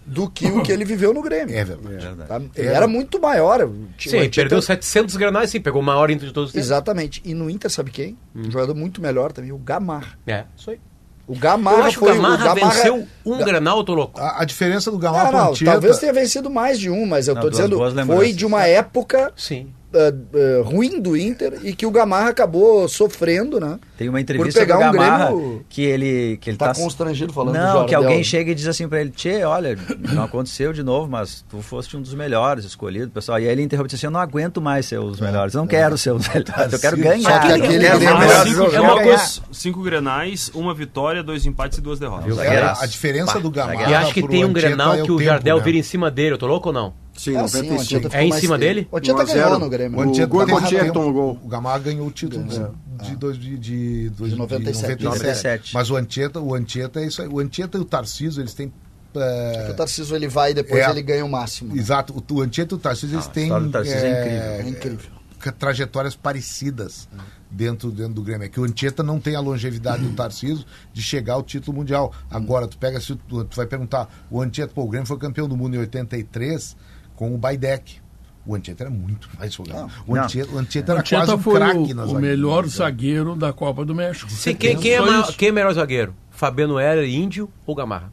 do 0.05 0.29
que 0.29 0.45
o 0.47 0.61
que 0.63 0.71
ele 0.71 0.85
viveu 0.85 1.13
no 1.13 1.21
Grêmio. 1.21 1.53
É 1.55 1.65
verdade. 1.65 2.15
Tá? 2.27 2.41
Ele 2.55 2.67
era 2.69 2.87
muito 2.87 3.19
maior. 3.19 3.61
O 3.63 3.65
o 3.67 3.87
Sim, 3.97 4.17
Anchieta- 4.17 4.35
perdeu 4.35 4.61
700 4.61 5.15
granais, 5.17 5.49
sim, 5.49 5.59
pegou 5.59 5.81
o 5.81 5.85
maior 5.85 6.09
Inter 6.09 6.27
de 6.27 6.33
todos 6.33 6.49
os 6.49 6.53
tempos. 6.53 6.67
Exatamente. 6.67 7.21
E 7.25 7.33
no 7.33 7.49
Inter, 7.49 7.69
sabe 7.69 7.91
quem? 7.91 8.17
Hum. 8.35 8.43
Um 8.47 8.51
jogador 8.51 8.73
muito 8.75 9.01
melhor 9.01 9.31
também, 9.33 9.51
o 9.51 9.57
Gamarra. 9.57 10.17
É, 10.25 10.45
isso 10.55 10.69
aí. 10.71 10.79
O 11.27 11.35
Gamarra 11.37 11.79
Eu 11.79 11.83
acho 11.83 11.97
que 11.97 12.03
o 12.05 12.07
foi 12.07 12.15
Gamarra, 12.15 12.35
o 12.35 12.55
Gamarra 12.55 12.73
venceu 12.73 13.07
um 13.25 13.37
Ga- 13.37 13.43
granal, 13.45 13.77
eu 13.79 13.83
tô 13.83 13.93
louco. 13.93 14.17
A, 14.17 14.41
a 14.43 14.45
diferença 14.45 14.89
do 14.89 14.97
Gamal 14.97 15.25
Ah, 15.25 15.27
pro 15.27 15.37
não, 15.37 15.51
Anchieta... 15.51 15.71
talvez 15.73 15.97
tenha 15.99 16.13
vencido 16.13 16.49
mais 16.49 16.79
de 16.79 16.89
um, 16.89 17.05
mas 17.05 17.27
eu 17.27 17.35
Não, 17.35 17.41
tô 17.41 17.49
duas 17.49 17.93
dizendo 17.93 18.07
foi 18.15 18.31
de 18.31 18.45
uma 18.45 18.65
época 18.65 19.33
Sim. 19.35 19.73
Ah, 19.93 19.97
ah, 20.13 20.63
ruim 20.63 20.99
do 21.01 21.15
Inter 21.15 21.59
e 21.63 21.73
que 21.73 21.85
o 21.85 21.91
Gamarra 21.91 22.29
acabou 22.29 22.87
sofrendo, 22.87 23.59
né? 23.59 23.79
Tem 23.97 24.09
uma 24.09 24.19
entrevista 24.21 24.59
pegar 24.59 24.75
do 24.75 24.81
um 24.81 24.91
Gamarra 24.91 25.25
Grêmio- 25.27 25.65
que 25.69 25.81
ele 25.81 26.37
que 26.41 26.49
ele 26.49 26.57
Tá 26.57 26.73
tá, 26.73 26.79
constrangido 26.81 27.31
falando 27.33 27.55
do 27.55 27.59
Não, 27.61 27.85
que 27.85 27.95
alguém 27.95 28.23
chega 28.23 28.51
e 28.51 28.55
diz 28.55 28.67
assim 28.67 28.87
pra 28.87 28.99
ele: 29.01 29.09
"Tchê, 29.11 29.43
olha, 29.43 29.77
não 30.13 30.23
aconteceu 30.23 30.73
de 30.73 30.83
novo, 30.83 31.09
mas 31.09 31.43
tu 31.49 31.61
foste 31.61 31.95
um 31.97 32.01
dos 32.01 32.13
melhores 32.13 32.65
escolhido, 32.65 33.09
pessoal". 33.11 33.39
E 33.39 33.45
aí 33.45 33.51
ele 33.51 33.61
interrompe 33.63 33.87
e 33.87 33.89
diz 33.91 33.99
assim: 33.99 34.07
"Eu 34.07 34.11
não 34.11 34.19
aguento 34.19 34.61
mais 34.61 34.85
ser 34.85 34.99
os 34.99 35.19
melhores. 35.19 35.53
Eu 35.53 35.59
não 35.61 35.67
quero 35.67 35.97
ser 35.97 36.11
os 36.11 36.27
melhores. 36.27 36.73
Eu 36.73 36.79
quero 36.79 36.97
ganhar. 36.97 37.41
Só 37.41 37.47
que 37.47 37.53
aquele 37.53 37.87
o 37.87 37.99
melhor 37.99 38.45
cinco 38.45 38.61
é 38.75 38.79
uma 38.81 38.93
ganhar". 38.95 39.03
coisa- 39.03 39.41
Cinco 39.51 39.81
Grenais, 39.81 40.51
uma 40.53 40.73
vitória, 40.73 41.23
dois 41.23 41.45
empates 41.45 41.77
e 41.77 41.81
duas 41.81 41.97
derrotas. 41.99 42.37
É, 42.39 42.59
a 42.61 42.85
diferença 42.85 43.33
Pá, 43.33 43.39
do 43.39 43.49
Gamarra 43.49 43.77
zagueiraço. 43.79 44.03
E 44.03 44.05
acho 44.05 44.13
que 44.13 44.27
tem 44.27 44.45
um 44.45 44.53
Grenal 44.53 44.93
é 44.95 45.01
o 45.01 45.05
que 45.05 45.11
o 45.11 45.17
tempo, 45.17 45.29
Jardel 45.29 45.57
né? 45.57 45.63
vira 45.63 45.77
em 45.77 45.83
cima 45.83 46.11
dele, 46.11 46.33
eu 46.33 46.37
tô 46.37 46.45
louco 46.47 46.69
ou 46.69 46.73
não? 46.73 46.93
Sim, 47.17 47.31
sim, 47.31 47.37
o 47.37 47.41
95. 47.41 47.81
Anchieta 47.81 48.17
É 48.17 48.23
em 48.25 48.31
cima 48.31 48.57
dele? 48.57 48.87
O 48.91 48.97
Anchieta 48.97 49.19
1 49.19 49.21
a 49.21 49.25
0. 49.25 49.43
ganhou 49.45 49.59
no 49.59 49.69
Grêmio. 49.69 49.99
O 49.99 50.01
Anchieta 50.01 50.27
gol 50.27 50.45
tomou. 50.93 51.39
O 51.43 51.47
Gamarra 51.47 51.79
ganhou 51.79 52.07
o 52.07 52.11
título 52.11 52.43
de, 52.45 53.07
de, 53.09 53.15
dois- 53.15 53.37
de, 53.37 53.57
de, 53.57 54.09
De 54.09 54.35
97. 54.35 55.03
97. 55.03 55.73
Mas 55.73 55.89
o 55.89 55.95
Anchieta, 55.97 56.39
o 56.39 56.53
Anchieta 56.55 56.99
é 57.01 57.07
isso 57.07 57.21
aí. 57.21 57.27
O 57.27 57.39
Anchieta 57.39 57.77
e 57.77 57.81
o 57.81 57.85
Tarcísio, 57.85 58.41
eles 58.41 58.53
têm... 58.53 58.71
é, 59.15 59.67
O 59.71 59.73
Tarcísio 59.73 60.15
ele 60.15 60.27
vai 60.27 60.51
e 60.51 60.53
depois 60.53 60.81
É. 60.83 60.89
ele 60.89 61.01
ganha 61.01 61.25
o 61.25 61.29
máximo. 61.29 61.73
né? 61.73 61.79
Exato. 61.81 62.13
O, 62.13 62.33
o 62.35 62.41
Anchieta 62.41 62.75
e 62.75 62.77
o 62.77 62.79
Tarcísio, 62.79 63.15
eles 63.15 63.27
Ah, 63.27 63.31
têm... 63.31 63.49
Tarcísio 63.71 63.99
é 63.99 64.59
É 64.61 64.69
incrível. 64.69 65.09
ca- 65.39 65.51
trajetórias 65.51 66.15
parecidas 66.15 67.07
dentro, 67.49 67.89
dentro 67.91 68.13
do 68.13 68.21
Grêmio. 68.21 68.45
É 68.45 68.49
que 68.49 68.59
o 68.59 68.63
Anchieta 68.63 69.01
não 69.01 69.19
tem 69.19 69.35
a 69.35 69.39
longevidade 69.39 70.03
do 70.03 70.13
Tarcísio 70.13 70.63
de 70.93 71.01
chegar 71.01 71.33
ao 71.33 71.43
título 71.43 71.77
mundial. 71.77 72.13
Agora, 72.29 72.67
tu 72.67 72.77
pega, 72.77 72.99
se 72.99 73.15
tu, 73.15 73.43
tu 73.45 73.55
vai 73.55 73.65
perguntar, 73.65 74.07
o 74.29 74.41
Anchieta, 74.41 74.71
pô, 74.73 74.83
o 74.83 74.87
Grêmio 74.87 75.07
foi 75.07 75.17
campeão 75.17 75.47
do 75.47 75.55
mundo 75.57 75.75
em 75.75 75.79
83 75.79 76.75
com 77.17 77.35
o 77.35 77.37
Baidec. 77.37 77.97
O 78.45 78.55
Anchieta 78.55 78.83
era 78.85 78.89
muito 78.89 79.27
mais 79.37 79.53
jogador. 79.53 79.91
O 80.07 80.15
Não. 80.15 80.23
Anchieta, 80.23 80.51
o 80.53 80.57
Anchieta 80.57 80.91
era 80.93 81.01
Anchieta 81.01 81.25
quase 81.25 81.37
um 81.37 81.43
foi 81.43 81.55
craque 81.55 81.91
o, 81.91 81.95
na 81.95 82.05
o 82.05 82.15
melhor 82.15 82.65
zagueiro 82.67 83.35
da 83.35 83.51
Copa 83.51 83.83
do 83.83 83.93
México. 83.93 84.31
Sim, 84.31 84.55
quem, 84.55 84.77
quem 84.77 84.93
é 84.93 85.01
maior, 85.01 85.35
quem 85.35 85.49
é 85.49 85.51
melhor 85.51 85.73
zagueiro? 85.73 86.15
Fabiano 86.31 86.79
Heller, 86.79 87.09
Índio 87.09 87.49
ou 87.65 87.75
Gamarra? 87.75 88.09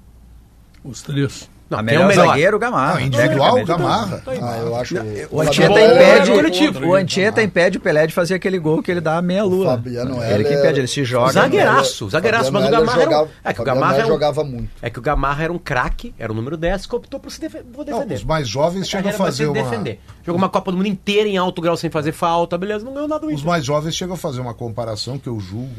Os 0.82 1.02
três. 1.02 1.48
Não, 1.74 1.78
a 1.78 1.80
é 1.80 1.82
o 1.82 1.84
melhor 1.86 2.08
melhor? 2.08 2.26
zagueiro, 2.28 2.56
o 2.56 2.60
Gamarra. 2.60 2.94
Não, 2.94 3.00
individual, 3.00 3.54
Tecnicamente. 3.54 3.82
Gamarra. 3.82 4.22
Ah, 4.26 4.58
eu 4.58 4.76
acho. 4.76 4.94
O 4.94 4.98
Futebol 4.98 5.40
Anchieta 5.42 5.78
é 5.80 5.94
impede, 5.94 6.30
coletivo. 6.32 6.86
o 6.86 6.94
Anchieta 6.94 7.42
impede 7.42 7.78
o 7.78 7.80
Pelé 7.80 8.06
de 8.06 8.14
fazer 8.14 8.34
aquele 8.34 8.58
gol 8.58 8.82
que 8.82 8.90
ele 8.90 9.00
dá 9.00 9.18
a 9.18 9.22
meia 9.22 9.44
lua. 9.44 9.66
Fabiano 9.72 10.14
ele 10.22 10.44
que 10.44 10.50
Heller- 10.50 10.58
impede, 10.58 10.80
ele 10.80 10.86
se 10.88 11.04
joga. 11.04 11.32
Zagueiraço, 11.32 12.08
zagueiraço, 12.10 12.52
mas 12.52 12.66
o 12.66 12.70
Gamarra 12.70 13.00
era 13.00 13.08
um- 13.08 13.12
jogava, 13.12 13.30
é 13.44 13.52
que 13.52 13.60
o 13.60 13.64
Gamarra 13.64 13.94
era 13.96 14.04
um- 14.04 14.08
jogava 14.08 14.44
muito. 14.44 14.70
É 14.82 14.90
que 14.90 14.98
o 14.98 15.02
Gamarra 15.02 15.44
era 15.44 15.52
um 15.52 15.58
craque, 15.58 16.14
era 16.18 16.32
o 16.32 16.34
número 16.34 16.56
10 16.56 16.86
que 16.86 16.94
optou 16.96 17.18
por 17.20 17.30
se 17.30 17.40
defe- 17.40 17.62
por 17.62 17.84
Não, 17.86 17.94
defender. 17.98 18.14
os 18.14 18.24
mais 18.24 18.48
jovens 18.48 18.88
chegam 18.88 19.10
a 19.10 19.14
fazer 19.14 19.46
uma. 19.46 19.54
defender. 19.54 20.00
Jogou 20.24 20.38
uma 20.38 20.48
Copa 20.48 20.70
do 20.70 20.76
Mundo 20.76 20.86
inteira 20.88 21.28
em 21.28 21.36
alto 21.36 21.60
grau 21.60 21.76
sem 21.76 21.90
fazer 21.90 22.12
falta, 22.12 22.56
beleza, 22.56 22.84
não 22.84 22.94
ganhou 22.94 23.08
nada 23.08 23.26
Os 23.26 23.42
mais 23.42 23.64
jovens 23.64 23.94
chegam 23.94 24.14
a 24.14 24.18
fazer 24.18 24.40
uma 24.40 24.54
comparação 24.54 25.18
que 25.18 25.28
eu 25.28 25.38
julgo 25.40 25.74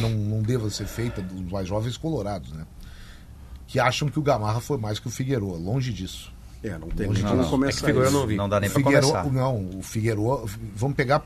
não, 0.00 0.10
não 0.10 0.42
deva 0.42 0.68
ser 0.70 0.86
feita 0.86 1.20
dos 1.22 1.50
mais 1.50 1.66
jovens 1.68 1.96
colorados, 1.96 2.52
né? 2.52 2.64
Que 3.72 3.80
acham 3.80 4.06
que 4.06 4.18
o 4.18 4.22
Gamarra 4.22 4.60
foi 4.60 4.76
mais 4.76 4.98
que 4.98 5.08
o 5.08 5.10
Figueiredo. 5.10 5.46
Longe 5.46 5.94
disso. 5.94 6.30
É, 6.62 6.76
não 6.76 6.88
tem 6.88 7.06
Não, 7.06 7.14
nem 7.14 7.22
não, 7.22 7.44
como 7.48 7.64
não. 7.64 7.70
É 7.70 7.72
que 7.72 7.92
não 8.12 8.26
vi. 8.26 8.36
Não 8.36 8.46
dá 8.46 8.60
nem 8.60 8.68
Figueiredo, 8.68 9.06
começar. 9.08 9.32
não, 9.32 9.70
o 9.78 9.82
Figueiredo, 9.82 10.44
vamos 10.76 10.94
pegar 10.94 11.22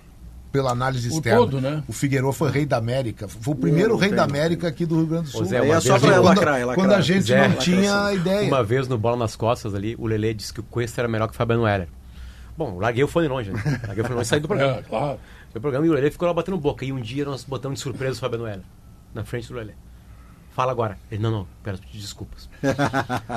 pela 0.52 0.70
análise 0.70 1.08
O 1.08 1.16
externa. 1.16 1.40
todo, 1.40 1.60
né? 1.60 1.82
O 1.88 1.92
Figueiredo 1.92 2.32
foi 2.32 2.48
rei 2.52 2.64
da 2.64 2.76
América. 2.76 3.26
Foi 3.26 3.52
o 3.52 3.56
primeiro 3.56 3.94
não 3.94 3.96
rei 3.96 4.10
tem, 4.10 4.16
da 4.16 4.28
não 4.28 4.32
América 4.32 4.68
aqui 4.68 4.86
do 4.86 4.94
Rio 4.94 5.06
Grande 5.08 5.24
do 5.24 5.30
Sul. 5.30 5.44
Zé, 5.44 5.56
é 5.68 5.80
só 5.80 5.98
pra 5.98 6.12
quando, 6.12 6.24
lacrar, 6.24 6.60
é 6.60 6.64
lacrar. 6.64 6.74
quando 6.86 6.92
a 6.96 7.00
gente 7.00 7.22
Zé, 7.22 7.48
não 7.48 7.56
tinha 7.56 8.12
ideia. 8.14 8.46
Uma 8.46 8.62
vez 8.62 8.86
no 8.86 8.96
Bola 8.96 9.16
nas 9.16 9.34
Costas 9.34 9.74
ali, 9.74 9.96
o 9.98 10.06
Lele 10.06 10.32
disse 10.32 10.52
que 10.54 10.60
o 10.60 10.62
Cuesta 10.62 11.00
era 11.00 11.08
melhor 11.08 11.26
que 11.26 11.34
o 11.34 11.36
Fabiano 11.36 11.66
Heller. 11.66 11.88
Bom, 12.56 12.78
larguei 12.78 13.02
o 13.02 13.08
fone 13.08 13.26
longe, 13.26 13.50
né? 13.50 13.60
Larguei 13.88 14.04
o 14.04 14.06
fone 14.06 14.14
longe 14.14 14.26
e 14.26 14.30
saí 14.30 14.38
do 14.38 14.46
programa. 14.46 14.74
É, 14.78 14.82
claro. 14.82 15.18
Foi 15.50 15.58
o 15.58 15.60
programa 15.60 15.84
e 15.84 15.90
o 15.90 15.94
Lele 15.94 16.12
ficou 16.12 16.28
lá 16.28 16.32
batendo 16.32 16.56
boca. 16.58 16.84
E 16.84 16.92
um 16.92 17.00
dia 17.00 17.24
nós 17.24 17.42
botamos 17.42 17.80
de 17.80 17.82
surpresa 17.82 18.12
o 18.12 18.20
Fabiano 18.20 18.46
Heller. 18.46 18.62
Na 19.12 19.24
frente 19.24 19.48
do 19.48 19.54
Lele. 19.54 19.74
Fala 20.56 20.72
agora. 20.72 20.98
Ele, 21.12 21.22
não, 21.22 21.30
não, 21.30 21.46
peço 21.62 21.82
desculpas. 21.92 22.48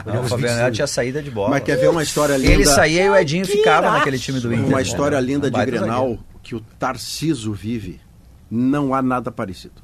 Não, 0.05 0.23
o 0.23 0.27
Fabiano 0.29 0.71
tinha 0.71 0.87
saída 0.87 1.21
de 1.21 1.29
bola. 1.29 1.49
Mas 1.49 1.63
quer 1.65 1.75
ver 1.75 1.89
uma 1.89 2.01
história 2.01 2.37
linda? 2.37 2.53
Ele 2.53 2.65
saía 2.65 3.03
e 3.03 3.09
o 3.09 3.15
Edinho 3.17 3.45
Que 3.45 3.57
ficava 3.57 3.81
iraço. 3.87 3.97
naquele 3.97 4.17
time 4.17 4.39
do 4.39 4.53
Inter. 4.53 4.65
Uma 4.65 4.81
história 4.81 5.19
linda 5.19 5.47
de 5.47 5.51
Baita 5.51 5.69
Grenal 5.69 5.99
zagueiro. 6.03 6.23
que 6.41 6.55
o 6.55 6.61
Tarciso 6.79 7.51
vive. 7.51 7.99
Não 8.49 8.93
há 8.93 9.01
nada 9.01 9.29
parecido. 9.29 9.75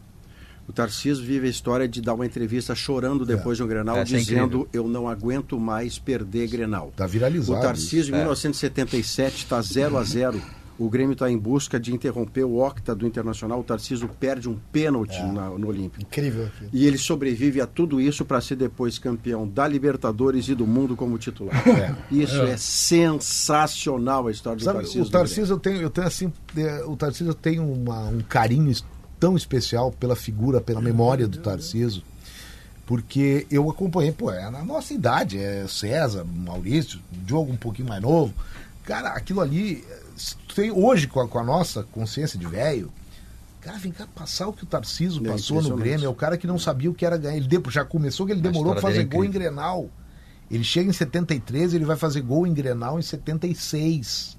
O 0.66 0.72
Tarciso 0.72 1.22
vive 1.24 1.46
a 1.48 1.50
história 1.50 1.90
de 1.90 2.00
dar 2.02 2.14
uma 2.14 2.26
entrevista 2.26 2.74
chorando 2.74 3.26
depois 3.26 3.58
de 3.58 3.64
um 3.64 3.68
Grenal, 3.68 3.98
Essa 3.98 4.16
é 4.16 4.20
dizendo 4.20 4.68
eu 4.72 4.88
não 4.88 5.06
aguento 5.06 5.60
mais 5.60 6.00
perder 6.00 6.48
Grenal. 6.48 6.94
Tá 6.96 7.06
viralizado 7.06 7.60
O 7.60 7.62
Tarciso, 7.62 8.12
em 8.12 8.16
É. 8.16 8.18
1977, 8.20 9.44
está 9.44 9.62
0 9.62 9.98
a 9.98 10.04
0 10.04 10.42
O 10.78 10.90
Grêmio 10.90 11.14
está 11.14 11.32
em 11.32 11.38
busca 11.38 11.80
de 11.80 11.94
interromper 11.94 12.44
o 12.44 12.58
octa 12.58 12.94
do 12.94 13.08
Internacional. 13.08 13.62
O 13.62 13.64
Tarciso 13.64 14.10
perde 14.20 14.50
um 14.50 14.58
pênalti 14.74 15.22
na- 15.24 15.50
no 15.52 15.68
Olímpico. 15.68 16.02
Incrível 16.02 16.48
aquilo. 16.48 16.70
E 16.74 16.86
ele 16.86 16.98
sobrevive 16.98 17.62
a 17.62 17.66
tudo 17.66 18.02
isso 18.02 18.26
para 18.26 18.42
ser 18.42 18.58
depois 18.58 19.00
campeão 19.00 19.48
da 19.48 19.66
Libertadores 19.68 20.50
e 20.50 20.56
do 20.56 20.68
mundo 20.68 20.96
como 20.98 21.18
titular. 21.18 21.56
Isso 22.12 22.42
é. 22.42 22.58
sensacional 22.58 24.28
a 24.28 24.32
história 24.32 24.58
do 24.58 24.64
Sabe, 24.64 24.80
Tarcísio. 24.80 25.04
o 25.04 25.10
Tarcísio 25.10 25.54
eu 25.54 25.60
tenho, 25.60 25.82
eu 25.82 25.90
tenho 25.90 26.08
assim, 26.08 26.34
é, 26.58 26.84
o 26.86 26.96
Tarcísio 26.98 27.34
tem 27.34 27.60
uma- 27.60 28.10
um 28.10 28.20
carinho 28.22 28.74
tão 29.20 29.38
especial 29.38 29.92
pela 29.94 30.16
figura, 30.16 30.60
pela 30.60 30.82
memória 30.82 31.28
do 31.28 31.38
Tarcísio, 31.40 32.04
porque 32.86 33.48
eu 33.50 33.70
acompanhei, 33.70 34.12
pô, 34.12 34.32
é 34.32 34.50
na 34.52 34.64
nossa 34.64 34.94
idade, 34.94 35.38
é 35.40 35.66
César, 35.68 36.24
Maurício, 36.26 37.00
Diogo 37.12 37.52
um 37.52 37.58
pouquinho 37.58 37.88
mais 37.88 38.02
novo. 38.02 38.34
Cara, 38.84 39.10
aquilo 39.10 39.42
ali, 39.42 39.84
tem 40.56 40.72
hoje 40.72 41.08
com 41.08 41.20
a, 41.20 41.28
com 41.28 41.40
a 41.40 41.44
nossa 41.44 41.84
consciência 41.84 42.40
de 42.40 42.46
velho, 42.46 42.92
cara, 43.62 43.78
vem 43.78 43.92
cá 43.92 44.08
passar 44.08 44.48
o 44.48 44.54
que 44.54 44.64
o 44.64 44.68
Tarcísio 44.68 45.26
É 45.26 45.32
passou 45.32 45.62
no. 45.62 45.76
Grêmio, 45.76 46.06
é 46.06 46.10
o 46.10 46.16
cara 46.16 46.38
que 46.38 46.48
não 46.48 46.58
sabia 46.60 46.90
o 46.90 46.94
que 46.94 47.06
era 47.06 47.18
ganhar. 47.18 47.38
Ele 47.38 47.50
já 47.70 47.84
começou 47.84 48.26
que 48.26 48.32
ele 48.32 48.42
demorou 48.42 48.74
pra 48.74 48.82
fazer 48.82 49.02
é 49.02 49.04
gol 49.04 49.26
em 49.26 49.32
Grenal. 49.32 49.90
Ele 50.50 50.64
chega 50.64 50.90
em 50.90 50.94
73, 50.94 51.74
ele 51.74 51.86
vai 51.86 51.98
fazer 51.98 52.22
gol 52.22 52.46
em 52.46 52.54
Grenal 52.54 53.00
em 53.00 53.02
76. 53.02 54.38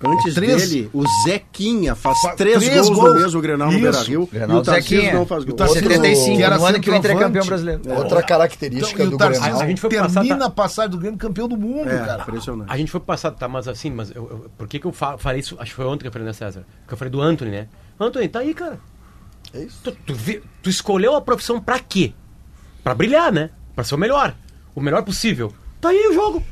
Antes 0.00 0.32
Três- 0.34 0.70
dele, 0.70 0.88
o 0.94 1.02
Zequinha 1.24 1.94
faz 1.96 2.20
Fa- 2.20 2.34
três, 2.36 2.62
três 2.62 2.86
gols, 2.86 2.96
gols. 3.00 3.14
no 3.14 3.20
mesmo 3.20 3.40
Grenal 3.40 3.66
no 3.66 3.74
Isso. 3.74 3.82
Beira-Rio. 3.82 4.28
E 4.32 4.36
o 4.54 4.62
Tarcísio 4.62 4.96
Zequinha. 4.98 5.12
não 5.14 5.26
faz 5.26 5.42
o 5.42 5.46
gol. 5.46 5.56
Tarcísio- 5.56 5.82
75, 5.90 6.36
que 6.36 6.42
era 6.44 6.56
no 6.56 6.64
ano 6.66 6.80
que 6.80 6.88
o 6.90 6.94
Inter 6.94 7.10
é 7.10 7.14
campeão 7.18 7.44
brasileiro. 7.46 7.82
Outra 7.96 8.22
característica 8.22 8.92
Então, 9.02 9.10
do 9.10 9.14
o 9.16 9.18
Tarcísio 9.18 9.42
Grenal. 9.44 9.60
A 9.60 9.66
gente 9.66 9.80
foi 9.80 9.90
termina 9.90 10.08
passar, 10.14 10.38
tá- 10.38 10.44
a 10.46 10.50
passagem 10.50 10.90
do 10.92 10.98
Grêmio 10.98 11.18
campeão 11.18 11.48
do 11.48 11.56
mundo, 11.56 11.88
É, 11.90 11.98
cara. 11.98 12.22
impressionante. 12.22 12.70
A 12.70 12.76
gente 12.76 12.92
foi 12.92 13.00
passado, 13.00 13.36
tá, 13.36 13.48
mas 13.48 13.66
assim, 13.66 13.90
mas 13.90 14.10
eu, 14.14 14.22
eu- 14.30 14.50
por 14.56 14.68
que, 14.68 14.78
que 14.78 14.86
eu 14.86 14.92
fa- 14.92 15.18
falei 15.18 15.40
isso? 15.40 15.56
Acho 15.58 15.70
que 15.72 15.76
foi 15.76 15.86
ontem 15.86 16.02
que 16.02 16.06
eu 16.08 16.12
falei, 16.12 16.26
né, 16.26 16.32
César? 16.32 16.64
Que 16.86 16.94
eu 16.94 16.96
falei 16.98 17.10
do 17.10 17.20
Anthony, 17.20 17.50
né? 17.50 17.66
Anthony, 17.98 18.28
tá 18.28 18.38
aí, 18.38 18.54
cara. 18.54 18.78
É 19.52 19.60
isso. 19.64 19.80
Tu, 19.82 19.90
tu 20.06 20.14
vi- 20.14 20.42
tu 20.62 20.70
escolheu 20.70 21.16
a 21.16 21.20
profissão 21.20 21.60
pra 21.60 21.80
quê? 21.80 22.12
Pra 22.84 22.94
brilhar, 22.94 23.32
né? 23.32 23.50
Pra 23.74 23.82
ser 23.82 23.96
o 23.96 23.98
melhor. 23.98 24.32
O 24.76 24.80
melhor 24.80 25.02
possível. 25.02 25.52
Tá 25.80 25.90
aí 25.90 26.08
o 26.08 26.12
jogo. 26.12 26.42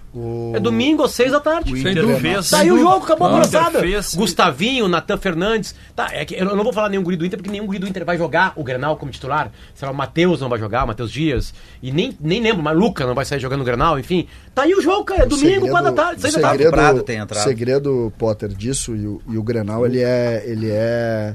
É 0.55 0.61
domingo 0.61 1.03
às 1.03 1.11
seis 1.11 1.33
da 1.33 1.41
tarde. 1.41 1.73
O 1.75 1.77
Sem 1.77 1.91
Inter 1.91 2.21
fez. 2.21 2.49
Tá 2.49 2.59
aí 2.61 2.71
o 2.71 2.79
jogo, 2.79 3.05
acabou 3.05 3.27
a 3.27 3.41
O 3.41 3.45
fez- 3.81 4.15
Gustavinho, 4.15 4.87
Natan 4.89 5.17
Fernandes. 5.19 5.75
Tá, 5.97 6.09
é 6.13 6.25
que 6.25 6.35
eu 6.37 6.45
não 6.57 6.63
vou 6.63 6.73
falar 6.73 6.89
nenhum 6.89 7.03
guri 7.03 7.17
do 7.17 7.27
Inter, 7.27 7.37
porque 7.39 7.51
nenhum 7.51 7.67
guri 7.67 7.79
do 7.81 7.89
Inter 7.89 8.05
vai 8.05 8.17
jogar 8.17 8.53
o 8.55 8.63
Grenal 8.63 8.97
como 8.97 9.11
titular. 9.11 9.51
Sei 9.75 9.85
lá, 9.85 9.93
o 9.93 9.97
Matheus 9.97 10.41
não 10.41 10.49
vai 10.49 10.59
jogar, 10.61 10.85
o 10.85 10.87
Matheus 10.87 11.11
Dias. 11.11 11.53
E 11.83 11.91
nem, 11.91 12.17
nem 12.21 12.41
lembro, 12.41 12.63
mas 12.63 12.77
Luca 12.79 13.05
não 13.05 13.15
vai 13.17 13.25
sair 13.25 13.41
jogando 13.41 13.63
o 13.63 13.65
Grenal, 13.65 13.99
enfim. 13.99 14.29
Tá 14.55 14.63
aí 14.63 14.73
o 14.75 14.81
jogo, 14.81 15.05
cara. 15.05 15.23
É 15.23 15.27
O 15.27 15.29
domingo, 15.29 15.49
segredo- 15.49 15.71
quatro 15.73 15.91
da 15.91 16.03
tarde, 16.05 16.19
o 16.19 16.21
seis 16.23 16.35
da 16.35 16.41
tarde. 16.41 16.57
segredo, 16.59 16.73
Prado 16.75 17.03
tem 17.03 17.17
entrado. 17.19 17.45
segredo, 17.45 18.13
Potter, 18.17 18.49
disso 18.51 18.95
e 18.95 19.07
o, 19.07 19.21
e 19.29 19.37
o 19.37 19.43
Grenal, 19.43 19.85
ele 19.85 20.01
é, 20.03 20.45
ele 20.47 20.69
é... 20.71 21.35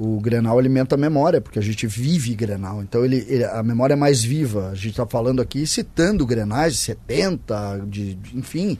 O 0.00 0.20
Grenal 0.20 0.56
alimenta 0.56 0.94
a 0.94 0.98
memória, 0.98 1.40
porque 1.40 1.58
a 1.58 1.62
gente 1.62 1.84
vive 1.84 2.32
Grenal. 2.34 2.80
Então 2.82 3.04
ele, 3.04 3.24
ele- 3.28 3.44
a 3.44 3.62
memória 3.64 3.94
é 3.94 3.96
mais 3.96 4.22
viva. 4.22 4.68
A 4.68 4.74
gente 4.76 4.90
está 4.90 5.04
falando 5.04 5.42
aqui 5.42 5.66
citando 5.66 6.24
Grenais 6.24 6.74
de 6.74 6.78
70, 6.78 7.80
de, 7.88 8.14
de- 8.14 8.38
enfim, 8.38 8.78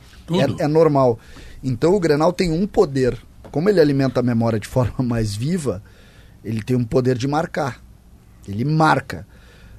é, 0.59 0.63
é 0.63 0.67
normal. 0.67 1.19
Então 1.61 1.93
o 1.93 1.99
Grenal 1.99 2.31
tem 2.31 2.51
um 2.51 2.65
poder. 2.65 3.17
Como 3.51 3.67
ele 3.69 3.81
alimenta 3.81 4.21
a 4.21 4.23
memória 4.23 4.59
de 4.59 4.67
forma 4.69 5.03
mais 5.03 5.35
viva, 5.35 5.83
ele 6.41 6.61
tem 6.63 6.77
um 6.77 6.85
poder 6.85 7.17
de 7.17 7.27
marcar. 7.27 7.81
Ele 8.47 8.63
marca. 8.63 9.27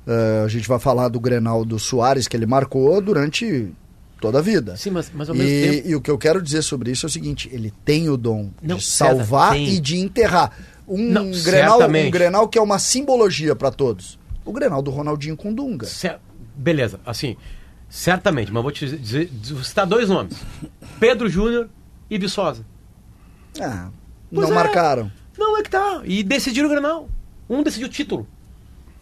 Ah, 0.06 0.42
a 0.44 0.48
gente 0.48 0.68
vai 0.68 0.78
falar 0.78 1.08
do 1.08 1.18
Grenal 1.18 1.64
do 1.64 1.78
Soares, 1.78 2.28
que 2.28 2.36
ele 2.36 2.44
marcou 2.46 3.00
durante 3.00 3.72
toda 4.20 4.40
a 4.40 4.42
vida. 4.42 4.76
Sim, 4.76 4.90
mas, 4.90 5.10
mas 5.14 5.30
ao 5.30 5.34
mesmo 5.34 5.50
E, 5.50 5.70
tempo. 5.76 5.88
e 5.88 5.94
o 5.96 6.00
que 6.02 6.10
eu 6.10 6.18
quero 6.18 6.42
dizer 6.42 6.60
sobre 6.62 6.90
isso 6.90 7.06
é 7.06 7.08
o 7.08 7.10
seguinte: 7.10 7.48
ele 7.50 7.72
tem 7.84 8.10
o 8.10 8.16
dom 8.18 8.50
Não, 8.62 8.76
de 8.76 8.84
César, 8.84 9.14
salvar 9.16 9.52
tem. 9.54 9.70
e 9.74 9.80
de 9.80 9.96
enterrar. 9.98 10.52
Um, 10.92 11.10
Não, 11.10 11.30
Grenal, 11.44 11.80
um. 11.88 12.10
Grenal 12.10 12.48
que 12.48 12.58
é 12.58 12.62
uma 12.62 12.78
simbologia 12.78 13.54
para 13.54 13.70
todos. 13.70 14.18
O 14.44 14.52
Grenal 14.52 14.82
do 14.82 14.90
Ronaldinho 14.90 15.36
com 15.36 15.54
Dunga. 15.54 15.86
Cer- 15.86 16.18
Beleza, 16.56 16.98
assim, 17.06 17.36
certamente, 17.88 18.52
mas 18.52 18.62
vou 18.62 18.72
te 18.72 18.86
dizer, 18.98 19.30
vou 19.52 19.62
citar 19.62 19.86
dois 19.86 20.08
nomes: 20.08 20.36
Pedro 20.98 21.28
Júnior 21.28 21.68
e 22.10 22.18
Viçosa. 22.18 22.64
Ah, 23.60 23.88
Pois 24.32 24.48
não 24.48 24.56
é. 24.56 24.62
marcaram. 24.64 25.10
Não, 25.38 25.56
é 25.56 25.62
que 25.62 25.70
tá. 25.70 26.02
E 26.04 26.22
decidiram 26.22 26.66
o 26.68 26.70
Grenal. 26.70 27.08
Um 27.48 27.62
decidiu 27.62 27.86
o 27.88 27.90
título. 27.90 28.26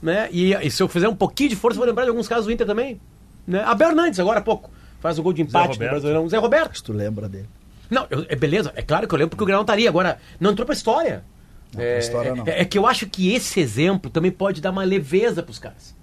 Né? 0.01 0.29
E, 0.31 0.55
e 0.55 0.71
se 0.71 0.83
eu 0.83 0.89
fizer 0.89 1.09
um 1.09 1.15
pouquinho 1.17 1.49
de 1.51 1.57
força, 1.57 1.75
eu 1.77 1.81
vou 1.81 1.87
lembrar 1.89 2.05
de 2.05 2.11
alguns 2.11 2.29
casos 2.29 2.47
do 2.47 2.53
Inter 2.53 2.67
também. 2.67 3.01
Né? 3.47 3.63
Abel 3.65 3.89
Hernandes, 3.89 4.21
agora 4.21 4.39
há 4.39 4.43
pouco. 4.43 4.71
Faz 5.01 5.19
o 5.19 5.23
gol 5.23 5.33
de 5.33 5.43
empate 5.43 5.69
no 5.69 5.73
Roberto. 5.75 5.91
Brasileirão. 5.91 6.29
Zé 6.29 6.37
Roberto. 6.39 6.77
Se 6.77 6.83
tu 6.83 6.93
lembra 6.93 7.29
dele. 7.29 7.49
Não, 7.91 8.07
eu- 8.11 8.25
é 8.29 8.37
beleza. 8.37 8.73
É 8.77 8.83
claro 8.83 9.09
que 9.09 9.15
eu 9.15 9.19
lembro 9.19 9.31
porque 9.31 9.43
o 9.43 9.47
Grenal 9.47 9.63
estaria. 9.63 9.89
Agora, 9.89 10.19
não 10.39 10.53
entrou 10.53 10.65
pra 10.67 10.75
história. 10.75 11.25
Não, 11.75 11.83
é, 11.83 11.99
história 11.99 12.31
é- 12.31 12.35
não. 12.35 12.45
é 12.47 12.65
que 12.65 12.79
eu 12.79 12.87
acho 12.87 13.07
que 13.07 13.33
esse 13.33 13.61
exemplo 13.61 14.11
também 14.11 14.31
pode 14.31 14.61
dar 14.61 14.71
uma 14.71 14.85
leveza 14.85 15.43
pros 15.43 15.59
caras. 15.59 15.95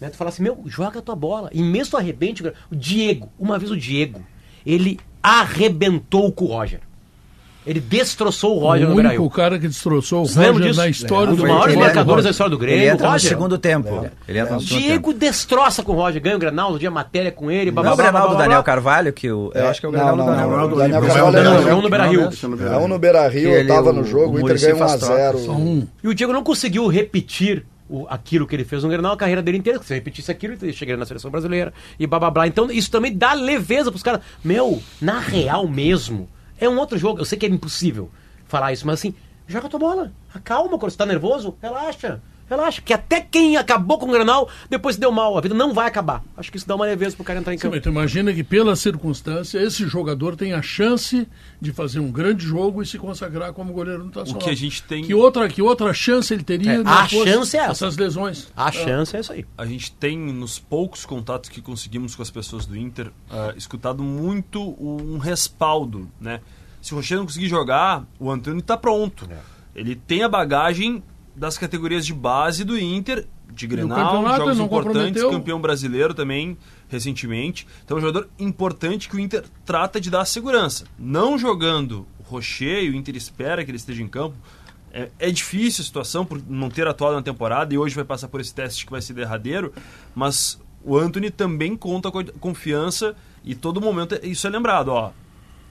Né? 0.00 0.10
Tu 0.10 0.16
fala 0.16 0.30
assim, 0.30 0.42
meu, 0.42 0.62
joga 0.66 0.98
a 0.98 1.02
tua 1.02 1.14
bola. 1.14 1.48
E 1.52 1.62
mesmo 1.62 1.96
arrebente, 1.98 2.42
o 2.44 2.76
Diego, 2.76 3.28
uma 3.38 3.58
vez 3.58 3.70
o 3.70 3.76
Diego, 3.76 4.24
ele 4.66 4.98
arrebentou 5.22 6.32
com 6.32 6.44
o 6.46 6.48
Roger. 6.48 6.80
Ele 7.64 7.78
destroçou 7.78 8.56
o 8.56 8.58
Roger 8.58 8.86
o 8.86 8.90
no 8.90 8.96
único 8.96 9.08
Beira-Rio. 9.08 9.30
cara 9.30 9.56
que 9.58 9.68
destroçou 9.68 10.24
o 10.24 10.26
Roger 10.26 10.52
disso? 10.54 10.80
na 10.80 10.88
história 10.88 11.32
Um 11.32 11.36
do 11.36 11.42
dos 11.42 11.48
maiores 11.50 11.76
marcadores 11.76 12.24
da 12.24 12.30
história 12.30 12.50
do 12.50 12.58
Grêmio, 12.58 12.80
Ele 12.82 12.90
entra 12.90 13.06
no 13.06 13.12
Roger. 13.12 13.28
segundo 13.28 13.56
tempo. 13.58 14.08
Ele 14.26 14.38
entra 14.40 14.54
no 14.54 14.60
segundo 14.60 14.78
tempo. 14.80 14.88
Diego 14.88 15.12
destroça 15.14 15.82
com 15.82 15.92
o 15.92 15.94
Roger, 15.94 16.20
ganha 16.20 16.34
o 16.34 16.38
Grenal, 16.40 16.72
no 16.72 16.78
dia 16.78 16.90
matéria 16.90 17.30
com 17.30 17.50
ele, 17.50 17.70
Não 17.70 17.84
é 17.84 17.92
o 17.92 17.96
Grenal 17.96 18.28
do 18.30 18.36
Daniel. 18.36 18.62
Carvalho, 18.64 19.12
que 19.12 19.30
o, 19.30 19.52
eu 19.54 19.68
acho 19.68 19.78
que 19.80 19.86
é 19.86 19.88
o 19.88 19.92
Grenal 19.92 20.16
não, 20.16 20.24
do 20.26 20.30
Daniel 20.32 20.48
Carvalho. 20.48 20.72
o 20.72 20.76
Daniel 20.76 21.00
Não, 21.00 21.06
Carvalho 21.08 21.22
é 21.22 21.24
o 21.24 21.28
é 21.28 21.32
Daniel, 21.44 21.68
é 21.68 21.74
um 21.74 21.82
no 21.82 21.88
Beira-Rio. 21.90 22.20
É 22.72 22.76
um 22.78 22.88
no 22.88 22.98
Beira 22.98 23.28
Rio, 23.28 23.42
Que 23.42 23.46
eu 23.54 23.58
ele- 23.60 23.68
tava 23.68 23.92
no 23.92 24.04
jogo, 24.04 24.36
o 24.36 24.40
Inter 24.40 24.60
ganhou 24.60 24.78
faz 24.78 25.00
1x0. 25.02 25.38
Só 25.38 25.52
um. 25.52 25.86
E 26.02 26.08
o 26.08 26.14
Diego 26.14 26.32
não 26.32 26.42
conseguiu 26.42 26.86
repetir 26.88 27.64
o- 27.88 28.06
aquilo 28.10 28.44
que 28.46 28.56
ele 28.56 28.64
fez 28.64 28.82
no 28.82 28.88
Grenal 28.88 29.12
a 29.12 29.16
carreira 29.16 29.40
dele 29.40 29.58
inteira. 29.58 29.78
Se 29.84 29.92
ele 29.92 30.00
repetisse 30.00 30.30
aquilo, 30.32 30.54
ele 30.60 30.72
chegaria 30.72 30.96
na 30.98 31.06
seleção 31.06 31.30
brasileira 31.30 31.72
e 31.98 32.06
blá 32.08 32.18
blá 32.18 32.30
blá. 32.30 32.46
Então 32.48 32.70
isso 32.72 32.90
também 32.90 33.16
dá 33.16 33.34
leveza 33.34 33.90
pros 33.92 34.02
caras. 34.02 34.20
Meu, 34.42 34.82
na 35.00 35.20
real 35.20 35.68
mesmo, 35.68 36.28
é 36.64 36.68
um 36.68 36.78
outro 36.78 36.96
jogo. 36.96 37.20
Eu 37.20 37.24
sei 37.24 37.38
que 37.38 37.46
é 37.46 37.48
impossível 37.48 38.10
falar 38.46 38.72
isso, 38.72 38.86
mas 38.86 39.00
assim, 39.00 39.14
joga 39.46 39.66
a 39.66 39.70
tua 39.70 39.80
bola. 39.80 40.12
Acalma 40.32 40.78
quando 40.78 40.90
você 40.92 40.96
tá 40.96 41.06
nervoso, 41.06 41.56
relaxa. 41.60 42.20
Relaxa, 42.56 42.80
que 42.82 42.92
até 42.92 43.20
quem 43.20 43.56
acabou 43.56 43.98
com 43.98 44.06
o 44.06 44.12
Grenal, 44.12 44.48
depois 44.68 44.94
se 44.96 45.00
deu 45.00 45.10
mal. 45.10 45.36
A 45.36 45.40
vida 45.40 45.54
não 45.54 45.72
vai 45.72 45.86
acabar. 45.88 46.22
Acho 46.36 46.50
que 46.50 46.56
isso 46.56 46.66
dá 46.68 46.74
uma 46.74 46.84
leveza 46.84 47.16
pro 47.16 47.24
cara 47.24 47.38
entrar 47.40 47.52
em 47.54 47.56
Sim, 47.56 47.62
campo. 47.62 47.74
mas 47.76 47.82
tu 47.82 47.88
imagina 47.88 48.32
que 48.32 48.44
pela 48.44 48.76
circunstância, 48.76 49.58
esse 49.60 49.86
jogador 49.86 50.36
tem 50.36 50.52
a 50.52 50.62
chance 50.62 51.26
de 51.60 51.72
fazer 51.72 52.00
um 52.00 52.10
grande 52.10 52.44
jogo 52.44 52.82
e 52.82 52.86
se 52.86 52.98
consagrar 52.98 53.52
como 53.52 53.72
goleiro 53.72 54.04
nacional. 54.04 54.34
O 54.34 54.38
que 54.38 54.50
a 54.50 54.54
gente 54.54 54.82
tem- 54.82 55.04
Que 55.04 55.14
outra, 55.14 55.48
que 55.48 55.62
outra 55.62 55.92
chance 55.94 56.32
ele 56.32 56.42
teria 56.42 56.72
É, 56.74 56.82
a 56.84 57.06
chance 57.08 57.56
é 57.56 57.60
essa. 57.60 57.70
essas 57.72 57.96
lesões? 57.96 58.48
A 58.56 58.70
chance 58.70 59.16
é 59.16 59.20
isso 59.20 59.32
aí. 59.32 59.44
a 59.56 59.64
gente 59.66 59.92
tem, 59.92 60.18
nos 60.18 60.58
poucos 60.58 61.04
contatos 61.06 61.48
que 61.48 61.60
conseguimos 61.62 62.14
com 62.14 62.22
as 62.22 62.30
pessoas 62.30 62.66
do 62.66 62.76
Inter, 62.76 63.10
ah, 63.30 63.52
escutado 63.56 64.02
muito 64.02 64.60
um 64.80 65.18
respaldo, 65.18 66.08
né? 66.20 66.40
Se 66.80 66.92
o 66.92 66.96
Rocher 66.96 67.16
não 67.16 67.24
conseguir 67.26 67.48
jogar, 67.48 68.04
o 68.18 68.30
Antônio 68.30 68.58
está 68.58 68.76
pronto. 68.76 69.28
Ele 69.74 69.94
tem 69.94 70.22
a 70.22 70.28
bagagem 70.28 71.02
das 71.34 71.56
categorias 71.56 72.04
de 72.04 72.12
base 72.12 72.64
do 72.64 72.78
Inter, 72.78 73.26
de 73.50 73.66
Grenal, 73.66 74.24
jogos 74.36 74.58
importantes, 74.58 75.22
campeão 75.22 75.60
brasileiro 75.60 76.14
também, 76.14 76.56
recentemente. 76.88 77.66
Então 77.84 77.96
é 77.96 77.98
um 77.98 78.02
jogador 78.02 78.28
importante 78.38 79.08
que 79.08 79.16
o 79.16 79.20
Inter 79.20 79.44
trata 79.64 80.00
de 80.00 80.10
dar 80.10 80.24
segurança. 80.24 80.84
Não 80.98 81.38
jogando 81.38 82.06
o 82.18 82.22
Rocher 82.22 82.90
o 82.90 82.94
Inter 82.94 83.16
espera 83.16 83.64
que 83.64 83.70
ele 83.70 83.76
esteja 83.76 84.02
em 84.02 84.08
campo, 84.08 84.36
é, 84.92 85.08
é 85.18 85.30
difícil 85.30 85.82
a 85.82 85.86
situação 85.86 86.24
por 86.24 86.42
não 86.46 86.68
ter 86.68 86.86
atuado 86.86 87.16
na 87.16 87.22
temporada 87.22 87.72
e 87.72 87.78
hoje 87.78 87.94
vai 87.94 88.04
passar 88.04 88.28
por 88.28 88.40
esse 88.40 88.54
teste 88.54 88.84
que 88.84 88.92
vai 88.92 89.00
ser 89.00 89.14
derradeiro, 89.14 89.72
mas 90.14 90.60
o 90.84 90.98
Anthony 90.98 91.30
também 91.30 91.76
conta 91.76 92.10
com 92.10 92.18
a 92.18 92.24
confiança 92.40 93.16
e 93.42 93.54
todo 93.54 93.80
momento 93.80 94.18
isso 94.22 94.46
é 94.46 94.50
lembrado, 94.50 94.88
ó. 94.88 95.12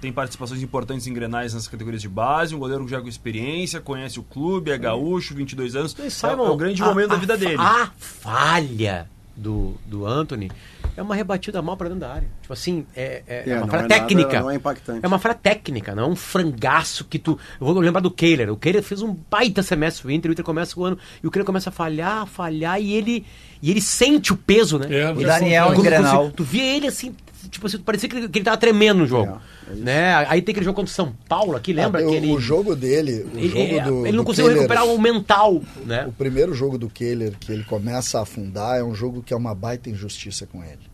Tem 0.02 0.12
participações 0.12 0.64
importantes 0.64 1.06
em 1.06 1.14
grenais 1.14 1.54
nas 1.54 1.68
categorias 1.68 2.02
de 2.02 2.10
base, 2.10 2.56
um 2.56 2.60
goleiro 2.60 2.88
já 2.88 2.99
com 2.99 3.08
experiência, 3.08 3.80
conhece 3.80 4.20
o 4.20 4.24
clube, 4.24 4.72
é 4.72 4.78
gaúcho, 4.78 5.36
22 5.36 5.76
anos. 5.76 5.91
Vocês 5.93 6.08
É, 6.08 6.10
saibam, 6.10 6.47
é 6.47 6.49
o 6.49 6.58
grande 6.58 6.82
a- 6.82 6.86
momento 6.88 7.10
da 7.10 7.16
a 7.16 7.20
vida 7.20 7.38
dele. 7.38 7.56
A 7.60 7.91
falha 7.97 9.08
do, 9.36 9.76
do 9.86 10.06
Anthony 10.06 10.52
é 10.97 11.02
uma 11.02 11.16
rebatida 11.16 11.62
mal 11.62 11.78
para 11.78 11.88
dentro 11.89 12.02
da 12.02 12.14
área. 12.14 12.28
Tipo 12.41 12.52
assim, 12.54 12.86
é, 12.95 13.24
é, 13.28 13.43
É, 13.45 13.49
é 13.52 13.58
uma 13.58 13.68
falha 13.68 13.80
é 13.80 13.82
nada- 13.84 13.93
técnica. 13.95 14.39
não 14.41 14.52
é 14.52 14.56
impactante. 14.56 14.99
É 15.04 15.08
uma 15.08 15.20
falha 15.20 15.36
técnica, 15.36 15.93
não 15.95 16.04
é 16.04 16.08
um 16.08 16.16
frangaço 16.16 17.06
que 17.06 17.18
tu. 17.20 17.38
Eu 17.60 17.68
vou 17.68 17.80
lembrar 17.80 18.02
do 18.02 18.12
Kehler. 18.12 18.52
O 18.52 18.58
Kehler 18.58 18.82
fez 18.84 19.02
um 19.02 19.16
baita 19.30 19.62
semestre 19.64 20.08
o 20.08 20.12
Inter, 20.12 20.30
o 20.30 20.34
Inter 20.34 20.43
começa 20.45 20.80
o 20.80 20.84
ano 20.84 20.97
e 21.24 21.28
o 21.28 21.32
Kehler 21.32 21.45
começa 21.45 21.70
a 21.70 21.74
falhar, 21.74 22.26
falhar 22.26 22.82
e 22.82 22.93
ele 22.93 23.26
e 23.62 23.70
ele 23.70 23.82
sente 23.82 24.34
o 24.34 24.36
peso, 24.38 24.80
né? 24.80 24.88
É, 24.89 25.12
Ele- 25.12 25.24
o 25.24 25.28
Daniel 25.28 25.66
quando- 25.68 25.80
em 25.80 25.84
Grenal. 25.84 26.32
Tu 26.32 26.43
via 26.43 26.64
ele 26.76 26.88
assim, 26.88 27.16
tipo 27.50 27.68
assim, 27.68 27.78
parecia 27.80 28.08
que 28.10 28.16
ele, 28.16 28.30
que 28.30 28.39
ele 28.39 28.46
tava 28.46 28.58
tremendo 28.58 29.00
no 29.00 29.08
jogo. 29.08 29.39
É, 29.68 29.72
é 29.72 29.76
né? 29.76 30.16
Aí 30.28 30.42
tem 30.42 30.54
aquele 30.54 30.66
jogo 30.66 30.76
contra 30.76 30.92
o 30.92 30.94
São 30.96 31.14
Paulo 31.28 31.56
aqui, 31.56 31.74
lembra? 31.74 32.02
Ah, 32.02 32.08
o, 32.08 32.14
ele, 32.14 32.32
o 32.32 32.39
jogo 32.39 32.76
dele, 32.76 33.26
o 33.34 33.38
ele, 33.38 33.50
jogo 33.50 33.89
do, 33.89 34.08
ele 34.08 34.18
não 34.18 34.24
do 34.24 34.28
conseguiu 34.28 34.52
Kehler- 34.52 34.62
recuperar 34.70 34.86
o 34.86 35.00
mental, 35.02 35.62
né? 35.86 36.06
O 36.08 36.12
primeiro 36.12 36.54
jogo 36.54 36.78
do 36.78 36.89
Kehler, 36.89 37.38
que 37.39 37.52
ele 37.52 37.64
começa 37.64 38.20
a 38.20 38.24
afundar, 38.24 38.78
é 38.78 38.84
um 38.84 38.94
jogo 38.94 39.22
que 39.22 39.34
é 39.34 39.38
uma 39.38 39.56
baita 39.56 39.89
injustiça 39.89 40.46
com 40.46 40.64
ele. 40.64 40.89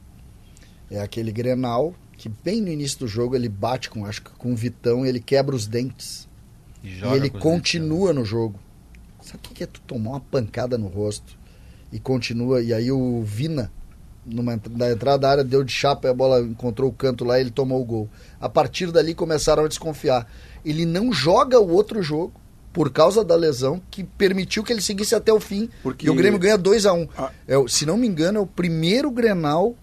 É 0.89 1.02
aquele 1.02 1.32
Grenal 1.32 1.93
que 2.18 2.30
bem 2.30 2.62
no 2.62 2.70
início 2.70 3.00
do 3.00 3.08
jogo 3.08 3.36
ele 3.36 3.48
bate 3.48 3.89
com, 3.89 4.06
acho 4.06 4.24
que 4.24 4.32
com 4.32 4.52
o 4.52 4.56
Vitão 4.56 5.06
e 5.06 5.10
ele 5.10 5.20
quebra 5.20 5.56
os 5.56 5.68
dentes. 5.68 6.28
E 6.84 6.88
E 6.88 7.14
ele 7.14 7.30
com 7.30 7.38
os 7.38 7.43
continua 7.43 8.12
no 8.12 8.26
jogo. 8.26 8.60
Sabe 9.22 9.39
o 9.39 9.41
que 9.41 9.54
que 9.54 9.64
é 9.64 9.68
tu 9.68 9.82
tomar 9.82 10.12
uma 10.12 10.20
pancada 10.20 10.78
no 10.78 10.88
rosto 10.88 11.38
e 11.91 12.00
continua? 12.00 12.62
E 12.62 12.74
aí 12.74 12.91
o 12.91 13.22
Vina, 13.24 13.72
numa, 14.28 14.59
na 14.71 14.91
entrada 14.91 15.17
da 15.19 15.30
área, 15.30 15.43
deu 15.43 15.63
de 15.63 15.71
chapa 15.71 16.09
a 16.09 16.13
bola 16.13 16.41
encontrou 16.41 16.89
o 16.89 16.93
canto 16.93 17.23
lá 17.25 17.38
e 17.38 17.41
ele 17.41 17.51
tomou 17.51 17.82
o 17.82 17.86
gol. 17.86 18.09
A 18.39 18.49
partir 18.49 18.91
dali 18.91 19.15
começaram 19.15 19.63
a 19.65 19.67
desconfiar. 19.67 20.28
Ele 20.65 20.86
não 20.86 21.11
joga 21.13 21.59
o 21.59 21.71
outro 21.71 22.01
jogo 22.03 22.34
por 22.73 22.91
causa 22.91 23.23
da 23.23 23.36
lesão 23.36 23.82
que 23.89 24.03
permitiu 24.03 24.63
que 24.63 24.71
ele 24.71 24.82
seguisse 24.82 25.15
até 25.15 25.32
o 25.34 25.39
fim. 25.39 25.69
Porque- 25.82 26.05
E 26.05 26.09
o 26.09 26.15
Grêmio 26.15 26.38
ganha 26.39 26.57
2 26.57 26.86
a 26.86 26.93
1 26.93 27.01
um. 27.01 27.07
Ah. 27.17 27.32
É, 27.47 27.55
Se 27.67 27.86
não 27.86 27.97
me 27.97 28.05
engano, 28.07 28.38
é 28.38 28.41
o 28.41 28.45
primeiro 28.47 29.09
Grenal. 29.09 29.75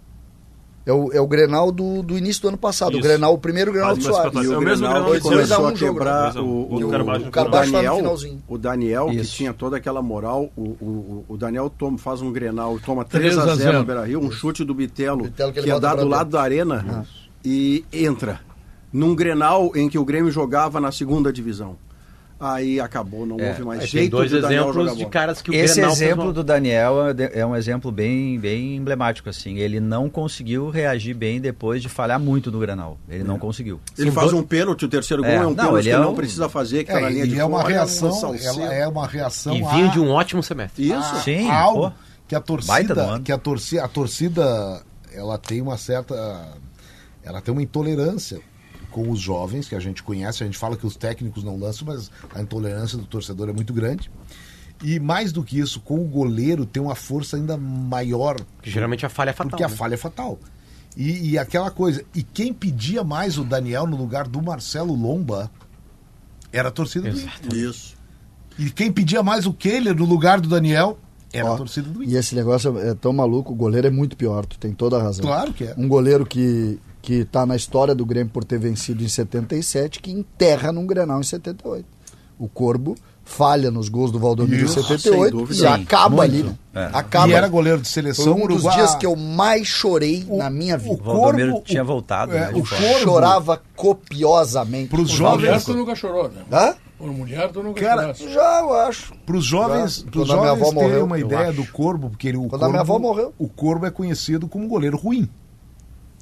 É 0.87 0.93
o, 0.93 1.11
é 1.13 1.21
o 1.21 1.27
Grenal 1.27 1.73
do, 1.73 2.03
do 2.03 2.19
início 2.19 2.43
do 2.43 2.49
ano 2.49 2.59
passado. 2.59 2.95
O 2.95 2.99
Isso. 2.99 3.09
Grenal, 3.09 3.33
o 3.33 3.39
primeiro 3.39 3.73
Grenal 3.73 3.97
do 3.97 4.03
Soares. 4.03 4.35
E 4.35 4.37
É 4.37 4.41
o 4.41 4.59
o 4.59 4.61
mesmo 4.61 4.87
Grenal 4.87 5.05
que 5.05 5.09
dois 5.09 5.25
a 5.25 5.29
começou 5.31 5.65
um 5.65 5.67
a 5.69 5.75
jogo, 5.75 5.93
quebrar 5.99 6.35
né? 6.35 6.41
o, 6.41 6.45
O 6.45 6.75
o, 6.75 6.87
o, 6.87 6.91
Carvalho 6.91 7.31
tá 7.31 7.45
no 7.45 7.51
Daniel, 7.51 7.97
finalzinho. 7.97 8.43
o 8.47 8.59
Daniel 8.59 9.07
que 9.07 9.17
Isso. 9.17 9.35
tinha 9.35 9.55
toda 9.55 9.79
aquela 9.79 10.03
moral, 10.03 10.51
o, 10.55 10.63
o, 10.63 11.25
o 11.27 11.37
Daniel 11.39 11.71
toma, 11.71 11.97
faz 11.97 12.21
um 12.21 12.31
Grenal, 12.31 12.79
toma 12.85 13.03
3 13.05 13.35
3 13.35 13.39
a 13.39 13.43
a 13.43 13.57
0 13.57 13.57
0. 13.57 13.79
no 13.79 13.85
Beira-Rio, 13.85 14.21
um 14.21 14.31
chute 14.31 14.63
do 14.63 14.75
Bitelo, 14.75 15.23
Bitelo 15.25 15.53
que 15.55 15.63
que, 15.63 15.81
dar 15.81 15.95
pra 15.95 16.03
do 16.03 16.09
lado 16.09 16.31
da 16.31 16.43
arena 16.43 17.07
e 17.43 17.85
entra. 17.91 18.41
Num 18.93 19.15
Grenal 19.15 19.73
em 19.75 19.89
que 19.89 19.99
o 19.99 20.05
Grêmio 20.05 20.31
jogava 20.31 20.79
na 20.81 20.93
segunda 20.93 21.33
divisão. 21.33 21.77
Aí 22.39 22.81
acabou, 22.81 23.25
não 23.25 23.39
É. 23.39 23.51
houve 23.51 23.63
mais 23.63 23.81
Aí 23.81 23.87
tem 23.87 24.01
jeito 24.01 24.11
dois 24.11 24.33
exemplos 24.33 24.75
jogar 24.75 24.95
de 24.97 25.07
caras 25.07 25.41
que 25.41 25.51
o 25.51 25.55
Esse 25.55 25.75
Grenal 25.77 25.91
fez 25.97 26.03
exemplo 26.11 26.33
do 26.33 26.43
Daniel 26.45 26.95
é 27.09 27.41
é 27.41 27.47
um 27.47 27.55
exemplo 27.57 27.93
bem, 27.93 28.39
bem 28.39 28.77
emblemático, 28.77 29.29
assim. 29.31 29.59
Ele 29.59 29.79
não 29.81 30.11
conseguiu 30.11 30.69
reagir 30.69 31.15
bem 31.15 31.41
depois 31.41 31.81
de 31.81 31.89
falhar 31.89 32.19
muito 32.19 32.51
no 32.51 32.59
Granal. 32.59 32.99
Ele 33.09 33.23
não 33.25 33.39
conseguiu. 33.39 33.81
Ele 33.97 34.11
Sim, 34.11 34.15
faz 34.15 34.31
do- 34.33 34.39
um 34.39 34.43
pênalti, 34.43 34.85
o 34.85 34.89
terceiro 34.89 35.23
gol 35.23 35.31
É, 35.33 35.37
é, 35.37 35.41
um 35.41 35.43
não, 35.51 35.55
pênalti 35.55 35.75
ele 35.75 35.83
que 35.85 35.89
é 35.89 35.93
ele 35.95 36.03
não 36.03 36.13
um- 36.13 36.17
precisa 36.17 36.49
fazer, 36.49 36.85
que 36.85 36.91
É, 36.91 36.95
tá 36.95 37.01
na 37.01 37.09
linha 37.09 37.27
de 37.27 37.39
é 37.39 37.45
uma 37.45 37.61
fora, 37.61 37.73
reação, 37.73 38.35
ela 38.35 38.75
é 38.75 38.89
uma 38.89 39.07
reação 39.07 39.57
E 39.57 39.65
a- 39.65 39.69
vinha 39.69 39.89
de 39.89 40.01
um 40.01 40.11
ótimo 40.11 40.43
semestre. 40.43 40.91
Isso. 40.91 41.17
Sim, 41.23 41.49
a 41.49 41.59
algo 41.61 41.91
pô. 41.91 41.97
que 42.29 42.35
a 42.35 42.41
torcida, 42.41 43.21
que 43.25 43.31
a 43.33 43.39
torcida, 43.39 43.85
a 43.85 43.89
torcida, 43.89 44.83
ela 45.13 45.39
tem 45.39 45.63
uma 45.63 45.79
certa, 45.79 46.49
ela 47.23 47.41
tem 47.41 47.53
uma 47.53 47.63
intolerância 47.63 48.41
com 48.95 49.11
os 49.11 49.19
jovens 49.19 49.67
que 49.69 49.75
a 49.75 49.81
gente 49.81 50.05
conhece. 50.05 50.45
A 50.45 50.47
gente 50.47 50.57
fala 50.57 50.77
que 50.77 50.87
os 50.87 50.95
técnicos 50.95 51.43
não 51.43 51.59
lançam, 51.59 51.85
mas 51.85 52.13
a 52.33 52.41
intolerância 52.41 52.97
do 52.97 53.05
torcedor 53.05 53.49
é 53.49 53.53
muito 53.53 53.73
grande. 53.75 54.09
E 54.85 55.01
mais 55.01 55.33
do 55.33 55.43
que 55.43 55.59
isso, 55.59 55.81
com 55.81 55.97
o 56.01 56.05
goleiro 56.05 56.65
tem 56.65 56.81
uma 56.81 56.95
força 56.95 57.37
ainda 57.37 57.57
maior, 57.57 58.37
Que 58.63 58.71
geralmente 58.71 59.05
a 59.05 59.09
falha 59.09 59.31
é 59.31 59.33
fatal. 59.33 59.51
porque 59.51 59.65
a 59.65 59.69
né? 59.69 59.75
falha 59.75 59.95
é 59.95 59.97
fatal. 59.97 60.39
E, 60.97 61.31
e 61.31 61.39
aquela 61.39 61.73
coisa, 61.73 62.05
e 62.15 62.23
quem 62.23 62.53
pedia 62.53 63.03
mais 63.03 63.37
o 63.37 63.43
Daniel 63.43 63.85
no 63.85 63.97
lugar 63.97 64.29
do 64.29 64.41
Marcelo 64.41 64.95
Lomba 64.95 65.51
era 66.53 66.69
a 66.69 66.71
torcida 66.71 67.11
do 67.11 67.19
Inter. 67.21 67.53
Isso. 67.53 67.97
E 68.57 68.71
quem 68.71 68.93
pedia 68.93 69.25
mais 69.25 69.45
o 69.45 69.53
Kehler 69.53 69.97
no 69.97 70.05
lugar 70.05 70.41
do 70.41 70.49
Daniel 70.49 70.97
era 71.33 71.51
Ó, 71.51 71.55
a 71.55 71.57
torcida 71.57 71.89
do 71.89 72.01
Inter. 72.01 72.15
E 72.15 72.17
esse 72.17 72.37
negócio 72.37 72.79
é 72.79 72.95
tão 72.95 73.13
maluco, 73.13 73.53
o 73.53 73.57
goleiro 73.57 73.89
é 73.89 73.91
muito 73.91 74.17
pior, 74.17 74.47
tu 74.47 74.57
tem 74.57 74.73
toda 74.73 74.99
a 74.99 75.03
razão. 75.03 75.25
Claro 75.25 75.53
que 75.53 75.65
é. 75.65 75.75
Um 75.77 75.89
goleiro 75.89 76.25
que, 76.25 76.79
que 77.05 77.23
tá 77.27 77.45
na 77.45 77.55
história 77.55 77.95
do 77.95 78.07
Grêmio 78.07 78.33
por 78.33 78.45
ter 78.45 78.59
vencido 78.59 79.05
em 79.05 79.09
77, 79.09 80.01
que 80.01 80.11
enterra 80.11 80.73
num 80.73 80.87
Grenal 80.87 81.21
em 81.21 81.23
78. 81.23 81.85
O 82.39 82.49
Corbo 82.49 82.95
falha 83.23 83.71
nos 83.71 83.91
gols 83.91 84.11
do 84.11 84.19
Valdomiro 84.19 84.65
Isso, 84.65 84.81
em 84.81 84.83
78 84.83 85.03
sem 85.03 85.31
dúvida. 85.31 85.53
e 85.55 85.57
Sim, 85.59 85.83
acaba 85.83 86.17
muito. 86.17 86.23
ali, 86.23 86.43
né? 86.43 86.55
É. 86.75 86.91
Acaba. 86.95 87.29
E 87.29 87.33
era 87.35 87.47
goleiro 87.47 87.81
de 87.83 87.87
Foi 87.89 87.93
seleção 88.03 88.35
um 88.43 88.47
dos 88.47 88.63
dias 88.63 88.95
que 88.95 89.05
eu 89.05 89.15
mais 89.15 89.67
chorei 89.69 90.25
O- 90.29 90.39
na 90.39 90.49
minha 90.49 90.79
vida. 90.79 90.95
o 90.95 90.99
O 90.99 91.03
Valdomiro 91.03 91.51
Corvo- 91.53 91.65
tinha 91.67 91.85
voltado, 91.85 92.33
é, 92.33 92.41
né, 92.41 92.49
o. 92.51 92.53
Corvo- 92.67 92.99
Chorava 93.03 93.63
copiosamente. 93.77 94.89
Pros 94.89 95.11
Por 95.11 95.17
jovens- 95.17 95.65
tu 95.65 95.75
nunca 95.75 95.95
chorou, 95.95 96.29
né? 96.31 96.43
Hã? 96.51 96.75
Por 96.99 97.11
mulher 97.13 97.51
tu 97.53 97.63
nunca 97.63 97.81
Cara. 97.81 98.15
Já, 98.15 98.61
eu 98.61 98.73
acho. 98.73 99.13
Para 99.27 99.37
os 99.37 99.45
jovens, 99.45 100.03
pros 100.11 100.27
jovens 100.29 100.49
avó 100.51 100.65
terem 100.71 100.75
morreu, 100.83 101.05
uma 101.05 101.19
ideia 101.19 101.49
acho. 101.49 101.57
do 101.63 101.67
Corvo, 101.71 102.09
porque 102.11 102.29
ele, 102.29 102.39
o 102.39 102.47
Quando 102.49 102.65
a 102.65 102.69
minha 102.69 102.81
avó 102.81 102.99
morreu. 102.99 103.35
O 103.39 103.49
Corvo 103.49 103.85
é 103.87 103.91
conhecido 103.91 104.49
como 104.49 104.65
um 104.65 104.69
goleiro 104.69 104.97
ruim. 104.97 105.29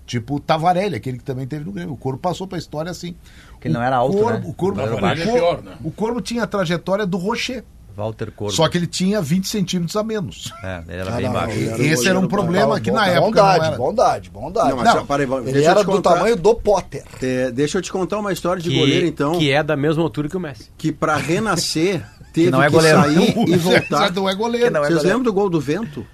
Tipo 0.06 0.36
o 0.36 0.40
Tavarelli, 0.40 0.96
aquele 0.96 1.18
que 1.18 1.24
também 1.24 1.46
teve 1.46 1.64
no 1.64 1.72
Grêmio. 1.72 1.94
O 1.94 1.96
Corvo 1.96 2.18
passou 2.18 2.46
para 2.46 2.58
a 2.58 2.60
história 2.60 2.90
assim. 2.90 3.14
Que 3.60 3.68
ele 3.68 3.74
não 3.74 3.82
era 3.82 3.96
alto, 3.96 4.16
Corvo, 4.18 4.38
né? 4.38 4.44
O 4.46 4.52
Corvo, 4.52 4.80
Era 4.80 4.96
o, 4.96 5.00
baixo. 5.00 5.22
Corvo, 5.22 5.36
É 5.36 5.40
pior, 5.40 5.62
né? 5.62 5.72
o 5.84 5.90
Corvo 5.90 6.20
tinha 6.20 6.42
a 6.42 6.46
trajetória 6.46 7.06
do 7.06 7.16
Rocher. 7.16 7.64
Walter 7.94 8.30
Corvo. 8.32 8.54
Só 8.56 8.66
que 8.68 8.78
ele 8.78 8.86
tinha 8.86 9.20
20 9.20 9.46
centímetros 9.46 9.94
a 9.96 10.02
menos. 10.02 10.50
É, 10.64 10.82
ele 10.88 10.96
era 11.02 11.12
Ah, 11.12 11.16
bem 11.16 11.26
não, 11.26 11.32
baixo. 11.34 11.58
era 11.58 11.82
Esse 11.84 12.08
era 12.08 12.18
um 12.18 12.26
problema 12.26 12.80
que 12.80 12.90
na 12.90 13.06
época 13.06 13.20
não 13.20 13.30
Bondade, 13.30 13.64
era. 13.66 13.76
bondade, 13.76 14.30
bondade. 14.30 14.68
Não, 14.70 14.76
mas 14.78 14.86
Não, 14.86 15.06
já, 15.06 15.14
ele 15.42 15.52
deixa 15.52 15.58
eu 15.58 15.70
era 15.70 15.80
te 15.80 15.86
do 15.86 15.92
contar. 15.92 16.14
tamanho 16.14 16.36
do 16.36 16.54
Potter. 16.54 17.04
É, 17.22 17.50
deixa 17.50 17.76
eu 17.78 17.82
te 17.82 17.92
contar 17.92 18.18
uma 18.18 18.32
história 18.32 18.62
de 18.62 18.70
que, 18.70 18.78
goleiro, 18.78 19.06
então, 19.06 19.32
que 19.32 19.40
que, 19.40 19.52
é 19.52 19.62
da 19.62 19.76
mesma 19.76 20.02
altura 20.02 20.26
que 20.28 20.36
o 20.36 20.40
Messi. 20.40 20.70
para 20.98 21.16
renascer 21.16 22.02
teve 22.32 22.50
não 22.50 22.62
é 22.62 22.66
que 22.66 22.72
goleiro. 22.72 22.98
sair 23.02 23.34
e 23.46 23.56
voltar. 23.60 24.10
não 24.10 24.26
é 24.28 24.34
goleiro. 24.34 24.66
Que 24.66 24.72
não 24.72 24.80
é 24.80 24.84
Vocês 24.84 24.94
goleiro. 24.96 25.18
lembram 25.18 25.22
do 25.32 25.32
gol 25.34 25.50
do 25.50 25.60
vento? 25.60 26.06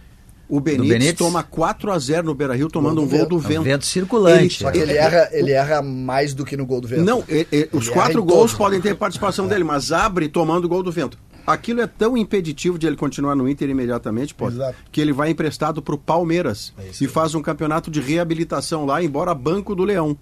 O 0.48 0.60
Benítez, 0.60 0.88
Benítez? 0.88 1.14
toma 1.18 1.42
4 1.42 1.92
a 1.92 1.98
0 1.98 2.26
no 2.26 2.34
Beira-Rio 2.34 2.68
tomando 2.68 2.96
Gol 2.96 3.04
um 3.04 3.06
do 3.06 3.10
gol 3.10 3.18
vento. 3.18 3.28
do 3.28 3.34
É 3.34 3.38
um 3.38 3.40
vento. 3.40 3.62
vento 3.64 3.86
circulante. 3.86 4.60
Só 4.62 4.70
que 4.70 4.78
ele 4.78 4.94
erra, 4.94 5.28
ele 5.32 5.50
erra 5.52 5.82
mais 5.82 6.32
do 6.32 6.44
que 6.44 6.56
no 6.56 6.64
gol 6.64 6.80
do 6.80 6.88
vento. 6.88 7.02
Não, 7.04 7.22
e- 7.28 7.46
e- 7.52 7.68
os 7.72 7.86
Ele 7.86 7.94
quatro 7.94 8.22
gols 8.24 8.52
todos. 8.52 8.54
podem 8.54 8.80
ter 8.80 8.94
participação 8.94 9.46
dele, 9.46 9.62
mas 9.64 9.92
abre 9.92 10.26
tomando 10.28 10.64
o 10.64 10.68
gol 10.68 10.82
do 10.82 10.90
vento. 10.90 11.18
Aquilo 11.46 11.80
é 11.80 11.86
tão 11.86 12.16
impeditivo 12.16 12.78
de 12.78 12.86
ele 12.86 12.96
continuar 12.96 13.34
no 13.34 13.48
Inter 13.48 13.68
imediatamente, 13.70 14.34
pô, 14.34 14.48
Exato. 14.48 14.74
que 14.92 15.00
ele 15.00 15.12
vai 15.12 15.30
emprestado 15.30 15.80
para 15.82 15.94
o 15.94 15.98
Palmeiras 15.98 16.72
e 17.00 17.06
faz 17.06 17.34
um 17.34 17.40
campeonato 17.42 17.90
de 17.90 18.00
reabilitação 18.00 18.84
lá, 18.86 19.02
embora 19.02 19.34
banco 19.34 19.74
do 19.74 19.84
Leão. 19.84 20.16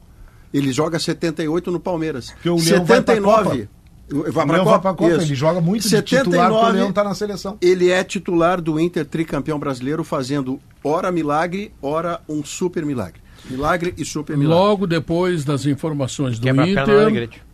Ele 0.54 0.72
joga 0.72 0.98
78 0.98 1.70
no 1.70 1.80
Palmeiras. 1.80 2.30
Porque 2.30 2.48
o 2.48 2.56
Leão 2.56 2.84
vai 2.84 3.02
pra 3.02 3.14
79 3.14 3.68
vai 4.08 4.28
O 4.30 4.32
pra 4.32 4.44
Leão 4.44 4.64
vai 4.64 4.80
pra 4.80 4.94
Copa, 4.94 5.10
Isso. 5.12 5.22
ele 5.22 5.34
joga 5.34 5.60
muito 5.60 5.88
de 5.88 6.02
titular 6.02 6.52
o 6.52 6.68
Leão 6.70 6.92
tá 6.92 7.02
na 7.02 7.14
seleção. 7.14 7.56
Ele 7.60 7.90
é 7.90 8.04
titular 8.04 8.60
do 8.60 8.78
Inter 8.78 9.04
tricampeão 9.04 9.58
brasileiro, 9.58 10.04
fazendo 10.04 10.60
ora 10.82 11.10
milagre, 11.10 11.72
ora 11.82 12.20
um 12.28 12.44
super 12.44 12.84
milagre. 12.84 13.20
Milagre 13.50 13.94
e 13.96 14.04
super 14.04 14.36
milagre. 14.36 14.60
Logo 14.60 14.86
depois 14.86 15.44
das 15.44 15.66
informações 15.66 16.38
do 16.38 16.44
Quebra 16.44 16.64
a 16.64 16.68
Inter, 16.68 16.88
Alegrete. 16.88 17.46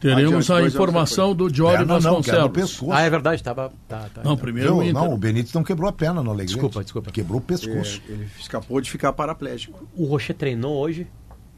Teremos 0.00 0.50
Adiante, 0.50 0.52
a 0.52 0.66
informação 0.66 1.34
do 1.34 1.50
Perna 1.50 1.78
não, 1.78 1.94
no 1.94 2.00
Vasconcelos. 2.00 2.50
pescoço. 2.52 2.92
Ah, 2.92 3.00
é 3.00 3.08
verdade, 3.08 3.42
tava. 3.42 3.72
Tá, 3.88 4.06
tá, 4.12 4.22
Não, 4.22 4.36
tá. 4.36 4.42
primeiro 4.42 4.82
Inter. 4.82 4.92
Não, 4.92 5.14
o 5.14 5.16
Benítez 5.16 5.54
não 5.54 5.64
quebrou 5.64 5.88
a 5.88 5.92
perna 5.92 6.22
no 6.22 6.28
Alegrete. 6.30 6.52
Desculpa, 6.52 6.82
desculpa. 6.82 7.10
Quebrou 7.10 7.38
o 7.38 7.42
pescoço. 7.42 8.02
É, 8.06 8.12
ele 8.12 8.28
escapou 8.38 8.82
de 8.82 8.90
ficar 8.90 9.14
paraplégico. 9.14 9.88
O 9.96 10.04
Rocher 10.04 10.36
treinou 10.36 10.76
hoje. 10.76 11.06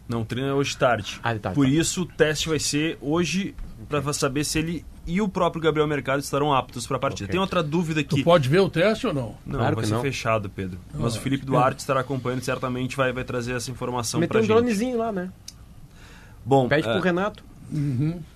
Não, 0.09 0.23
o 0.23 0.25
treino 0.25 0.49
é 0.49 0.55
hoje 0.55 0.77
tarde. 0.77 1.21
Ah, 1.23 1.35
tá, 1.37 1.51
Por 1.51 1.67
tá. 1.67 1.71
isso, 1.73 2.03
o 2.03 2.07
teste 2.07 2.49
vai 2.49 2.59
ser 2.59 2.97
hoje 3.01 3.55
para 3.89 4.13
saber 4.13 4.45
se 4.45 4.59
ele 4.59 4.85
e 5.07 5.21
o 5.21 5.29
próprio 5.29 5.63
Gabriel 5.63 5.87
Mercado 5.87 6.19
estarão 6.21 6.53
aptos 6.53 6.85
para 6.87 6.97
a 6.97 7.01
partida. 7.01 7.27
Ok. 7.27 7.33
Tem 7.33 7.41
outra 7.41 7.63
dúvida 7.63 8.03
Tu 8.03 8.15
aqui. 8.17 8.25
pode 8.25 8.49
ver 8.49 8.59
o 8.61 8.69
teste 8.69 9.07
ou 9.07 9.15
não? 9.15 9.35
Não, 9.47 9.59
Claro 9.61 9.77
vai 9.77 9.83
que 9.85 9.89
ser 9.89 9.95
não. 9.95 10.03
fechado, 10.03 10.51
Pedro. 10.51 10.79
Mas 10.93 11.15
Ah, 11.15 11.19
o 11.19 11.21
Felipe 11.21 11.41
que 11.45 11.47
Duarte 11.47 11.81
estará 11.81 12.01
acompanhando 12.01 12.41
e 12.43 12.45
certamente 12.45 12.97
vai, 12.97 13.13
vai 13.13 13.23
trazer 13.23 13.53
essa 13.55 13.71
informação 13.71 14.21
para 14.27 14.39
um 14.39 14.43
gente. 14.43 14.49
dronezinho 14.49 14.99
lá, 14.99 15.13
né? 15.13 15.31
Bom, 16.45 16.67
Pede 16.69 16.89
é, 16.89 16.93
pro 16.93 17.01
Renato. 17.01 17.45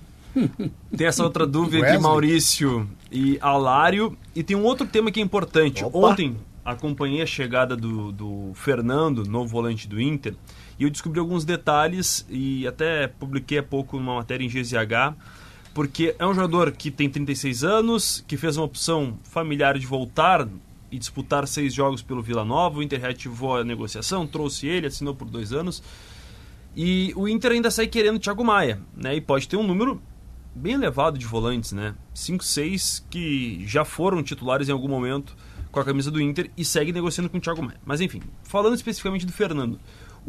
tem 0.96 1.06
essa 1.06 1.24
outra 1.24 1.46
dúvida 1.46 1.86
aqui. 1.86 1.98
Maurício 1.98 2.88
e 3.10 3.38
Alário. 3.40 4.16
E 4.34 4.42
tem 4.42 4.56
um 4.56 4.62
outro 4.64 4.86
tema 4.86 5.10
que 5.10 5.20
é 5.20 5.22
importante. 5.22 5.84
Opa. 5.84 5.98
Ontem 5.98 6.36
acompanhei 6.64 7.22
a 7.22 7.26
chegada 7.26 7.76
do, 7.76 8.12
do 8.12 8.52
Fernando, 8.54 9.24
novo 9.24 9.48
volante 9.48 9.88
do 9.88 10.00
Inter, 10.00 10.34
e 10.80 10.84
eu 10.84 10.90
descobri 10.90 11.20
alguns 11.20 11.44
detalhes 11.44 12.26
e 12.30 12.66
até 12.66 13.06
publiquei 13.06 13.58
há 13.58 13.62
pouco 13.62 13.98
uma 13.98 14.14
matéria 14.14 14.42
em 14.42 14.48
GZH, 14.48 15.14
porque 15.74 16.16
é 16.18 16.26
um 16.26 16.32
jogador 16.32 16.72
que 16.72 16.90
tem 16.90 17.08
36 17.10 17.62
anos, 17.62 18.24
que 18.26 18.38
fez 18.38 18.56
uma 18.56 18.64
opção 18.64 19.18
familiar 19.22 19.78
de 19.78 19.86
voltar 19.86 20.48
e 20.90 20.98
disputar 20.98 21.46
seis 21.46 21.74
jogos 21.74 22.00
pelo 22.00 22.22
Vila 22.22 22.46
Nova. 22.46 22.78
O 22.78 22.82
Inter 22.82 22.98
reativou 22.98 23.58
a 23.58 23.64
negociação, 23.64 24.26
trouxe 24.26 24.66
ele, 24.66 24.86
assinou 24.86 25.14
por 25.14 25.28
dois 25.28 25.52
anos. 25.52 25.82
E 26.74 27.12
o 27.14 27.28
Inter 27.28 27.52
ainda 27.52 27.70
sai 27.70 27.86
querendo 27.86 28.18
Thiago 28.18 28.42
Maia, 28.42 28.80
né? 28.96 29.14
E 29.14 29.20
pode 29.20 29.46
ter 29.46 29.58
um 29.58 29.62
número 29.62 30.00
bem 30.54 30.72
elevado 30.72 31.18
de 31.18 31.26
volantes, 31.26 31.72
né? 31.72 31.94
5, 32.14 32.42
6 32.42 33.06
que 33.10 33.62
já 33.66 33.84
foram 33.84 34.22
titulares 34.22 34.70
em 34.70 34.72
algum 34.72 34.88
momento 34.88 35.36
com 35.70 35.78
a 35.78 35.84
camisa 35.84 36.10
do 36.10 36.20
Inter 36.20 36.50
e 36.56 36.64
segue 36.64 36.90
negociando 36.90 37.28
com 37.28 37.36
o 37.36 37.40
Thiago 37.40 37.62
Maia. 37.62 37.78
Mas 37.84 38.00
enfim, 38.00 38.22
falando 38.42 38.74
especificamente 38.74 39.26
do 39.26 39.32
Fernando, 39.32 39.78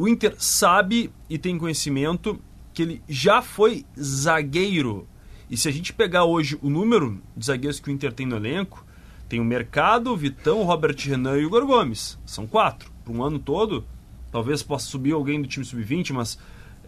o 0.02 0.08
Inter 0.08 0.36
sabe 0.40 1.12
e 1.30 1.38
tem 1.38 1.58
conhecimento 1.58 2.40
que 2.74 2.82
ele 2.82 3.02
já 3.08 3.42
foi 3.42 3.86
zagueiro. 4.00 5.08
E 5.50 5.58
se 5.58 5.68
a 5.68 5.72
gente 5.72 5.94
pegar 5.94 6.24
hoje 6.24 6.58
o 6.62 6.70
número 6.70 7.22
de 7.36 7.46
zagueiros 7.46 7.80
que 7.80 7.90
o 7.90 7.92
Inter 7.92 8.12
tem 8.14 8.26
no 8.26 8.36
elenco, 8.36 8.86
tem 9.28 9.40
o 9.40 9.46
Mercado, 9.46 10.12
o 10.12 10.18
Vitão, 10.18 10.62
o 10.62 10.64
Robert 10.64 10.96
Renan 10.98 11.38
e 11.38 11.44
o 11.44 11.48
Igor 11.48 11.66
Gomes. 11.66 12.18
São 12.26 12.48
quatro. 12.48 12.92
Para 13.04 13.14
um 13.14 13.24
ano 13.24 13.38
todo, 13.38 13.86
talvez 14.32 14.64
possa 14.64 14.88
subir 14.88 15.12
alguém 15.14 15.42
do 15.42 15.48
time 15.48 15.66
sub-20, 15.66 16.14
mas 16.14 16.40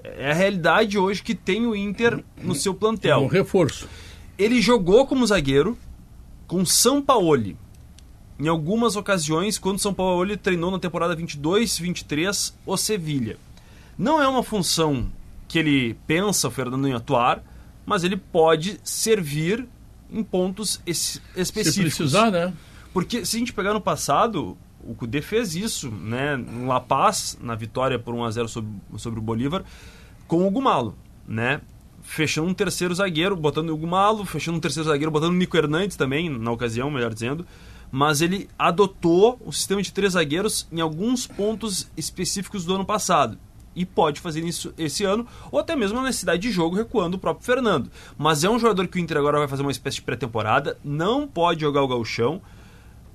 é 0.04 0.32
a 0.32 0.34
realidade 0.34 0.98
hoje 0.98 1.22
que 1.22 1.36
tem 1.36 1.68
o 1.68 1.76
Inter 1.76 2.24
no 2.42 2.56
seu 2.56 2.72
É 2.72 2.76
um 2.76 2.80
plantel. 2.80 3.28
reforço. 3.28 3.88
Ele 4.38 4.62
jogou 4.62 5.06
como 5.06 5.28
zagueiro 5.28 5.78
com 6.48 6.66
São 6.66 7.02
Paulo. 7.02 7.56
Em 8.40 8.48
algumas 8.48 8.96
ocasiões, 8.96 9.58
quando 9.60 9.80
São 9.80 9.94
Paulo 9.94 10.36
treinou 10.38 10.72
na 10.72 10.80
temporada 10.80 11.16
22-23 11.16 12.54
o 12.66 12.78
Sevilha. 12.78 13.38
Não 13.98 14.22
é 14.22 14.28
uma 14.28 14.44
função 14.44 15.08
que 15.48 15.60
ele 15.60 15.96
pensa, 16.08 16.48
o 16.48 16.52
Fernando, 16.52 16.88
em 16.88 16.94
atuar, 16.94 17.44
mas 17.86 18.04
ele 18.04 18.18
pode 18.18 18.80
servir 18.84 19.68
em 20.12 20.24
pontos 20.24 20.82
es- 20.86 21.22
Se 21.36 21.42
específicos. 21.42 21.96
precisar, 21.96 22.32
né? 22.32 22.54
Porque 22.92 23.26
se 23.26 23.36
a 23.36 23.40
gente 23.40 23.54
pegar 23.54 23.74
no 23.74 23.82
passado, 23.82 24.58
o 24.84 24.94
Cudê 24.96 25.22
fez 25.22 25.56
isso, 25.56 25.90
né? 25.92 26.36
No 26.36 26.68
La 26.68 26.80
Paz, 26.80 27.38
na 27.42 27.56
vitória 27.56 28.00
por 28.00 28.14
1x0 28.16 28.48
sobre, 28.48 28.70
sobre 28.98 29.20
o 29.20 29.22
Bolívar, 29.24 29.64
com 30.28 30.48
o 30.48 30.52
Gumalo, 30.52 30.96
né? 31.28 31.62
Fechando 32.02 32.48
um 32.50 32.54
terceiro 32.54 32.94
zagueiro, 32.96 33.36
botando 33.36 33.70
o 33.70 33.78
Gumalo, 33.78 34.26
fechando 34.26 34.58
um 34.58 34.62
terceiro 34.62 34.90
zagueiro, 34.90 35.12
botando 35.12 35.32
o 35.32 35.38
Nico 35.38 35.56
Hernandes 35.56 35.96
também, 35.96 36.30
na 36.30 36.52
ocasião, 36.52 36.90
melhor 36.92 37.14
dizendo. 37.14 37.46
Mas 37.96 38.22
ele 38.22 38.50
adotou 38.58 39.40
o 39.46 39.54
sistema 39.54 39.80
de 39.80 39.94
três 39.94 40.14
zagueiros 40.14 40.68
em 40.72 40.82
alguns 40.82 41.28
pontos 41.28 41.92
específicos 41.96 42.66
do 42.66 42.74
ano 42.74 42.84
passado. 42.84 43.38
E 43.76 43.86
pode 43.86 44.20
fazer 44.20 44.44
isso 44.44 44.74
esse 44.80 45.04
ano, 45.04 45.28
ou 45.52 45.60
até 45.60 45.76
mesmo 45.76 46.00
na 46.00 46.06
necessidade 46.06 46.42
de 46.42 46.52
jogo, 46.52 46.76
recuando 46.76 47.18
o 47.18 47.20
próprio 47.20 47.46
Fernando. 47.46 47.92
Mas 48.18 48.44
é 48.44 48.50
um 48.50 48.58
jogador 48.58 48.88
que 48.88 48.98
o 48.98 49.00
Inter 49.00 49.18
agora 49.18 49.38
vai 49.38 49.48
fazer 49.48 49.62
uma 49.62 49.72
espécie 49.72 49.98
de 49.98 50.02
pré-temporada, 50.02 50.76
não 50.84 51.28
pode 51.28 51.62
jogar 51.62 51.84
o 51.84 51.88
gauchão, 51.88 52.42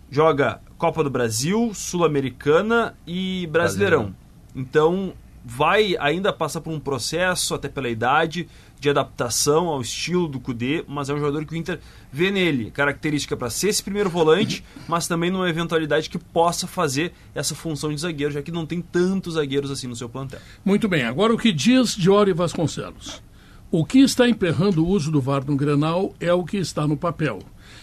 joga 0.09 0.61
Copa 0.77 1.03
do 1.03 1.11
Brasil, 1.11 1.73
Sul-Americana 1.75 2.97
e 3.05 3.49
Brasileirão. 3.49 4.15
Então 4.55 5.13
vai 5.45 5.97
ainda 5.99 6.33
passar 6.33 6.61
por 6.61 6.73
um 6.73 6.79
processo, 6.79 7.53
até 7.53 7.69
pela 7.69 7.89
idade, 7.89 8.49
de 8.81 8.89
adaptação 8.89 9.69
ao 9.69 9.81
estilo 9.81 10.29
do 10.29 10.39
Cudê, 10.41 10.85
mas 10.87 11.09
é 11.09 11.15
um 11.15 11.19
jogador 11.19 11.45
que 11.45 11.53
o 11.53 11.57
Inter 11.57 11.81
vê 12.13 12.31
nele 12.31 12.71
característica 12.71 13.37
para 13.37 13.51
ser 13.51 13.69
esse 13.69 13.83
primeiro 13.83 14.09
volante, 14.09 14.65
mas 14.87 15.09
também 15.09 15.31
numa 15.31 15.49
eventualidade 15.49 16.09
que 16.09 16.19
possa 16.19 16.67
fazer 16.67 17.13
essa 17.35 17.55
função 17.55 17.93
de 17.93 18.01
zagueiro, 18.01 18.33
já 18.33 18.43
que 18.43 18.53
não 18.53 18.67
tem 18.67 18.81
tantos 18.81 19.35
zagueiros 19.35 19.71
assim 19.71 19.87
no 19.87 19.97
seu 19.97 20.09
plantel. 20.09 20.41
Muito 20.65 20.89
bem, 20.89 21.05
agora 21.05 21.35
o 21.35 21.39
que 21.39 21.53
diz 21.53 21.95
Diori 21.97 22.33
Vasconcelos? 22.33 23.23
O 23.71 23.85
que 23.85 23.99
está 23.99 24.27
emperrando 24.27 24.83
o 24.83 24.89
uso 24.89 25.11
do 25.11 25.21
VAR 25.21 25.45
no 25.45 25.55
Grenal 25.55 26.15
é 26.19 26.33
o 26.33 26.43
que 26.43 26.57
está 26.57 26.87
no 26.87 26.97
papel. 26.97 27.41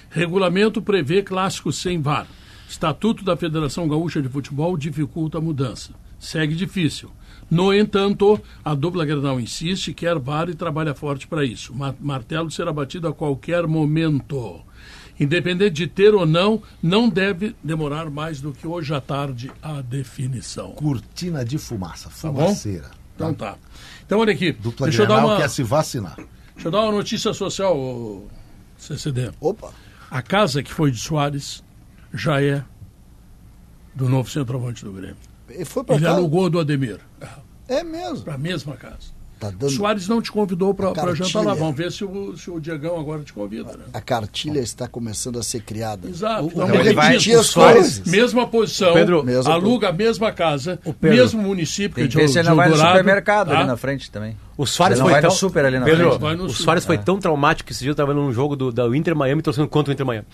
Regulamento 0.10 0.82
prevê 0.82 1.22
clássicos 1.22 1.78
sem 1.78 2.02
VAR. 2.02 2.26
Estatuto 2.68 3.24
da 3.24 3.38
Federação 3.38 3.88
Gaúcha 3.88 4.20
de 4.20 4.28
Futebol 4.28 4.76
dificulta 4.76 5.38
a 5.38 5.42
mudança. 5.42 5.92
Segue 6.18 6.56
difícil. 6.56 7.12
No 7.50 7.74
entanto, 7.74 8.42
a 8.64 8.74
dupla 8.74 9.06
Grenal 9.06 9.40
insiste, 9.40 9.94
quer 9.94 10.18
VAR 10.18 10.50
e 10.50 10.56
trabalha 10.56 10.96
forte 10.96 11.28
para 11.28 11.44
isso. 11.46 11.74
Ma- 11.76 11.94
Martelo 12.00 12.50
será 12.50 12.74
batido 12.74 13.08
a 13.08 13.14
qualquer 13.14 13.68
momento. 13.68 14.62
Independente 15.20 15.74
de 15.76 15.88
ter 15.88 16.14
ou 16.14 16.26
não, 16.26 16.62
não 16.84 17.08
deve 17.08 17.56
demorar 17.64 18.10
mais 18.10 18.42
do 18.42 18.52
que 18.52 18.68
hoje 18.68 18.94
à 18.94 19.00
tarde 19.00 19.52
a 19.62 19.80
definição. 19.82 20.72
Cortina 20.72 21.46
de 21.46 21.58
fumaça, 21.58 22.10
bom? 22.10 22.16
fumaceira. 22.34 22.92
Então 23.16 23.34
tá. 23.34 23.56
Então 24.06 24.20
olha 24.20 24.34
aqui, 24.34 24.52
Dupla 24.52 24.88
deixa 24.88 25.04
eu, 25.04 25.08
dar 25.08 25.24
uma, 25.26 25.38
quer 25.38 25.50
se 25.50 25.64
vacinar. 25.64 26.16
deixa 26.54 26.68
eu 26.68 26.72
dar 26.72 26.82
uma 26.82 26.92
notícia 26.92 27.32
social, 27.34 28.26
CCD. 28.78 29.32
Opa! 29.40 29.72
A 30.12 30.22
casa 30.22 30.62
que 30.62 30.74
foi 30.74 30.92
de 30.92 30.98
Soares 31.00 31.64
já 32.14 32.42
é 32.42 32.64
do 33.96 34.10
novo 34.10 34.30
centroavante 34.30 34.84
do 34.84 34.92
Grêmio. 34.92 35.16
Ele 35.50 35.66
foi 35.66 35.84
pra 35.84 35.96
Ele 35.96 36.06
cá? 36.06 36.12
alugou 36.12 36.50
do 36.50 36.60
Ademir, 36.60 37.00
É 37.68 37.84
mesmo. 37.84 38.22
para 38.24 38.36
a 38.36 38.38
mesma 38.38 38.76
casa. 38.76 39.16
Tá 39.38 39.50
O 39.50 39.52
dando... 39.52 39.70
Soares 39.70 40.08
não 40.08 40.22
te 40.22 40.32
convidou 40.32 40.74
para 40.74 40.94
cartilha. 40.94 41.16
jantar 41.28 41.44
lá. 41.44 41.54
Vamos 41.54 41.76
ver 41.76 41.92
se 41.92 42.06
o, 42.06 42.38
se 42.38 42.50
o 42.50 42.58
Diegão 42.58 42.98
agora 42.98 43.22
te 43.22 43.34
convida. 43.34 43.74
Né? 43.76 43.84
A 43.94 44.00
cartilha 44.00 44.62
está 44.62 44.88
começando 44.88 45.38
a 45.38 45.44
ser 45.44 45.62
criada. 45.62 46.08
Exato. 46.08 46.46
O, 46.46 46.48
Então, 46.48 46.68
o, 46.68 46.74
ele 46.76 46.94
vai- 46.94 47.16
o 47.18 47.40
as 47.40 47.46
Soares- 47.48 47.82
coisas. 48.00 48.08
Mesma 48.08 48.48
posição, 48.48 48.94
Pedro, 48.94 49.24
Mesmo- 49.26 49.52
aluga 49.52 49.90
a 49.90 49.92
mesma 49.92 50.32
casa, 50.32 50.80
Pedro, 51.02 51.18
mesmo 51.18 51.42
município 51.44 52.02
que 52.02 52.08
que 52.08 52.16
ver 52.16 52.30
se 52.30 52.40
ele 52.40 52.48
não 52.48 52.56
vai 52.56 52.70
no 52.70 52.78
supermercado 52.78 53.50
tá? 53.50 53.58
ali 53.58 53.68
na 53.68 53.76
frente 53.76 54.10
também. 54.10 54.38
O 54.58 54.66
Soares 54.66 55.02
foi 55.02 55.20
tão... 55.20 55.32
super 55.32 55.66
ali 55.66 55.80
na 55.80 55.86
Pedro, 55.86 56.18
frente. 56.18 56.42
O. 56.42 56.50
Soares 56.50 56.86
foi 56.86 56.96
É. 56.96 57.00
tão 57.00 57.20
traumático 57.20 57.68
que 57.68 57.74
esse 57.74 57.82
dia 57.84 57.92
eu 57.92 57.96
tava 57.96 58.14
num 58.14 58.32
jogo 58.32 58.56
do, 58.56 58.72
da 58.72 58.86
Inter 58.96 59.14
Miami 59.18 59.42
torcendo 59.42 59.68
contra 59.68 59.92
o 59.92 59.94
Inter 59.94 60.06
Miami. 60.06 60.26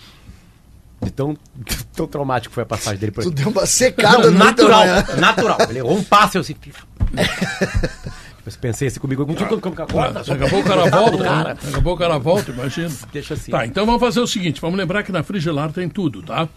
De 1.02 1.10
tão, 1.10 1.36
tão 1.94 2.06
traumático 2.06 2.54
foi 2.54 2.62
a 2.62 2.66
passagem 2.66 2.98
dele 2.98 3.12
por 3.12 3.22
Tu 3.24 3.28
aí. 3.28 3.34
deu 3.34 3.48
uma 3.48 3.66
secada 3.66 4.30
Não, 4.30 4.38
natural, 4.38 4.84
natural. 5.18 5.58
Ele 5.68 5.78
errou 5.80 5.96
um 5.96 6.04
passe, 6.04 6.36
eu 6.38 6.40
assim... 6.42 6.54
Depois 8.42 8.56
pensei 8.56 8.88
assim 8.88 8.98
comigo, 8.98 9.24
com 9.24 9.34
tudo 9.34 9.60
como 9.60 9.80
acorda, 9.80 10.24
Daqui 10.24 10.44
a 10.44 10.48
pouco 10.48 10.66
o 10.66 10.68
cara 10.68 10.90
volta, 10.90 11.16
né? 11.16 11.44
Daqui 11.44 11.68
a 11.68 11.80
pouco 11.80 11.90
o 11.92 11.96
cara 11.96 12.18
volta, 12.18 12.50
imagina. 12.50 12.90
Deixa 13.12 13.34
assim. 13.34 13.52
Tá, 13.52 13.64
então 13.64 13.86
vamos 13.86 14.00
fazer 14.00 14.18
o 14.18 14.26
seguinte, 14.26 14.60
vamos 14.60 14.76
lembrar 14.76 15.04
que 15.04 15.12
na 15.12 15.22
Frigelar 15.22 15.72
tem 15.72 15.88
tudo, 15.88 16.24
tá? 16.24 16.48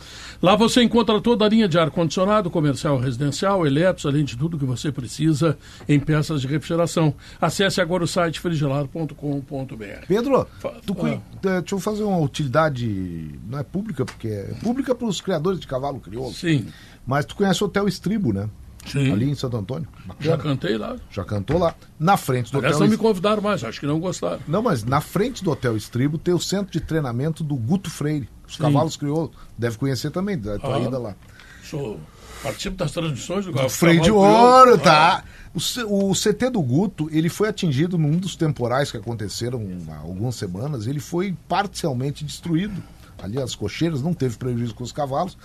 Lá 0.41 0.55
você 0.55 0.81
encontra 0.81 1.21
toda 1.21 1.45
a 1.45 1.49
linha 1.49 1.67
de 1.67 1.77
ar-condicionado, 1.77 2.49
comercial, 2.49 2.97
residencial, 2.97 3.67
elétricos, 3.67 4.07
além 4.07 4.25
de 4.25 4.35
tudo 4.35 4.57
que 4.57 4.65
você 4.65 4.91
precisa 4.91 5.55
em 5.87 5.99
peças 5.99 6.41
de 6.41 6.47
refrigeração. 6.47 7.13
Acesse 7.39 7.79
agora 7.79 8.03
o 8.03 8.07
site 8.07 8.39
frigelar.com.br. 8.39 10.05
Pedro, 10.07 10.47
tu 10.87 10.95
ah. 11.03 11.09
eh, 11.09 11.19
deixa 11.61 11.75
eu 11.75 11.79
fazer 11.79 12.01
uma 12.01 12.17
utilidade, 12.17 13.29
não 13.47 13.59
é 13.59 13.63
pública, 13.63 14.03
porque 14.03 14.27
é 14.27 14.53
pública 14.63 14.95
para 14.95 15.07
os 15.07 15.21
criadores 15.21 15.59
de 15.59 15.67
cavalo 15.67 15.99
crioulo. 15.99 16.33
Sim, 16.33 16.65
Mas 17.05 17.25
tu 17.25 17.35
conhece 17.35 17.63
o 17.63 17.67
Hotel 17.67 17.87
Estribo, 17.87 18.33
né? 18.33 18.49
Sim. 18.85 19.11
Ali 19.11 19.29
em 19.29 19.35
Santo 19.35 19.57
Antônio. 19.57 19.87
Já 20.19 20.31
Bacana. 20.37 20.55
cantei 20.55 20.77
lá. 20.77 20.95
Já 21.11 21.23
cantou 21.23 21.57
lá. 21.57 21.75
Na 21.99 22.17
frente 22.17 22.51
do 22.51 22.57
Aliás, 22.57 22.75
Hotel 22.75 22.79
não 22.85 22.87
me 22.89 22.93
Estribo. 22.95 23.09
convidaram 23.09 23.41
mais, 23.41 23.63
acho 23.63 23.79
que 23.79 23.85
não 23.85 23.99
gostaram. 23.99 24.39
Não, 24.47 24.61
mas 24.61 24.83
na 24.83 25.01
frente 25.01 25.43
do 25.43 25.51
Hotel 25.51 25.75
Estribo 25.75 26.17
tem 26.17 26.33
o 26.33 26.39
centro 26.39 26.71
de 26.71 26.79
treinamento 26.79 27.43
do 27.43 27.55
Guto 27.55 27.89
Freire. 27.89 28.29
Os 28.47 28.55
cavalos 28.57 28.95
crioulos. 28.95 29.31
Deve 29.57 29.77
conhecer 29.77 30.11
também, 30.11 30.37
da 30.37 30.59
tua 30.59 30.75
Ah. 30.77 30.79
ida 30.79 30.97
lá. 30.99 31.15
Sou, 31.63 31.99
participo 32.43 32.77
das 32.77 32.91
transmissões 32.91 33.45
do, 33.45 33.51
Do 33.51 33.67
Freio 33.69 33.95
de 34.01 34.01
Crioulo. 34.03 34.27
Ouro, 34.29 34.75
Ah, 34.75 34.77
tá? 34.77 35.23
O, 35.53 35.59
C- 35.59 35.83
o 35.83 36.11
CT 36.13 36.49
do 36.51 36.61
Guto, 36.61 37.09
ele 37.11 37.29
foi 37.29 37.47
atingido 37.49 37.97
num 37.97 38.17
dos 38.17 38.35
temporais 38.35 38.91
que 38.91 38.97
aconteceram 38.97 39.65
há 39.89 39.95
algumas 39.97 40.35
semanas. 40.35 40.85
Ele 40.85 40.99
foi 40.99 41.33
parcialmente 41.47 42.23
destruído. 42.25 42.83
Ali 43.25 43.41
as 43.41 43.55
cocheiras, 43.55 44.01
não 44.01 44.13
teve 44.13 44.37
prejuízo 44.37 44.73
com 44.75 44.83
os 44.83 44.91
cavalos. 44.91 45.37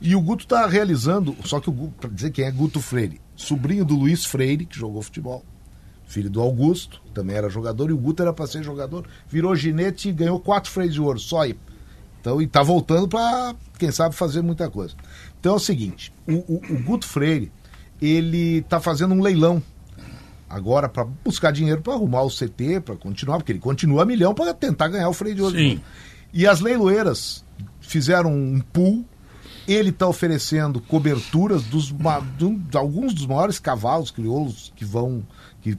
E 0.00 0.14
o 0.16 0.20
Guto 0.20 0.44
está 0.44 0.66
realizando, 0.66 1.36
só 1.44 1.60
que 1.60 1.68
o 1.68 1.72
Guto, 1.72 1.94
para 2.00 2.10
dizer 2.10 2.30
quem 2.30 2.44
é 2.44 2.50
Guto 2.50 2.80
Freire, 2.80 3.20
sobrinho 3.36 3.84
do 3.84 3.94
Luiz 3.94 4.24
Freire, 4.24 4.64
que 4.66 4.78
jogou 4.78 5.02
futebol. 5.02 5.44
filho 6.08 6.30
do 6.30 6.40
Augusto, 6.40 7.00
também 7.12 7.34
era 7.36 7.48
jogador, 7.48 7.90
e 7.90 7.92
o 7.92 7.98
Guto 7.98 8.22
era 8.22 8.32
para 8.32 8.46
ser 8.46 8.62
jogador, 8.62 9.06
virou 9.28 9.54
ginete 9.56 10.08
e 10.08 10.12
ganhou 10.12 10.38
quatro 10.38 10.70
freios 10.70 10.94
de 10.94 11.00
ouro, 11.00 11.18
só 11.18 11.42
aí. 11.42 11.56
Então, 12.20 12.40
e 12.40 12.46
tá 12.46 12.62
voltando 12.62 13.06
para, 13.08 13.54
quem 13.78 13.90
sabe, 13.90 14.14
fazer 14.14 14.40
muita 14.42 14.68
coisa. 14.70 14.94
Então 15.40 15.52
é 15.54 15.56
o 15.56 15.60
seguinte, 15.60 16.12
o, 16.26 16.34
o- 16.34 16.62
o 16.70 16.82
Guto 16.82 17.06
Freire, 17.06 17.50
ele 18.00 18.62
tá 18.68 18.78
fazendo 18.80 19.14
um 19.14 19.20
leilão 19.22 19.62
agora 20.48 20.88
para 20.88 21.04
buscar 21.24 21.50
dinheiro 21.50 21.82
para 21.82 21.94
arrumar 21.94 22.22
o 22.22 22.30
CT, 22.30 22.80
para 22.84 22.96
continuar, 22.96 23.38
porque 23.38 23.52
ele 23.52 23.58
continua 23.58 24.02
a 24.02 24.06
milhão 24.06 24.32
para 24.34 24.54
tentar 24.54 24.88
ganhar 24.88 25.08
o 25.08 25.12
freio 25.12 25.34
de 25.34 25.42
ouro. 25.42 25.56
Sim. 25.56 25.80
E 26.36 26.46
as 26.46 26.60
leiloeiras 26.60 27.42
fizeram 27.80 28.30
um 28.30 28.60
pool. 28.60 29.06
Ele 29.66 29.88
está 29.88 30.06
oferecendo 30.06 30.82
coberturas 30.82 31.62
dos 31.64 31.90
de, 31.90 32.76
alguns 32.76 33.14
dos 33.14 33.26
maiores 33.26 33.58
cavalos 33.58 34.10
crioulos 34.10 34.70
que 34.76 34.84
vão 34.84 35.26
que 35.62 35.78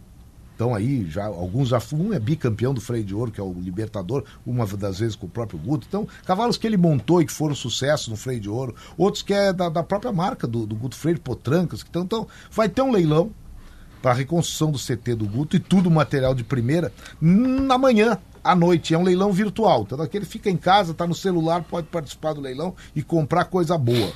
estão 0.52 0.74
aí 0.74 1.08
já 1.08 1.26
alguns 1.26 1.70
já 1.70 1.80
um 1.94 2.12
é 2.12 2.20
bicampeão 2.20 2.74
do 2.74 2.82
freio 2.82 3.04
de 3.04 3.14
ouro 3.14 3.32
que 3.32 3.40
é 3.40 3.44
o 3.44 3.54
Libertador 3.54 4.26
uma 4.46 4.66
das 4.66 4.98
vezes 4.98 5.16
com 5.16 5.28
o 5.28 5.30
próprio 5.30 5.60
Guto. 5.60 5.86
Então 5.88 6.08
cavalos 6.26 6.58
que 6.58 6.66
ele 6.66 6.76
montou 6.76 7.22
e 7.22 7.26
que 7.28 7.32
foram 7.32 7.54
sucesso 7.54 8.10
no 8.10 8.18
freio 8.18 8.40
de 8.40 8.50
ouro. 8.50 8.74
Outros 8.98 9.22
que 9.22 9.36
é 9.36 9.54
da, 9.54 9.70
da 9.70 9.84
própria 9.84 10.12
marca 10.12 10.48
do, 10.48 10.66
do 10.66 10.76
Guto 10.76 10.96
Freire 10.96 11.20
Potrancas 11.20 11.84
que 11.84 11.92
tão, 11.92 12.02
então 12.02 12.28
vai 12.52 12.68
ter 12.68 12.82
um 12.82 12.92
leilão 12.92 13.32
para 14.02 14.10
a 14.10 14.16
reconstrução 14.16 14.72
do 14.72 14.80
CT 14.80 15.14
do 15.14 15.28
Guto 15.28 15.56
e 15.56 15.60
tudo 15.60 15.92
material 15.92 16.34
de 16.34 16.44
primeira 16.44 16.92
na 17.22 17.78
manhã 17.78 18.18
à 18.52 18.56
noite. 18.56 18.94
É 18.94 18.98
um 18.98 19.04
leilão 19.04 19.32
virtual. 19.32 19.84
Então, 19.84 20.02
aquele 20.02 20.26
fica 20.26 20.50
em 20.50 20.58
casa, 20.58 20.92
está 20.92 21.06
no 21.08 21.16
celular, 21.16 21.64
pode 21.64 21.88
participar 21.88 22.34
do 22.34 22.42
leilão 22.42 22.76
e 22.96 23.02
comprar 23.04 23.46
coisa 23.46 23.78
boa. 23.78 24.12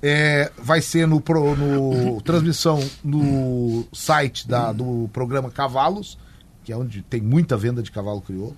É, 0.00 0.52
vai 0.56 0.80
ser 0.80 1.06
no, 1.08 1.20
pro- 1.20 1.56
no 1.56 2.20
transmissão 2.22 2.78
no 3.02 3.84
site 3.92 4.46
da- 4.46 4.72
do 4.72 5.08
programa 5.12 5.50
Cavalos, 5.50 6.16
que 6.62 6.72
é 6.72 6.76
onde 6.76 7.02
tem 7.02 7.20
muita 7.20 7.56
venda 7.56 7.82
de 7.82 7.90
cavalo 7.90 8.20
crioulo. 8.20 8.56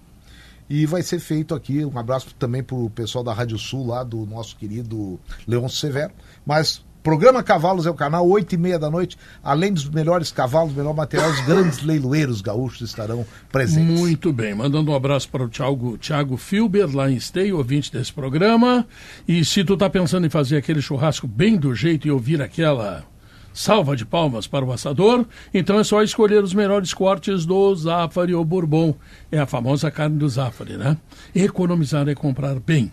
E 0.68 0.86
vai 0.86 1.02
ser 1.02 1.18
feito 1.18 1.52
aqui, 1.54 1.84
um 1.84 1.98
abraço 1.98 2.32
também 2.38 2.62
para 2.62 2.76
o 2.76 2.88
pessoal 2.90 3.24
da 3.24 3.32
Rádio 3.32 3.58
Sul, 3.58 3.86
lá 3.88 4.04
do 4.04 4.24
nosso 4.26 4.54
querido 4.56 5.18
Leôncio 5.46 5.78
Severo. 5.78 6.12
Mas 6.46 6.84
programa 7.02 7.42
Cavalos 7.42 7.86
é 7.86 7.90
o 7.90 7.94
canal, 7.94 8.28
8 8.28 8.54
e 8.54 8.58
meia 8.58 8.78
da 8.78 8.90
noite. 8.90 9.16
Além 9.42 9.72
dos 9.72 9.88
melhores 9.88 10.30
cavalos, 10.30 10.74
melhor 10.74 10.94
material, 10.94 11.30
os 11.30 11.40
grandes 11.40 11.82
leiloeiros 11.84 12.40
gaúchos 12.40 12.82
estarão 12.82 13.26
presentes. 13.50 13.98
Muito 13.98 14.32
bem, 14.32 14.54
mandando 14.54 14.90
um 14.90 14.94
abraço 14.94 15.28
para 15.28 15.44
o 15.44 15.48
Thiago, 15.48 15.98
Thiago 15.98 16.36
Filber, 16.36 16.94
lá 16.94 17.10
em 17.10 17.16
Esteio, 17.16 17.58
ouvinte 17.58 17.92
desse 17.92 18.12
programa. 18.12 18.86
E 19.26 19.44
se 19.44 19.64
tu 19.64 19.76
tá 19.76 19.88
pensando 19.88 20.26
em 20.26 20.30
fazer 20.30 20.56
aquele 20.56 20.80
churrasco 20.80 21.26
bem 21.26 21.56
do 21.56 21.74
jeito 21.74 22.06
e 22.06 22.10
ouvir 22.10 22.40
aquela 22.42 23.04
salva 23.52 23.96
de 23.96 24.04
palmas 24.04 24.46
para 24.46 24.64
o 24.64 24.72
assador, 24.72 25.26
então 25.52 25.78
é 25.78 25.84
só 25.84 26.02
escolher 26.02 26.42
os 26.42 26.54
melhores 26.54 26.94
cortes 26.94 27.44
do 27.44 27.74
Zafari 27.74 28.34
ou 28.34 28.44
Bourbon. 28.44 28.94
É 29.30 29.38
a 29.38 29.46
famosa 29.46 29.90
carne 29.90 30.18
do 30.18 30.28
Zafari, 30.28 30.76
né? 30.76 30.96
Economizar 31.34 32.08
é 32.08 32.14
comprar 32.14 32.58
bem. 32.60 32.92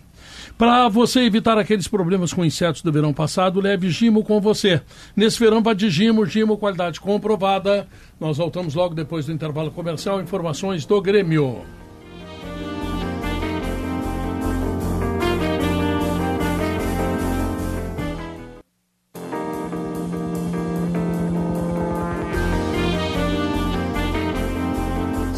Para 0.56 0.88
você 0.88 1.20
evitar 1.20 1.58
aqueles 1.58 1.86
problemas 1.86 2.32
com 2.32 2.44
insetos 2.44 2.82
do 2.82 2.92
verão 2.92 3.12
passado, 3.12 3.60
leve 3.60 3.90
Gimo 3.90 4.24
com 4.24 4.40
você. 4.40 4.80
Nesse 5.14 5.38
verão, 5.38 5.62
vá 5.62 5.74
de 5.74 5.90
Gimo, 5.90 6.26
Gimo, 6.26 6.56
qualidade 6.56 7.00
comprovada. 7.00 7.86
Nós 8.20 8.38
voltamos 8.38 8.74
logo 8.74 8.94
depois 8.94 9.26
do 9.26 9.32
intervalo 9.32 9.70
comercial. 9.70 10.20
Informações 10.20 10.84
do 10.84 11.00
Grêmio. 11.00 11.77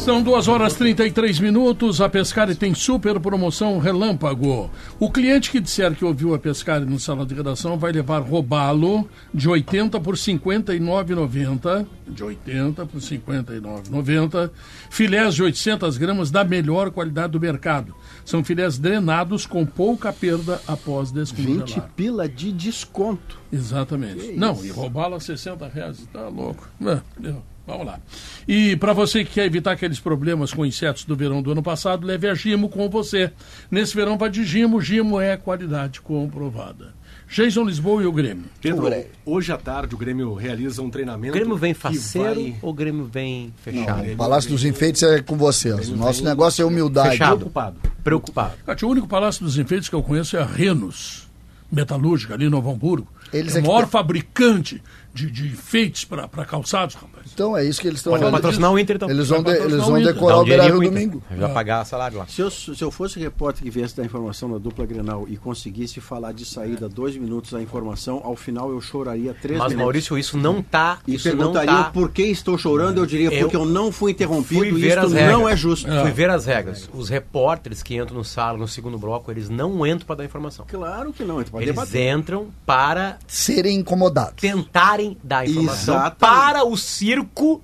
São 0.03 0.23
2 0.23 0.47
horas 0.47 0.73
33 0.73 1.39
minutos. 1.39 2.01
A 2.01 2.09
Pescari 2.09 2.55
tem 2.55 2.73
super 2.73 3.19
promoção 3.19 3.77
relâmpago. 3.77 4.71
O 4.99 5.11
cliente 5.11 5.51
que 5.51 5.59
disser 5.59 5.93
que 5.93 6.03
ouviu 6.03 6.33
a 6.33 6.39
Pescari 6.39 6.85
no 6.85 6.99
salão 6.99 7.23
de 7.23 7.35
redação 7.35 7.77
vai 7.77 7.91
levar 7.91 8.19
robalo 8.19 9.07
de 9.31 9.47
80 9.47 9.99
por 9.99 10.15
59,90. 10.15 11.85
De 12.07 12.23
80 12.23 12.83
por 12.87 12.99
59,90. 12.99 14.49
Filés 14.89 15.35
de 15.35 15.43
800 15.43 15.97
gramas 15.99 16.31
da 16.31 16.43
melhor 16.43 16.89
qualidade 16.89 17.33
do 17.33 17.39
mercado. 17.39 17.93
São 18.25 18.43
filés 18.43 18.79
drenados 18.79 19.45
com 19.45 19.67
pouca 19.67 20.11
perda 20.11 20.59
após 20.67 21.11
20 21.11 21.35
descongelar. 21.35 21.89
pila 21.95 22.27
de 22.27 22.51
desconto. 22.51 23.39
Exatamente. 23.53 24.31
Não, 24.31 24.65
e 24.65 24.71
roubá-la 24.71 25.19
60 25.19 25.67
reais, 25.67 26.09
tá 26.11 26.27
louco. 26.27 26.67
É, 26.83 26.99
deu. 27.19 27.50
Vamos 27.71 27.85
lá. 27.87 27.99
E 28.47 28.75
para 28.75 28.93
você 28.93 29.23
que 29.23 29.31
quer 29.31 29.45
evitar 29.45 29.71
aqueles 29.71 29.99
problemas 29.99 30.53
com 30.53 30.65
insetos 30.65 31.05
do 31.05 31.15
verão 31.15 31.41
do 31.41 31.51
ano 31.51 31.63
passado, 31.63 32.05
leve 32.05 32.27
a 32.27 32.33
Gimo 32.35 32.67
com 32.69 32.89
você. 32.89 33.31
Nesse 33.69 33.95
verão 33.95 34.17
vai 34.17 34.29
de 34.29 34.43
Gimo, 34.43 34.81
Gimo 34.81 35.19
é 35.19 35.37
qualidade 35.37 36.01
comprovada. 36.01 36.93
Jason 37.29 37.63
Lisboa 37.63 38.03
e 38.03 38.05
o 38.05 38.11
Grêmio. 38.11 38.43
Pedro, 38.59 38.93
hoje 39.25 39.53
à 39.53 39.57
tarde 39.57 39.95
o 39.95 39.97
Grêmio 39.97 40.33
realiza 40.33 40.81
um 40.81 40.89
treinamento. 40.89 41.33
O 41.33 41.39
Grêmio 41.39 41.55
vem 41.55 41.73
faceiro 41.73 42.33
vai- 42.41 42.55
ou 42.61 42.71
o 42.71 42.73
Grêmio 42.73 43.05
vem 43.05 43.53
fechado? 43.63 44.11
O 44.11 44.17
Palácio 44.17 44.49
dos 44.49 44.65
Enfeites 44.65 45.01
é 45.01 45.21
com 45.21 45.37
vocês. 45.37 45.87
O 45.87 45.95
nosso 45.95 46.25
negócio 46.25 46.61
é 46.61 46.65
humildade. 46.65 47.11
Fechado. 47.11 47.37
Preocupado. 47.37 47.77
Preocupado. 48.03 48.53
O 48.83 48.87
único 48.89 49.07
palácio 49.07 49.45
dos 49.45 49.57
enfeites 49.57 49.87
que 49.87 49.95
eu 49.95 50.03
conheço 50.03 50.35
é 50.35 50.41
a 50.41 50.45
Renos, 50.45 51.29
metalúrgica, 51.71 52.33
ali 52.33 52.47
em 52.47 52.49
Novo 52.49 52.69
Hamburgo. 52.69 53.07
Eles 53.31 53.55
é 53.55 53.59
é 53.59 53.59
o 53.59 53.63
que 53.63 53.67
maior 53.69 53.81
tem- 53.83 53.89
fabricante 53.91 54.83
de, 55.13 55.31
de 55.31 55.47
enfeites 55.47 56.03
para 56.03 56.27
calçados, 56.45 56.95
rapaz. 56.95 57.20
Então 57.33 57.55
é 57.57 57.63
isso 57.65 57.81
que 57.81 57.87
eles 57.87 57.99
estão 57.99 58.11
Pode 58.11 58.23
fazendo. 58.23 58.35
patrocinar 58.41 58.71
o 58.71 58.79
Inter, 58.79 58.95
então. 58.95 59.09
Eles 59.09 59.27
vão, 59.29 59.43
de- 59.43 59.51
eles 59.51 59.77
vão 59.85 60.01
decorar 60.01 60.37
um 60.37 60.41
o 60.41 60.45
Beira 60.45 60.63
Rio 60.63 60.79
domingo. 60.81 61.23
Já 61.37 61.49
pagar 61.49 61.85
salário 61.85 62.17
lá. 62.17 62.27
Se 62.27 62.41
eu, 62.41 62.49
se 62.51 62.81
eu 62.81 62.91
fosse 62.91 63.19
repórter 63.19 63.63
que 63.63 63.69
viesse 63.69 63.95
da 63.95 64.03
informação 64.05 64.49
da 64.51 64.57
dupla 64.57 64.85
Grenal 64.85 65.25
e 65.29 65.37
conseguisse 65.37 65.99
falar 66.01 66.31
de 66.33 66.45
saída 66.45 66.87
dois 66.89 67.15
minutos 67.15 67.51
da 67.51 67.61
informação, 67.61 68.21
ao 68.23 68.35
final 68.35 68.71
eu 68.71 68.81
choraria 68.81 69.33
três 69.33 69.57
Mas, 69.59 69.69
minutos. 69.69 69.83
Maurício, 69.85 70.17
isso 70.17 70.37
não 70.37 70.61
tá. 70.61 70.99
e 71.07 71.15
Isso 71.15 71.35
não 71.35 71.51
tá. 71.53 71.85
por 71.93 72.11
que 72.11 72.23
estou 72.23 72.57
chorando, 72.57 72.97
eu 72.97 73.05
diria 73.05 73.31
Eu 73.33 73.41
porque 73.41 73.55
eu 73.55 73.65
não 73.65 73.91
fui 73.91 74.11
interrompido 74.11 74.61
Fui 74.61 74.71
ver 74.71 74.97
as 74.99 75.11
regras. 75.11 75.31
não 75.31 75.47
é 75.49 75.55
justo. 75.55 75.87
Fui 75.87 76.11
ver 76.11 76.29
as 76.29 76.45
regras. 76.45 76.89
Os 76.93 77.09
repórteres 77.09 77.81
que 77.83 77.95
entram 77.95 78.17
no 78.17 78.23
sala, 78.23 78.57
no 78.57 78.67
segundo 78.67 78.97
bloco, 78.97 79.31
eles 79.31 79.49
não 79.49 79.85
entram 79.85 80.05
para 80.05 80.15
dar 80.17 80.25
informação. 80.25 80.65
Claro 80.67 81.11
que 81.13 81.23
não, 81.23 81.39
Eles 81.39 81.51
debater. 81.65 82.17
entram 82.17 82.47
para 82.65 83.17
Serem 83.27 83.77
incomodados. 83.77 84.35
tentarem 84.39 85.17
dar 85.23 85.47
informação 85.47 85.95
Exatamente. 85.95 86.19
para 86.19 86.63
o 86.65 86.77
circo 87.15 87.63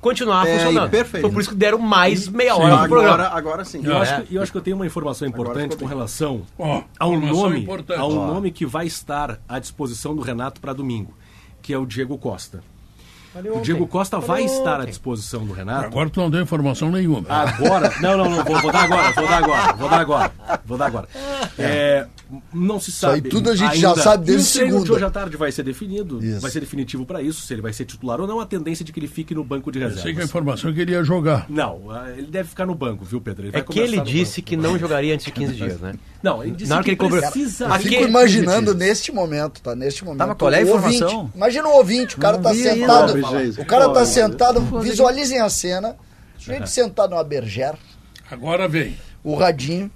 continuar 0.00 0.46
É, 0.46 0.58
funcionando. 0.58 0.86
e 0.86 0.90
perfeito. 0.90 1.22
Foi 1.22 1.32
por 1.32 1.40
isso 1.40 1.50
que 1.50 1.56
deram 1.56 1.78
mais 1.78 2.28
meia 2.28 2.54
Sim. 2.54 2.60
hora 2.60 2.74
pro 2.76 2.84
Agora, 2.84 3.02
programa. 3.08 3.36
agora 3.36 3.64
sim. 3.64 3.80
E 3.82 3.86
eu, 3.86 3.92
É. 3.94 4.00
acho 4.00 4.22
que, 4.22 4.34
eu 4.34 4.42
acho 4.42 4.52
que 4.52 4.58
eu 4.58 4.62
tenho 4.62 4.76
uma 4.76 4.86
informação 4.86 5.26
importante 5.26 5.76
com 5.76 5.84
relação 5.86 6.42
Ó, 6.58 6.82
a 6.98 7.06
um 7.08 7.14
informação 7.14 7.42
nome, 7.42 7.60
importante. 7.60 7.98
a 8.00 8.06
um 8.06 8.18
Ó. 8.18 8.26
nome 8.26 8.50
que 8.52 8.64
vai 8.64 8.86
estar 8.86 9.40
à 9.48 9.58
disposição 9.58 10.14
do 10.14 10.22
Renato 10.22 10.60
para 10.60 10.72
domingo, 10.72 11.12
que 11.60 11.72
é 11.72 11.78
o 11.78 11.84
Diego 11.86 12.16
Costa. 12.18 12.62
O 13.54 13.60
Diego 13.60 13.86
Costa 13.86 14.18
vai 14.18 14.44
estar 14.44 14.80
à 14.80 14.84
disposição 14.84 15.44
do 15.44 15.52
Renato. 15.52 15.86
Agora 15.86 16.08
tu 16.10 16.20
não 16.20 16.30
deu 16.30 16.40
informação 16.40 16.90
nenhuma. 16.90 17.24
Agora, 17.28 17.92
não, 18.00 18.16
não, 18.16 18.30
não, 18.30 18.44
vou, 18.44 18.60
vou 18.60 18.72
dar 18.72 18.84
agora, 18.84 19.12
vou 19.12 19.26
dar 19.28 19.38
agora, 19.38 19.72
vou 19.74 19.88
dar 19.90 20.00
agora, 20.00 20.32
vou 20.64 20.78
dar 20.78 20.86
agora. 20.86 21.08
É, 21.58 22.06
não 22.52 22.80
se 22.80 22.90
sabe. 22.92 23.14
aí 23.14 23.22
tudo 23.22 23.50
a 23.50 23.56
gente 23.56 23.78
já 23.78 23.94
sabe 23.94 24.24
desde 24.26 24.58
E 24.58 24.62
o 24.62 24.66
de 24.66 24.70
segunda. 24.72 24.92
hoje 24.94 25.04
à 25.04 25.10
tarde 25.10 25.36
vai 25.36 25.52
ser 25.52 25.62
definido, 25.62 26.24
Isso. 26.24 26.40
vai 26.40 26.50
ser 26.50 26.60
definitivo 26.60 27.04
para 27.06 27.20
isso, 27.22 27.42
se 27.46 27.52
ele 27.54 27.62
vai 27.62 27.72
ser 27.72 27.84
titular 27.84 28.20
ou 28.20 28.26
não, 28.26 28.40
a 28.40 28.46
tendência 28.46 28.82
é 28.82 28.86
de 28.86 28.92
que 28.92 28.98
ele 29.00 29.08
fique 29.08 29.34
no 29.34 29.44
banco 29.44 29.70
de 29.70 29.80
Eu 29.80 29.88
sei 29.90 29.94
que 29.94 30.00
a 30.00 30.04
reservas. 30.06 30.24
informação 30.28 30.70
é 30.70 30.72
que 30.72 30.80
ele 30.80 30.92
ia 30.92 31.04
jogar. 31.04 31.46
Não, 31.48 31.82
ele 32.16 32.26
deve 32.28 32.48
ficar 32.48 32.66
no 32.66 32.74
banco, 32.74 33.04
viu, 33.04 33.20
Pedro? 33.20 33.44
Ele 33.44 33.52
vai 33.52 33.60
É 33.60 33.64
que 33.64 33.78
ele 33.78 34.00
disse 34.00 34.40
banco. 34.40 34.48
que 34.48 34.56
não 34.56 34.78
jogaria 34.78 35.14
antes 35.14 35.26
de 35.26 35.32
15 35.32 35.54
dias, 35.54 35.80
né? 35.80 35.94
Não, 36.26 36.42
ele 36.42 36.52
disse 36.56 36.68
Na 36.68 36.76
hora 36.76 36.84
que 36.84 36.90
ele 36.90 36.96
cobrou- 36.96 37.20
precisa. 37.22 37.70
Fico 37.78 37.88
que- 37.88 38.02
imaginando 38.02 38.74
neste 38.74 39.12
momento, 39.12 39.60
tá? 39.62 39.74
Neste 39.76 40.04
momento. 40.04 40.26
Mas 40.26 40.36
qual 40.36 40.52
é 40.52 40.60
a 40.60 40.64
o 40.64 40.70
ouvinte- 40.72 40.96
informação? 40.96 41.30
imagina 41.34 41.68
o 41.68 41.72
ouvinte, 41.76 42.16
o 42.16 42.18
cara 42.18 42.38
tá 42.38 42.52
sentado. 42.52 43.14
O 43.60 43.64
cara 43.64 43.88
tá 43.90 44.04
sentado, 44.06 44.60
visualizem 44.80 45.40
a 45.40 45.48
cena. 45.48 45.96
Gente 46.38 46.68
sentado 46.70 47.10
numa 47.10 47.22
berger, 47.24 47.74
Agora 48.30 48.66
vem. 48.68 48.96
o 49.22 49.34
radinho. 49.36 49.90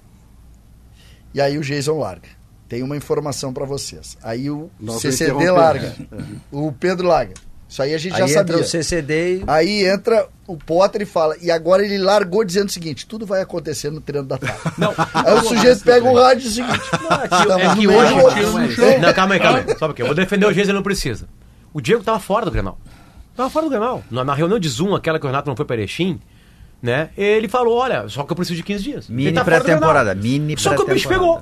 E 1.33 1.39
aí 1.41 1.57
o 1.57 1.61
Jason 1.61 1.97
larga. 1.99 2.27
Tem 2.67 2.81
uma 2.83 2.95
informação 2.95 3.53
pra 3.53 3.65
vocês. 3.65 4.17
Aí 4.23 4.49
o 4.49 4.69
Nós 4.79 5.01
CCD 5.01 5.49
larga. 5.51 5.87
interromper. 5.99 6.37
O 6.51 6.71
Pedro 6.71 7.07
larga. 7.07 7.33
Isso 7.71 7.81
aí 7.81 7.93
a 7.93 7.97
gente 7.97 8.13
Aí 8.13 8.19
já 8.19 8.41
entra 8.41 8.57
sabia. 8.57 8.65
o 8.65 8.67
CCD 8.67 9.37
e... 9.37 9.43
Aí 9.47 9.85
entra 9.85 10.27
o 10.45 10.57
Potter 10.57 11.03
e 11.03 11.05
fala. 11.05 11.37
E 11.41 11.49
agora 11.49 11.81
ele 11.85 11.97
largou 11.97 12.43
dizendo 12.43 12.67
o 12.67 12.71
seguinte: 12.71 13.07
tudo 13.07 13.25
vai 13.25 13.41
acontecer 13.41 13.89
no 13.89 14.01
treino 14.01 14.27
da 14.27 14.37
tarde. 14.37 14.59
Não, 14.77 14.93
Aí 15.13 15.33
o 15.35 15.41
sujeito 15.41 15.81
pega 15.81 16.05
o 16.05 16.13
rádio 16.13 16.41
e 16.41 16.43
diz 16.43 16.51
o 16.51 16.55
seguinte: 16.55 16.81
estamos 16.83 17.63
É 17.63 17.67
no 17.69 17.75
que 17.77 17.87
meio 17.87 17.97
hoje 17.97 18.33
tiro 18.33 18.59
no 18.59 18.71
chão. 18.71 18.99
Não, 18.99 19.13
calma 19.13 19.35
aí, 19.35 19.39
calma 19.39 19.59
aí. 19.59 19.67
Sabe 19.67 19.77
por 19.79 19.93
quê? 19.93 20.01
Eu 20.01 20.07
vou 20.07 20.15
defender 20.15 20.45
o 20.45 20.51
ele 20.51 20.73
não 20.73 20.83
precisa. 20.83 21.29
O 21.73 21.79
Diego 21.79 22.03
tava 22.03 22.19
fora 22.19 22.43
do 22.43 22.51
Grenal. 22.51 22.77
Tava 23.37 23.49
fora 23.49 23.65
do 23.65 23.69
Grenal. 23.69 24.03
Na, 24.11 24.25
na 24.25 24.33
reunião 24.33 24.59
de 24.59 24.67
Zoom, 24.67 24.93
aquela 24.93 25.17
que 25.17 25.25
o 25.25 25.29
Renato 25.29 25.47
não 25.47 25.55
foi 25.55 25.63
para 25.63 25.77
Erechim, 25.77 26.19
né? 26.81 27.09
Ele 27.15 27.47
falou, 27.47 27.77
olha, 27.77 28.09
só 28.09 28.23
que 28.23 28.33
eu 28.33 28.35
preciso 28.35 28.57
de 28.57 28.63
15 28.63 28.83
dias. 28.83 29.07
Mini 29.07 29.31
tá 29.31 29.45
pré-temporada, 29.45 30.13
mini 30.13 30.57
Só 30.57 30.75
que 30.75 30.81
o 30.81 30.87
bicho 30.87 31.07
pegou. 31.07 31.41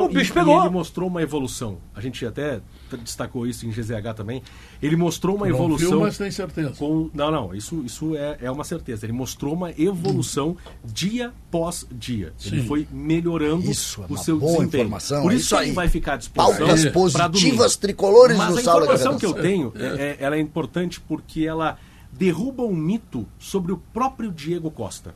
Não, 0.00 0.06
O 0.06 0.08
bicho 0.08 0.30
e, 0.30 0.34
pegou. 0.34 0.56
E 0.58 0.60
ele 0.62 0.70
mostrou 0.70 1.08
uma 1.08 1.22
evolução. 1.22 1.78
A 1.94 2.00
gente 2.00 2.24
até 2.24 2.60
destacou 3.02 3.46
isso 3.46 3.66
em 3.66 3.70
GZH 3.70 4.14
também. 4.14 4.42
Ele 4.82 4.96
mostrou 4.96 5.36
uma 5.36 5.46
Não 5.48 5.54
evolução. 5.54 5.90
viu, 5.90 6.00
mas 6.00 6.16
tem 6.18 6.30
certeza. 6.30 6.70
com- 6.78 7.10
não, 7.14 7.30
não, 7.30 7.54
isso, 7.54 7.82
isso 7.84 8.14
é, 8.16 8.38
é 8.42 8.50
uma 8.50 8.64
certeza. 8.64 9.06
Ele 9.06 9.12
mostrou 9.12 9.54
uma 9.54 9.70
evolução 9.72 10.56
dia 10.84 11.32
após 11.48 11.86
dia. 11.90 12.32
Ele 12.44 12.60
Sim. 12.62 12.66
foi 12.68 12.86
melhorando 12.92 13.70
Isso, 13.70 14.02
é 14.02 14.04
o 14.04 14.08
uma 14.08 14.18
seu 14.18 14.38
boa 14.38 14.52
desempenho. 14.58 14.82
informação, 14.84 15.22
Por 15.22 15.32
é 15.32 15.34
isso, 15.34 15.44
isso 15.46 15.56
que 15.56 15.62
ele 15.62 15.70
aí. 15.70 15.74
vai 15.74 15.88
ficar 15.88 16.12
à 16.14 16.16
disposição 16.16 16.66
Pautas 16.66 16.92
positivas 16.92 17.76
tricolores 17.76 18.36
Mas 18.36 18.50
no 18.54 18.58
a 18.58 18.62
Sala 18.62 18.78
de 18.80 18.84
informação 18.92 19.18
que 19.18 19.26
eu 19.26 19.34
tenho, 19.34 19.72
é, 19.76 19.86
é- 19.86 20.16
ela 20.20 20.36
é 20.36 20.40
importante 20.40 21.00
porque 21.00 21.44
ela 21.44 21.78
derruba 22.12 22.62
um 22.62 22.74
mito 22.74 23.26
sobre 23.38 23.72
o 23.72 23.76
próprio 23.76 24.30
Diego 24.30 24.70
Costa. 24.70 25.14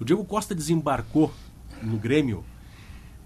O 0.00 0.04
Diego 0.04 0.24
Costa 0.24 0.54
desembarcou 0.54 1.30
no 1.82 1.96
Grêmio 1.96 2.44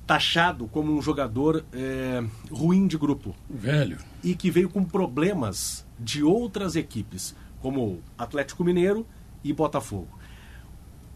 taxado 0.06 0.66
como 0.68 0.92
um 0.92 1.00
jogador 1.00 1.64
é, 1.72 2.22
ruim 2.50 2.86
de 2.86 2.98
grupo 2.98 3.34
Velho. 3.48 3.98
e 4.22 4.34
que 4.34 4.50
veio 4.50 4.68
com 4.68 4.84
problemas 4.84 5.84
de 5.98 6.22
outras 6.22 6.76
equipes, 6.76 7.34
como 7.60 8.00
Atlético 8.18 8.64
Mineiro 8.64 9.06
e 9.42 9.52
Botafogo. 9.52 10.18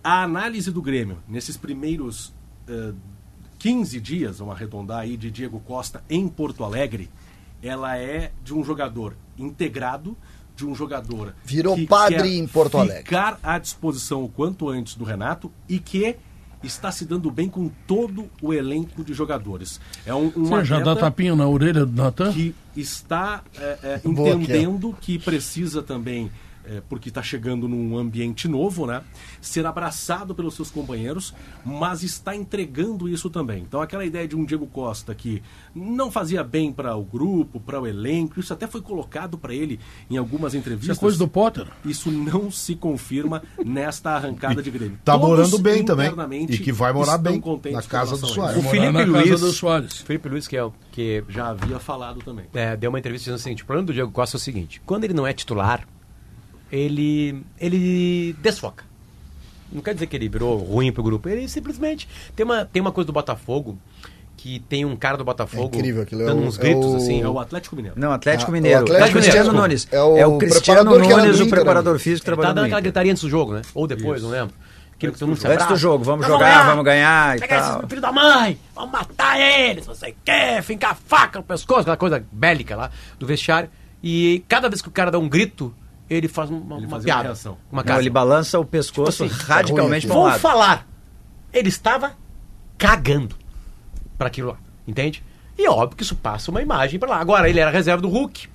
A 0.03 0.23
análise 0.23 0.71
do 0.71 0.81
Grêmio 0.81 1.19
nesses 1.29 1.57
primeiros 1.57 2.33
eh, 2.69 2.93
15 3.59 4.01
dias, 4.01 4.39
vamos 4.39 4.55
arredondar 4.55 5.01
aí, 5.01 5.17
de 5.17 5.31
Diego 5.31 5.61
Costa 5.61 6.03
em 6.09 6.29
Porto 6.29 6.63
Alegre, 6.63 7.11
ela 7.63 7.99
é 7.99 8.31
de 8.45 8.55
um 8.55 8.63
jogador 8.63 9.17
integrado, 9.37 10.17
de 10.55 10.65
um 10.65 10.75
jogador 10.75 11.35
Virou 11.45 11.75
que 11.75 11.87
padre 11.87 12.17
quer 12.17 12.27
em 12.27 12.47
Porto 12.47 12.79
Alegre. 12.79 13.03
ficar 13.03 13.39
à 13.43 13.59
disposição 13.59 14.25
o 14.25 14.29
quanto 14.29 14.69
antes 14.69 14.95
do 14.95 15.05
Renato 15.05 15.53
e 15.69 15.79
que 15.79 16.17
está 16.63 16.91
se 16.91 17.05
dando 17.05 17.31
bem 17.31 17.49
com 17.49 17.71
todo 17.87 18.29
o 18.43 18.53
elenco 18.53 19.05
de 19.05 19.15
jogadores. 19.15 19.81
É 20.05 20.15
um, 20.15 20.33
um 20.37 20.45
Você 20.47 20.65
já 20.65 20.81
dá 20.81 20.97
tapinha 20.97 21.35
na 21.37 21.47
orelha 21.47 21.87
do 21.87 21.93
Natan? 21.93 22.33
que 22.33 22.55
está 22.77 23.43
é, 23.59 23.79
é, 23.83 24.01
entendendo 24.05 24.97
que 25.01 25.19
precisa 25.19 25.83
também, 25.83 26.31
é, 26.69 26.83
porque 26.89 27.09
está 27.09 27.23
chegando 27.23 27.67
num 27.67 27.97
ambiente 27.97 28.47
novo, 28.47 28.87
né? 28.87 29.03
Ser 29.41 29.65
abraçado 29.67 30.35
pelos 30.35 30.55
seus 30.55 30.71
companheiros, 30.71 31.35
mas 31.65 32.03
está 32.03 32.37
entregando 32.37 33.09
isso 33.09 33.31
também. 33.31 33.63
Então, 33.63 33.81
aquela 33.81 34.05
ideia 34.05 34.29
de 34.29 34.37
um 34.37 34.45
Diego 34.45 34.67
Costa 34.67 35.15
que 35.15 35.43
não 35.75 36.11
fazia 36.11 36.45
bem 36.45 36.73
para 36.73 36.95
o 36.97 37.03
grupo, 37.05 37.59
para 37.61 37.81
o 37.81 37.87
elenco, 37.87 38.39
isso 38.39 38.53
até 38.53 38.67
foi 38.67 38.81
colocado 38.83 39.39
para 39.39 39.55
ele 39.55 39.81
em 40.11 40.17
algumas 40.17 40.53
Isso 40.53 40.57
é 40.57 40.61
entrevistas. 40.61 40.99
coisa 40.99 41.19
do 41.19 41.29
Potter. 41.29 41.67
Isso 41.85 42.11
não 42.11 42.51
se 42.51 42.75
confirma 42.75 43.43
nesta 43.65 44.11
arrancada 44.11 44.63
de 44.63 44.71
Grêmio. 44.71 44.99
Tá 45.05 45.13
Todos 45.13 45.29
morando 45.29 45.59
bem 45.59 45.85
também. 45.85 46.13
E 46.49 46.59
que 46.59 46.73
vai 46.73 46.93
morar 46.93 47.19
bem 47.19 47.43
na 47.73 47.83
casa 47.83 48.17
do 48.17 48.27
Soares. 48.27 48.65
O 48.65 48.69
Felipe 48.69 49.05
Luiz. 49.05 49.41
do 49.41 49.53
Soares. 49.53 49.99
Felipe 49.99 50.29
Luiz, 50.29 50.47
que 50.47 50.57
é 50.57 50.65
o 50.65 50.73
que 50.93 51.25
Já 51.29 51.49
havia 51.49 51.79
falado 51.79 52.21
também. 52.21 52.47
é, 52.53 52.77
deu 52.77 52.91
uma 52.91 52.99
entrevista 52.99 53.25
dizendo 53.25 53.39
o 53.39 53.43
seguinte: 53.43 53.63
o 53.63 53.67
problema 53.67 53.87
do 53.87 53.93
Diego 53.93 54.11
Costa 54.11 54.37
é 54.37 54.39
o 54.39 54.41
seguinte: 54.41 54.81
quando 54.85 55.05
ele 55.05 55.15
não 55.15 55.27
é 55.27 55.33
titular, 55.33 55.87
ele, 56.71 57.43
ele 57.61 58.35
desfoca. 58.41 58.85
Não 59.73 59.83
quer 59.83 59.95
dizer 59.95 60.07
que 60.07 60.17
ele 60.17 60.29
virou 60.29 60.57
ruim 60.57 60.91
pro 60.93 61.03
grupo. 61.03 61.29
Ele 61.29 61.47
simplesmente. 61.49 62.09
Tem 62.35 62.45
uma, 62.45 62.65
tem 62.65 62.81
uma 62.81 62.91
coisa 62.93 63.07
do 63.07 63.13
Botafogo 63.13 63.79
que 64.37 64.61
tem 64.61 64.85
um 64.85 64.95
cara 64.97 65.17
do 65.17 65.25
Botafogo 65.25 65.75
É 65.75 65.79
incrível, 65.79 66.03
aquilo 66.03 66.23
é 66.23 66.27
dando 66.27 66.43
o- 66.43 66.47
uns 66.47 66.59
é 66.59 66.63
gritos 66.63 66.87
o- 66.93 66.97
assim. 66.97 67.21
É 67.21 67.29
o 67.29 67.39
Atlético 67.39 67.75
Mineiro. 67.77 67.99
Não, 68.01 68.13
Atlético 68.13 68.51
Ah, 68.51 68.55
Mineiro. 68.55 68.79
o 68.81 68.83
Atlético 68.85 69.13
Cristiano 69.19 69.39
Mineiro. 69.51 69.63
Nunes. 69.63 69.89
É 69.91 70.01
o 70.03 70.17
É 70.17 70.27
o 70.27 70.39
Cristiano 70.39 70.85
Nunes, 70.99 71.09
o 71.41 71.43
Inter, 71.43 71.49
preparador 71.51 71.95
né? 71.95 71.99
físico, 71.99 72.15
Ele 72.15 72.21
tá 72.21 72.25
trabalhando 72.43 72.55
dando 72.55 72.63
no 72.63 72.67
aquela 72.69 72.81
gritaria 72.81 73.11
antes 73.13 73.23
do 73.25 73.29
jogo, 73.29 73.53
né? 73.55 73.63
Ou 73.75 73.87
depois, 73.87 74.23
não 74.23 74.31
lembro. 74.31 74.55
Aquilo 74.95 75.13
que 75.13 75.19
todo 75.19 75.29
mundo 75.29 75.39
se 75.41 75.47
Antes 75.47 75.67
do 75.67 75.77
jogo, 75.77 76.03
vamos 76.03 76.27
Nós 76.27 76.33
jogar, 76.33 76.67
vamos 76.67 76.85
ganhar 76.85 77.37
e 77.37 77.41
Pegar 77.41 77.61
tal. 77.61 77.77
esses 77.79 77.89
filho 77.89 78.01
da 78.01 78.11
mãe, 78.13 78.59
vamos 78.75 78.91
matar 78.91 79.39
eles, 79.41 79.85
se 79.85 79.89
você 79.89 80.15
quer, 80.25 80.61
fincar 80.63 80.93
a 80.93 80.95
faca 80.95 81.39
no 81.41 81.45
pescoço, 81.45 81.81
aquela 81.83 81.97
coisa 81.97 82.25
bélica 82.33 82.75
lá 82.75 82.91
do 83.19 83.25
vestiário. 83.27 83.69
E 84.03 84.43
cada 84.49 84.69
vez 84.69 84.81
que 84.83 84.89
o 84.89 84.91
cara 84.93 85.11
dá 85.11 85.19
um 85.19 85.29
grito, 85.29 85.73
ele 86.09 86.29
faz 86.29 86.51
uma, 86.51 86.77
Ele 86.77 86.87
uma 86.87 86.97
uma 86.97 87.01
piada. 87.01 87.35
Uma 87.71 87.83
Não, 87.83 87.85
cara. 87.85 88.01
ele 88.01 88.11
balança 88.11 88.59
o 88.59 88.65
pescoço 88.65 89.25
Tipo 89.25 89.35
assim, 89.35 89.45
radicalmente 89.47 90.07
tá 90.07 90.13
para 90.13 90.19
um 90.19 90.23
Vou 90.23 90.31
lado. 90.31 90.41
falar. 90.41 90.87
Ele 91.53 91.69
estava 91.69 92.13
cagando 92.77 93.35
para 94.17 94.29
aquilo 94.29 94.51
lá, 94.51 94.59
entende? 94.87 95.23
E 95.57 95.69
óbvio 95.69 95.97
que 95.97 96.03
isso 96.03 96.15
passa 96.17 96.51
uma 96.51 96.63
imagem 96.63 96.99
para 97.01 97.11
lá. 97.11 97.19
Agora, 97.19 97.49
ele 97.49 97.59
era 97.59 97.71
reserva 97.71 98.01
do 98.01 98.09
Hulk. 98.09 98.49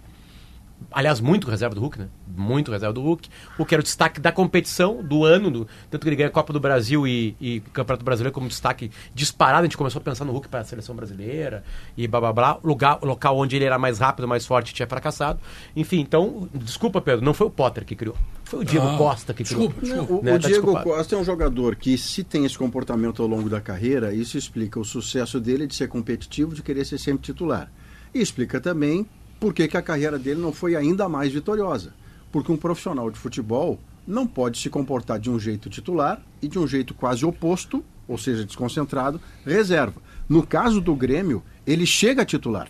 Aliás, 0.94 1.20
muito 1.20 1.50
reserva 1.50 1.74
do 1.76 1.82
Hulk, 1.82 2.00
né? 2.00 2.08
Muito 2.36 2.72
reserva 2.72 2.94
do 2.94 3.02
Hulk. 3.02 3.28
O 3.58 3.66
que 3.66 3.74
era 3.76 3.82
o 3.82 3.84
destaque 3.84 4.20
da 4.20 4.32
competição 4.32 5.04
do 5.04 5.26
ano, 5.26 5.50
do, 5.52 5.68
tanto 5.90 6.02
que 6.04 6.10
ele 6.10 6.16
ganha 6.16 6.30
a 6.30 6.32
Copa 6.32 6.54
do 6.54 6.60
Brasil 6.60 7.08
e, 7.08 7.36
e 7.42 7.60
Campeonato 7.74 8.06
Brasileiro 8.06 8.34
como 8.34 8.48
destaque 8.48 8.92
disparado. 9.14 9.62
A 9.62 9.64
gente 9.64 9.78
começou 9.78 10.00
a 10.00 10.04
pensar 10.04 10.24
no 10.26 10.32
Hulk 10.32 10.48
para 10.48 10.62
a 10.62 10.64
seleção 10.64 10.96
brasileira 10.96 11.64
e 11.98 12.08
blá 12.08 12.20
blá 12.20 12.34
blá. 12.34 12.60
Lugar, 12.64 13.00
o 13.02 13.06
local 13.06 13.38
onde 13.38 13.56
ele 13.56 13.66
era 13.66 13.78
mais 13.80 14.00
rápido, 14.00 14.28
mais 14.28 14.46
forte, 14.46 14.74
tinha 14.74 14.88
fracassado. 14.88 15.40
Enfim, 15.76 16.00
então, 16.00 16.48
desculpa, 16.54 17.02
Pedro, 17.02 17.26
não 17.26 17.34
foi 17.34 17.48
o 17.48 17.52
Potter 17.52 17.86
que 17.86 17.96
criou. 17.96 18.16
Foi 18.44 18.60
o 18.60 18.64
Diego 18.64 18.86
Ah, 18.88 18.98
Costa 18.98 19.34
que 19.34 19.44
criou. 19.44 19.70
desculpa, 19.70 19.86
desculpa. 19.86 20.14
O, 20.14 20.24
Né, 20.24 20.32
o 20.32 20.40
tá 20.40 20.48
Diego 20.48 20.62
desculpado. 20.66 20.90
Costa 20.90 21.16
é 21.16 21.18
um 21.18 21.24
jogador 21.26 21.76
que, 21.76 21.98
se 21.98 22.24
tem 22.24 22.46
esse 22.46 22.58
comportamento 22.58 23.22
ao 23.22 23.28
longo 23.28 23.50
da 23.50 23.60
carreira, 23.60 24.14
isso 24.14 24.38
explica 24.38 24.80
o 24.80 24.86
sucesso 24.86 25.40
dele 25.40 25.66
de 25.66 25.74
ser 25.76 25.88
competitivo, 25.88 26.54
de 26.54 26.62
querer 26.62 26.86
ser 26.86 26.98
sempre 27.00 27.24
titular. 27.24 27.72
E 28.14 28.20
explica 28.22 28.62
também 28.62 29.08
por 29.44 29.54
que, 29.54 29.68
que 29.68 29.76
a 29.76 29.82
carreira 29.82 30.18
dele 30.18 30.40
não 30.40 30.54
foi 30.54 30.74
ainda 30.74 31.10
mais 31.10 31.34
vitoriosa. 31.34 31.94
Porque 32.32 32.50
um 32.50 32.56
profissional 32.56 33.12
de 33.12 33.20
futebol 33.20 33.78
não 34.08 34.26
pode 34.26 34.58
se 34.58 34.70
comportar 34.70 35.20
de 35.20 35.30
um 35.30 35.38
jeito 35.38 35.70
titular 35.70 36.22
e 36.42 36.48
de 36.48 36.58
um 36.58 36.66
jeito 36.66 36.94
quase 36.94 37.26
oposto, 37.26 37.84
ou 38.08 38.18
seja, 38.18 38.46
desconcentrado, 38.46 39.20
reserva. 39.46 40.02
No 40.30 40.48
caso 40.48 40.80
do 40.80 40.96
Grêmio, 40.96 41.44
ele 41.68 41.86
chega 41.86 42.22
a 42.22 42.26
titular. 42.26 42.70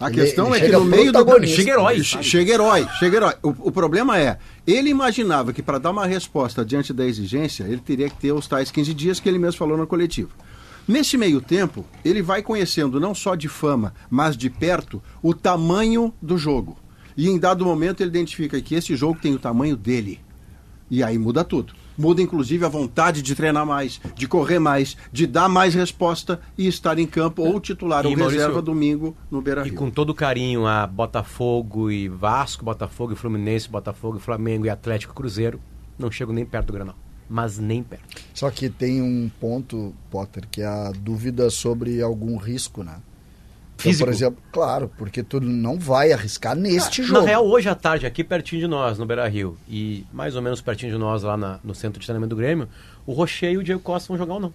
A 0.00 0.08
Ele- 0.08 0.22
questão 0.22 0.54
ele 0.56 0.64
é 0.64 0.70
que 0.70 0.72
no 0.76 0.84
meio 0.86 1.12
do. 1.12 1.46
Chega 1.46 1.72
herói. 1.72 2.02
Che- 2.02 2.22
Chega 2.22 2.52
herói, 2.54 2.88
chega 2.98 3.16
herói. 3.18 3.34
O, 3.42 3.48
o 3.68 3.70
problema 3.70 4.18
é, 4.18 4.38
ele 4.66 4.88
imaginava 4.88 5.52
que 5.52 5.62
para 5.62 5.76
dar 5.78 5.90
uma 5.90 6.06
resposta 6.06 6.64
diante 6.64 6.92
da 6.94 7.04
exigência, 7.04 7.64
ele 7.64 7.82
teria 7.82 8.08
que 8.08 8.16
ter 8.16 8.32
os 8.32 8.48
tais 8.48 8.70
15 8.70 8.94
dias 8.94 9.20
que 9.20 9.28
ele 9.28 9.38
mesmo 9.38 9.58
falou 9.58 9.76
na 9.76 9.86
coletiva. 9.86 10.30
Nesse 10.86 11.16
meio 11.16 11.40
tempo, 11.40 11.84
ele 12.04 12.22
vai 12.22 12.42
conhecendo 12.42 12.98
não 12.98 13.14
só 13.14 13.34
de 13.34 13.48
fama, 13.48 13.94
mas 14.10 14.36
de 14.36 14.50
perto, 14.50 15.02
o 15.22 15.32
tamanho 15.32 16.12
do 16.20 16.36
jogo. 16.36 16.76
E 17.16 17.28
em 17.28 17.38
dado 17.38 17.64
momento 17.64 18.00
ele 18.00 18.10
identifica 18.10 18.60
que 18.60 18.74
esse 18.74 18.96
jogo 18.96 19.18
tem 19.20 19.34
o 19.34 19.38
tamanho 19.38 19.76
dele. 19.76 20.20
E 20.90 21.02
aí 21.02 21.18
muda 21.18 21.44
tudo. 21.44 21.72
Muda 21.96 22.20
inclusive 22.20 22.64
a 22.64 22.68
vontade 22.68 23.22
de 23.22 23.34
treinar 23.34 23.66
mais, 23.66 24.00
de 24.14 24.26
correr 24.26 24.58
mais, 24.58 24.96
de 25.12 25.26
dar 25.26 25.48
mais 25.48 25.74
resposta 25.74 26.40
e 26.56 26.66
estar 26.66 26.98
em 26.98 27.06
campo 27.06 27.42
ou 27.42 27.60
titular 27.60 28.04
E, 28.04 28.08
ou 28.08 28.16
Maurício, 28.16 28.40
reserva 28.40 28.62
domingo 28.62 29.16
no 29.30 29.40
Beira 29.40 29.62
E 29.62 29.70
Rio. 29.70 29.78
com 29.78 29.90
todo 29.90 30.14
carinho 30.14 30.66
a 30.66 30.86
Botafogo 30.86 31.90
e 31.90 32.08
Vasco, 32.08 32.64
Botafogo 32.64 33.12
e 33.12 33.16
Fluminense, 33.16 33.68
Botafogo 33.68 34.16
e 34.16 34.20
Flamengo 34.20 34.66
e 34.66 34.70
Atlético 34.70 35.12
e 35.12 35.16
Cruzeiro, 35.16 35.60
não 35.98 36.10
chego 36.10 36.32
nem 36.32 36.44
perto 36.44 36.68
do 36.68 36.72
Granal. 36.72 36.96
Mas 37.28 37.58
nem 37.58 37.82
perto. 37.82 38.04
Só 38.34 38.50
que 38.50 38.68
tem 38.68 39.00
um 39.00 39.30
ponto, 39.40 39.94
Potter, 40.10 40.44
que 40.50 40.60
é 40.62 40.66
a 40.66 40.92
dúvida 40.96 41.48
sobre 41.50 42.02
algum 42.02 42.36
risco, 42.36 42.82
né? 42.82 42.96
Então, 43.74 43.90
Físico. 43.90 44.04
por 44.06 44.12
exemplo, 44.14 44.42
claro, 44.52 44.90
porque 44.98 45.22
tu 45.22 45.40
não 45.40 45.78
vai 45.78 46.12
arriscar 46.12 46.54
neste 46.54 47.00
Na 47.02 47.06
jogo. 47.08 47.26
real, 47.26 47.44
hoje 47.46 47.68
à 47.68 47.74
tarde, 47.74 48.06
aqui 48.06 48.22
pertinho 48.22 48.60
de 48.60 48.68
nós, 48.68 48.96
no 48.98 49.06
Beira 49.06 49.26
Rio, 49.26 49.56
e 49.68 50.04
mais 50.12 50.36
ou 50.36 50.42
menos 50.42 50.60
pertinho 50.60 50.92
de 50.92 50.98
nós, 50.98 51.22
lá 51.22 51.36
na- 51.36 51.58
no 51.64 51.74
centro 51.74 51.98
de 51.98 52.06
treinamento 52.06 52.30
do 52.30 52.36
Grêmio, 52.36 52.68
o 53.06 53.12
Rocher 53.12 53.50
e 53.52 53.58
o 53.58 53.62
Diego 53.64 53.80
Costa 53.80 54.08
vão 54.08 54.18
jogar 54.18 54.34
ou 54.34 54.40
não. 54.40 54.54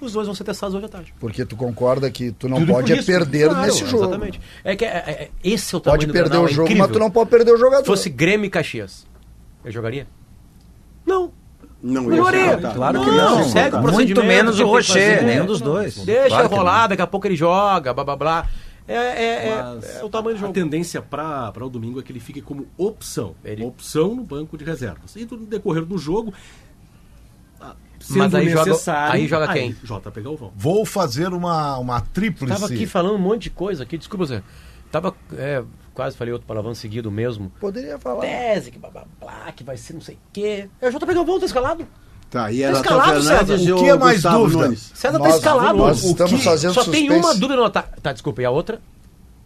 Os 0.00 0.12
dois 0.14 0.26
vão 0.26 0.34
ser 0.34 0.44
testados 0.44 0.74
hoje 0.74 0.86
à 0.86 0.88
tarde. 0.88 1.12
Porque 1.20 1.44
tu 1.44 1.56
concorda 1.56 2.10
que 2.10 2.32
tu 2.32 2.48
não 2.48 2.58
Tudo 2.60 2.72
pode 2.72 2.92
é 2.92 3.02
perder 3.02 3.48
Claro, 3.50 3.66
nesse 3.66 3.86
jogo. 3.86 4.04
Exatamente. 4.04 4.40
É 4.64 4.74
que 4.76 4.84
é- 4.84 4.88
é- 4.88 5.10
é- 5.24 5.30
esse 5.44 5.74
é 5.74 5.78
o 5.78 5.80
tamanho 5.80 6.00
Pode 6.00 6.12
perder 6.12 6.38
o 6.38 6.46
é 6.46 6.52
jogo, 6.52 6.76
mas 6.76 6.90
tu 6.90 6.98
não 6.98 7.10
pode 7.10 7.28
perder 7.30 7.52
o 7.52 7.56
jogador. 7.56 7.82
Se 7.82 7.86
fosse 7.86 8.08
Grêmio 8.10 8.46
e 8.46 8.50
Caxias, 8.50 9.06
eu 9.64 9.70
jogaria? 9.70 10.06
Não. 11.06 11.32
Não, 11.82 12.02
Não 12.04 12.14
ia 12.32 12.60
ser. 12.60 12.60
Claro 12.74 13.00
que 13.00 13.06
Não, 13.10 13.38
não. 13.40 13.44
segue 13.48 13.76
o 13.76 13.80
Muito 13.80 13.92
procedimento 13.92 14.24
menos 14.26 14.56
que 14.56 14.62
o 14.62 14.66
Rocher, 14.66 15.24
nenhum 15.24 15.46
dos 15.46 15.60
dois. 15.60 15.96
Deixa 16.04 16.28
Claro 16.28 16.48
rolar, 16.48 16.86
daqui 16.86 17.02
a 17.02 17.06
pouco 17.06 17.26
ele 17.26 17.34
joga, 17.36 17.92
blá 17.92 18.04
blá 18.04 18.16
blá. 18.16 18.46
É, 18.86 18.94
é, 18.94 19.48
é- 19.48 19.98
é 20.00 20.04
o 20.04 20.08
tamanho 20.08 20.36
do 20.36 20.38
A 20.38 20.40
jogo. 20.42 20.52
tendência 20.52 21.00
para 21.02 21.52
o 21.60 21.68
domingo 21.68 21.98
é 22.00 22.02
que 22.02 22.10
ele 22.12 22.20
fique 22.20 22.40
como 22.42 22.66
opção. 22.76 23.34
Ele- 23.44 23.64
Opção 23.64 24.14
no 24.14 24.22
banco 24.24 24.56
de 24.58 24.64
reservas. 24.64 25.14
E 25.16 25.24
no 25.28 25.38
decorrer 25.38 25.84
do 25.84 25.96
jogo, 25.98 26.32
ah, 27.60 27.74
sendo 28.00 28.18
Mas 28.18 28.34
aí 28.34 28.48
joga- 28.48 29.10
aí 29.12 29.26
joga 29.28 29.52
quem? 29.52 29.72
JP 29.82 30.20
Galvão. 30.20 30.52
Vou 30.56 30.84
fazer 30.84 31.28
uma, 31.32 31.78
uma 31.78 32.00
tríplice. 32.00 32.52
Tava 32.52 32.66
aqui 32.66 32.86
falando 32.86 33.14
um 33.14 33.18
monte 33.18 33.42
de 33.44 33.50
coisa 33.50 33.82
aqui, 33.84 33.96
desculpa 33.98 34.26
você. 34.26 34.42
Tava, 34.92 35.14
é, 35.36 35.64
quase 35.94 36.16
falei 36.16 36.32
outro 36.32 36.46
palavrão 36.46 36.74
seguido 36.74 37.10
mesmo. 37.10 37.50
Poderia 37.58 37.98
falar. 37.98 38.20
Tese, 38.20 38.70
que 38.70 38.78
blá 38.78 38.90
blá 38.90 39.04
blá, 39.18 39.50
que 39.56 39.64
vai 39.64 39.76
ser 39.76 39.94
não 39.94 40.00
sei 40.02 40.14
o 40.16 40.18
quê. 40.32 40.68
Eu 40.80 40.92
já 40.92 41.00
tô 41.00 41.06
pegando 41.06 41.24
volta 41.26 41.46
escalado. 41.46 41.86
Tá, 42.30 42.50
e 42.52 42.62
era 42.62 42.76
escalado, 42.76 43.22
Natan 43.22 43.22
Fernandes 43.46 43.60
César. 43.60 43.74
O 43.74 43.78
que 43.82 43.88
é 43.90 43.96
mais 43.98 44.14
Gustavo 44.16 44.38
dúvida? 44.44 44.64
Nunes. 44.64 44.92
César 44.94 45.18
tá 45.18 45.24
Nós- 45.28 45.36
escalado. 45.36 45.78
nós 45.78 46.04
O 46.04 46.10
estamos 46.10 46.32
que- 46.32 46.38
fazendo 46.44 46.74
Só 46.74 46.84
tem 46.84 47.06
suspense. 47.06 47.18
uma 47.26 47.34
dúvida 47.34 47.56
no 47.56 47.64
ataque. 47.64 48.00
Tá, 48.00 48.12
desculpa, 48.12 48.42
e 48.42 48.44
a 48.44 48.50
outra? 48.50 48.80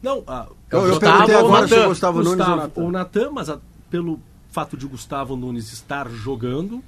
Não, 0.02 0.22
ah, 0.26 0.46
Eu, 0.70 0.80
eu 0.86 0.90
Gustavo 0.90 1.26
perguntei 1.26 1.34
agora 1.36 1.68
se 1.68 1.74
o 1.74 1.88
Gustavo 1.88 2.18
Nunes 2.18 2.30
ou 2.32 2.36
Gustavo 2.36 2.56
Natan. 2.60 2.80
ou 2.82 2.90
Natan, 2.92 3.30
mas 3.32 3.48
ah, 3.50 3.58
pelo 3.90 4.20
fato 4.50 4.76
de 4.76 4.86
Gustavo 4.86 5.36
Nunes 5.36 5.72
estar 5.72 6.08
jogando, 6.10 6.82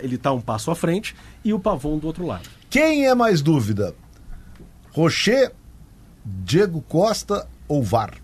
ele 0.00 0.16
está 0.16 0.32
um 0.32 0.40
passo 0.40 0.70
à 0.70 0.74
frente, 0.74 1.14
e 1.44 1.52
o 1.54 1.58
Pavon 1.60 1.98
do 1.98 2.06
outro 2.06 2.26
lado. 2.26 2.48
Quem 2.68 3.06
é 3.06 3.14
mais 3.14 3.40
dúvida? 3.40 3.94
Rocher, 4.92 5.52
Diego 6.24 6.82
Costa 6.82 7.46
ou 7.68 7.82
VAR? 7.82 8.14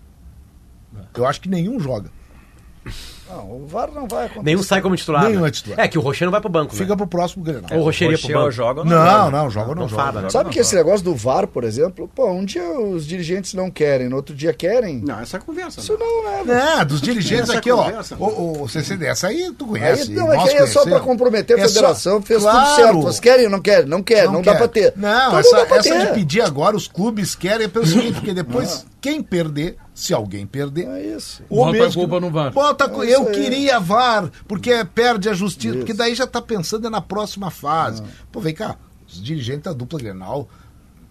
Eu 1.15 1.25
acho 1.25 1.39
que 1.41 1.49
nenhum 1.49 1.79
joga. 1.79 2.09
Não, 3.29 3.51
o 3.63 3.65
VAR 3.67 3.89
não 3.93 4.07
vai 4.07 4.25
acontecer. 4.25 4.43
Nenhum 4.45 4.61
sai 4.63 4.81
como 4.81 4.95
titular. 4.95 5.23
Nenhum 5.27 5.41
né? 5.41 5.47
é 5.47 5.51
titular. 5.51 5.79
É 5.79 5.87
que 5.87 5.97
o 5.97 6.01
Rocher 6.01 6.25
não 6.25 6.31
vai 6.31 6.39
pro 6.41 6.49
banco, 6.49 6.75
Fica 6.75 6.89
né? 6.91 6.95
pro 6.95 7.07
próximo 7.07 7.43
Grenal. 7.43 7.69
Ou 7.73 7.79
o 7.79 7.83
Rocher 7.83 8.07
iria 8.11 8.17
pro 8.19 8.33
banco. 8.33 8.51
joga 8.51 8.79
ou 8.81 8.85
Não, 8.85 8.95
joga? 9.05 9.31
não, 9.31 9.49
joga 9.49 9.69
ou 9.69 9.75
não, 9.75 9.81
Não 9.83 9.89
joga. 9.89 10.03
fala, 10.03 10.21
né? 10.21 10.29
Sabe 10.29 10.49
que 10.51 10.59
esse 10.59 10.75
negócio 10.75 11.03
do 11.03 11.15
VAR, 11.15 11.47
por 11.47 11.63
exemplo, 11.63 12.09
pô, 12.13 12.29
um 12.31 12.45
dia 12.45 12.63
os 12.79 13.05
dirigentes 13.07 13.53
não 13.53 13.71
querem, 13.71 14.07
no 14.09 14.15
outro 14.17 14.35
dia 14.35 14.53
querem. 14.53 15.01
Não, 15.05 15.19
essa 15.19 15.37
é 15.37 15.39
conversa. 15.39 15.79
Isso 15.79 15.93
né? 15.93 15.99
não 15.99 16.29
é. 16.29 16.43
Não, 16.77 16.85
dos 16.85 17.01
dirigentes 17.01 17.49
aqui, 17.49 17.71
ó. 17.71 17.89
O, 18.19 18.63
o 18.63 18.69
CCD, 18.69 19.05
essa 19.07 19.27
aí 19.27 19.51
tu 19.57 19.65
conhece. 19.67 20.03
Aí, 20.11 20.15
não, 20.15 20.31
é 20.31 20.37
que 20.43 20.49
aí 20.49 20.55
é 20.57 20.67
só 20.67 20.83
pra 20.83 20.99
comprometer 20.99 21.57
a 21.57 21.61
É 21.61 21.67
só- 21.67 21.73
federação, 21.73 22.21
fez 22.21 22.41
Claro. 22.43 22.65
tudo 22.67 22.75
certo. 22.75 23.01
Vocês 23.01 23.19
querem 23.19 23.45
ou 23.45 23.51
não 23.51 23.59
querem? 23.61 23.85
Não 23.87 24.03
quer, 24.03 24.25
não, 24.25 24.41
dá 24.41 24.51
quer. 24.51 24.57
pra 24.57 24.67
ter. 24.67 24.93
Não, 24.95 25.39
Então 25.39 25.59
essa, 25.77 26.05
de 26.05 26.13
pedir 26.13 26.41
agora, 26.41 26.75
os 26.75 26.87
clubes 26.87 27.33
querem 27.35 27.65
é 27.65 27.67
pelo 27.67 27.85
seguinte, 27.87 28.13
porque 28.13 28.33
depois, 28.33 28.85
quem 29.01 29.21
perder, 29.21 29.77
se 29.93 30.13
alguém 30.13 30.45
perder, 30.45 30.87
É 30.87 31.01
isso. 31.15 31.41
o 31.49 31.55
Bota 31.57 31.69
a 31.69 31.71
mesmo 31.73 32.01
culpa 32.01 32.15
que- 32.17 32.21
no 32.25 32.31
VAR. 32.31 32.51
Bota, 32.51 32.83
É 33.03 33.05
isso 33.11 33.14
eu 33.15 33.27
aí. 33.27 33.33
queria 33.33 33.79
VAR, 33.79 34.29
porque 34.47 34.85
perde 34.93 35.29
a 35.29 35.33
justiça, 35.33 35.69
Isso. 35.69 35.77
porque 35.79 35.93
daí 35.93 36.13
já 36.15 36.27
tá 36.27 36.41
pensando 36.41 36.87
é 36.87 36.89
na 36.89 37.01
próxima 37.01 37.49
fase. 37.49 38.03
Pô, 38.31 38.39
vem 38.39 38.53
cá, 38.53 38.75
os 39.07 39.21
dirigentes 39.23 39.63
da 39.63 39.73
dupla 39.73 39.97
Grenal, 39.99 40.47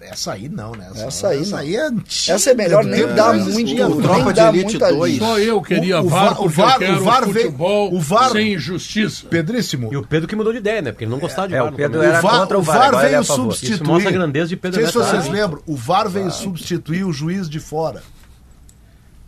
essa 0.01 0.33
aí 0.35 0.51
não, 0.51 0.73
né? 0.73 0.91
Essa 0.97 1.29
aí 1.29 1.47
não. 1.47 1.59
é 1.59 1.77
antiga. 1.87 2.35
Essa 2.35 2.51
é 2.51 2.55
melhor 2.55 2.85
nem 2.85 3.07
dar 3.15 3.33
Não 3.35 3.45
muito, 3.47 3.71
o 3.73 3.89
nem 3.89 4.03
Tropa 4.03 4.33
de 4.35 4.41
dar 4.41 4.49
Elite 4.55 4.65
muita 4.73 4.89
2. 4.93 5.13
lista. 5.13 5.27
Só 5.27 5.39
eu 5.39 5.63
queria 5.63 6.01
O- 6.03 6.05
o 6.05 6.09
VAR, 6.11 6.25
VAR- 6.25 6.37
porque 6.37 6.45
o 6.47 6.51
VAR- 6.51 6.83
eu 6.83 6.95
o 7.01 7.05
VAR 7.05 7.21
veio- 7.25 7.35
futebol 7.47 7.95
o 7.95 8.01
VAR- 8.01 8.33
sem 8.33 8.53
injustiça. 8.53 9.27
Pedríssimo, 9.29 9.89
E 9.91 9.97
o 9.97 10.07
Pedro 10.07 10.29
que 10.29 10.37
mudou 10.37 10.53
de 10.53 10.59
ideia, 10.59 10.83
né? 10.83 10.93
Porque 10.93 11.05
ele 11.05 11.11
não 11.11 11.19
gostava 11.19 11.49
de 11.49 11.55
É, 11.55 11.59
VAR. 11.59 11.69
o 11.69 11.71
no 11.71 11.77
Pedro 11.79 12.03
era 12.03 12.19
o 12.19 12.23
VAR, 12.23 12.41
contra 12.41 12.59
o 12.59 12.61
o 12.61 12.63
VAR, 12.63 12.79
VAR 12.79 12.89
ele 12.89 12.97
é 13.07 13.11
veio 13.13 13.25
favor. 13.25 13.43
substituir. 13.45 13.75
Isso 13.77 13.85
mostra 13.87 14.11
a 14.11 14.13
grandeza 14.13 14.49
de 14.49 14.57
Pedro 14.59 14.83
Não 14.83 14.91
sei 14.91 15.03
se 15.03 15.09
vocês 15.11 15.27
Ah, 15.27 15.31
lembram. 15.33 15.63
O 15.67 15.75
VAR 15.75 16.09
veio 16.11 16.31
substituir 16.31 17.05
o 17.05 17.13
juiz 17.13 17.49
de 17.49 17.59
fora. 17.59 18.03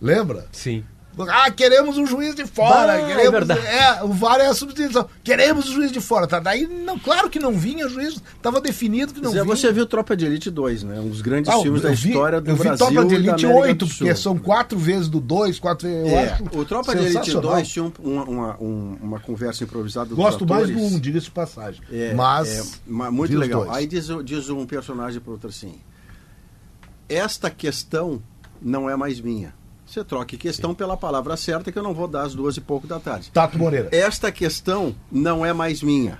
Lembra? 0.00 0.44
Sim. 0.52 0.84
Ah, 1.28 1.50
queremos 1.50 1.96
um 1.96 2.06
juiz 2.06 2.34
de 2.34 2.44
fora. 2.46 2.92
Ah, 2.92 3.00
é 3.00 3.06
queremos, 3.06 3.30
verdade. 3.32 3.66
é, 3.66 4.02
o 4.04 4.08
VAR 4.08 4.38
é 4.40 4.46
a 4.48 4.54
substituição. 4.54 5.08
Queremos 5.24 5.66
o 5.68 5.72
juiz 5.72 5.90
de 5.90 6.00
fora. 6.00 6.26
Tá? 6.26 6.38
Daí, 6.38 6.66
não, 6.66 6.98
claro 6.98 7.30
que 7.30 7.38
não 7.38 7.52
vinha, 7.52 7.86
o 7.86 7.88
juiz 7.88 8.20
estava 8.36 8.60
definido 8.60 9.14
que 9.14 9.20
não 9.22 9.30
Zé, 9.30 9.42
vinha. 9.42 9.56
você 9.56 9.72
viu 9.72 9.86
Tropa 9.86 10.14
de 10.14 10.26
Elite 10.26 10.50
2, 10.50 10.82
né? 10.82 11.00
Um 11.00 11.08
dos 11.08 11.22
grandes 11.22 11.50
Ah, 11.50 11.58
filmes 11.62 11.80
da 11.80 11.88
eu 11.90 11.94
vi- 11.94 12.08
história 12.10 12.40
do 12.40 12.50
eu 12.50 12.54
vi 12.56 12.62
Brasil 12.64 12.86
Tropa 12.86 12.92
de 12.92 12.98
e 12.98 13.08
da 13.08 13.14
Elite 13.30 13.46
América 13.46 13.66
8, 13.68 13.78
do 13.78 13.86
Sul. 13.90 14.06
porque 14.06 14.14
são 14.20 14.38
quatro 14.38 14.78
vezes 14.78 15.08
do 15.08 15.18
2, 15.20 15.58
quatro 15.58 15.88
vezes. 15.88 16.12
Eu 16.12 16.18
É, 16.18 16.38
o 16.52 16.64
Tropa 16.66 16.92
de 16.94 17.00
Elite 17.00 17.12
sensacional. 17.14 17.50
2 17.52 17.68
tinha 17.68 17.84
um- 17.86 17.92
uma, 17.98 18.24
uma, 18.24 18.56
um- 18.60 18.98
uma 19.02 19.20
conversa 19.20 19.64
improvisada 19.64 20.08
dos 20.10 20.16
Gosto 20.18 20.46
mais 20.46 20.66
do 20.68 20.72
atores. 20.74 20.92
1, 20.92 20.96
um, 20.96 21.00
diga-se 21.00 21.24
de 21.26 21.30
passagem. 21.32 21.80
É, 21.90 22.12
Mas. 22.12 22.48
é, 22.58 22.62
ma- 22.86 23.10
muito 23.10 23.30
vi 23.30 23.36
os 23.36 23.40
legal. 23.40 23.64
dois. 23.64 23.74
Aí 23.76 23.86
diz, 23.86 24.08
diz 24.22 24.50
um 24.50 24.66
personagem 24.66 25.18
para 25.20 25.32
outro 25.32 25.48
assim: 25.48 25.76
Esta 27.08 27.48
questão 27.50 28.20
não 28.60 28.90
é 28.90 28.96
mais 28.96 29.20
minha. 29.20 29.54
Você 29.86 30.02
troque 30.04 30.36
questão 30.36 30.74
pela 30.74 30.96
palavra 30.96 31.36
certa 31.36 31.70
que 31.70 31.78
eu 31.78 31.82
não 31.82 31.94
vou 31.94 32.08
dar 32.08 32.22
às 32.22 32.34
duas 32.34 32.56
e 32.56 32.60
pouco 32.60 32.86
da 32.86 32.98
tarde. 32.98 33.30
Tato 33.32 33.56
Moreira. 33.56 33.88
Esta 33.92 34.32
questão 34.32 34.94
não 35.10 35.46
é 35.46 35.52
mais 35.52 35.82
minha. 35.82 36.18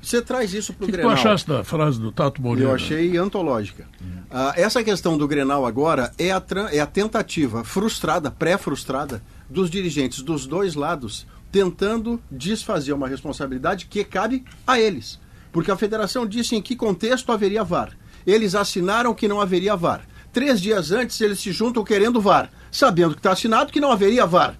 Você 0.00 0.20
traz 0.22 0.52
isso 0.54 0.72
para 0.72 0.84
O 0.84 0.84
o 0.84 0.90
que, 0.90 0.92
Grenal. 0.92 1.12
achaste 1.12 1.48
da 1.48 1.62
frase 1.62 2.00
do 2.00 2.10
Tato 2.10 2.40
Moreira? 2.40 2.70
Eu 2.70 2.74
achei 2.74 3.16
antológica. 3.16 3.86
Ah, 4.30 4.52
essa 4.56 4.82
questão 4.82 5.18
do 5.18 5.28
Grenal 5.28 5.66
agora 5.66 6.12
é 6.18 6.30
a, 6.32 6.42
é 6.72 6.80
a 6.80 6.86
tentativa 6.86 7.62
frustrada, 7.64 8.30
pré-frustrada, 8.30 9.22
dos 9.48 9.68
dirigentes 9.70 10.22
dos 10.22 10.46
dois 10.46 10.74
lados 10.74 11.26
tentando 11.52 12.20
desfazer 12.30 12.94
uma 12.94 13.06
responsabilidade 13.06 13.86
que 13.86 14.02
cabe 14.02 14.44
a 14.66 14.80
eles. 14.80 15.20
Porque 15.52 15.70
a 15.70 15.76
federação 15.76 16.26
disse 16.26 16.56
em 16.56 16.62
que 16.62 16.74
contexto 16.74 17.30
haveria 17.30 17.62
VAR. 17.62 17.90
Eles 18.26 18.54
assinaram 18.54 19.14
que 19.14 19.28
não 19.28 19.40
haveria 19.40 19.76
VAR. 19.76 20.00
Três 20.32 20.60
dias 20.60 20.90
antes 20.90 21.20
eles 21.20 21.38
se 21.40 21.52
juntam 21.52 21.84
querendo 21.84 22.20
VAR, 22.20 22.48
sabendo 22.70 23.12
que 23.14 23.18
está 23.20 23.32
assinado 23.32 23.70
que 23.72 23.80
não 23.80 23.92
haveria 23.92 24.24
VAR. 24.26 24.54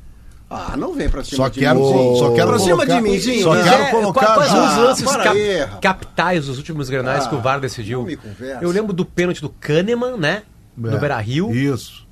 Ah, 0.50 0.76
não 0.76 0.92
vem 0.92 1.08
pra 1.08 1.24
cima 1.24 1.36
Só 1.44 1.48
de 1.48 1.60
quero, 1.60 1.80
mim. 1.80 2.16
só 2.18 2.30
quero 2.34 2.48
pra 2.48 2.58
cima 2.58 2.76
colocar, 2.84 2.94
de 2.96 3.00
mim, 3.00 3.18
Zinho, 3.18 3.42
Só 3.42 3.54
né? 3.54 3.62
quero 3.62 3.82
É, 3.84 3.90
colocar 3.90 4.34
quais 4.34 4.50
já- 4.52 4.54
são 4.56 4.66
os 4.68 4.76
lances 4.86 5.04
para 5.10 5.22
cap- 5.24 5.36
aí, 5.38 5.66
capitais 5.80 6.44
dos 6.46 6.58
últimos 6.58 6.90
granais 6.90 7.24
Ah, 7.24 7.28
que 7.30 7.34
o 7.34 7.40
VAR 7.40 7.58
decidiu? 7.58 8.06
Eu 8.60 8.70
lembro 8.70 8.92
do 8.92 9.02
pênalti 9.06 9.40
do 9.40 9.48
Kahneman, 9.48 10.18
né? 10.18 10.42
No 10.76 10.94
É, 10.94 10.98
Beira 10.98 11.18
Rio. 11.18 11.50
Isso. 11.54 12.06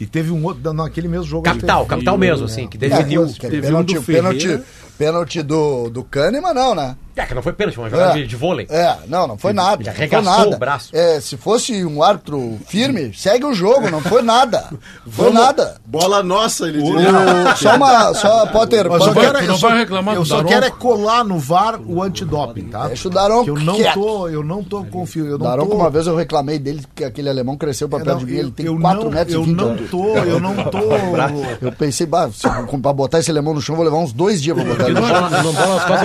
E 0.00 0.06
teve 0.06 0.30
um 0.30 0.42
outro, 0.44 0.72
naquele 0.72 1.08
mesmo 1.08 1.24
jogo. 1.26 1.42
Capital, 1.44 1.84
capital 1.84 2.16
mesmo, 2.16 2.46
assim, 2.46 2.66
que 2.66 2.78
É, 2.78 2.88
definiu. 2.88 3.26
que 3.26 3.40
Teve 3.40 3.58
um 3.58 3.62
pênalti, 3.62 3.94
do 3.94 4.02
pênalti, 4.02 4.60
pênalti 4.98 5.42
do, 5.42 5.90
do 5.90 6.02
Kahneman, 6.04 6.54
não, 6.54 6.74
né? 6.74 6.96
É, 7.22 7.26
que 7.26 7.34
não 7.34 7.42
foi 7.42 7.52
pênalti, 7.52 7.74
foi 7.74 7.84
uma 7.84 7.90
jogada 7.90 8.10
É. 8.18 8.22
de, 8.22 8.26
de 8.26 8.36
vôlei. 8.36 8.66
É, 8.70 8.96
não, 9.06 9.26
não 9.26 9.36
foi 9.38 9.52
nada. 9.52 9.82
Ele 9.82 9.88
não 9.90 9.94
foi 9.94 10.04
arregaçou 10.04 10.38
nada. 10.44 10.56
o 10.56 10.58
braço. 10.58 10.90
É, 10.96 11.20
se 11.20 11.36
fosse 11.36 11.84
um 11.84 12.02
árbitro 12.02 12.58
firme, 12.66 13.12
segue 13.14 13.44
o 13.44 13.52
jogo, 13.54 13.90
não 13.90 14.00
foi 14.00 14.22
nada. 14.22 14.68
Foi 15.10 15.24
Vamos- 15.26 15.34
nada. 15.40 15.76
Bola 15.84 16.22
nossa, 16.22 16.66
ele 16.68 16.80
diz. 16.82 16.90
O- 16.90 17.56
só 17.56 17.76
uma, 17.76 18.14
só, 18.14 18.46
Potter, 18.46 18.88
Mas 18.88 19.00
eu 19.00 19.08
Potter, 19.12 19.22
quero, 19.32 19.38
eu 19.44 19.48
não 19.48 19.56
só, 19.58 19.68
vai 19.68 19.78
reclamar 19.78 20.14
eu 20.14 20.24
só 20.24 20.36
Daronco? 20.36 20.52
quero 20.54 20.66
é 20.66 20.70
colar 20.70 21.24
no 21.24 21.38
VAR 21.38 21.80
o 21.84 22.02
antidoping, 22.02 22.64
tá? 22.68 22.86
Deixa 22.88 23.08
o 23.08 23.10
Daronco 23.10 23.44
Que 23.44 23.50
eu 23.50 23.58
não 23.58 23.74
quieto. 23.76 23.94
tô, 23.94 24.28
eu 24.28 24.44
não 24.44 24.62
tô 24.62 24.84
confiando. 24.84 25.30
Eu 25.30 25.38
não 25.38 25.46
Daronco, 25.46 25.70
tô, 25.70 25.76
uma 25.76 25.90
vez 25.90 26.06
eu 26.06 26.14
reclamei 26.16 26.58
dele 26.58 26.84
que 26.94 27.02
aquele 27.04 27.28
alemão 27.28 27.56
cresceu 27.56 27.88
pra 27.88 27.98
É, 27.98 28.04
perto 28.04 28.18
não, 28.20 28.24
de 28.26 28.32
mim, 28.32 28.38
ele 28.38 28.50
tem 28.52 28.66
eu 28.66 28.78
4 28.78 29.04
não, 29.04 29.10
metros 29.10 29.34
eu 29.34 29.42
e 29.42 29.46
20 29.46 29.56
não 29.56 29.76
tô, 29.88 30.16
eu 30.18 30.40
não 30.40 30.54
tô. 30.70 30.78
Eu 31.60 31.72
pensei, 31.72 32.06
bah, 32.06 32.30
se, 32.32 32.46
pra 32.80 32.92
botar 32.92 33.18
esse 33.18 33.30
alemão 33.30 33.52
no 33.54 33.60
chão, 33.60 33.74
eu 33.74 33.76
vou 33.78 33.84
levar 33.84 33.98
uns 33.98 34.12
dois 34.12 34.40
dias 34.40 34.56
pra 34.56 34.64
botar 34.64 34.84
ele 34.88 35.00
no 35.00 35.06
chão. 35.06 35.28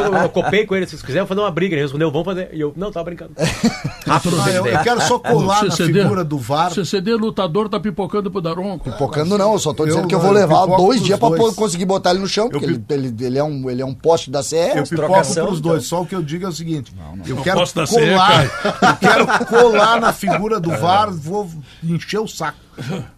eu, 0.05 0.15
eu 0.15 0.29
copei 0.29 0.65
com 0.65 0.75
ele, 0.75 0.87
se 1.05 1.07
quiserem 1.07 1.27
fazer 1.27 1.39
uma 1.41 1.51
briga. 1.51 1.75
Ele 1.75 1.81
respondeu, 1.83 2.09
vamos 2.11 2.25
fazer. 2.25 2.49
E 2.53 2.59
eu, 2.59 2.73
não, 2.75 2.91
tava 2.91 3.05
brincando. 3.05 3.33
Rápido, 4.05 4.37
Ah, 4.41 4.49
eu, 4.51 4.65
eu 4.65 4.79
quero 4.83 5.01
só 5.01 5.19
colar 5.19 5.63
na 5.65 5.71
figura 5.75 6.23
do 6.23 6.37
VAR. 6.37 6.71
CCD 6.71 7.13
lutador 7.15 7.69
tá 7.69 7.79
pipocando 7.79 8.29
pro 8.29 8.41
Daronco. 8.41 8.89
Pipocando 8.91 9.37
não, 9.37 9.53
eu 9.53 9.59
só 9.59 9.73
tô 9.73 9.85
dizendo 9.85 10.03
Eu 10.03 10.07
que 10.07 10.15
eu 10.15 10.19
não, 10.19 10.25
vou 10.25 10.35
eu 10.35 10.39
levar 10.41 10.61
pipoco 10.63 10.81
dois 10.83 11.01
dias 11.03 11.19
pra 11.19 11.29
dois. 11.29 11.41
pô- 11.41 11.53
conseguir 11.53 11.85
botar 11.85 12.11
ele 12.11 12.19
no 12.19 12.27
chão, 12.27 12.49
porque 12.49 12.65
Eu 12.65 12.69
ele, 12.69 12.83
ele, 12.89 13.15
ele, 13.25 13.37
é 13.39 13.43
um, 13.43 13.69
ele 13.69 13.81
é 13.81 13.85
um 13.85 13.93
poste 13.93 14.29
da 14.29 14.41
CE. 14.43 14.55
Eu 14.55 14.83
pipoco 14.83 14.95
trocação, 14.95 15.47
pros 15.47 15.61
dois, 15.61 15.85
então. 15.85 15.97
só 15.99 16.03
o 16.03 16.05
que 16.05 16.15
eu 16.15 16.21
digo 16.21 16.45
é 16.45 16.49
o 16.49 16.51
seguinte: 16.51 16.93
eu 17.27 17.35
Não 17.35 17.43
quero 17.43 17.59
posso 17.59 17.75
dar 17.75 17.85
ceia, 17.87 18.11
colar, 18.13 18.43
eu 18.45 18.97
quero 18.97 19.45
colar 19.47 19.99
na 20.01 20.13
figura 20.13 20.59
do 20.59 20.69
VAR, 20.77 21.11
vou 21.11 21.49
encher 21.83 22.19
o 22.19 22.27
saco. 22.27 22.57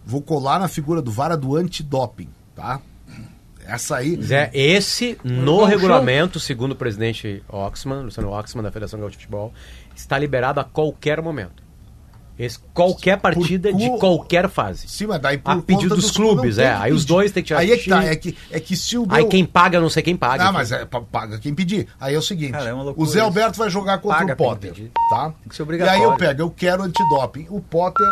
Vou 0.05 0.21
colar 0.21 0.59
na 0.59 0.67
figura 0.67 1.01
do 1.01 1.11
VAR 1.11 1.31
a 1.31 1.35
do 1.35 1.55
antidoping, 1.55 2.29
tá? 2.55 2.79
Essa 3.67 3.97
aí. 3.97 4.21
Zé, 4.21 4.49
esse, 4.53 5.17
no 5.23 5.63
regulamento, 5.65 6.39
segundo 6.39 6.71
o 6.71 6.75
presidente 6.75 7.43
Oxman, 7.49 8.03
Luciano 8.03 8.31
Oxman, 8.31 8.63
da 8.63 8.71
Federação 8.71 8.99
Gaúcha 8.99 9.11
de 9.17 9.17
Futebol, 9.25 9.53
está 9.95 10.17
liberado 10.17 10.59
a 10.59 10.63
qualquer 10.63 11.21
momento. 11.21 11.67
Esse, 12.39 12.59
qualquer 12.71 13.17
partida 13.19 13.71
Por 13.71 13.79
de 13.79 13.89
qualquer 13.97 14.47
fase. 14.47 14.87
Sim, 14.87 15.07
mas 15.07 15.19
daí 15.19 15.39
por 15.39 15.49
A 15.49 15.61
pedido 15.61 15.89
conta 15.89 15.95
dos 16.01 16.11
clubes, 16.11 16.59
é. 16.59 16.71
Aí 16.71 16.93
os 16.93 17.03
dois 17.03 17.31
têm 17.31 17.41
que 17.41 17.47
tirar 17.47 17.61
Aí 17.61 17.71
é 17.71 17.77
que 17.77 17.89
tá, 17.89 18.03
é 18.05 18.15
que, 18.15 18.37
é 18.51 18.59
que 18.59 18.77
se 18.77 18.95
o 18.95 19.07
Aí 19.09 19.21
meu- 19.23 19.27
quem 19.29 19.43
paga, 19.43 19.79
não 19.81 19.89
sei 19.89 20.03
quem 20.03 20.15
paga. 20.15 20.43
Ah, 20.47 20.51
mas 20.51 20.71
é, 20.71 20.85
pa- 20.85 21.01
paga 21.01 21.39
quem 21.39 21.55
pedir. 21.55 21.87
Aí 21.99 22.13
é 22.13 22.17
o 22.17 22.21
seguinte: 22.21 22.51
Cara, 22.51 22.69
é 22.69 22.73
o 22.75 23.05
Zé 23.07 23.17
isso. 23.17 23.21
Alberto 23.21 23.57
vai 23.57 23.71
jogar 23.71 23.97
contra 23.97 24.19
Paga 24.19 24.33
o 24.33 24.35
Potter, 24.37 24.71
tá? 25.09 25.31
Tem 25.41 25.49
que 25.49 25.55
ser 25.55 25.61
E 25.61 25.63
obrigatório. 25.63 25.99
aí 25.99 26.05
eu 26.07 26.15
pego, 26.15 26.41
eu 26.43 26.51
quero 26.51 26.83
antidoping. 26.83 27.47
O 27.49 27.59
Potter 27.59 28.07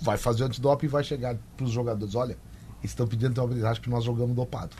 vai 0.00 0.16
fazer 0.16 0.44
o 0.44 0.46
antidoping 0.46 0.86
e 0.86 0.88
vai 0.88 1.04
chegar 1.04 1.36
pros 1.54 1.70
jogadores: 1.70 2.14
olha, 2.14 2.38
estão 2.82 3.06
pedindo 3.06 3.32
então 3.32 3.44
habilidade 3.44 3.78
que 3.78 3.90
nós 3.90 4.04
jogamos 4.04 4.34
dopado. 4.34 4.70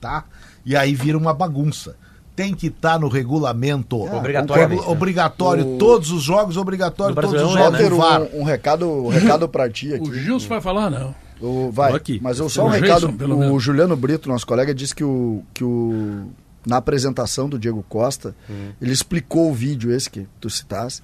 Tá? 0.00 0.24
E 0.64 0.76
aí 0.76 0.94
vira 0.94 1.16
uma 1.18 1.32
bagunça. 1.34 1.96
Tem 2.36 2.54
que 2.54 2.68
estar 2.68 3.00
no 3.00 3.08
regulamento. 3.08 3.96
Obrigatoriamente, 4.00 4.82
Ob- 4.82 4.90
Obrigatório, 4.92 5.76
todos 5.78 6.12
os 6.12 6.22
jogos, 6.22 6.56
obrigatório, 6.56 7.14
todos 7.16 7.32
os 7.42 7.56
é, 7.56 7.58
jogos. 7.58 7.98
VAR. 7.98 8.22
um, 8.32 8.40
um 8.40 8.44
recado, 8.44 8.86
um 8.88 9.08
recado 9.08 9.48
pra 9.48 9.68
ti 9.68 9.92
aqui. 9.94 10.08
O 10.08 10.14
Gilson 10.14 10.48
vai 10.48 10.60
falar, 10.60 10.88
não. 10.88 11.14
O, 11.40 11.70
vai, 11.72 11.92
aqui. 11.92 12.18
mas 12.22 12.38
eu 12.38 12.48
só 12.48 12.64
um 12.64 12.66
O 12.66 12.70
recado. 12.70 13.00
Jason, 13.06 13.16
pelo 13.16 13.36
o 13.36 13.38
menos. 13.40 13.62
Juliano 13.62 13.96
Brito, 13.96 14.28
nosso 14.28 14.46
colega, 14.46 14.72
disse 14.74 14.94
que 14.94 15.02
o, 15.04 15.42
que 15.52 15.64
o 15.64 16.28
na 16.68 16.76
apresentação 16.76 17.48
do 17.48 17.58
Diego 17.58 17.82
Costa, 17.88 18.34
ele 18.80 18.92
explicou 18.92 19.50
o 19.50 19.54
vídeo 19.54 19.90
esse 19.90 20.10
que 20.10 20.26
tu 20.40 20.50
citaste, 20.50 21.02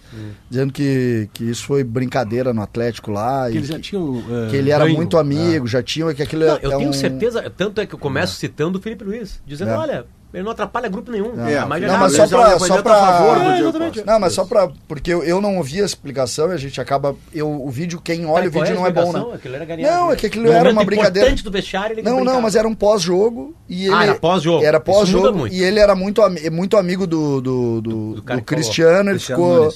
dizendo 0.50 0.72
que, 0.72 1.28
que 1.32 1.44
isso 1.44 1.64
foi 1.64 1.82
brincadeira 1.82 2.52
no 2.52 2.60
Atlético 2.60 3.10
lá 3.10 3.46
Que 3.48 3.54
e 3.54 3.56
eles 3.58 3.68
já 3.68 3.76
que, 3.76 3.80
tinham. 3.80 4.18
eh, 4.18 4.50
que 4.50 4.56
ele 4.56 4.70
era 4.70 4.84
ganho. 4.84 4.96
muito 4.96 5.16
amigo, 5.16 5.66
já 5.66 5.82
tinha 5.82 6.12
que 6.12 6.22
aquilo 6.22 6.44
Não, 6.44 6.56
é, 6.56 6.60
eu 6.62 6.72
é 6.72 6.76
tenho 6.76 6.90
um- 6.90 6.92
certeza, 6.92 7.48
tanto 7.56 7.80
é 7.80 7.86
que 7.86 7.94
eu 7.94 7.98
começo 7.98 8.36
citando 8.36 8.78
o 8.78 8.82
Felipe 8.82 9.04
Luiz, 9.04 9.40
dizendo, 9.46 9.70
É. 9.70 9.76
olha, 9.78 10.06
ele 10.34 10.42
não 10.42 10.50
atrapalha 10.52 10.88
grupo 10.88 11.10
nenhum. 11.10 11.32
É, 11.46 11.60
não, 11.60 11.60
Não, 11.60 11.68
mas 11.68 11.82
Ele 11.82 11.90
só 11.90 12.22
é 12.22 12.26
um 12.26 12.28
pra, 12.28 12.48
depoimento 12.52 12.66
só 12.66 12.74
a 12.78 12.82
pra... 12.82 12.94
favor 12.94 13.38
do 13.38 13.42
É, 13.50 13.56
Diego. 13.56 13.72
Costa. 13.78 14.04
Não, 14.04 14.20
mas 14.20 14.32
só 14.32 14.44
pra. 14.44 14.68
Porque 14.88 15.12
eu, 15.12 15.22
eu 15.24 15.40
não 15.40 15.56
ouvi 15.58 15.80
a 15.80 15.84
explicação 15.84 16.50
e 16.50 16.52
a 16.52 16.56
gente 16.56 16.80
acaba. 16.80 17.14
Eu, 17.32 17.48
o 17.50 17.70
vídeo, 17.70 18.00
quem 18.02 18.26
olha 18.26 18.50
Tá, 18.50 18.58
o 18.58 18.62
vídeo 18.62 18.74
não 18.74 18.86
é 18.86 18.90
bom, 18.90 19.00
explicação? 19.02 19.28
né? 19.30 19.36
Aquilo 19.36 19.54
era 19.54 19.64
ganhar, 19.64 19.90
Não, 19.96 20.12
é 20.12 20.16
que 20.16 20.26
aquilo 20.26 20.50
era 20.52 20.70
uma 20.70 20.84
brincadeira. 20.84 21.34
do 21.34 21.50
vestiário, 21.50 21.94
ele 21.94 22.02
Não, 22.02 22.22
não, 22.24 22.40
mas 22.40 22.54
era 22.56 22.66
um 22.66 22.74
pós-jogo 22.74 23.54
e 23.68 23.86
ele. 23.86 23.94
Ah, 23.94 24.02
era 24.04 24.14
pós-jogo. 24.16 24.64
Era 24.64 24.80
pós-jogo 24.80 25.38
muito. 25.38 25.54
e 25.54 25.62
ele 25.62 25.78
era 25.80 25.94
muito, 25.94 26.20
muito 26.50 26.76
amigo 26.76 27.06
do, 27.06 27.40
do, 27.40 27.80
do, 27.80 28.14
Do 28.14 28.20
do. 28.22 28.42
Cristiano, 28.42 29.10
ele 29.10 29.18
ficou. 29.18 29.72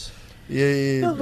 E, 0.51 1.01
Não, 1.03 1.15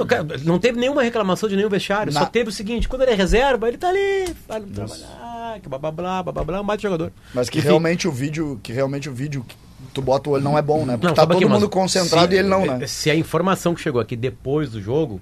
não 0.53 0.57
teve 0.59 0.79
nenhuma 0.79 1.03
reclamação 1.03 1.49
de 1.49 1.55
nenhum 1.57 1.67
vestiário. 1.67 2.13
Na- 2.13 2.21
Só 2.21 2.25
teve 2.27 2.49
o 2.49 2.51
seguinte: 2.51 2.87
quando 2.87 3.01
ele 3.01 3.11
é 3.11 3.13
reserva, 3.13 3.67
ele 3.67 3.77
tá 3.77 3.89
ali, 3.89 4.33
vai 4.47 4.61
trabalhar, 4.61 5.26
que 5.61 5.69
blá 5.69 5.77
blá 5.79 5.91
blá, 5.91 6.23
blá 6.23 6.31
blá 6.33 6.43
blá, 6.43 6.63
mais 6.63 6.81
jogador. 6.81 7.11
mas 7.33 7.49
que 7.49 7.59
Enfim, 7.59 7.67
realmente 7.67 8.07
o 8.07 8.11
vídeo, 8.11 8.59
que 8.61 8.71
realmente 8.73 9.09
o 9.09 9.13
vídeo 9.13 9.43
que 9.47 9.55
tu 9.93 10.01
bota 10.01 10.29
o 10.29 10.33
olho 10.33 10.43
não 10.43 10.57
é 10.57 10.61
bom, 10.61 10.85
né? 10.85 10.93
Porque 10.93 11.07
Não, 11.07 11.13
tá 11.13 11.25
todo 11.25 11.35
aqui, 11.37 11.45
mundo 11.45 11.69
concentrado 11.69 12.29
se- 12.29 12.35
e 12.35 12.39
ele 12.39 12.47
não, 12.47 12.65
né? 12.65 12.85
Se 12.87 13.09
a 13.09 13.15
informação 13.15 13.73
que 13.73 13.81
chegou 13.81 14.01
aqui 14.01 14.15
depois 14.15 14.69
do 14.71 14.81
jogo 14.81 15.19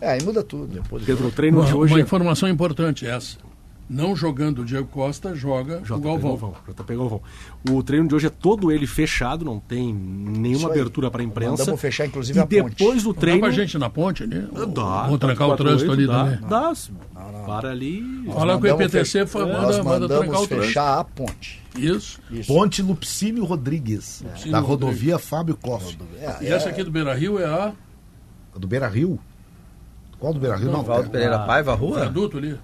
É, 0.00 0.10
aí 0.12 0.22
muda 0.22 0.42
tudo. 0.44 0.80
Pedro, 1.04 1.26
o 1.28 1.30
treino 1.32 1.58
Uma, 1.58 1.66
de 1.66 1.72
uma 1.72 1.80
hoje 1.82 1.94
é 1.94 2.00
informação 2.00 2.48
importante 2.48 3.04
essa. 3.06 3.36
Não 3.90 4.14
jogando 4.14 4.58
o 4.60 4.64
Diego 4.66 4.86
Costa, 4.88 5.34
joga 5.34 5.78
o 5.78 5.80
JP 5.82 6.00
Galvão. 6.00 6.30
Galvão. 6.36 6.54
JP 6.68 6.94
Galvão. 6.96 7.22
O 7.70 7.82
treino 7.82 8.06
de 8.06 8.14
hoje 8.14 8.26
é 8.26 8.30
todo 8.30 8.70
ele 8.70 8.86
fechado, 8.86 9.44
não 9.46 9.58
tem 9.58 9.94
nenhuma 9.94 10.68
abertura 10.68 11.10
para 11.10 11.22
a 11.22 11.24
imprensa. 11.24 11.62
Mandamos 11.62 11.80
fechar, 11.80 12.06
inclusive, 12.06 12.38
e 12.38 12.40
a 12.42 12.46
ponte. 12.46 12.76
depois 12.76 13.02
do 13.02 13.14
Dá 13.14 13.20
treino. 13.20 13.40
pra 13.40 13.50
gente 13.50 13.78
na 13.78 13.88
ponte 13.88 14.24
ali? 14.24 14.40
Dá. 14.42 15.02
Vamos 15.04 15.18
trancar 15.18 15.48
o 15.48 15.56
448, 15.56 15.56
trânsito 15.56 15.90
ali 15.92 16.06
dá, 16.06 16.24
também. 16.36 16.48
Dá. 16.50 16.74
sim. 16.74 16.92
Para 17.46 17.70
ali. 17.70 18.24
Fala 18.32 18.58
com 18.58 18.64
o 18.64 18.66
EPTC, 18.66 19.26
fa- 19.26 19.46
Nós 19.46 19.78
manda, 19.78 19.84
manda 19.84 20.06
trancar 20.08 20.42
o 20.42 20.46
trânsito. 20.46 20.60
fechar 20.66 20.98
a 20.98 21.04
ponte. 21.04 21.62
Isso. 21.74 22.20
Isso. 22.30 22.52
Ponte 22.52 22.82
Lupicínio 22.82 23.44
Rodrigues, 23.46 24.20
Lupicínio 24.22 24.52
da 24.52 24.58
Rodrigues. 24.58 24.86
rodovia 24.92 25.18
Fábio 25.18 25.56
Koff. 25.56 25.96
É, 26.20 26.44
E 26.44 26.46
essa 26.48 26.68
aqui 26.68 26.82
do 26.84 26.90
Beira 26.90 27.14
Rio 27.14 27.38
é 27.38 27.46
a 27.46 27.72
Do 28.54 28.66
Beira 28.66 28.86
Rio? 28.88 29.18
Qual 30.18 30.34
do 30.34 30.40
Beira 30.40 30.56
Rio? 30.56 30.70
Não, 30.70 30.82
Valdo 30.82 31.08
Pereira 31.10 31.38
Paiva, 31.38 31.74
rua? 31.74 32.00
viaduto 32.00 32.36
ali. 32.38 32.58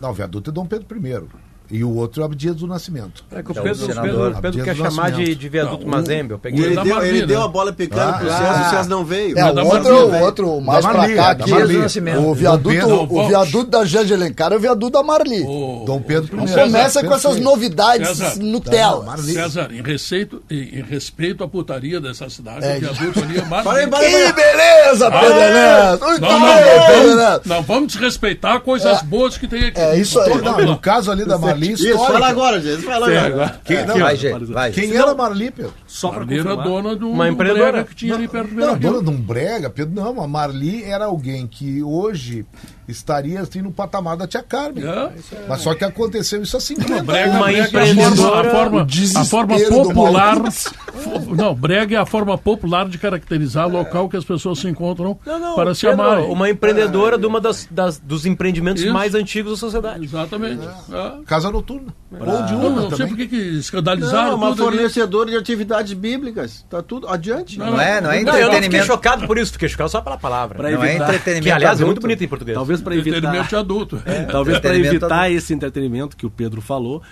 Não, 0.00 0.10
o 0.10 0.14
viaduto 0.14 0.50
é 0.50 0.52
Dom 0.52 0.66
Pedro 0.66 0.96
I. 0.96 1.43
E 1.70 1.82
o 1.82 1.94
outro 1.96 2.22
é 2.22 2.24
Abdias 2.26 2.56
do 2.56 2.66
Nascimento. 2.66 3.24
É 3.32 3.42
que 3.42 3.50
o 3.50 3.56
É 3.56 3.60
o 3.60 3.62
Pedro, 3.64 3.84
o. 3.84 3.88
Pedro, 3.88 4.00
o 4.00 4.02
Pedro 4.02 4.36
Abdias 4.48 4.64
quer 4.64 4.76
chamar 4.76 5.10
de, 5.12 5.34
de 5.34 5.48
viaduto 5.48 5.86
Mazembe. 5.88 6.32
Eu 6.32 6.38
peguei 6.38 6.64
Ele, 6.66 6.74
deu, 6.76 6.94
Marli, 6.94 7.08
ele 7.08 7.26
deu 7.26 7.42
a 7.42 7.48
bola 7.48 7.72
picando 7.72 8.02
Ah, 8.02 8.12
pro 8.18 8.28
César, 8.28 8.66
o 8.66 8.70
César 8.70 8.88
não 8.90 9.04
veio. 9.04 9.38
É, 9.38 9.44
o 9.44 9.46
outro, 9.48 9.64
Marli, 9.66 9.90
o 9.90 10.24
outro 10.24 10.60
mais 10.60 10.84
Da 10.84 10.90
pra 10.90 10.98
Marli, 11.00 11.14
cá 11.16 11.30
aqui. 11.30 11.50
Marli. 11.50 11.76
O 11.76 11.80
Nascimento. 11.80 12.34
viaduto, 12.34 12.68
Pedro, 12.68 13.02
o 13.14 13.28
viaduto 13.28 13.70
da 13.70 13.84
Janja 13.84 14.14
Alencar 14.14 14.52
é 14.52 14.56
o 14.56 14.60
viaduto 14.60 14.90
da 14.92 15.02
Marli. 15.02 15.42
Ô, 15.42 15.84
Dom 15.86 16.02
Pedro 16.02 16.36
I. 16.36 16.36
Não 16.36 16.46
começa 16.46 17.02
com 17.02 17.14
essas 17.14 17.40
novidades 17.40 18.08
César. 18.08 18.36
Nutella. 18.42 19.02
Marli. 19.04 19.32
César, 19.32 19.68
em, 19.72 19.82
receito, 19.82 20.42
em, 20.50 20.78
em 20.80 20.82
respeito 20.82 21.42
à 21.42 21.48
putaria 21.48 21.98
dessa 22.00 22.28
cidade, 22.28 22.64
É. 22.64 22.76
o 22.76 22.80
viaduto 22.80 23.20
ali 23.20 23.38
é 23.38 23.40
aí, 23.40 24.26
Que 24.26 24.32
beleza, 24.32 25.10
Pedro 25.10 25.38
Ernesto! 25.38 26.04
Muito 26.04 26.20
Não, 26.20 26.40
não, 26.40 26.46
bem, 26.46 26.64
Pedro 26.88 27.10
Ernesto! 27.10 27.48
não 27.48 27.62
vamos 27.62 27.92
desrespeitar 27.92 28.60
coisas 28.60 29.02
boas 29.02 29.38
que 29.38 29.48
tem 29.48 29.64
aqui. 29.64 29.80
É 29.80 29.96
isso 29.96 30.20
aí. 30.20 30.34
No 30.66 30.78
caso 30.78 31.10
ali 31.10 31.24
da 31.24 31.38
Marli, 31.38 31.53
Isso, 31.58 31.86
histórica. 31.86 32.12
fala 32.12 32.28
agora, 32.28 32.60
gente. 32.60 32.82
Fala 32.82 33.06
agora. 33.06 33.60
Quem, 33.64 33.86
não, 33.86 33.98
Vai, 33.98 34.16
gente, 34.16 34.44
vai. 34.46 34.70
quem 34.72 34.94
era 34.96 35.14
Marli, 35.14 35.50
Pedro? 35.50 35.74
Só 35.94 36.08
para 36.08 36.20
Marli 36.26 36.40
era 36.40 36.56
dona 36.56 36.96
do, 36.96 37.08
Uma 37.08 37.26
do 37.26 37.32
empreendedora. 37.32 37.70
brega 37.72 37.88
que 37.88 37.94
tinha 37.94 38.14
ali 38.16 38.26
perto 38.26 38.48
do 38.52 38.56
Não, 38.60 38.76
dona 38.76 39.00
de 39.00 39.10
um 39.10 39.16
brega, 39.16 39.70
Pedro, 39.70 39.94
não, 39.94 40.20
a 40.20 40.26
Marli 40.26 40.82
era 40.82 41.04
alguém 41.04 41.46
que 41.46 41.84
hoje 41.84 42.44
estaria 42.88 43.40
assim 43.40 43.62
no 43.62 43.70
patamar 43.70 44.16
da 44.16 44.26
tia 44.26 44.42
Carmen. 44.42 44.84
É. 44.84 45.12
Mas 45.48 45.60
só 45.62 45.72
que 45.72 45.84
aconteceu 45.84 46.42
isso 46.42 46.56
assim. 46.56 46.74
Brega, 46.74 47.30
Uma 47.30 47.44
brega 47.46 47.58
é 47.58 47.62
a 47.62 47.64
forma, 47.64 47.68
empreendedora, 47.86 48.48
a 48.48 48.52
forma, 48.52 48.82
a 49.16 49.24
forma 49.24 49.56
popular. 49.94 50.36
Não, 51.36 51.54
brega 51.54 51.96
é 51.96 51.98
a 51.98 52.06
forma 52.06 52.36
popular 52.36 52.88
de 52.88 52.98
caracterizar 52.98 53.68
local 53.68 54.08
que 54.08 54.16
as 54.16 54.24
pessoas 54.24 54.58
se 54.58 54.68
encontram 54.68 55.18
Não, 55.24 55.38
não, 55.38 55.54
para 55.54 55.74
se 55.74 55.86
amarem. 55.86 56.26
Uma 56.30 56.48
empreendedora 56.50 57.16
de 57.18 57.26
uma 57.26 57.40
das, 57.40 57.66
das- 57.70 57.98
dos 57.98 58.26
empreendimentos 58.26 58.82
Isso. 58.82 58.92
mais 58.92 59.14
antigos 59.14 59.52
da 59.52 59.58
sociedade. 59.58 60.04
Exatamente. 60.04 60.64
É. 60.66 61.24
Casa 61.26 61.50
noturna. 61.50 61.94
Ou 62.12 62.18
de 62.44 62.52
Não, 62.52 62.60
uma 62.68 62.70
não 62.82 62.88
sei 62.90 62.98
também. 63.06 63.16
por 63.16 63.26
que 63.28 63.36
escandalizaram 63.36 64.30
Não, 64.30 64.36
uma 64.36 64.56
fornecedora 64.56 65.30
de 65.30 65.36
atividades 65.84 65.92
bíblicas. 65.92 66.66
Tá 66.68 66.82
tudo 66.82 67.08
adiante. 67.08 67.58
Não 67.58 67.80
é, 67.80 68.00
não 68.00 68.10
é 68.10 68.20
Não, 68.20 68.20
eu 68.20 68.24
não 68.24 68.34
fiquei 68.34 68.42
entretenimento. 68.46 68.86
chocado 68.86 69.26
por 69.26 69.38
isso, 69.38 69.52
fiquei 69.52 69.68
chocado 69.68 69.90
só 69.90 70.00
pela 70.00 70.16
palavra. 70.18 70.56
Pra 70.56 70.70
Não 70.70 70.82
é 70.82 70.88
evitar- 70.90 71.04
entretenimento 71.08 71.44
Que, 71.44 71.50
aliás, 71.52 71.78
é 71.80 71.84
muito 71.84 71.90
adulto. 71.98 72.00
bonito 72.00 72.24
em 72.24 72.28
português. 72.28 72.54
Talvez 72.54 72.80
para 72.80 72.94
evitar. 72.94 73.16
Entretenimento 73.18 73.48
de 73.48 73.56
adulto. 73.56 73.96
Talvez 74.30 74.58
para 74.58 74.70
Entretenimento 74.70 74.94
evitar 75.04 75.20
adulto. 75.22 75.36
esse 75.38 75.54
entretenimento 75.54 76.16
que 76.16 76.26
o 76.26 76.30
Pedro 76.30 76.60
falou, 76.60 77.02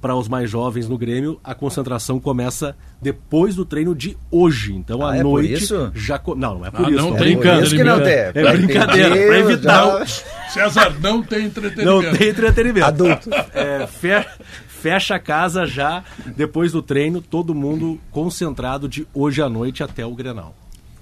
para 0.00 0.14
os 0.16 0.28
mais 0.28 0.48
jovens 0.48 0.88
no 0.88 0.96
Grêmio, 0.96 1.38
a 1.44 1.54
concentração 1.54 2.18
começa 2.18 2.74
depois 3.02 3.54
do 3.54 3.66
treino 3.66 3.94
de 3.94 4.16
hoje. 4.30 4.72
Então, 4.74 5.02
Ah, 5.04 5.10
à 5.12 5.16
é 5.16 5.22
por 5.22 5.42
noite 5.42 5.52
isso? 5.62 5.92
já. 5.94 6.18
co- 6.18 6.34
Não, 6.34 6.58
não 6.58 6.66
é 6.66 6.70
por 6.70 6.86
Ah, 6.86 6.90
isso. 6.90 6.96
não 6.98 7.08
é 7.08 7.18
tem 7.18 7.18
brincando. 7.36 7.56
Por 7.58 7.66
isso 7.66 7.76
que 7.76 7.84
não 7.84 8.00
tem. 8.00 8.12
É 8.14 8.32
brincadeira, 8.32 9.10
para 9.14 9.38
evitar. 9.38 9.98
já- 10.06 10.06
César, 10.50 10.94
não 11.02 11.22
tem 11.22 11.40
Não 11.40 11.46
entretenimento. 11.46 12.16
tem 12.18 12.28
entretenimento. 12.28 12.86
Adulto. 12.86 13.30
É, 13.54 13.86
fe- 13.86 14.26
fecha 14.80 15.14
a 15.16 15.18
casa 15.18 15.66
já 15.66 16.02
depois 16.36 16.72
do 16.72 16.82
treino, 16.82 17.20
todo 17.20 17.54
mundo 17.54 17.98
concentrado 18.10 18.88
de 18.88 19.06
hoje 19.14 19.42
à 19.42 19.48
noite 19.48 19.82
até 19.82 20.04
o 20.06 20.14
Grenal. 20.14 20.54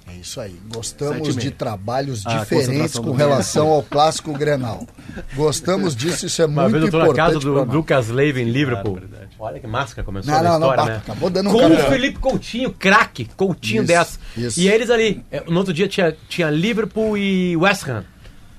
É 0.07 0.15
isso 0.15 0.41
aí. 0.41 0.59
Gostamos 0.73 1.35
de 1.37 1.51
trabalhos 1.51 2.25
A 2.25 2.39
diferentes 2.39 2.97
com 2.97 3.11
relação 3.11 3.67
ao 3.69 3.83
clássico 3.83 4.33
Grenal. 4.33 4.87
Gostamos 5.35 5.95
disso, 5.95 6.25
isso 6.25 6.41
é 6.41 6.45
Uma 6.45 6.63
muito 6.63 6.73
vez 6.73 6.85
eu 6.85 6.91
tô 6.91 6.97
na 6.97 7.03
importante. 7.05 7.33
casa 7.33 7.39
do. 7.39 7.63
Lucas 7.71 8.07
Leiva 8.09 8.39
em 8.41 8.45
Liverpool. 8.45 8.99
Olha 9.39 9.59
que 9.59 9.67
máscara 9.67 10.03
começou 10.03 10.33
Não, 10.33 10.39
a 10.39 10.43
não, 10.43 10.59
não, 10.59 10.69
história, 10.71 10.83
bah, 10.83 10.89
né? 10.89 10.97
acabou 10.97 11.29
dando 11.29 11.49
um 11.49 11.53
Com 11.53 11.67
o 11.67 11.77
Felipe 11.89 12.19
Coutinho, 12.19 12.71
craque, 12.73 13.25
Coutinho 13.37 13.83
Isso, 13.83 13.87
dessa. 13.87 14.19
isso. 14.35 14.59
E 14.59 14.67
eles 14.67 14.89
ali, 14.89 15.23
é, 15.31 15.41
no 15.47 15.57
outro 15.59 15.73
dia 15.73 15.87
tinha, 15.87 16.13
tinha 16.27 16.49
Liverpool 16.49 17.17
e 17.17 17.55
West 17.55 17.87
Ham, 17.87 18.03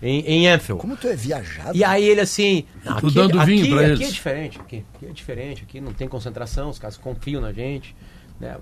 em, 0.02 0.20
em 0.20 0.48
Anfield. 0.48 0.80
Como 0.80 0.96
tu 0.96 1.08
é 1.08 1.14
viajado? 1.14 1.76
E 1.76 1.84
aí 1.84 2.04
ele 2.04 2.20
assim, 2.20 2.64
aqui, 2.86 3.12
dando 3.12 3.44
vinho 3.44 3.62
aqui, 3.62 3.70
pra 3.70 3.80
aqui 3.80 3.90
eles. 3.90 4.00
é 4.08 4.10
diferente, 4.10 4.58
aqui, 4.60 4.84
aqui 4.94 5.06
é 5.06 5.12
diferente, 5.12 5.62
aqui 5.62 5.80
não 5.80 5.92
tem 5.92 6.08
concentração, 6.08 6.70
os 6.70 6.78
caras 6.78 6.96
confiam 6.96 7.40
na 7.40 7.52
gente, 7.52 7.94
né? 8.40 8.56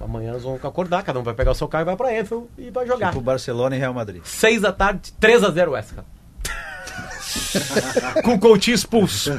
Amanhã 0.00 0.32
nós 0.32 0.42
vamos 0.42 0.64
acordar, 0.64 1.02
cada 1.02 1.18
um 1.20 1.22
vai 1.22 1.34
pegar 1.34 1.52
o 1.52 1.54
seu 1.54 1.68
carro 1.68 1.82
e 1.82 1.86
vai 1.86 1.96
pra 1.96 2.08
Anfield 2.20 2.46
e 2.58 2.70
vai 2.70 2.86
jogar. 2.86 3.08
Tipo 3.08 3.20
Barcelona 3.20 3.76
e 3.76 3.78
Real 3.78 3.94
Madrid. 3.94 4.22
6 4.24 4.60
da 4.60 4.72
tarde, 4.72 5.12
3 5.20 5.44
a 5.44 5.50
0 5.50 5.70
West 5.72 5.90
Ham. 5.96 6.04
Com 8.24 8.34
o 8.34 8.38
Coutinho 8.38 8.74
expulso. 8.74 9.30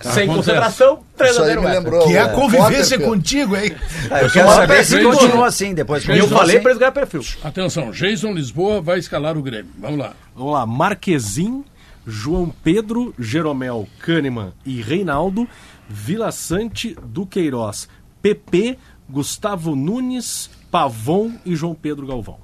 Sem 0.00 0.26
concentração, 0.26 1.04
3 1.16 1.32
Isso 1.32 1.40
a 1.40 1.44
aí 1.44 1.50
0 1.50 1.60
me 1.60 1.66
West 1.66 1.76
Ham. 1.76 1.80
lembrou. 1.80 2.06
Que 2.06 2.16
é 2.16 2.20
a 2.20 2.26
o 2.26 2.32
convivência 2.32 2.98
Potter, 2.98 3.12
contigo, 3.14 3.56
hein? 3.56 3.76
Ah, 4.10 4.22
eu 4.22 4.30
quero 4.30 4.48
sou 4.48 4.56
saber 4.56 4.84
se 4.84 5.02
continua 5.02 5.46
assim 5.46 5.74
depois. 5.74 6.04
E 6.04 6.18
eu 6.18 6.28
falei 6.28 6.56
assim. 6.56 6.62
pra 6.62 6.70
eles 6.72 6.78
ganhar 6.80 6.92
perfil. 6.92 7.22
Atenção, 7.44 7.90
Jason 7.92 8.32
Lisboa 8.32 8.80
vai 8.80 8.98
escalar 8.98 9.36
o 9.36 9.42
Grêmio. 9.42 9.70
Vamos 9.78 9.98
lá. 9.98 10.14
Vamos 10.36 10.52
lá, 10.52 10.66
Marquezin, 10.66 11.64
João 12.06 12.50
Pedro, 12.50 13.14
Jeromel, 13.18 13.88
Kahneman 14.00 14.52
e 14.66 14.82
Reinaldo, 14.82 15.48
Vila 15.88 16.30
Sante, 16.30 16.94
Duqueiroz, 16.94 17.88
PP, 18.20 18.78
Gustavo 19.08 19.74
Nunes, 19.74 20.50
Pavon 20.70 21.32
e 21.44 21.56
João 21.56 21.74
Pedro 21.74 22.06
Galvão. 22.06 22.38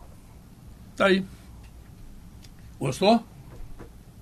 Tá 0.97 1.07
aí. 1.07 1.23
Gostou? 2.81 3.23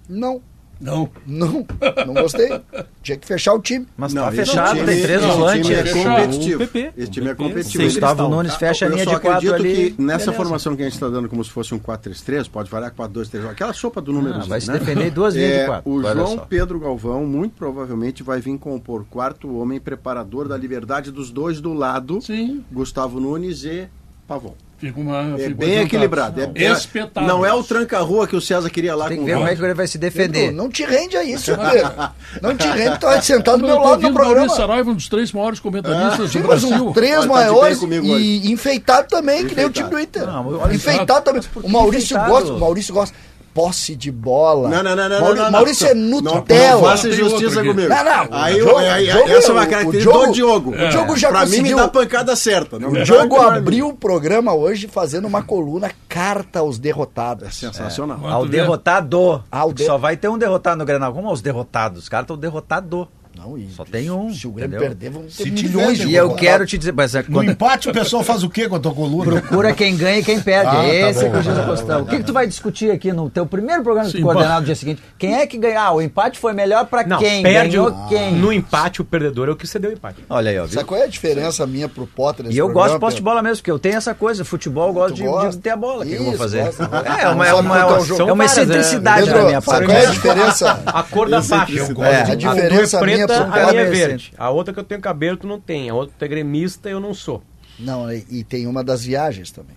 Não, 0.09 0.43
Não. 0.81 1.11
não, 1.27 1.67
não 2.07 2.15
gostei. 2.15 2.61
Tinha 3.03 3.19
que 3.19 3.27
fechar 3.27 3.53
o 3.55 3.61
time. 3.61 3.87
Mas 3.97 4.15
Não, 4.15 4.23
tá 4.25 4.29
esse 4.29 4.37
fechado, 4.47 4.75
time- 4.77 4.87
tem 4.87 5.03
três 5.03 5.23
esse 5.23 5.31
volantes. 5.31 5.67
time 5.67 5.79
é 5.79 5.83
Fechado. 5.85 6.21
competitivo. 6.23 6.63
O 6.65 6.67
PP. 6.69 6.93
Esse 6.97 7.11
time 7.11 7.29
é 7.29 7.35
competitivo. 7.35 7.83
Ele- 7.83 7.91
Gustavo 7.91 8.15
Cristal. 8.15 8.31
Nunes 8.31 8.55
fecha 8.55 8.87
a 8.87 8.89
linha 8.89 9.05
só 9.05 9.11
de 9.15 9.21
quatro 9.21 9.49
acredito 9.51 9.55
ali. 9.55 9.91
que 9.93 10.03
nessa 10.03 10.19
beleza. 10.27 10.33
formação 10.33 10.75
que 10.77 10.83
a 10.83 10.85
gente 10.87 10.95
está 10.95 11.09
dando 11.09 11.29
como 11.29 11.45
se 11.45 11.51
fosse 11.51 11.75
um 11.75 11.79
4-3-3, 11.79 12.49
pode 12.49 12.71
variar 12.71 12.93
4-2-3, 12.95 13.47
aquela 13.51 13.73
sopa 13.73 14.01
do 14.01 14.13
número 14.13 14.37
Ah, 14.37 14.45
vai 14.47 14.61
se 14.61 14.71
defender 14.73 15.11
duas 15.11 15.35
linhas 15.35 15.51
de 15.53 15.57
é, 15.59 15.67
quatro. 15.67 15.91
O 15.93 16.03
João. 16.03 16.39
Pedro 16.49 16.81
Galvão 16.81 17.27
muito 17.27 17.53
provavelmente 17.57 18.23
vai 18.23 18.41
vir 18.41 18.57
compor 18.59 19.05
quarto 19.11 19.55
homem 19.59 19.79
preparador 19.79 20.49
da 20.49 20.57
liberdade 20.57 21.11
dos 21.11 21.31
dois 21.31 21.61
do 21.61 21.73
lado, 21.75 22.21
Sim. 22.23 22.65
Gustavo 22.73 23.21
Nunes 23.21 23.65
e 23.65 23.87
Pavon. 24.27 24.55
Fica 24.81 24.99
uma. 24.99 25.35
É 25.35 25.45
fica 25.45 25.55
bem 25.57 25.75
equilibrado. 25.81 26.41
É, 26.41 26.47
Não, 26.47 26.53
é- 26.57 26.73
espetáculo. 26.73 27.27
Não 27.27 27.45
é 27.45 27.53
o 27.53 27.63
tranca-rua 27.63 28.27
que 28.27 28.35
o 28.35 28.41
César 28.41 28.71
queria 28.71 28.95
lá 28.97 29.09
Tem 29.09 29.19
com 29.19 29.25
que 29.25 29.31
ver 29.31 29.35
o 29.37 29.39
como 29.41 29.51
é 29.51 29.55
que 29.55 29.63
ele 29.63 29.75
vai 29.75 29.87
se 29.87 29.99
Pedro, 29.99 30.17
defender. 30.33 30.53
não 30.53 30.71
te 30.71 30.85
rende 30.85 31.19
a 31.19 31.23
isso, 31.23 31.53
Pedro. 31.55 31.93
Não 32.41 32.57
te 32.57 32.67
rende, 32.67 32.99
tu 32.99 33.05
vai 33.07 33.21
sentar 33.21 33.59
do 33.59 33.65
Eu 33.65 33.69
meu 33.69 33.79
lado 33.79 34.01
no 34.01 34.13
programa. 34.15 34.37
Maurício 34.37 34.57
Saraiva, 34.57 34.91
um 34.91 34.95
dos 34.95 35.09
três 35.09 35.33
maiores 35.33 35.61
comentaristas 35.61 36.31
Sim, 36.31 36.41
do 36.41 36.47
Brasil. 36.49 36.89
um 36.89 36.93
três 36.95 37.19
Olha, 37.19 37.27
tá 37.29 37.35
maiores 37.35 37.79
comigo 37.79 38.07
e 38.19 38.51
enfeitado 38.51 39.09
também, 39.09 39.47
que 39.47 39.55
nem 39.55 39.67
o 39.67 39.71
time 39.71 39.91
do 39.91 40.01
Inter. 40.01 40.27
Não, 40.27 40.59
olha 40.61 40.75
enfeitado 40.75 41.25
também. 41.25 41.43
O 41.57 41.69
Maurício 41.69 42.17
enfeitado? 42.17 42.31
gosta, 42.31 42.53
o 42.55 42.59
Maurício 42.59 42.95
gosta. 42.95 43.15
Posse 43.53 43.97
de 43.97 44.13
bola. 44.13 44.69
Não, 44.69 44.83
não, 44.83 44.95
não, 44.95 45.09
não, 45.09 45.21
Mauri- 45.21 45.39
não, 45.39 45.45
não, 45.47 45.51
Maurício 45.53 45.85
não. 45.87 45.91
é 45.91 45.95
Não, 46.23 46.35
Nutella. 46.37 46.71
Não 46.75 46.81
faça 46.83 47.09
aqui. 47.09 47.17
comigo. 47.21 47.89
Não, 47.89 48.05
não. 48.05 48.29
Aí, 48.31 48.61
O 48.63 48.65
jogo- 48.65 48.79
aí- 48.79 49.07
jogo- 49.07 49.29
essa 49.29 49.49
é 49.49 49.53
uma 49.53 49.63
o 49.65 49.69
característica 49.69 50.13
jogo- 50.13 50.27
do 50.27 50.33
Diogo. 50.33 50.71
o 50.71 50.89
Diogo 50.89 51.17
já 51.17 51.29
pra 51.31 51.41
mim 51.41 51.51
me 51.51 51.57
conseguiu- 51.57 51.77
dá 51.77 51.85
a 51.85 51.89
pancada 51.89 52.37
certa. 52.37 52.79
Não 52.79 52.91
O 52.91 53.03
Diogo 53.03 53.37
abriu 53.41 53.89
o 53.89 53.95
programa 53.95 54.55
hoje 54.55 54.87
fazendo 54.87 55.27
uma 55.27 55.43
coluna 55.43 55.91
carta 56.09 56.61
aos 56.61 56.79
derrotados. 56.79 57.55
Sensacional. 57.57 58.21
Ao 58.25 58.43
Tu 58.45 58.51
vê? 58.53 58.59
derrotado. 58.59 59.43
Ao 59.51 59.73
de- 59.73 59.85
Só 59.85 59.99
vai 59.99 60.17
ter 60.17 60.29
um 60.29 60.39
derrotado 60.39 60.79
no 60.79 60.85
Grenal. 60.85 61.13
Como 61.13 61.29
aos 61.29 61.43
derrotados? 61.43 62.05
Os 62.05 62.09
caras 62.09 62.25
estão 62.25 62.37
derrotado. 62.39 63.09
Não, 63.37 63.57
e 63.57 63.69
Só 63.71 63.85
tem 63.85 64.11
um, 64.11 64.33
Se 64.35 64.47
o 64.47 64.51
Grêmio 64.51 64.77
entendeu? 64.77 64.89
perder, 64.97 65.11
vamos 65.11 65.37
ter 65.37 65.45
Se 65.45 65.51
milhões 65.51 65.93
tiver, 65.99 66.05
de 66.09 66.13
E 66.13 66.17
eu 66.17 66.35
quero 66.35 66.67
te 66.67 66.77
dizer, 66.77 66.93
mas 66.93 67.15
é 67.15 67.23
No 67.23 67.35
quando- 67.35 67.51
empate 67.53 67.89
o 67.89 67.93
pessoal 67.93 68.23
faz 68.25 68.43
o 68.43 68.51
quê 68.51 68.69
com 68.69 68.75
a 68.77 68.81
tua 68.81 68.93
coluna? 68.93 69.25
procura 69.41 69.73
quem 69.73 69.97
ganha 69.97 70.19
e 70.19 70.25
quem 70.25 70.41
perde. 70.41 70.69
Ah, 70.71 70.83
tá 70.83 70.89
Esse 70.89 71.25
é 71.25 71.29
bom. 71.29 71.33
que 71.33 71.39
o 71.39 71.43
Jesus 71.43 71.65
Costão. 71.65 72.03
O 72.03 72.07
que, 72.07 72.17
que 72.19 72.23
tu 72.25 72.33
vai 72.33 72.47
discutir 72.47 72.91
aqui 72.91 73.13
no 73.13 73.31
teu 73.31 73.47
primeiro 73.47 73.83
programa 73.83 74.09
de 74.11 74.17
Sim, 74.17 74.23
coordenado 74.23 74.61
no 74.61 74.67
dia 74.67 74.75
seguinte? 74.75 75.03
Quem 75.17 75.35
é 75.37 75.47
que 75.47 75.57
ganhar? 75.57 75.81
Ah, 75.87 75.93
o 75.93 76.03
empate 76.03 76.39
foi 76.39 76.53
melhor 76.53 76.85
pra 76.87 77.05
Não, 77.07 77.19
quem? 77.19 77.43
perde 77.43 77.77
Ganhou 77.77 77.89
o, 77.91 78.09
quem? 78.09 78.33
no 78.35 78.53
empate, 78.53 79.01
o 79.01 79.05
perdedor 79.05 79.49
é 79.49 79.53
o 79.53 79.57
que 79.57 79.67
cedeu 79.67 79.91
o 79.91 79.93
empate. 79.95 80.25
Olha 80.29 80.51
aí, 80.51 80.59
ó. 80.59 80.65
Viu? 80.65 80.75
Sabe 80.75 80.85
qual 80.87 81.01
é 81.01 81.05
a 81.05 81.09
diferença 81.09 81.67
minha 81.67 81.89
pro 81.89 82.07
Potter 82.07 82.45
nesse 82.45 82.57
E 82.57 82.59
eu 82.59 82.67
programa, 82.67 82.85
gosto 82.89 82.95
de 82.97 83.01
posse 83.01 83.17
de 83.17 83.23
bola 83.23 83.43
mesmo, 83.43 83.57
porque 83.59 83.71
eu 83.71 83.79
tenho 83.79 83.97
essa 83.97 84.15
coisa. 84.15 84.45
Futebol, 84.45 84.89
eu 84.89 84.93
gosto 84.93 85.15
de, 85.15 85.51
de 85.51 85.59
ter 85.59 85.71
a 85.71 85.77
bola. 85.77 86.05
O 86.05 86.09
que 86.09 86.15
eu 86.15 86.25
vou 86.25 86.35
fazer? 86.37 86.65
gosta. 86.65 86.83
É, 86.85 87.29
uma, 87.29 87.47
é 87.47 87.51
Sabe 87.51 87.61
uma, 87.69 87.79
é 87.79 88.29
é 88.29 88.33
uma 88.33 88.45
é. 88.45 88.47
excentricidade 88.47 89.27
da 89.31 89.45
minha 89.45 89.61
sabe 89.61 89.65
parte. 89.67 89.87
qual 89.87 89.97
é 89.99 90.07
a 90.07 90.11
diferença? 90.11 90.83
A 90.87 91.03
cor 91.05 91.29
da 91.31 91.43
faixa. 91.43 91.73
Eu 91.73 91.87
gosto 91.95 92.03
É, 92.05 92.23
a 92.33 92.35
diferença 92.35 92.99
é 92.99 93.05
minha 93.05 93.27
pro 93.35 93.55
a 93.55 93.71
minha 93.71 93.83
é 93.83 93.91
verde. 93.91 94.33
A 94.37 94.51
outra 94.51 94.73
que 94.73 94.81
eu 94.81 94.85
tenho 94.85 95.01
cabelo, 95.01 95.37
tu 95.37 95.47
não 95.47 95.61
tem. 95.61 95.89
A 95.89 95.95
outra 95.95 96.15
tu 96.19 96.25
é 96.25 96.29
gremista, 96.29 96.89
eu 96.89 97.01
não 97.01 97.15
sou. 97.15 97.43
Não, 97.79 98.13
e, 98.13 98.25
e 98.29 98.45
tem 98.45 98.67
uma 98.67 98.85
das 98.85 99.05
viagens 99.05 99.51
também. 99.51 99.77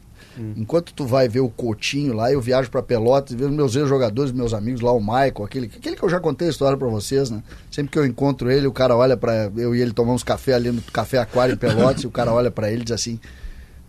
Enquanto 0.55 0.93
tu 0.93 1.05
vai 1.05 1.27
ver 1.27 1.41
o 1.41 1.49
Coutinho 1.49 2.13
lá, 2.13 2.31
eu 2.31 2.41
viajo 2.41 2.69
pra 2.71 2.81
Pelotas 2.81 3.33
e 3.33 3.35
vejo 3.35 3.51
meus 3.51 3.75
ex-jogadores, 3.75 4.31
meus 4.31 4.53
amigos 4.53 4.81
lá, 4.81 4.91
o 4.91 4.99
Michael, 4.99 5.43
aquele, 5.43 5.67
aquele 5.67 5.95
que 5.95 6.03
eu 6.03 6.09
já 6.09 6.19
contei 6.19 6.47
a 6.47 6.51
história 6.51 6.75
pra 6.75 6.87
vocês, 6.87 7.29
né? 7.29 7.43
Sempre 7.69 7.91
que 7.91 7.99
eu 7.99 8.05
encontro 8.05 8.49
ele, 8.49 8.65
o 8.65 8.71
cara 8.71 8.95
olha 8.95 9.15
pra. 9.15 9.51
Eu 9.55 9.75
e 9.75 9.81
ele 9.81 9.93
tomamos 9.93 10.23
café 10.23 10.53
ali 10.53 10.71
no 10.71 10.81
Café 10.81 11.19
Aquário 11.19 11.53
em 11.53 11.57
Pelotas, 11.57 12.01
e 12.03 12.07
o 12.07 12.11
cara 12.11 12.33
olha 12.33 12.49
pra 12.49 12.71
ele 12.71 12.81
e 12.81 12.85
diz 12.85 12.93
assim: 12.93 13.19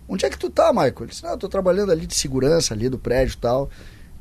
Onde 0.06 0.26
é 0.26 0.30
que 0.30 0.38
tu 0.38 0.50
tá, 0.50 0.70
Michael? 0.70 0.94
Ele 1.00 1.06
disse: 1.06 1.22
Não, 1.22 1.30
eu 1.30 1.38
tô 1.38 1.48
trabalhando 1.48 1.90
ali 1.90 2.06
de 2.06 2.14
segurança, 2.14 2.74
ali 2.74 2.90
do 2.90 2.98
prédio 2.98 3.34
e 3.34 3.38
tal. 3.38 3.70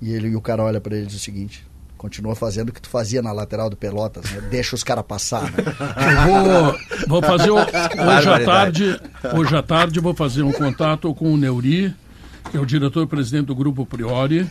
E, 0.01 0.13
ele, 0.13 0.29
e 0.29 0.35
o 0.35 0.41
cara 0.41 0.63
olha 0.63 0.79
pra 0.79 0.95
ele 0.95 1.03
e 1.03 1.07
diz 1.07 1.17
o 1.17 1.19
seguinte: 1.19 1.65
Continua 2.03 2.35
fazendo 2.35 2.67
o 2.67 2.73
que 2.73 2.81
tu 2.81 2.89
fazia 2.89 3.21
na 3.21 3.31
lateral 3.31 3.69
do 3.69 3.77
Pelotas, 3.77 4.29
né? 4.29 4.41
Deixa 4.51 4.75
os 4.75 4.83
caras 4.83 5.05
passar, 5.07 5.43
né? 5.43 5.51
Eu 6.27 6.43
vou, 6.43 6.79
vou 7.07 7.21
fazer 7.23 7.49
o- 7.49 7.55
hoje 7.55 8.29
à 8.29 8.43
tarde, 8.43 8.99
hoje 9.33 9.55
à 9.55 9.63
tarde 9.63 9.99
vou 10.01 10.13
fazer 10.13 10.43
um 10.43 10.51
contato 10.51 11.15
com 11.15 11.33
o 11.33 11.37
Neuri, 11.37 11.95
que 12.51 12.57
é 12.57 12.59
o 12.59 12.65
diretor-presidente 12.65 13.45
do 13.45 13.55
grupo 13.55 13.85
Priori, 13.85 14.45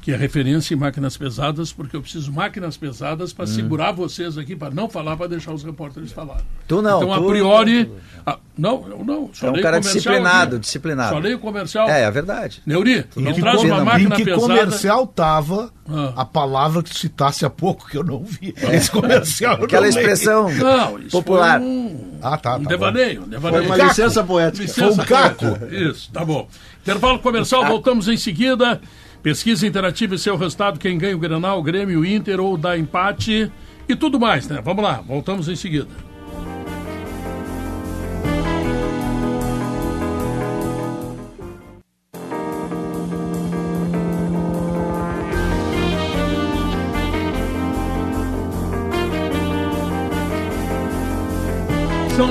que 0.00 0.12
é 0.12 0.16
referência 0.16 0.74
em 0.74 0.76
máquinas 0.76 1.16
pesadas, 1.16 1.72
porque 1.72 1.94
eu 1.96 2.00
preciso 2.02 2.30
de 2.30 2.36
máquinas 2.36 2.76
pesadas 2.76 3.32
Hum. 3.32 3.34
para 3.36 3.46
segurar 3.46 3.92
vocês 3.92 4.38
aqui, 4.38 4.56
para 4.56 4.74
não 4.74 4.88
falar, 4.88 5.16
para 5.16 5.26
deixar 5.28 5.52
os 5.52 5.62
repórteres 5.62 6.12
falarem. 6.12 6.44
Tu 6.66 6.80
não, 6.80 6.98
Então, 7.02 7.12
a 7.12 7.18
tu- 7.18 7.26
priori. 7.28 7.90
ah, 8.26 8.38
não, 8.56 8.86
eu 8.88 9.04
não. 9.04 9.30
Só 9.32 9.46
É 9.46 9.50
um 9.50 9.52
leio 9.54 9.62
cara 9.62 9.80
disciplinado, 9.80 10.56
aqui. 10.56 10.64
disciplinado. 10.64 11.14
Só 11.14 11.18
leio 11.18 11.38
comercial. 11.38 11.88
É, 11.88 12.02
é 12.02 12.10
verdade. 12.10 12.62
Neuri, 12.66 13.02
tu 13.04 13.20
não 13.20 13.32
que 13.32 13.40
traz 13.40 13.62
uma 13.62 13.80
em 13.80 13.84
máquina 13.84 14.16
que 14.16 14.24
pesada. 14.24 14.40
comercial 14.42 15.06
tava 15.06 15.70
Ah. 15.88 16.12
a 16.16 16.24
palavra 16.24 16.82
que 16.82 16.90
tu 16.90 16.98
citasse 16.98 17.44
há 17.44 17.50
pouco, 17.50 17.88
que 17.88 17.96
eu 17.98 18.04
não 18.04 18.22
vi. 18.24 18.54
Esse 18.72 18.90
comercial. 18.90 19.62
Aquela 19.64 19.88
expressão 19.88 20.48
Não, 20.52 20.98
isso 20.98 21.10
popular. 21.10 21.58
Foi 21.58 21.68
um, 21.68 22.18
Ah, 22.22 22.36
tá. 22.38 22.56
um 22.56 22.62
tá 22.62 22.68
devaneio. 22.68 23.22
um 23.24 23.28
devaneio. 23.28 23.66
Foi 23.66 23.76
uma 23.76 23.84
licença 23.88 24.22
poética. 24.22 24.62
Licença 24.62 24.94
Foi 24.94 25.04
um 25.04 25.06
caco. 25.06 25.46
Isso, 25.70 26.10
tá 26.12 26.24
bom. 26.24 26.48
Intervalo 26.82 27.18
comercial, 27.18 27.64
voltamos 27.66 28.08
em 28.08 28.16
seguida. 28.16 28.80
Pesquisa 29.22 29.66
interativa 29.66 30.16
e 30.16 30.18
seu 30.18 30.36
resultado, 30.36 30.80
quem 30.80 30.98
ganha 30.98 31.14
o 31.14 31.18
Granal, 31.18 31.62
Grêmio, 31.62 32.04
Inter 32.04 32.40
ou 32.40 32.56
dá 32.56 32.76
empate 32.76 33.50
e 33.88 33.94
tudo 33.94 34.18
mais, 34.18 34.48
né? 34.48 34.60
Vamos 34.64 34.82
lá, 34.82 35.00
voltamos 35.00 35.48
em 35.48 35.54
seguida. 35.54 35.86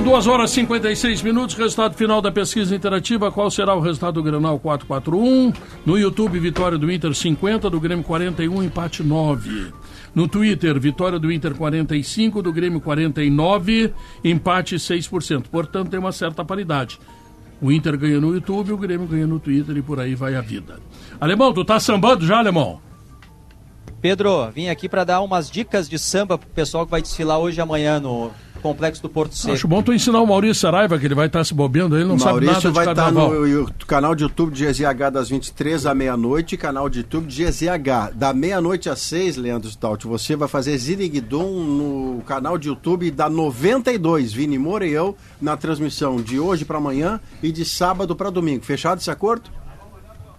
São 0.02 0.10
2 0.10 0.26
horas 0.26 0.50
e 0.50 0.54
56 0.56 1.22
minutos. 1.22 1.56
Resultado 1.56 1.94
final 1.94 2.24
da 2.24 2.32
pesquisa 2.32 2.76
interativa. 2.76 3.32
Qual 3.32 3.52
será 3.52 3.76
o 3.76 3.80
resultado 3.80 4.16
do 4.16 4.24
Granal 4.24 4.58
441? 4.58 5.54
No 5.86 5.96
YouTube, 5.96 6.40
vitória 6.40 6.76
do 6.76 6.92
Inter 6.92 7.14
50, 7.14 7.70
do 7.70 7.80
Grêmio 7.80 8.04
41, 8.04 8.64
empate 8.64 9.04
9. 9.04 9.72
No 10.16 10.28
Twitter, 10.28 10.80
vitória 10.80 11.20
do 11.20 11.32
Inter 11.32 11.54
45, 11.54 12.42
do 12.42 12.52
Grêmio 12.52 12.82
49, 12.82 13.94
empate 14.24 14.76
6%. 14.78 15.44
Portanto, 15.52 15.92
tem 15.92 16.00
uma 16.00 16.12
certa 16.12 16.44
paridade. 16.44 17.00
O 17.62 17.72
Inter 17.72 17.96
ganha 17.96 18.20
no 18.20 18.34
YouTube, 18.34 18.74
o 18.74 18.78
Grêmio 18.78 19.06
ganha 19.06 19.28
no 19.28 19.40
Twitter 19.40 19.78
e 19.78 19.84
por 19.84 20.00
aí 20.00 20.16
vai 20.16 20.34
a 20.34 20.42
vida. 20.42 20.80
Alemão, 21.20 21.54
tu 21.54 21.64
tá 21.64 21.80
sambando 21.80 22.26
já, 22.26 22.40
Alemão? 22.40 22.82
Pedro, 24.02 24.50
vim 24.50 24.68
aqui 24.68 24.90
para 24.90 25.04
dar 25.04 25.22
umas 25.22 25.48
dicas 25.48 25.88
de 25.88 26.00
samba 26.00 26.40
pro 26.40 26.50
pessoal 26.50 26.86
que 26.86 26.92
vai 26.92 27.04
desfilar 27.04 27.38
hoje 27.38 27.60
e 27.60 27.62
amanhã 27.62 28.00
no 28.00 28.32
Complexo 28.62 29.02
do 29.02 29.10
Porto 29.10 29.36
Seco. 29.36 29.54
Acho 29.54 29.68
bom 29.68 29.82
tu 29.82 29.94
ensinar 29.94 30.22
o 30.22 30.28
Maurício 30.28 30.56
Saraiva, 30.56 30.98
que 30.98 31.06
ele 31.06 31.16
vai 31.16 31.28
estar 31.28 31.44
se 31.44 31.54
bobeando 31.54 31.96
aí, 31.96 32.02
ele 32.02 32.10
não 32.10 32.20
sabe 32.20 32.46
nada 32.46 32.46
Maurício 32.46 32.70
de 32.70 32.76
vai 32.76 32.86
estar 32.86 33.04
carnaval. 33.04 33.32
no 33.32 33.86
canal 33.86 34.16
de 34.16 34.24
YouTube 34.24 34.54
de 34.54 34.66
GZH 34.66 35.12
das 35.12 35.30
23 35.30 35.86
à 35.86 35.94
meia-noite, 35.94 36.58
canal 36.58 36.90
de 36.90 37.00
YouTube 37.00 37.28
de 37.28 37.44
GZH. 37.44 38.14
Da 38.14 38.34
meia-noite 38.34 38.90
às 38.90 39.00
6, 39.00 39.38
Leandro 39.38 39.70
Stout, 39.70 40.08
você 40.08 40.36
vai 40.36 40.48
fazer 40.48 40.78
Ziriguidum 40.78 41.64
no 41.64 42.22
canal 42.24 42.58
de 42.58 42.68
YouTube 42.68 43.12
da 43.12 43.30
92, 43.30 44.34
Vini 44.34 44.58
Moura 44.58 44.86
e 44.86 44.92
eu, 44.92 45.16
na 45.42 45.58
transmissão 45.58 46.22
de 46.22 46.40
hoje 46.40 46.66
para 46.66 46.78
amanhã 46.78 47.20
e 47.42 47.52
de 47.52 47.66
sábado 47.66 48.16
para 48.16 48.30
domingo. 48.30 48.64
Fechado 48.64 49.00
esse 49.00 49.12
acordo? 49.12 49.50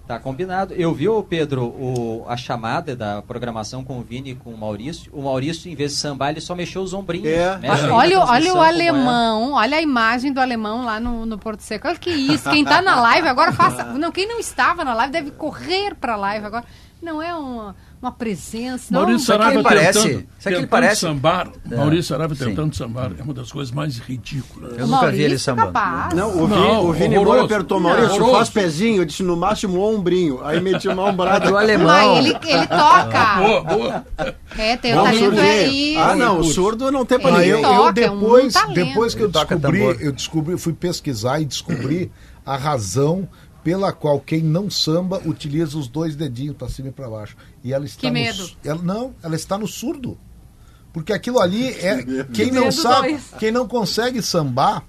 Tá 0.06 0.18
combinado. 0.18 0.74
Eu 0.74 0.92
vi, 0.92 1.08
ô, 1.08 1.22
Pedro, 1.22 1.64
o, 1.64 2.24
a 2.28 2.36
chamada 2.36 2.96
da 2.96 3.22
programação 3.22 3.84
com 3.84 3.98
o 3.98 4.02
Vini 4.02 4.30
e 4.30 4.34
com 4.34 4.50
o 4.50 4.58
Maurício. 4.58 5.10
O 5.14 5.22
Maurício, 5.22 5.70
em 5.70 5.74
vez 5.76 5.92
de 5.92 5.98
sambar, 5.98 6.30
ele 6.30 6.40
só 6.40 6.54
mexeu 6.54 6.82
os 6.82 6.92
ombrinhos. 6.92 7.28
É. 7.28 7.58
Olha, 7.62 7.94
olha 7.94 8.16
transmissão 8.20 8.52
o 8.52 8.52
como 8.52 8.64
é. 8.64 8.68
alemão, 8.68 9.52
olha 9.52 9.76
a 9.76 9.80
imagem 9.80 10.32
do 10.32 10.40
alemão 10.40 10.84
lá 10.84 10.98
no, 10.98 11.24
no 11.24 11.38
Porto 11.38 11.60
Seco. 11.60 11.86
Olha 11.86 11.96
que 11.96 12.10
isso. 12.10 12.50
Quem 12.50 12.64
tá 12.64 12.82
na 12.82 13.00
live 13.00 13.28
agora 13.28 13.52
faça. 13.52 13.84
Não, 13.94 14.10
quem 14.10 14.26
não 14.26 14.40
estava 14.40 14.84
na 14.84 14.94
live 14.94 15.12
deve 15.12 15.30
correr 15.30 15.94
pra 15.94 16.16
live 16.16 16.44
agora. 16.44 16.64
Não 17.00 17.22
é 17.22 17.34
uma, 17.34 17.74
uma 18.02 18.10
presença. 18.12 18.92
Maurício 18.92 19.26
Saraiva 19.26 19.54
ele 19.54 19.62
parece? 19.62 20.02
tentando, 20.02 20.12
Sabe 20.12 20.26
que 20.42 20.48
ele 20.48 20.54
tentando 20.56 20.68
parece? 20.68 21.00
sambar. 21.02 21.48
Maurício 21.64 22.02
Saraiva 22.04 22.34
Sim. 22.34 22.44
tentando 22.46 22.74
sambar 22.76 23.12
é 23.18 23.22
uma 23.22 23.32
das 23.32 23.52
coisas 23.52 23.72
mais 23.72 23.96
ridículas. 23.98 24.76
Eu 24.76 24.86
nunca 24.88 25.06
vi 25.10 25.18
ele 25.18 25.22
Maurício 25.28 25.38
sambando. 25.38 25.72
capaz. 25.72 26.14
Não, 26.14 26.42
o, 26.42 26.46
Vi, 26.46 26.54
Não, 26.54 26.84
o 26.86 26.92
Vini. 26.92 27.14
Moura 27.16 27.44
apertou 27.44 27.78
Maurício, 27.78 28.26
faz 28.32 28.50
pezinho, 28.50 29.02
eu 29.02 29.04
disse 29.04 29.22
no 29.22 29.36
máximo 29.36 29.80
ombrinho. 29.80 30.40
Aí 30.44 30.60
meti 30.60 30.88
uma 30.88 31.04
ombrada. 31.04 31.46
Do 31.46 31.52
Mas 31.52 31.62
alemão. 31.62 32.16
ele, 32.18 32.28
ele 32.30 32.66
toca. 32.66 33.36
Boa, 33.38 33.60
boa. 33.64 34.06
É, 34.58 34.76
tem 34.76 34.92
o 34.92 34.96
Não, 34.96 35.04
talento 35.04 35.24
surdinho. 35.24 35.42
aí. 35.44 35.96
Ah, 35.96 36.16
não, 36.16 36.40
o 36.40 36.44
surdo 36.44 36.90
não 36.90 37.04
tem 37.04 37.18
pra 37.20 37.28
Ah, 37.30 37.38
ninguém. 37.38 37.50
eu, 37.50 37.62
toca, 37.62 38.00
eu 38.00 38.06
é 38.06 38.10
um 38.10 38.14
depois, 38.18 38.52
talento. 38.52 38.74
depois 38.74 39.14
que 39.14 39.22
eu 39.22 39.28
descobri, 39.28 39.80
eu 40.00 40.12
descobri, 40.12 40.58
fui 40.58 40.72
pesquisar 40.72 41.40
e 41.40 41.44
descobri 41.44 42.10
a 42.44 42.56
razão 42.56 43.28
pela 43.62 43.92
qual 43.92 44.18
quem 44.20 44.40
não 44.42 44.68
samba 44.70 45.20
utiliza 45.24 45.78
os 45.78 45.86
dois 45.88 46.16
dedinhos 46.16 46.56
para 46.56 46.68
cima 46.68 46.88
e 46.88 46.92
para 46.92 47.08
baixo. 47.08 47.36
E 47.62 47.72
ela 47.72 47.84
está 47.84 48.00
Que 48.00 48.06
no, 48.08 48.12
medo. 48.14 48.42
su- 48.44 48.56
ela, 48.64 48.82
não, 48.82 49.14
ela 49.22 49.36
está 49.36 49.56
no 49.56 49.66
surdo. 49.68 50.18
Porque 50.92 51.12
aquilo 51.12 51.40
ali 51.40 51.68
é 51.80 52.04
quem 52.32 52.50
não 52.50 52.70
sabe, 52.72 53.18
quem 53.38 53.50
não 53.52 53.66
consegue 53.68 54.20
sambar, 54.22 54.84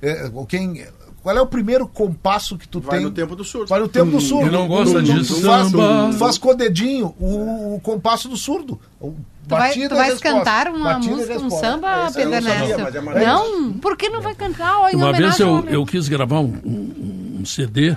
é, 0.00 0.30
ou 0.32 0.46
quem 0.46 0.84
qual 1.22 1.36
é 1.36 1.40
o 1.40 1.46
primeiro 1.46 1.88
compasso 1.88 2.56
que 2.56 2.68
tu 2.68 2.78
Vai 2.80 2.98
tem? 2.98 3.04
no 3.06 3.10
tempo 3.10 3.34
do 3.34 3.42
surdo. 3.42 3.66
Vai 3.66 3.80
no 3.80 3.88
tempo 3.88 4.12
do 4.12 4.20
surdo. 4.20 4.46
Ele 4.46 4.56
não 4.56 4.68
gosta 4.68 5.00
Tu- 5.00 5.02
de 5.02 5.26
tu 5.26 5.40
faz, 5.42 5.70
samba. 5.70 6.08
tu 6.12 6.18
faz 6.18 6.38
com 6.38 6.50
o 6.50 6.54
dedinho 6.54 7.12
o, 7.18 7.74
o 7.74 7.80
compasso 7.80 8.28
do 8.28 8.36
surdo. 8.36 8.78
O 9.00 9.10
Tu, 9.46 9.50
vai, 9.50 9.68
batida 9.68 9.88
tu 9.88 9.94
vais 9.94 10.18
cantar 10.20 10.68
uma 10.68 10.94
Batida 10.94 11.14
música, 11.16 11.38
um 11.38 11.50
samba, 11.50 12.10
Pedro 12.14 12.30
não 12.30 12.36
Ernesto? 12.36 12.80
é. 13.16 13.26
Não, 13.26 13.72
por 13.74 13.96
que 13.96 14.08
não 14.08 14.20
vai 14.20 14.34
cantar? 14.34 14.76
Ó, 14.78 14.90
Uma 14.96 15.12
vez 15.12 15.38
eu, 15.40 15.64
eu 15.66 15.84
quis 15.86 16.08
gravar 16.08 16.40
um- 16.40 16.46
um 16.64 17.25
CD, 17.46 17.96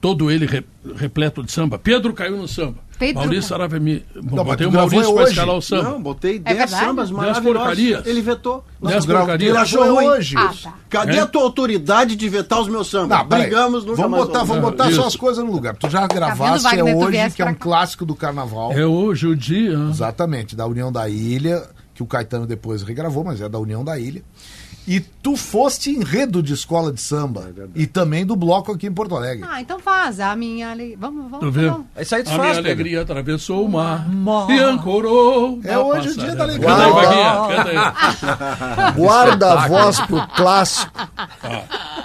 todo 0.00 0.30
ele 0.30 0.46
re- 0.46 0.64
repleto 0.96 1.42
de 1.42 1.52
samba. 1.52 1.78
Pedro 1.78 2.12
caiu 2.14 2.36
no 2.36 2.48
samba. 2.48 2.78
Pedro 2.98 3.22
Maurício 3.22 3.56
me. 3.80 4.04
mas 4.14 4.44
botei 4.44 4.66
o 4.66 4.72
Maurício 4.72 4.98
gravou 4.98 5.14
para 5.14 5.30
escalar 5.30 5.56
o 5.56 5.62
samba. 5.62 5.82
Não, 5.84 6.02
botei 6.02 6.38
10 6.38 6.58
verdade? 6.58 6.84
sambas 6.84 7.08
Dez 7.08 7.18
maravilhosos. 7.18 7.52
porcarias. 7.58 8.06
Ele 8.06 8.20
vetou. 8.20 8.64
Dez 8.82 9.04
Gra- 9.06 9.18
porcarias. 9.20 9.48
Ele 9.50 9.58
achou 9.58 9.82
hoje. 9.84 10.36
Ah, 10.36 10.52
tá. 10.62 10.74
Cadê 10.90 11.16
É? 11.16 11.20
a 11.20 11.26
tua 11.26 11.42
autoridade 11.42 12.14
de 12.14 12.28
vetar 12.28 12.60
os 12.60 12.68
meus 12.68 12.90
sambas? 12.90 13.18
Não. 13.18 13.26
Brigamos, 13.26 13.86
nunca 13.86 14.02
vamos 14.02 14.18
botar, 14.18 14.38
vamos 14.44 14.62
Não, 14.62 14.70
botar 14.70 14.90
só 14.92 15.06
as 15.06 15.16
coisas 15.16 15.42
no 15.42 15.50
lugar. 15.50 15.76
Tu 15.76 15.88
já 15.88 16.06
gravaste, 16.06 16.62
Tá 16.62 16.70
vendo, 16.72 16.84
Wagner, 16.84 16.92
é 16.92 16.96
hoje, 17.26 17.34
que 17.36 17.42
é 17.42 17.44
um 17.46 17.48
cá. 17.48 17.54
clássico 17.54 18.04
do 18.04 18.14
carnaval. 18.14 18.72
É 18.72 18.84
hoje 18.84 19.26
o 19.26 19.34
dia. 19.34 19.72
Exatamente, 19.90 20.54
da 20.54 20.66
União 20.66 20.92
da 20.92 21.08
Ilha, 21.08 21.62
que 21.94 22.02
o 22.02 22.06
Caetano 22.06 22.46
depois 22.46 22.82
regravou, 22.82 23.24
mas 23.24 23.40
é 23.40 23.48
da 23.48 23.58
União 23.58 23.82
da 23.82 23.98
Ilha. 23.98 24.22
E 24.92 24.98
tu 24.98 25.36
foste 25.36 25.88
enredo 25.90 26.42
de 26.42 26.52
escola 26.52 26.92
de 26.92 27.00
samba. 27.00 27.48
e 27.76 27.86
também 27.86 28.26
do 28.26 28.34
bloco 28.34 28.72
aqui 28.72 28.88
em 28.88 28.92
Porto 28.92 29.14
Alegre. 29.14 29.46
Ah, 29.48 29.60
então 29.60 29.78
faz 29.78 30.18
a 30.18 30.34
minha 30.34 30.72
ali. 30.72 30.96
Vamos, 30.98 31.30
vamos. 31.30 31.38
Tu 31.38 31.52
vamos. 31.52 31.86
Isso 32.00 32.12
aí 32.16 32.24
tu 32.24 32.30
A 32.30 32.30
faz, 32.32 32.40
minha 32.40 32.54
Pedro. 32.56 32.70
alegria 32.72 33.02
atravessou 33.02 33.64
o 33.64 33.68
mar 33.68 34.04
e 34.50 34.58
ancorou. 34.58 35.60
É 35.62 35.78
hoje 35.78 36.08
o 36.08 36.16
dia 36.18 36.34
da 36.34 36.42
alegria. 36.42 36.68
Canta 36.68 36.82
aí. 36.84 36.92
Vaguinha, 36.92 37.56
canta 37.64 37.70
aí. 37.70 38.92
Guarda 38.98 39.52
a 39.52 39.68
voz 39.68 40.00
pro 40.00 40.26
clássico. 40.34 40.92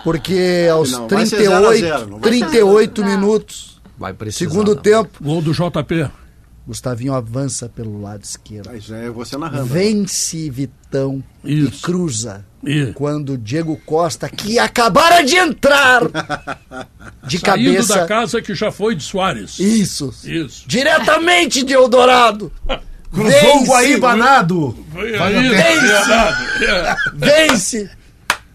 Porque 0.03 0.68
aos 0.72 0.91
Não, 0.91 1.07
vai 1.07 1.26
ser 1.26 1.38
zero 1.44 1.56
a 1.56 1.70
38, 1.70 1.80
zero, 1.98 2.07
não 2.12 2.20
vai 2.20 2.32
ser 2.34 2.40
38 2.45 3.02
Não. 3.02 3.07
minutos, 3.10 3.82
Vai 3.98 4.14
precisar. 4.14 4.49
segundo 4.52 4.76
não. 4.76 4.82
tempo, 4.82 5.10
Gol 5.24 5.41
do 5.41 5.52
JP. 5.53 6.07
Gustavinho 6.67 7.13
avança 7.13 7.69
pelo 7.69 8.01
lado 8.01 8.23
esquerdo. 8.23 8.69
Ah, 8.71 8.75
Isso 8.75 8.93
é 8.93 9.09
você 9.09 9.37
narrando. 9.37 9.65
Vence 9.67 10.49
Vitão 10.49 11.23
Isso. 11.43 11.77
e 11.77 11.81
cruza. 11.81 12.45
E 12.63 12.87
Quando 12.93 13.37
Diego 13.37 13.77
Costa, 13.85 14.27
que 14.27 14.57
acabara 14.57 15.21
de 15.21 15.35
entrar 15.35 16.01
de 17.27 17.37
saindo 17.37 17.43
cabeça. 17.43 17.95
da 17.99 18.05
casa 18.07 18.41
que 18.41 18.55
já 18.55 18.71
foi 18.71 18.95
de 18.95 19.03
Soares. 19.03 19.59
Isso. 19.59 20.11
Isso. 20.23 20.63
Diretamente 20.67 21.63
de 21.63 21.73
Eldorado. 21.73 22.51
Cruzou 23.11 23.29
o 23.29 23.59
Vence, 23.59 23.69
Guaíbanado. 23.71 24.85
Aí, 24.95 25.15
até- 25.15 25.79
verdade. 25.79 26.65
É. 26.65 26.95
Vence 27.13 27.89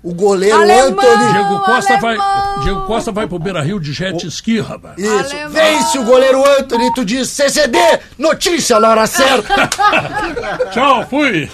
O 0.03 0.15
goleiro 0.15 0.57
Alemão! 0.57 0.89
Anthony. 0.89 1.33
Diego 1.33 1.59
Costa, 1.61 1.99
vai! 1.99 2.17
Diego 2.63 2.81
Costa 2.87 3.13
vai 3.13 3.27
pro 3.27 3.39
Beira 3.39 3.63
Rio 3.63 3.79
de 3.79 3.93
jet 3.93 4.27
ski, 4.27 4.61
rapaz. 4.61 4.97
Isso. 4.97 5.37
Alemão! 5.37 5.51
Vence 5.51 5.99
o 5.99 6.05
goleiro 6.05 6.43
Anthony. 6.59 6.95
Tu 6.95 7.05
diz 7.05 7.29
CCD, 7.29 7.79
notícia 8.19 8.81
na 8.81 8.89
hora 8.91 9.07
certa. 9.07 9.69
Tchau, 10.73 11.07
fui. 11.09 11.51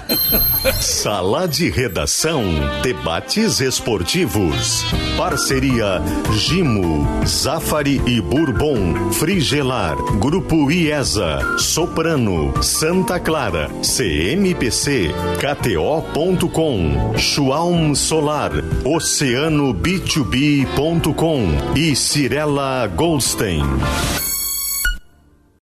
Sala 0.81 1.49
de 1.49 1.71
Redação. 1.71 2.45
Debates 2.83 3.61
esportivos. 3.61 4.85
Parceria 5.17 6.03
Gimo, 6.33 7.07
Zafari 7.27 8.03
e 8.07 8.21
Bourbon, 8.21 9.11
Frigelar, 9.13 9.97
Grupo 10.21 10.71
IESA, 10.71 11.57
Soprano, 11.59 12.63
Santa 12.63 13.19
Clara, 13.19 13.71
CMPC, 13.83 15.11
KTO.com, 15.41 17.15
Schwalm 17.17 17.95
Solar, 17.95 18.36
Oceano 18.85 19.73
B2B.com 19.73 21.75
e 21.75 21.97
Cirela 21.97 22.87
Goldstein. 22.87 23.65